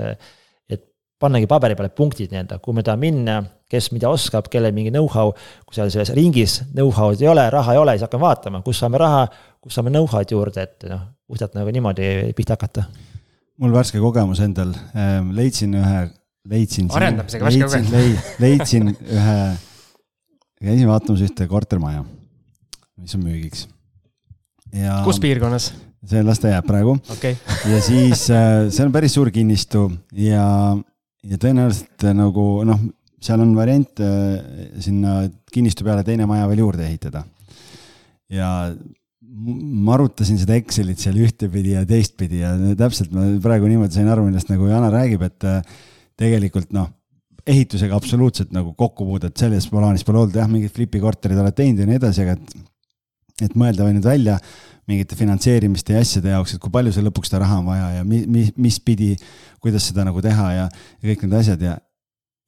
pannagi 1.24 1.48
paberi 1.48 1.76
peale 1.78 1.92
punktid 1.94 2.32
nii-öelda, 2.32 2.58
kuhu 2.62 2.76
me 2.78 2.84
tahame 2.84 3.08
minna, 3.08 3.38
kes 3.70 3.90
mida 3.94 4.10
oskab, 4.12 4.48
kellel 4.52 4.74
mingi 4.76 4.92
know-how. 4.92 5.32
kui 5.64 5.76
seal 5.76 5.92
selles 5.92 6.12
ringis 6.16 6.60
know-how'd 6.74 7.22
ei 7.22 7.30
ole, 7.30 7.46
raha 7.54 7.74
ei 7.74 7.80
ole, 7.80 7.94
siis 7.96 8.06
hakkame 8.08 8.26
vaatama, 8.26 8.62
kus 8.66 8.82
saame 8.82 9.00
raha, 9.00 9.26
kus 9.62 9.78
saame 9.78 9.92
know-how'd 9.94 10.34
juurde, 10.34 10.66
et 10.66 10.88
noh, 10.90 11.06
puhtalt 11.28 11.56
nagu 11.58 11.72
niimoodi 11.74 12.32
pihta 12.36 12.58
hakata. 12.58 12.86
mul 13.60 13.74
värske 13.74 14.00
kogemus 14.02 14.42
endal, 14.44 14.74
ehm, 14.94 15.30
leidsin 15.36 15.76
ühe, 15.78 16.02
leidsin. 16.50 16.90
arendamisega 16.90 17.48
värske 17.48 17.68
kogemus. 17.68 18.34
leidsin 18.42 18.92
ühe, 18.94 19.38
käisin 20.60 20.90
vaatamas 20.90 21.24
ühte 21.28 21.48
kortermaja, 21.48 22.04
mis 23.00 23.16
on 23.18 23.24
müügiks. 23.26 23.68
ja. 24.72 25.00
kus 25.06 25.20
piirkonnas? 25.22 25.72
see 26.04 26.24
las 26.24 26.40
ta 26.40 26.50
jääb 26.52 26.66
praegu 26.68 26.98
okay. 27.12 27.36
ja 27.70 27.78
siis 27.80 28.26
äh, 28.32 28.66
see 28.68 28.84
on 28.84 28.92
päris 28.92 29.14
suur 29.16 29.30
kinnistu 29.32 29.86
ja 30.12 30.44
ja 31.24 31.38
tõenäoliselt 31.40 32.04
äh, 32.04 32.16
nagu 32.16 32.44
noh, 32.68 32.82
seal 33.24 33.40
on 33.40 33.54
variant 33.56 34.02
äh, 34.04 34.36
sinna 34.84 35.22
kinnistu 35.52 35.86
peale 35.86 36.04
teine 36.06 36.28
maja 36.28 36.48
veel 36.50 36.64
juurde 36.64 36.84
ehitada. 36.86 37.24
ja 38.28 38.50
ma 39.34 39.96
arutasin 39.96 40.38
seda 40.38 40.56
Excelit 40.58 41.00
seal 41.02 41.16
ühtepidi 41.18 41.74
ja 41.74 41.82
teistpidi 41.88 42.42
ja 42.42 42.52
täpselt 42.78 43.14
ma 43.14 43.26
praegu 43.42 43.66
niimoodi 43.70 43.96
sain 43.96 44.10
aru, 44.10 44.26
millest 44.28 44.50
nagu 44.52 44.68
Jana 44.70 44.90
räägib, 44.94 45.24
et 45.26 45.46
äh, 45.48 45.80
tegelikult 46.20 46.70
noh, 46.76 46.92
ehitusega 47.46 47.96
absoluutselt 47.96 48.54
nagu 48.54 48.72
kokkupuudet 48.78 49.36
selles 49.36 49.66
plaanis 49.68 50.06
pole 50.06 50.22
olnud, 50.22 50.36
jah, 50.38 50.48
mingid 50.50 50.72
flipi 50.72 51.02
korterid 51.02 51.40
oled 51.40 51.56
teinud 51.56 51.82
ja 51.82 51.88
nii 51.88 51.98
edasi, 51.98 52.24
aga 52.24 52.36
et, 52.38 52.54
et 53.48 53.58
mõelda 53.58 53.88
või 53.88 53.98
nüüd 53.98 54.06
välja 54.06 54.38
mingite 54.88 55.16
finantseerimiste 55.16 55.96
ja 55.96 56.04
asjade 56.04 56.32
jaoks, 56.32 56.54
et 56.54 56.62
kui 56.62 56.72
palju 56.72 56.92
seal 56.94 57.06
lõpuks 57.08 57.30
seda 57.30 57.42
raha 57.42 57.58
on 57.62 57.68
vaja 57.72 57.90
ja 57.98 58.06
mi, 58.06 58.22
mi, 58.30 58.46
mis 58.60 58.78
pidi, 58.84 59.14
kuidas 59.64 59.88
seda 59.90 60.04
nagu 60.06 60.22
teha 60.24 60.50
ja, 60.54 60.68
ja 60.68 61.10
kõik 61.10 61.24
need 61.24 61.36
asjad 61.40 61.64
ja, 61.64 61.78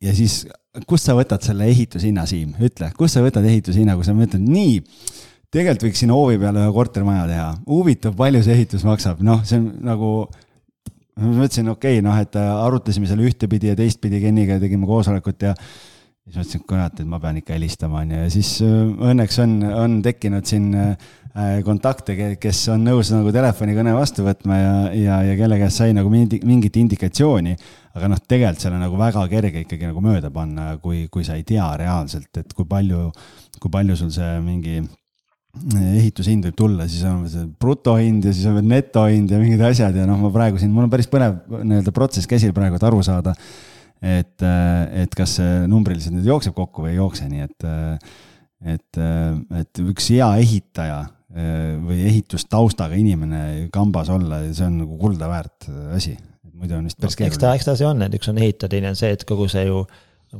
ja 0.05 0.17
siis 0.17 0.43
kust 0.89 1.09
sa 1.09 1.17
võtad 1.17 1.45
selle 1.45 1.69
ehitushinna, 1.73 2.27
Siim, 2.29 2.53
ütle, 2.61 2.91
kust 2.97 3.17
sa 3.17 3.25
võtad 3.25 3.47
ehitushinna, 3.49 3.97
kui 3.97 4.05
sa 4.07 4.17
mõtled, 4.17 4.45
nii, 4.45 4.81
tegelikult 5.55 5.89
võiks 5.89 6.03
sinna 6.03 6.17
hoovi 6.19 6.41
peale 6.43 6.65
ühe 6.65 6.73
kortermaja 6.75 7.27
teha, 7.31 7.49
huvitav, 7.69 8.17
palju 8.19 8.43
see 8.45 8.57
ehitus 8.57 8.87
maksab, 8.87 9.23
noh, 9.27 9.43
see 9.47 9.61
on 9.61 9.69
nagu 9.87 10.13
ma 11.17 11.35
mõtlesin, 11.43 11.69
okei 11.73 11.99
okay,, 11.99 12.05
noh, 12.05 12.17
et 12.21 12.39
arutasime 12.41 13.09
seal 13.09 13.23
ühtepidi 13.25 13.73
ja 13.73 13.77
teistpidi 13.79 14.21
Kenniga 14.25 14.59
ja 14.59 14.63
tegime 14.63 14.89
koosolekut 14.89 15.47
ja 15.49 15.55
siis 15.57 16.41
mõtlesin, 16.41 16.61
et 16.61 16.67
kurat, 16.73 16.99
et 17.01 17.09
ma 17.09 17.21
pean 17.23 17.39
ikka 17.41 17.57
helistama, 17.57 18.03
on 18.03 18.17
ju, 18.17 18.25
ja 18.25 18.33
siis 18.35 18.57
äh, 18.67 18.83
õnneks 19.13 19.41
on, 19.45 19.61
on 19.87 20.01
tekkinud 20.05 20.51
siin 20.51 20.75
äh, 20.75 21.15
Äh, 21.37 21.59
kontakte, 21.61 22.15
kes 22.41 22.63
on 22.73 22.87
nõus 22.87 23.11
nagu 23.13 23.29
telefonikõne 23.35 23.93
vastu 23.93 24.23
võtma 24.25 24.57
ja, 24.57 24.77
ja, 24.97 25.17
ja 25.27 25.35
kelle 25.37 25.59
käest 25.61 25.83
sai 25.83 25.93
nagu 25.93 26.09
mingi, 26.09 26.39
mingit 26.49 26.79
indikatsiooni. 26.81 27.53
aga 27.93 28.09
noh, 28.09 28.21
tegelikult 28.25 28.63
seal 28.63 28.77
on 28.77 28.81
nagu 28.81 28.97
väga 28.97 29.25
kerge 29.29 29.67
ikkagi 29.67 29.91
nagu 29.91 30.01
mööda 30.01 30.31
panna, 30.33 30.79
kui, 30.81 31.03
kui 31.13 31.27
sa 31.29 31.37
ei 31.37 31.45
tea 31.45 31.67
reaalselt, 31.77 32.31
et 32.41 32.55
kui 32.57 32.65
palju, 32.69 33.11
kui 33.61 33.73
palju 33.73 33.99
sul 34.01 34.15
see 34.17 34.31
mingi 34.41 34.79
ehitushind 35.77 36.47
võib 36.49 36.59
tulla, 36.59 36.87
siis 36.91 37.05
on 37.09 37.25
see 37.31 37.47
brutohind 37.61 38.27
ja 38.29 38.35
siis 38.35 38.47
on 38.51 38.59
veel 38.59 38.69
netohind 38.71 39.33
ja 39.33 39.41
mingid 39.41 39.65
asjad 39.67 39.97
ja 39.97 40.05
noh, 40.09 40.21
ma 40.21 40.31
praegu 40.35 40.61
siin, 40.61 40.73
mul 40.75 40.87
on 40.87 40.93
päris 40.93 41.09
põnev 41.11 41.39
nii-öelda 41.57 41.95
protsess 41.97 42.29
käsil 42.31 42.55
praegu, 42.57 42.79
et 42.79 42.87
aru 42.87 43.03
saada. 43.07 43.35
et, 44.03 44.45
et 45.03 45.15
kas 45.17 45.39
see 45.39 45.67
numbriliselt 45.71 46.15
nüüd 46.15 46.29
jookseb 46.29 46.55
kokku 46.57 46.85
või 46.85 46.93
ei 46.95 46.99
jookse, 47.01 47.29
nii 47.31 47.45
et, 47.47 47.69
et, 48.77 48.99
et 49.63 49.85
üks 49.87 50.11
hea 50.13 50.29
ehitaja 50.43 51.01
või 51.37 52.03
ehitustaustaga 52.07 52.97
inimene 52.97 53.69
kambas 53.73 54.11
olla, 54.13 54.41
see 54.53 54.69
on 54.69 54.83
nagu 54.85 54.99
kulda 55.01 55.29
väärt 55.29 55.69
asi. 55.97 56.15
muidu 56.57 56.77
on 56.79 56.87
vist 56.89 57.01
päris 57.01 57.17
keeruline. 57.17 57.35
eks 57.35 57.43
ta, 57.43 57.55
eks 57.57 57.69
ta 57.69 57.77
see 57.77 57.89
on, 57.89 58.05
et 58.07 58.15
üks 58.17 58.31
on 58.33 58.39
ehitaja, 58.41 58.73
teine 58.73 58.93
on 58.93 58.97
see, 58.97 59.11
et 59.13 59.25
kogu 59.29 59.49
see 59.53 59.67
ju 59.67 59.83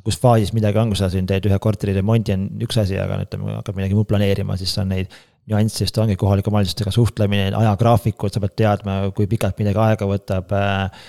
kus 0.05 0.19
faasis 0.21 0.53
midagi 0.57 0.81
on, 0.81 0.91
kui 0.93 0.99
sa 0.99 1.09
siin 1.13 1.29
teed 1.29 1.47
ühe 1.49 1.59
korteri 1.63 1.95
remondi, 1.97 2.35
on 2.37 2.49
üks 2.67 2.81
asi, 2.83 2.99
aga 3.01 3.21
ütleme, 3.25 3.55
hakkad 3.61 3.79
midagi 3.79 3.97
muud 3.99 4.09
planeerima, 4.11 4.59
siis 4.61 4.75
on 4.83 4.93
neid 4.95 5.15
nüansse, 5.51 5.85
just 5.85 5.99
ongi 6.03 6.17
kohalike 6.19 6.51
omavalitsustega 6.51 6.93
suhtlemine, 6.95 7.53
ajagraafikud, 7.55 8.35
sa 8.35 8.43
pead 8.43 8.57
teadma, 8.59 8.99
kui 9.17 9.31
pikalt 9.31 9.63
midagi 9.63 9.83
aega 9.87 10.11
võtab 10.11 10.55
äh,. 10.57 11.09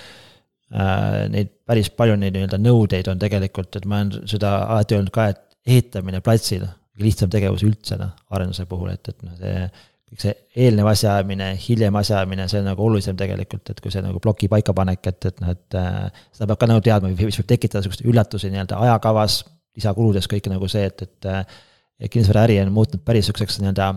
Äh, 0.68 1.30
neid 1.32 1.54
päris 1.64 1.88
palju 1.96 2.18
neid 2.20 2.34
nii-öelda 2.36 2.58
nõudeid 2.60 3.08
on 3.08 3.16
tegelikult, 3.22 3.78
et 3.80 3.86
ma 3.88 4.02
olen 4.02 4.28
seda 4.28 4.50
alati 4.66 4.98
öelnud 4.98 5.14
ka, 5.16 5.30
et 5.32 5.40
ehitamine 5.64 6.20
platsil 6.20 6.66
lihtsam 7.00 7.32
tegevus 7.32 7.64
üldse 7.64 7.96
noh, 7.96 8.12
arenduse 8.36 8.66
puhul, 8.68 8.90
et, 8.92 9.08
et 9.08 9.24
noh, 9.24 9.38
see 9.40 9.62
kõik 10.08 10.24
see 10.24 10.34
eelnev 10.64 10.88
asjaajamine, 10.88 11.50
hiljem 11.60 11.96
asjaajamine, 12.00 12.48
see 12.48 12.62
on 12.62 12.70
nagu 12.70 12.84
olulisem 12.86 13.18
tegelikult, 13.20 13.74
et 13.74 13.82
kui 13.84 13.92
see 13.92 14.04
nagu 14.06 14.22
ploki 14.24 14.48
paikapanek, 14.52 15.10
et, 15.12 15.30
et 15.32 15.42
noh, 15.44 15.52
et 15.52 15.80
äh, 15.80 16.22
seda 16.36 16.48
peab 16.52 16.62
ka 16.62 16.70
nagu 16.72 16.84
teadma, 16.86 17.12
mis 17.12 17.40
võib 17.40 17.50
tekitada 17.50 17.84
siukseid 17.86 18.08
üllatusi 18.08 18.52
nii-öelda 18.54 18.80
ajakavas, 18.88 19.42
lisakuludes, 19.78 20.30
kõik 20.32 20.48
nagu 20.54 20.70
see, 20.72 20.86
et, 20.88 21.04
et 21.04 21.28
äh, 21.30 21.60
kinnisvaraäri 22.08 22.62
on 22.64 22.72
muutunud 22.76 23.04
päris 23.06 23.28
siukseks 23.28 23.60
nii-öelda 23.60 23.92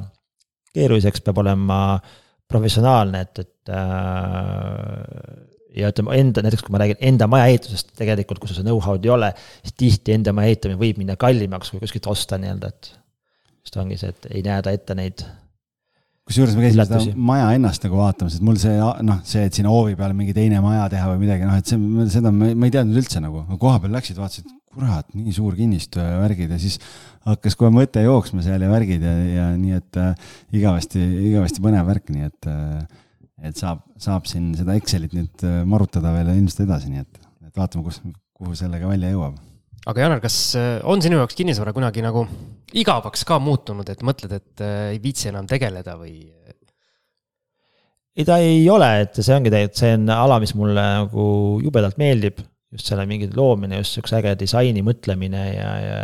keeruliseks, 0.75 1.23
peab 1.27 1.39
olema 1.43 1.79
professionaalne, 2.51 3.23
et, 3.27 3.45
et 3.45 3.73
äh, 3.75 5.47
ja 5.79 5.91
ütleme 5.93 6.17
enda, 6.19 6.43
näiteks 6.45 6.65
kui 6.67 6.75
ma 6.75 6.81
räägin 6.83 6.99
enda 7.13 7.29
maja 7.31 7.51
ehitusest 7.51 7.93
tegelikult, 7.99 8.41
kus 8.43 8.57
seda 8.57 8.67
know-how'd 8.67 9.07
ei 9.07 9.13
ole, 9.15 9.31
siis 9.63 9.77
tihti 9.79 10.17
enda 10.17 10.35
maja 10.37 10.51
ehitamine 10.51 10.81
võib 10.81 10.99
minna 11.01 11.15
kallimaks 11.21 11.71
kui 11.71 11.83
kuskilt 11.83 12.09
osta 12.11 12.39
nii-öelda, 12.41 12.73
et. 12.73 12.91
just 13.63 13.79
ongi 13.79 14.01
see, 14.01 14.11
et 14.11 14.29
ei 14.33 14.43
näe 14.47 14.63
ta 14.67 14.75
ette 14.75 14.97
neid. 14.99 15.23
Kusjuures 16.31 16.55
ma 16.57 16.65
käisin 16.65 16.85
seda 16.87 17.19
maja 17.31 17.51
ennast 17.59 17.85
nagu 17.87 17.99
vaatamas, 17.99 18.39
et 18.39 18.47
mul 18.47 18.57
see 18.63 18.79
noh, 18.79 19.21
see, 19.27 19.43
et 19.51 19.59
sinna 19.59 19.73
hoovi 19.75 19.99
peale 19.99 20.17
mingi 20.17 20.35
teine 20.37 20.63
maja 20.65 20.87
teha 20.93 21.11
või 21.13 21.25
midagi, 21.27 21.47
noh, 21.49 21.59
et 21.59 21.69
see, 21.69 22.09
seda 22.15 22.33
ma, 22.35 22.53
ma 22.55 22.71
ei 22.71 22.75
teadnud 22.75 23.03
üldse 23.03 23.23
nagu, 23.25 23.43
koha 23.61 23.83
peal 23.83 23.95
läksid, 23.99 24.21
vaatasid, 24.23 24.49
kurat, 24.71 25.09
nii 25.19 25.35
suur 25.35 25.59
kinnistu 25.59 25.99
ja 25.99 26.21
värgid 26.23 26.55
ja 26.55 26.61
siis 26.63 26.79
hakkas 27.27 27.59
kohe 27.59 27.73
mõte 27.75 28.05
jooksma 28.05 28.45
seal 28.47 28.63
ja 28.63 28.71
värgid 28.71 29.03
ja, 29.05 29.15
ja 29.35 29.47
nii, 29.59 29.83
et 29.83 30.01
äh, 30.01 30.33
igavesti, 30.57 31.03
igavesti 31.33 31.63
põnev 31.65 31.91
värk, 31.91 32.13
nii 32.15 32.31
et 32.31 32.51
äh, 32.51 32.81
et 33.41 33.57
saab, 33.57 33.85
saab 34.01 34.27
siin 34.29 34.51
seda 34.57 34.77
Excelit 34.79 35.15
nüüd 35.17 35.45
äh, 35.49 35.63
marutada 35.69 36.13
veel 36.15 36.33
ilmselt 36.37 36.67
edasi, 36.67 36.93
nii 36.93 37.05
et, 37.05 37.23
et 37.49 37.57
vaatame, 37.57 37.87
kus, 37.87 38.01
kuhu 38.37 38.57
sellega 38.59 38.91
välja 38.91 39.13
jõuab. 39.15 39.39
Aga 39.89 40.05
Janar, 40.05 40.21
kas 40.23 40.37
äh, 40.59 40.75
on 40.89 41.03
sinu 41.05 41.21
jaoks 41.21 41.39
kinnisvara 41.39 41.73
kunagi 41.77 42.05
nagu 42.05 42.27
igavaks 42.77 43.25
ka 43.29 43.41
muutunud, 43.43 43.89
et 43.91 44.05
mõtled, 44.07 44.35
et 44.37 44.65
äh, 44.65 44.91
ei 44.95 45.01
viitsi 45.03 45.31
enam 45.33 45.49
tegeleda 45.51 45.97
või? 46.01 46.19
ei, 48.21 48.27
ta 48.27 48.41
ei 48.43 48.65
ole, 48.69 48.91
et 49.07 49.23
see 49.23 49.37
ongi 49.37 49.53
tegelikult, 49.53 49.81
see 49.81 49.95
on 49.97 50.11
ala, 50.13 50.41
mis 50.43 50.53
mulle 50.59 50.83
nagu 50.83 51.25
jubedalt 51.65 51.97
meeldib, 52.01 52.43
just 52.75 52.91
selle 52.91 53.07
mingi 53.09 53.31
loomine, 53.33 53.81
just 53.81 53.97
siukse 53.97 54.19
äge 54.19 54.35
disaini 54.43 54.83
mõtlemine 54.87 55.47
ja, 55.55 55.71
ja 55.81 56.03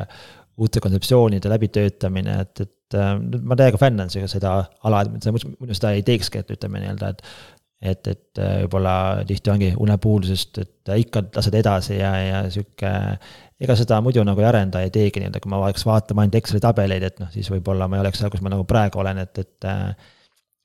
uute 0.56 0.80
kontseptsioonide 0.80 1.50
läbitöötamine, 1.52 2.38
et, 2.46 2.64
et 2.64 2.96
äh, 2.96 3.12
ma 3.20 3.58
täiega 3.58 3.80
fännan 3.82 4.12
seda 4.14 4.56
ala, 4.86 5.04
et 5.04 5.28
muidu 5.58 5.76
seda 5.76 5.92
ei 5.92 6.06
teekski, 6.06 6.40
et 6.40 6.56
ütleme 6.56 6.80
nii-öelda, 6.82 7.12
et 7.12 7.28
et, 7.84 8.08
et 8.08 8.40
võib-olla 8.40 9.22
tihti 9.28 9.50
ongi 9.52 9.66
unepuudusest, 9.84 10.60
et 10.62 10.92
ikka 11.02 11.26
lased 11.36 11.56
edasi 11.58 11.98
ja, 11.98 12.12
ja 12.24 12.38
sihuke. 12.50 12.92
Ega 13.60 13.76
seda 13.78 14.00
muidu 14.04 14.24
nagu 14.26 14.42
ei 14.42 14.48
arenda, 14.48 14.82
ei 14.84 14.92
teegi 14.92 15.22
nii-öelda, 15.22 15.40
kui 15.40 15.52
ma 15.52 15.62
hakkaks 15.62 15.86
vaatama 15.88 16.24
ainult 16.24 16.36
Exceli 16.40 16.60
tabeleid, 16.64 17.06
et 17.08 17.22
noh, 17.22 17.30
siis 17.32 17.48
võib-olla 17.52 17.88
ma 17.88 17.98
ei 17.98 18.04
oleks 18.04 18.20
seal, 18.20 18.32
kus 18.32 18.44
ma 18.44 18.52
nagu 18.52 18.66
praegu 18.68 19.00
olen, 19.04 19.22
et, 19.24 19.42
et 19.44 19.70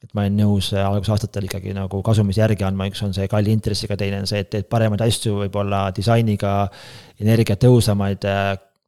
et 0.02 0.16
ma 0.18 0.24
olen 0.24 0.34
nõus 0.34 0.72
algusaastatel 0.74 1.46
ikkagi 1.46 1.76
nagu 1.78 2.00
kasumis 2.02 2.40
järgi 2.40 2.66
andma, 2.66 2.88
üks 2.90 3.04
on 3.06 3.12
see 3.14 3.28
kalli 3.30 3.54
intressiga, 3.54 3.94
teine 4.00 4.24
on 4.24 4.26
see, 4.30 4.42
et 4.42 4.50
teed 4.50 4.66
paremaid 4.72 5.04
asju, 5.06 5.36
võib-olla 5.44 5.84
disainiga, 5.94 6.56
energiatõhusamaid 7.22 8.26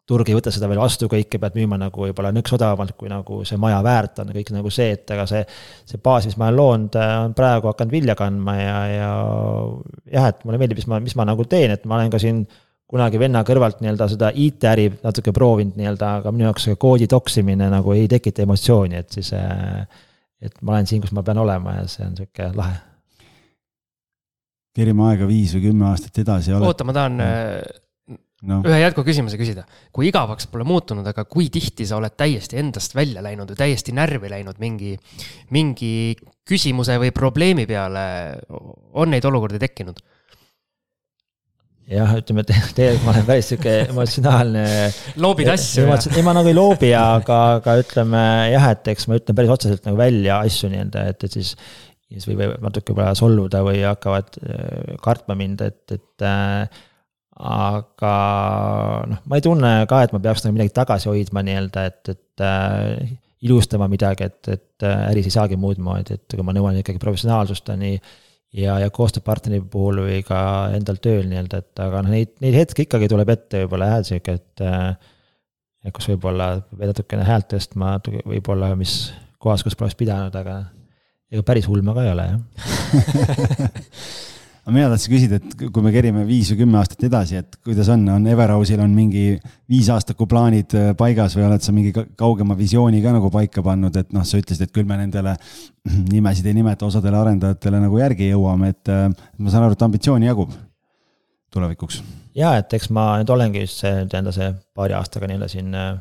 turg 0.10 0.28
ei 0.28 0.36
võta 0.36 0.52
seda 0.52 0.68
veel 0.68 0.82
vastu 0.82 1.08
kõike, 1.12 1.40
pead 1.40 1.56
müüma 1.56 1.78
nagu 1.80 2.04
võib-olla 2.08 2.34
nõks 2.36 2.56
odavamalt, 2.58 2.96
kui 3.00 3.12
nagu 3.12 3.40
see 3.48 3.60
maja 3.62 3.78
väärt 3.86 4.20
on, 4.24 4.34
kõik 4.36 4.52
nagu 4.56 4.72
see, 4.74 4.98
et 4.98 5.14
aga 5.16 5.28
see, 5.30 5.46
see 5.88 6.02
baas, 6.04 6.28
mis 6.28 6.36
ma 6.40 6.50
olen 6.50 6.60
loonud, 6.60 6.98
on 7.28 7.38
praegu 7.38 7.70
hakanud 7.72 7.94
vilja 7.94 8.18
kandma 8.20 8.58
ja, 8.58 8.76
ja 8.92 9.14
jah, 10.12 10.28
et 10.34 10.44
mulle 10.44 10.60
meeldib, 10.60 10.82
mis 10.82 10.90
ma, 10.92 11.00
mis 11.04 11.16
ma 11.20 11.28
nagu 11.30 11.46
teen, 11.48 11.78
et 11.78 11.88
ma 11.88 12.02
olen 12.02 12.12
ka 12.12 12.20
siin 12.20 12.44
kunagi 12.94 13.20
venna 13.22 13.42
kõrvalt 13.48 13.82
nii-öelda 13.82 14.08
seda 14.12 14.32
IT-äri 14.38 14.88
natuke 15.02 15.34
proovinud 15.36 15.78
nii-öelda, 15.80 16.16
aga 16.22 16.34
minu 16.34 16.48
jaoks 16.50 16.70
see 16.70 16.80
koodi 16.80 17.10
toksimine 17.10 17.70
nagu 17.74 17.96
ei 17.96 18.08
tekita 18.12 18.46
emotsiooni, 18.46 19.02
et 19.02 19.18
siis 19.18 19.34
et 19.34 20.58
ma 20.62 20.76
olen 20.76 20.90
siin, 20.90 21.02
kus 21.02 21.14
ma 21.16 21.24
pean 21.26 21.42
olema 21.42 21.80
ja 21.80 21.88
see 21.90 22.06
on 22.06 22.18
sihuke 22.20 22.52
lahe. 22.58 22.76
kerime 24.74 25.08
aega 25.12 25.30
viis 25.30 25.54
või 25.58 25.70
kümme 25.70 25.90
aastat 25.90 26.22
edasi. 26.26 26.54
oota, 26.54 26.86
ma 26.86 26.96
tahan 26.96 27.18
mm 27.18 27.82
no. 28.48 28.60
ühe 28.68 28.80
jätkuküsimuse 28.82 29.40
küsida. 29.40 29.66
kui 29.96 30.10
igavaks 30.10 30.48
pole 30.52 30.66
muutunud, 30.68 31.08
aga 31.08 31.26
kui 31.30 31.50
tihti 31.54 31.88
sa 31.88 31.98
oled 32.00 32.16
täiesti 32.20 32.60
endast 32.62 32.96
välja 32.96 33.24
läinud 33.26 33.52
või 33.54 33.60
täiesti 33.60 33.96
närvi 33.96 34.32
läinud 34.32 34.60
mingi, 34.64 34.96
mingi 35.56 35.94
küsimuse 36.48 36.98
või 37.02 37.14
probleemi 37.16 37.66
peale, 37.70 38.06
on 39.00 39.14
neid 39.14 39.26
olukordi 39.30 39.62
tekkinud? 39.64 40.02
Jah, 41.92 42.14
ütleme, 42.20 42.44
et 42.44 42.52
tegelikult 42.78 43.06
ma 43.08 43.14
olen 43.16 43.26
päris 43.28 43.50
sihuke 43.52 43.74
emotsionaalne. 43.90 44.66
loobid 45.24 45.52
asju? 45.54 45.88
ei, 46.14 46.26
ma 46.26 46.36
nagu 46.38 46.52
ei 46.52 46.58
loobi, 46.58 46.94
aga, 46.98 47.40
aga 47.60 47.80
ütleme 47.82 48.22
jah, 48.54 48.70
et 48.76 48.94
eks 48.94 49.10
ma 49.10 49.20
ütlen 49.20 49.40
päris 49.40 49.56
otseselt 49.58 49.90
nagu 49.90 50.00
välja 50.00 50.40
asju 50.46 50.72
nii-öelda, 50.72 51.10
et, 51.14 51.28
et 51.28 51.40
siis 51.40 51.56
siis 52.14 52.28
võib 52.30 52.58
natuke 52.62 52.94
võib-olla 52.94 53.16
solvuda 53.18 53.64
või 53.66 53.80
hakkavad 53.82 54.36
äh, 54.44 54.98
kartma 55.02 55.38
mind, 55.38 55.64
et, 55.66 55.96
et 55.96 56.26
äh, 56.28 56.82
aga 57.34 58.14
noh, 59.10 59.22
ma 59.26 59.40
ei 59.40 59.46
tunne 59.46 59.72
ka, 59.90 60.04
et 60.06 60.14
ma 60.14 60.22
peaks 60.24 60.46
nagu 60.46 60.56
midagi 60.58 60.76
tagasi 60.76 61.10
hoidma 61.10 61.42
nii-öelda, 61.46 61.86
et, 61.90 62.14
et 62.14 62.46
äh, 62.46 63.16
ilustama 63.44 63.90
midagi, 63.92 64.30
et, 64.30 64.52
et 64.54 64.86
äh, 64.86 65.08
äris 65.10 65.32
ei 65.32 65.36
saagi 65.36 65.58
muud 65.60 65.82
moodi, 65.84 66.20
et 66.20 66.36
kui 66.38 66.46
ma 66.46 66.56
nõuan 66.56 66.78
ikkagi 66.80 67.02
professionaalsust 67.02 67.74
nii 67.80 67.98
ja, 68.58 68.78
ja 68.82 68.92
koostööpartneri 68.94 69.64
puhul 69.74 70.04
või 70.06 70.20
ka 70.28 70.40
endal 70.76 71.00
tööl 71.04 71.26
nii-öelda, 71.30 71.64
et 71.64 71.84
aga 71.86 72.04
noh, 72.06 72.14
neid, 72.14 72.36
neid 72.44 72.58
hetki 72.58 72.88
ikkagi 72.88 73.10
tuleb 73.12 73.34
ette 73.34 73.64
võib-olla 73.64 73.90
jah, 73.92 74.04
sihuke, 74.08 74.38
et 74.40 74.66
äh, 74.66 75.92
kus 75.96 76.10
võib-olla 76.14 76.54
peab 76.70 76.94
natukene 76.94 77.26
häält 77.28 77.50
tõstma, 77.54 77.96
võib-olla 78.30 78.74
mis 78.80 78.98
kohas, 79.44 79.66
kus 79.66 79.78
poleks 79.80 79.98
pidanud, 80.00 80.36
aga 80.40 80.62
ega 81.34 81.46
päris 81.46 81.68
hull 81.70 81.84
ma 81.86 81.98
ka 81.98 82.06
ei 82.06 82.14
ole, 82.14 82.30
jah 82.30 82.40
aga 84.64 84.74
mina 84.78 84.90
tahtsin 84.94 85.12
küsida, 85.12 85.38
et 85.40 85.56
kui 85.76 85.84
me 85.84 85.92
kerime 85.92 86.24
viis 86.28 86.48
või 86.54 86.62
kümme 86.62 86.78
aastat 86.80 87.04
edasi, 87.10 87.40
et 87.42 87.58
kuidas 87.68 87.90
on, 87.92 88.06
on 88.16 88.28
Everhouse'il 88.32 88.80
on 88.80 88.94
mingi 88.96 89.26
viisaastaku 89.72 90.28
plaanid 90.32 90.76
äh, 90.80 90.92
paigas 91.00 91.36
või 91.36 91.48
oled 91.50 91.66
sa 91.66 91.74
mingi 91.76 91.92
kaugema 92.20 92.56
visiooni 92.56 93.02
ka 93.04 93.12
nagu 93.18 93.32
paika 93.34 93.64
pannud, 93.66 93.98
et 94.00 94.14
noh, 94.16 94.24
sa 94.28 94.40
ütlesid, 94.40 94.70
et 94.70 94.76
küll 94.76 94.88
me 94.88 94.98
nendele 95.02 95.36
nimesid 96.14 96.48
ei 96.48 96.56
nimeta, 96.56 96.88
osadele 96.88 97.20
arendajatele 97.20 97.82
nagu 97.84 98.00
järgi 98.00 98.30
jõuame, 98.32 98.72
et 98.72 98.94
äh, 98.94 99.10
ma 99.12 99.52
saan 99.52 99.68
aru, 99.68 99.76
et 99.76 99.88
ambitsiooni 99.90 100.32
jagub 100.32 100.56
tulevikuks. 101.54 102.00
ja, 102.40 102.56
et 102.62 102.72
eks 102.74 102.88
ma 102.96 103.10
nüüd 103.20 103.36
olengi 103.36 103.66
just 103.66 103.84
see, 103.84 104.06
enda 104.08 104.32
see 104.36 104.48
paari 104.76 104.96
aastaga 104.98 105.28
nii-öelda 105.28 105.52
siin 105.52 105.76
äh, 105.76 105.92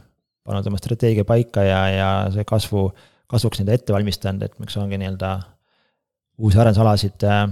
pannud 0.47 0.71
oma 0.71 0.79
strateegia 0.79 1.27
paika 1.27 1.67
ja, 1.67 1.83
ja 1.91 2.13
see 2.35 2.47
kasvu, 2.47 2.87
kasvuks 3.27 3.59
nii-öelda 3.59 3.81
ette 3.81 3.99
valmistanud, 3.99 4.47
et 4.47 4.57
miks 4.63 4.79
ongi 4.79 5.03
nii-öelda 5.03 5.35
uusi 6.43 6.63
arendusalasid 6.63 7.27
äh, 7.27 7.45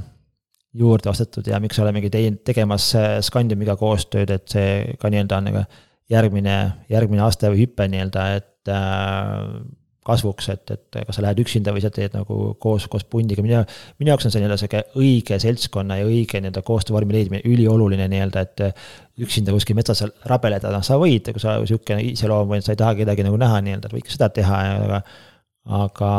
juurde 0.79 1.11
ostetud 1.11 1.47
ja 1.51 1.59
miks 1.63 1.79
olemegi 1.83 2.11
teinud, 2.13 2.43
tegemas 2.47 2.93
äh, 2.99 3.19
Scandiumiga 3.25 3.77
koostööd, 3.81 4.31
et 4.31 4.47
see 4.53 4.97
ka 5.01 5.11
nii-öelda 5.11 5.41
on 5.41 5.51
nagu 5.51 5.65
järgmine, 6.11 6.57
järgmine 6.91 7.27
aste 7.27 7.51
või 7.51 7.65
hüpe 7.65 7.87
nii-öelda, 7.91 8.27
et 8.39 8.71
äh, 8.71 9.61
kasvuks, 10.07 10.49
et, 10.55 10.71
et 10.73 11.01
kas 11.07 11.19
sa 11.19 11.25
lähed 11.25 11.43
üksinda 11.43 11.75
või 11.75 11.83
sa 11.85 11.91
teed 11.93 12.15
nagu 12.17 12.55
koos, 12.63 12.87
koos 12.91 13.05
pundiga, 13.11 13.43
minu, 13.45 13.61
minu 14.01 14.13
jaoks 14.13 14.27
on 14.27 14.35
see 14.35 14.43
nii-öelda 14.43 14.59
sihuke 14.63 14.85
õige 14.99 15.39
seltskonna 15.43 15.99
ja 16.01 16.07
õige 16.09 16.41
nii-öelda 16.41 16.63
koostöövormi 16.67 17.19
leidmine 17.19 17.43
ülioluline 17.51 18.07
nii-öelda, 18.11 18.47
et 18.47 18.65
üksinda 19.21 19.53
kuskil 19.55 19.77
metsas 19.79 20.03
rabeleda, 20.31 20.73
noh, 20.73 20.87
sa 20.87 20.97
võid, 21.01 21.33
kui 21.35 21.43
sa 21.43 21.59
sihukene 21.67 22.07
iseloom 22.15 22.55
või 22.55 22.63
sa 22.65 22.73
ei 22.75 22.81
taha 22.81 22.97
kedagi 23.03 23.27
nagu 23.27 23.39
näha 23.41 23.61
nii-öelda, 23.67 23.93
võid 23.93 24.07
ka 24.07 24.17
seda 24.17 24.31
teha, 24.41 24.63
aga 24.87 25.03
aga, 25.69 26.13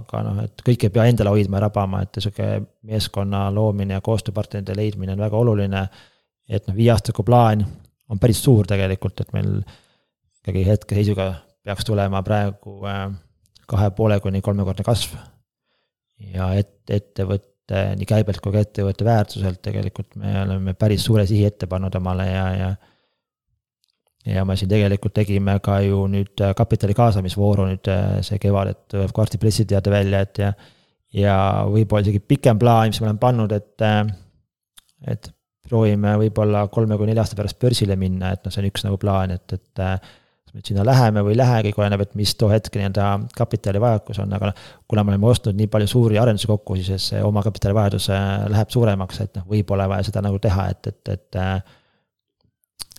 aga 0.00 0.22
noh, 0.24 0.40
et 0.46 0.62
kõike 0.64 0.88
ei 0.88 0.94
pea 0.94 1.04
endale 1.10 1.34
hoidma 1.34 1.58
ja 1.58 1.66
rabama, 1.66 2.02
et 2.04 2.20
sihuke 2.22 2.48
meeskonna 2.88 3.48
loomine 3.54 3.98
ja 3.98 4.04
koostööpartnerite 4.04 4.76
leidmine 4.76 5.14
on 5.16 5.24
väga 5.26 5.36
oluline. 5.36 5.88
et 6.48 6.66
noh, 6.66 6.74
viieaastaku 6.74 7.22
plaan 7.22 7.66
on 8.08 8.18
päris 8.18 8.42
suur 8.42 8.66
tegelikult, 8.66 9.20
et 9.20 9.32
meil 9.32 9.60
ikkagi 10.40 10.64
hetkeseisuga 10.66 11.34
peaks 11.62 11.84
tulema 11.84 12.22
praegu 12.26 12.80
äh, 12.88 13.10
kahe 13.70 13.90
poole 13.94 14.18
kuni 14.20 14.40
kolmekordne 14.40 14.84
kasv. 14.84 15.14
ja 16.34 16.52
et, 16.58 16.82
ettevõtte 16.90 17.84
nii 17.96 18.06
käibelt 18.08 18.40
kui 18.42 18.52
ka 18.52 18.64
ettevõtte 18.64 19.04
väärtuselt 19.06 19.60
tegelikult 19.62 20.16
me 20.18 20.32
oleme 20.42 20.74
päris 20.74 21.04
suure 21.06 21.22
sihi 21.26 21.44
ette 21.46 21.68
pannud 21.70 21.94
omale 22.00 22.26
ja, 22.26 22.46
ja 22.56 22.70
ja 24.26 24.44
me 24.44 24.56
siin 24.58 24.68
tegelikult 24.70 25.14
tegime 25.16 25.56
ka 25.64 25.80
ju 25.84 26.04
nüüd 26.10 26.44
äh, 26.44 26.52
kapitali 26.56 26.94
kaasamisvooru 26.96 27.66
nüüd 27.70 27.90
äh, 27.92 28.20
see 28.26 28.40
kevad, 28.42 28.74
et 28.74 28.80
tuleb 28.92 29.16
varsti 29.16 29.40
pressiteade 29.40 29.92
välja, 29.92 30.22
et 30.26 30.42
ja. 30.42 30.52
ja 31.16 31.36
võib-olla 31.70 32.04
isegi 32.04 32.20
pikem 32.20 32.60
plaan, 32.60 32.92
mis 32.92 33.00
me 33.00 33.08
oleme 33.08 33.22
pannud, 33.22 33.54
et, 33.56 33.74
äh, 33.86 34.02
et 35.14 35.32
proovime 35.70 36.16
võib-olla 36.20 36.66
kolme 36.72 36.98
kuni 36.98 37.12
nelja 37.12 37.24
aasta 37.24 37.38
pärast 37.38 37.60
börsile 37.62 37.96
minna, 37.96 38.34
et 38.34 38.44
noh, 38.44 38.52
see 38.52 38.62
on 38.62 38.70
üks 38.70 38.84
nagu 38.86 38.98
plaan, 39.00 39.36
et, 39.36 39.56
et. 39.56 39.70
kas 39.80 40.56
me 40.56 40.64
sinna 40.66 40.84
läheme 40.84 41.22
või 41.22 41.36
ei 41.36 41.38
lähe, 41.38 41.58
kõik 41.68 41.76
oleneb, 41.78 42.00
et 42.02 42.16
mis 42.18 42.32
too 42.34 42.48
hetk 42.50 42.74
nii-öelda 42.74 43.08
kapitalivajakus 43.38 44.18
on, 44.24 44.32
aga 44.34 44.50
noh. 44.50 44.64
kuna 44.90 45.04
me 45.06 45.14
oleme 45.14 45.28
ostnud 45.30 45.54
nii 45.56 45.70
palju 45.70 45.86
suuri 45.92 46.18
arendusi 46.18 46.50
kokku, 46.50 46.74
siis 46.80 47.12
see 47.12 47.20
omakapitali 47.22 47.76
läheb 48.50 48.74
suuremaks, 48.74 49.20
et 49.22 49.38
noh, 49.38 49.46
võib-olla 49.52 49.86
vaja 49.92 50.10
seda 50.10 50.24
nagu 50.26 50.42
teha, 50.42 50.66
et, 50.74 50.90
et, 50.90 51.14
et 51.14 51.38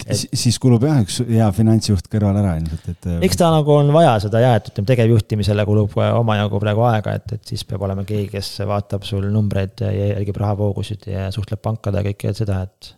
et.... 0.05 0.21
siis 0.37 0.57
kulub 0.61 0.85
jah, 0.85 1.01
üks 1.03 1.19
hea 1.27 1.47
finantsjuht 1.55 2.07
kõrval 2.11 2.39
ära 2.41 2.55
ilmselt, 2.59 2.87
et. 2.93 3.09
Äh, 3.09 3.19
eks 3.27 3.39
ta 3.39 3.51
nagu 3.53 3.73
on 3.75 3.91
vaja 3.95 4.15
seda 4.23 4.41
jah, 4.43 4.55
et 4.59 4.71
ütleme, 4.71 4.89
tegevjuhtimisele 4.91 5.65
kulub 5.67 5.97
omajagu 5.97 6.61
praegu 6.63 6.87
aega, 6.89 7.17
et, 7.19 7.35
et 7.37 7.53
siis 7.53 7.65
peab 7.67 7.85
olema 7.87 8.05
keegi, 8.07 8.31
kes 8.35 8.53
vaatab 8.69 9.05
sul 9.07 9.27
numbreid 9.33 9.83
ja 9.85 9.91
jälgib 9.91 10.41
rahavoogusid 10.41 11.07
ja 11.11 11.29
suhtleb 11.33 11.61
pankade 11.63 12.01
ja 12.01 12.11
kõike 12.11 12.35
seda, 12.37 12.61
et. 12.67 12.93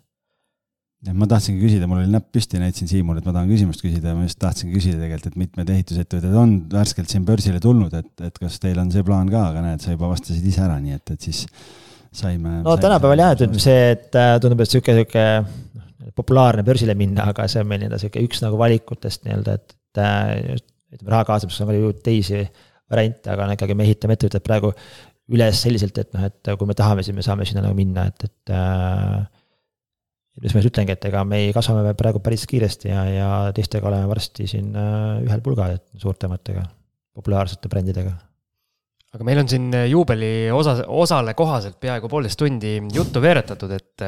jah, 1.08 1.16
ma 1.18 1.30
tahtsingi 1.30 1.64
küsida, 1.64 1.90
mul 1.92 2.04
oli 2.04 2.12
näpp 2.14 2.30
püsti, 2.36 2.62
näitasin 2.62 2.92
Siimule, 2.92 3.24
et 3.24 3.30
ma 3.30 3.36
tahan 3.36 3.52
küsimust 3.52 3.84
küsida 3.84 4.14
ja 4.14 4.18
ma 4.18 4.28
just 4.28 4.40
tahtsingi 4.44 4.76
küsida 4.78 5.02
tegelikult, 5.02 5.34
et 5.34 5.42
mitmed 5.46 5.74
ehitusettevõtted 5.78 6.38
on 6.40 6.60
värskelt 6.74 7.12
siin 7.12 7.28
börsile 7.28 7.64
tulnud, 7.64 7.96
et, 8.00 8.14
et 8.30 8.38
kas 8.40 8.60
teil 8.64 8.80
on 8.82 8.94
see 8.94 9.06
plaan 9.06 9.32
ka, 9.32 9.50
aga 9.52 9.66
näed, 9.66 9.84
sa 9.84 9.96
juba 9.96 10.12
vastasid 10.14 10.46
ise 10.48 10.64
ära, 10.64 10.80
nii 10.84 11.02
et, 11.02 11.18
et 11.18 11.32
siis 11.32 11.46
saime. 12.14 12.62
no 12.64 12.78
tänapäeval 12.78 13.20
jah, 13.20 13.34
et 13.34 13.44
ütleme 13.44 13.62
see, 13.64 13.84
et 13.96 14.18
äh, 14.20 14.36
tundub, 14.42 14.62
et 14.64 14.72
sihuke, 14.72 14.96
sihuke 15.00 15.26
populaarne 16.16 16.66
börsile 16.68 16.96
minna, 17.00 17.30
aga 17.32 17.48
see 17.52 17.64
on 17.64 17.70
meil 17.70 17.84
nii-öelda 17.84 18.02
sihuke 18.02 18.24
üks 18.26 18.44
nagu 18.44 18.60
valikutest 18.60 19.26
nii-öelda, 19.28 19.58
et 19.58 19.76
ütleme, 19.94 21.10
raha 21.10 21.26
kaasamiseks 21.30 21.64
on 21.64 21.70
ka 21.72 21.78
ju 21.78 21.92
teisi 22.06 22.42
variante, 22.92 23.32
aga 23.34 23.48
no 23.48 23.58
ikkagi 23.58 23.78
me 23.78 23.86
ehitame 23.88 24.18
ettevõtet 24.18 24.46
praegu 24.46 24.74
üles 25.34 25.62
selliselt, 25.64 25.98
et 26.02 26.12
noh, 26.16 26.26
et 26.28 26.52
kui 26.60 26.70
me 26.70 26.76
tahame, 26.78 27.06
siis 27.06 27.16
me 27.16 27.24
saame 27.26 27.48
sinna 27.48 27.64
nagu 27.66 27.78
minna, 27.78 28.08
et, 28.12 28.28
et 28.28 28.54
äh,. 28.54 29.24
mis 30.44 30.54
ma 30.54 30.60
siis 30.62 30.72
ütlengi, 30.72 30.98
et 30.98 31.08
ega 31.10 31.24
me 31.28 31.46
kasvame 31.56 31.94
praegu 31.98 32.20
päris 32.26 32.44
kiiresti 32.50 32.92
ja, 32.92 33.06
ja 33.08 33.30
teistega 33.56 33.88
oleme 33.90 34.10
varsti 34.10 34.50
siin 34.50 34.74
äh, 34.76 35.24
ühel 35.24 35.42
pulgal, 35.46 35.78
et 35.78 36.04
suurtematega, 36.04 36.66
populaarsete 37.16 37.72
brändidega 37.72 38.14
aga 39.14 39.26
meil 39.28 39.44
on 39.44 39.50
siin 39.50 39.70
juubeli 39.92 40.50
osa, 40.54 40.80
osale 40.90 41.36
kohaselt 41.38 41.78
peaaegu 41.82 42.10
poolteist 42.10 42.40
tundi 42.42 42.80
juttu 42.94 43.22
veeretatud, 43.22 43.74
et 43.78 44.06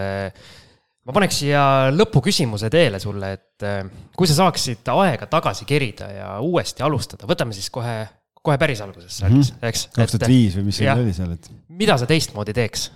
ma 1.06 1.16
paneks 1.16 1.40
siia 1.44 1.64
lõpuküsimuse 1.94 2.70
teele 2.74 3.00
sulle, 3.02 3.32
et 3.38 3.66
äh, 3.66 3.82
kui 4.18 4.30
sa 4.30 4.38
saaksid 4.40 4.88
aega 4.96 5.30
tagasi 5.32 5.68
kerida 5.70 6.10
ja 6.12 6.30
uuesti 6.44 6.86
alustada, 6.86 7.30
võtame 7.30 7.56
siis 7.58 7.70
kohe, 7.74 8.00
kohe 8.42 8.58
päris 8.62 8.82
algusesse 8.86 9.28
mm, 9.28 9.42
-hmm. 9.42 9.70
eks. 9.70 9.88
kaks 9.96 10.18
tuhat 10.18 10.32
viis 10.32 10.58
või 10.58 10.70
mis 10.70 10.82
seal 10.82 11.06
oli 11.06 11.14
seal, 11.14 11.36
et. 11.38 11.52
mida 11.70 11.98
sa 12.02 12.10
teistmoodi 12.10 12.56
teeks, 12.58 12.90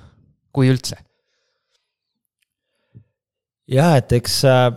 kui 0.53 0.71
üldse? 0.71 0.97
jah, 3.69 3.97
et 4.01 4.17
eks 4.17 4.39
äh, 4.49 4.69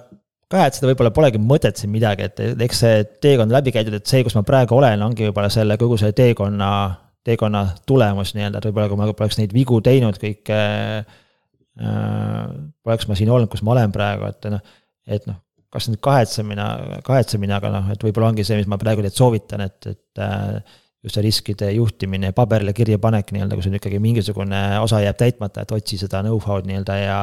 ka, 0.52 0.66
et 0.66 0.76
seda 0.76 0.90
võib-olla 0.90 1.14
polegi 1.16 1.40
mõtet 1.40 1.80
siin 1.80 1.92
midagi, 1.94 2.28
et 2.28 2.64
eks 2.68 2.84
see 2.84 3.04
teekond 3.24 3.54
läbi 3.54 3.72
käidud, 3.72 3.96
et 3.96 4.06
see, 4.09 4.20
kus 4.26 4.36
ma 4.36 4.44
praegu 4.44 4.76
olen, 4.76 5.00
ongi 5.09 5.30
võib-olla 5.30 5.48
selle 5.52 5.78
kogu 5.80 5.96
selle 6.00 6.12
teekonna 6.16 6.72
teekonna 7.22 7.66
tulemus 7.86 8.34
nii-öelda, 8.34 8.59
et 8.59 8.66
võib-olla 8.66 8.90
kui 8.90 8.98
ma 8.98 9.12
poleks 9.14 9.38
neid 9.38 9.52
vigu 9.54 9.80
teinud 9.80 10.18
kõike 10.20 10.56
äh,. 10.59 11.20
Poleks 11.80 13.08
ma 13.08 13.16
siin 13.16 13.30
olnud, 13.32 13.48
kus 13.52 13.62
ma 13.64 13.72
olen 13.76 13.94
praegu, 13.94 14.28
et 14.28 14.50
noh, 14.52 14.74
et 15.08 15.24
noh, 15.28 15.38
kas 15.72 15.88
nüüd 15.88 16.02
kahetsemine, 16.04 16.66
kahetsemine, 17.06 17.54
aga 17.56 17.70
noh, 17.72 17.92
et 17.94 18.02
võib-olla 18.04 18.32
ongi 18.32 18.44
see, 18.44 18.58
mis 18.60 18.68
ma 18.68 18.78
praegu 18.80 19.04
teid 19.04 19.16
soovitan, 19.16 19.64
et, 19.64 19.88
et 19.88 20.20
äh, 20.20 20.74
just 21.02 21.16
see 21.16 21.24
riskide 21.24 21.70
juhtimine 21.74 22.30
ja 22.30 22.36
paberile 22.36 22.74
kirja 22.76 23.00
panek 23.02 23.32
nii-öelda, 23.32 23.56
kui 23.56 23.64
sul 23.66 23.78
ikkagi 23.78 24.00
mingisugune 24.02 24.60
osa 24.82 25.00
jääb 25.02 25.18
täitmata, 25.18 25.64
et 25.64 25.72
otsi 25.74 25.98
seda 26.00 26.20
know-how'd 26.26 26.68
nii-öelda 26.68 26.98
ja 27.00 27.16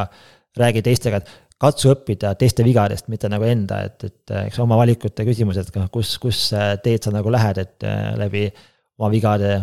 räägi 0.59 0.83
teistega, 0.83 1.21
et 1.21 1.29
katsu 1.61 1.93
õppida 1.93 2.33
teiste 2.39 2.65
vigadest, 2.65 3.07
mitte 3.11 3.29
nagu 3.31 3.45
enda, 3.47 3.83
et, 3.85 4.03
et 4.09 4.35
eks 4.47 4.59
oma 4.63 4.79
valikute 4.79 5.25
küsimus, 5.27 5.59
et 5.61 5.69
kus, 5.93 6.15
kus 6.21 6.47
teed 6.83 7.05
sa 7.05 7.13
nagu 7.13 7.31
lähed, 7.31 7.61
et 7.61 7.87
äh, 7.87 8.09
läbi 8.19 8.47
oma 8.99 9.11
vigade 9.13 9.53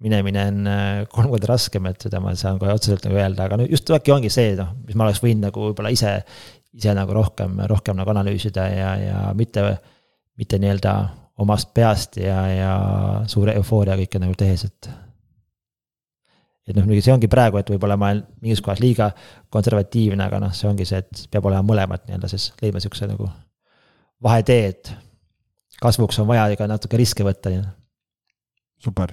minemine 0.00 0.46
on 0.48 0.66
äh, 0.66 1.02
kolm 1.12 1.28
korda 1.34 1.50
raskem, 1.52 1.86
et 1.90 2.06
seda 2.06 2.20
ma 2.24 2.32
saan 2.38 2.58
kohe 2.60 2.72
otseselt 2.72 3.04
nagu 3.06 3.18
öelda, 3.20 3.46
aga 3.46 3.60
no 3.60 3.66
just 3.68 3.90
äkki 3.92 4.14
ongi 4.14 4.30
see, 4.32 4.54
noh, 4.58 4.72
mis 4.86 4.96
ma 4.96 5.06
oleks 5.06 5.20
võinud 5.24 5.48
nagu 5.48 5.66
võib-olla 5.68 5.92
ise, 5.92 6.14
ise 6.76 6.94
nagu 6.96 7.14
rohkem, 7.16 7.58
rohkem 7.68 7.98
nagu 7.98 8.12
analüüsida 8.14 8.66
ja, 8.72 8.90
ja 9.00 9.20
mitte, 9.36 9.66
mitte 10.40 10.60
nii-öelda 10.62 10.94
omast 11.40 11.72
peast 11.76 12.16
ja, 12.20 12.40
ja 12.52 12.72
suure 13.30 13.54
eufooria 13.60 13.96
kõike 14.00 14.20
nagu 14.22 14.36
tehes, 14.40 14.64
et. 14.68 14.90
et 16.68 16.76
noh, 16.76 16.84
muidugi 16.86 17.04
see 17.04 17.14
ongi 17.16 17.28
praegu, 17.32 17.60
et 17.60 17.72
võib-olla 17.72 17.98
ma 18.00 18.12
olen 18.14 18.24
mingis 18.40 18.64
kohas 18.64 18.80
liiga 18.80 19.10
konservatiivne, 19.52 20.24
aga 20.24 20.40
noh, 20.46 20.54
see 20.56 20.68
ongi 20.70 20.88
see, 20.88 21.02
et 21.04 21.26
peab 21.32 21.48
olema 21.50 21.66
mõlemat 21.74 22.08
nii-öelda 22.08 22.30
siis 22.32 22.52
leidma 22.62 22.80
sihukese 22.80 23.10
nagu 23.10 23.28
vahetee, 24.24 24.72
et 24.72 24.94
kasvuks 25.80 26.20
on 26.24 26.28
vaja 26.28 26.48
ka 26.60 26.68
natuke 26.68 27.00
riske 27.00 27.24
võtta. 27.24 27.52
super 28.80 29.12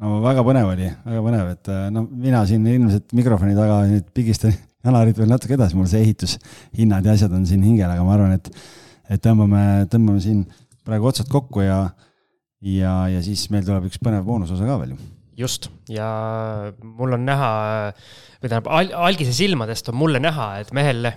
no 0.00 0.18
väga 0.24 0.44
põnev 0.46 0.70
oli, 0.72 0.88
väga 1.04 1.24
põnev, 1.26 1.50
et 1.56 1.72
no 1.94 2.04
mina 2.08 2.44
siin 2.48 2.66
ilmselt 2.66 3.12
mikrofoni 3.16 3.56
taga 3.58 3.82
nüüd 3.90 4.08
pigistan 4.16 4.54
jalarid 4.86 5.18
veel 5.18 5.30
natuke 5.30 5.56
edasi, 5.58 5.78
mul 5.78 5.90
see 5.90 6.02
ehitushinnad 6.06 7.06
ja 7.06 7.16
asjad 7.16 7.34
on 7.36 7.46
siin 7.48 7.62
hingel, 7.66 7.90
aga 7.90 8.06
ma 8.06 8.16
arvan, 8.16 8.36
et, 8.38 8.50
et 9.12 9.22
tõmbame, 9.22 9.86
tõmbame 9.92 10.22
siin 10.24 10.44
praegu 10.86 11.10
otsad 11.10 11.30
kokku 11.32 11.62
ja, 11.64 11.84
ja, 12.66 12.96
ja 13.12 13.22
siis 13.24 13.46
meil 13.54 13.66
tuleb 13.66 13.86
üks 13.90 14.00
põnev 14.02 14.26
boonusosa 14.26 14.66
ka 14.66 14.80
veel 14.82 14.94
ju. 14.96 15.00
just, 15.44 15.70
ja 15.90 16.08
mul 16.82 17.18
on 17.18 17.26
näha, 17.28 17.52
või 18.40 18.48
tähendab, 18.48 18.70
algise 19.06 19.34
silmadest 19.36 19.92
on 19.92 20.00
mulle 20.00 20.22
näha, 20.22 20.54
et 20.64 20.74
mehel 20.74 21.12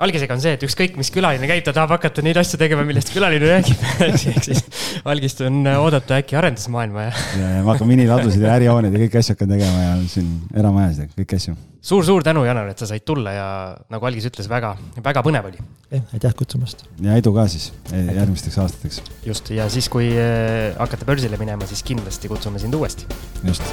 algisega 0.00 0.36
on 0.36 0.40
see, 0.40 0.54
et 0.56 0.62
ükskõik, 0.64 0.94
mis 0.96 1.10
külaline 1.12 1.48
käib, 1.48 1.64
ta 1.66 1.74
tahab 1.76 1.98
hakata 1.98 2.22
neid 2.24 2.38
asju 2.40 2.56
tegema, 2.60 2.84
millest 2.88 3.10
külaline 3.12 3.50
räägib 3.50 3.82
ehk 4.06 4.46
siis 4.46 4.62
algist 5.04 5.42
on 5.44 5.66
oodata 5.74 6.16
äkki 6.22 6.38
arendusmaailma 6.40 7.08
ja. 7.10 7.12
ja, 7.42 7.50
ja 7.58 7.66
ma 7.66 7.74
hakkan 7.74 7.90
miniladusid 7.90 8.40
ja 8.40 8.54
ärihooneid 8.56 8.96
ja 8.96 9.02
kõiki 9.04 9.20
asju 9.20 9.36
hakkan 9.36 9.52
tegema 9.52 9.84
ja 9.84 9.92
siin 10.08 10.30
eramajasid 10.56 11.10
ja 11.10 11.18
kõiki 11.18 11.40
asju 11.42 11.52
suur,. 11.52 11.66
suur-suur 11.90 12.24
tänu, 12.24 12.46
Janar, 12.48 12.72
et 12.72 12.80
sa 12.80 12.88
said 12.88 13.04
tulla 13.04 13.34
ja 13.36 13.48
nagu 13.92 14.08
algis 14.08 14.30
ütles, 14.30 14.48
väga, 14.48 14.74
väga 15.04 15.24
põnev 15.26 15.50
oli. 15.50 15.60
aitäh 16.00 16.36
kutsumast. 16.38 16.86
ja 17.04 17.18
edu 17.20 17.34
ka 17.36 17.44
siis 17.52 17.68
järgmisteks 17.92 18.60
aastateks. 18.64 19.02
just, 19.28 19.52
ja 19.52 19.68
siis, 19.72 19.90
kui 19.92 20.08
äh, 20.16 20.72
hakkate 20.78 21.08
börsile 21.08 21.40
minema, 21.40 21.68
siis 21.68 21.84
kindlasti 21.84 22.32
kutsume 22.32 22.62
sind 22.62 22.80
uuesti. 22.80 23.04
just 23.44 23.66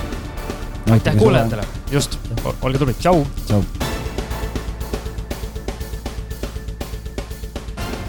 no,. 0.84 0.98
aitäh 0.98 1.16
kuulajatele, 1.16 1.64
just, 1.96 2.20
olge 2.60 2.82
tublid, 2.82 3.00
tšau. 3.00 3.24
tšau. 3.46 3.89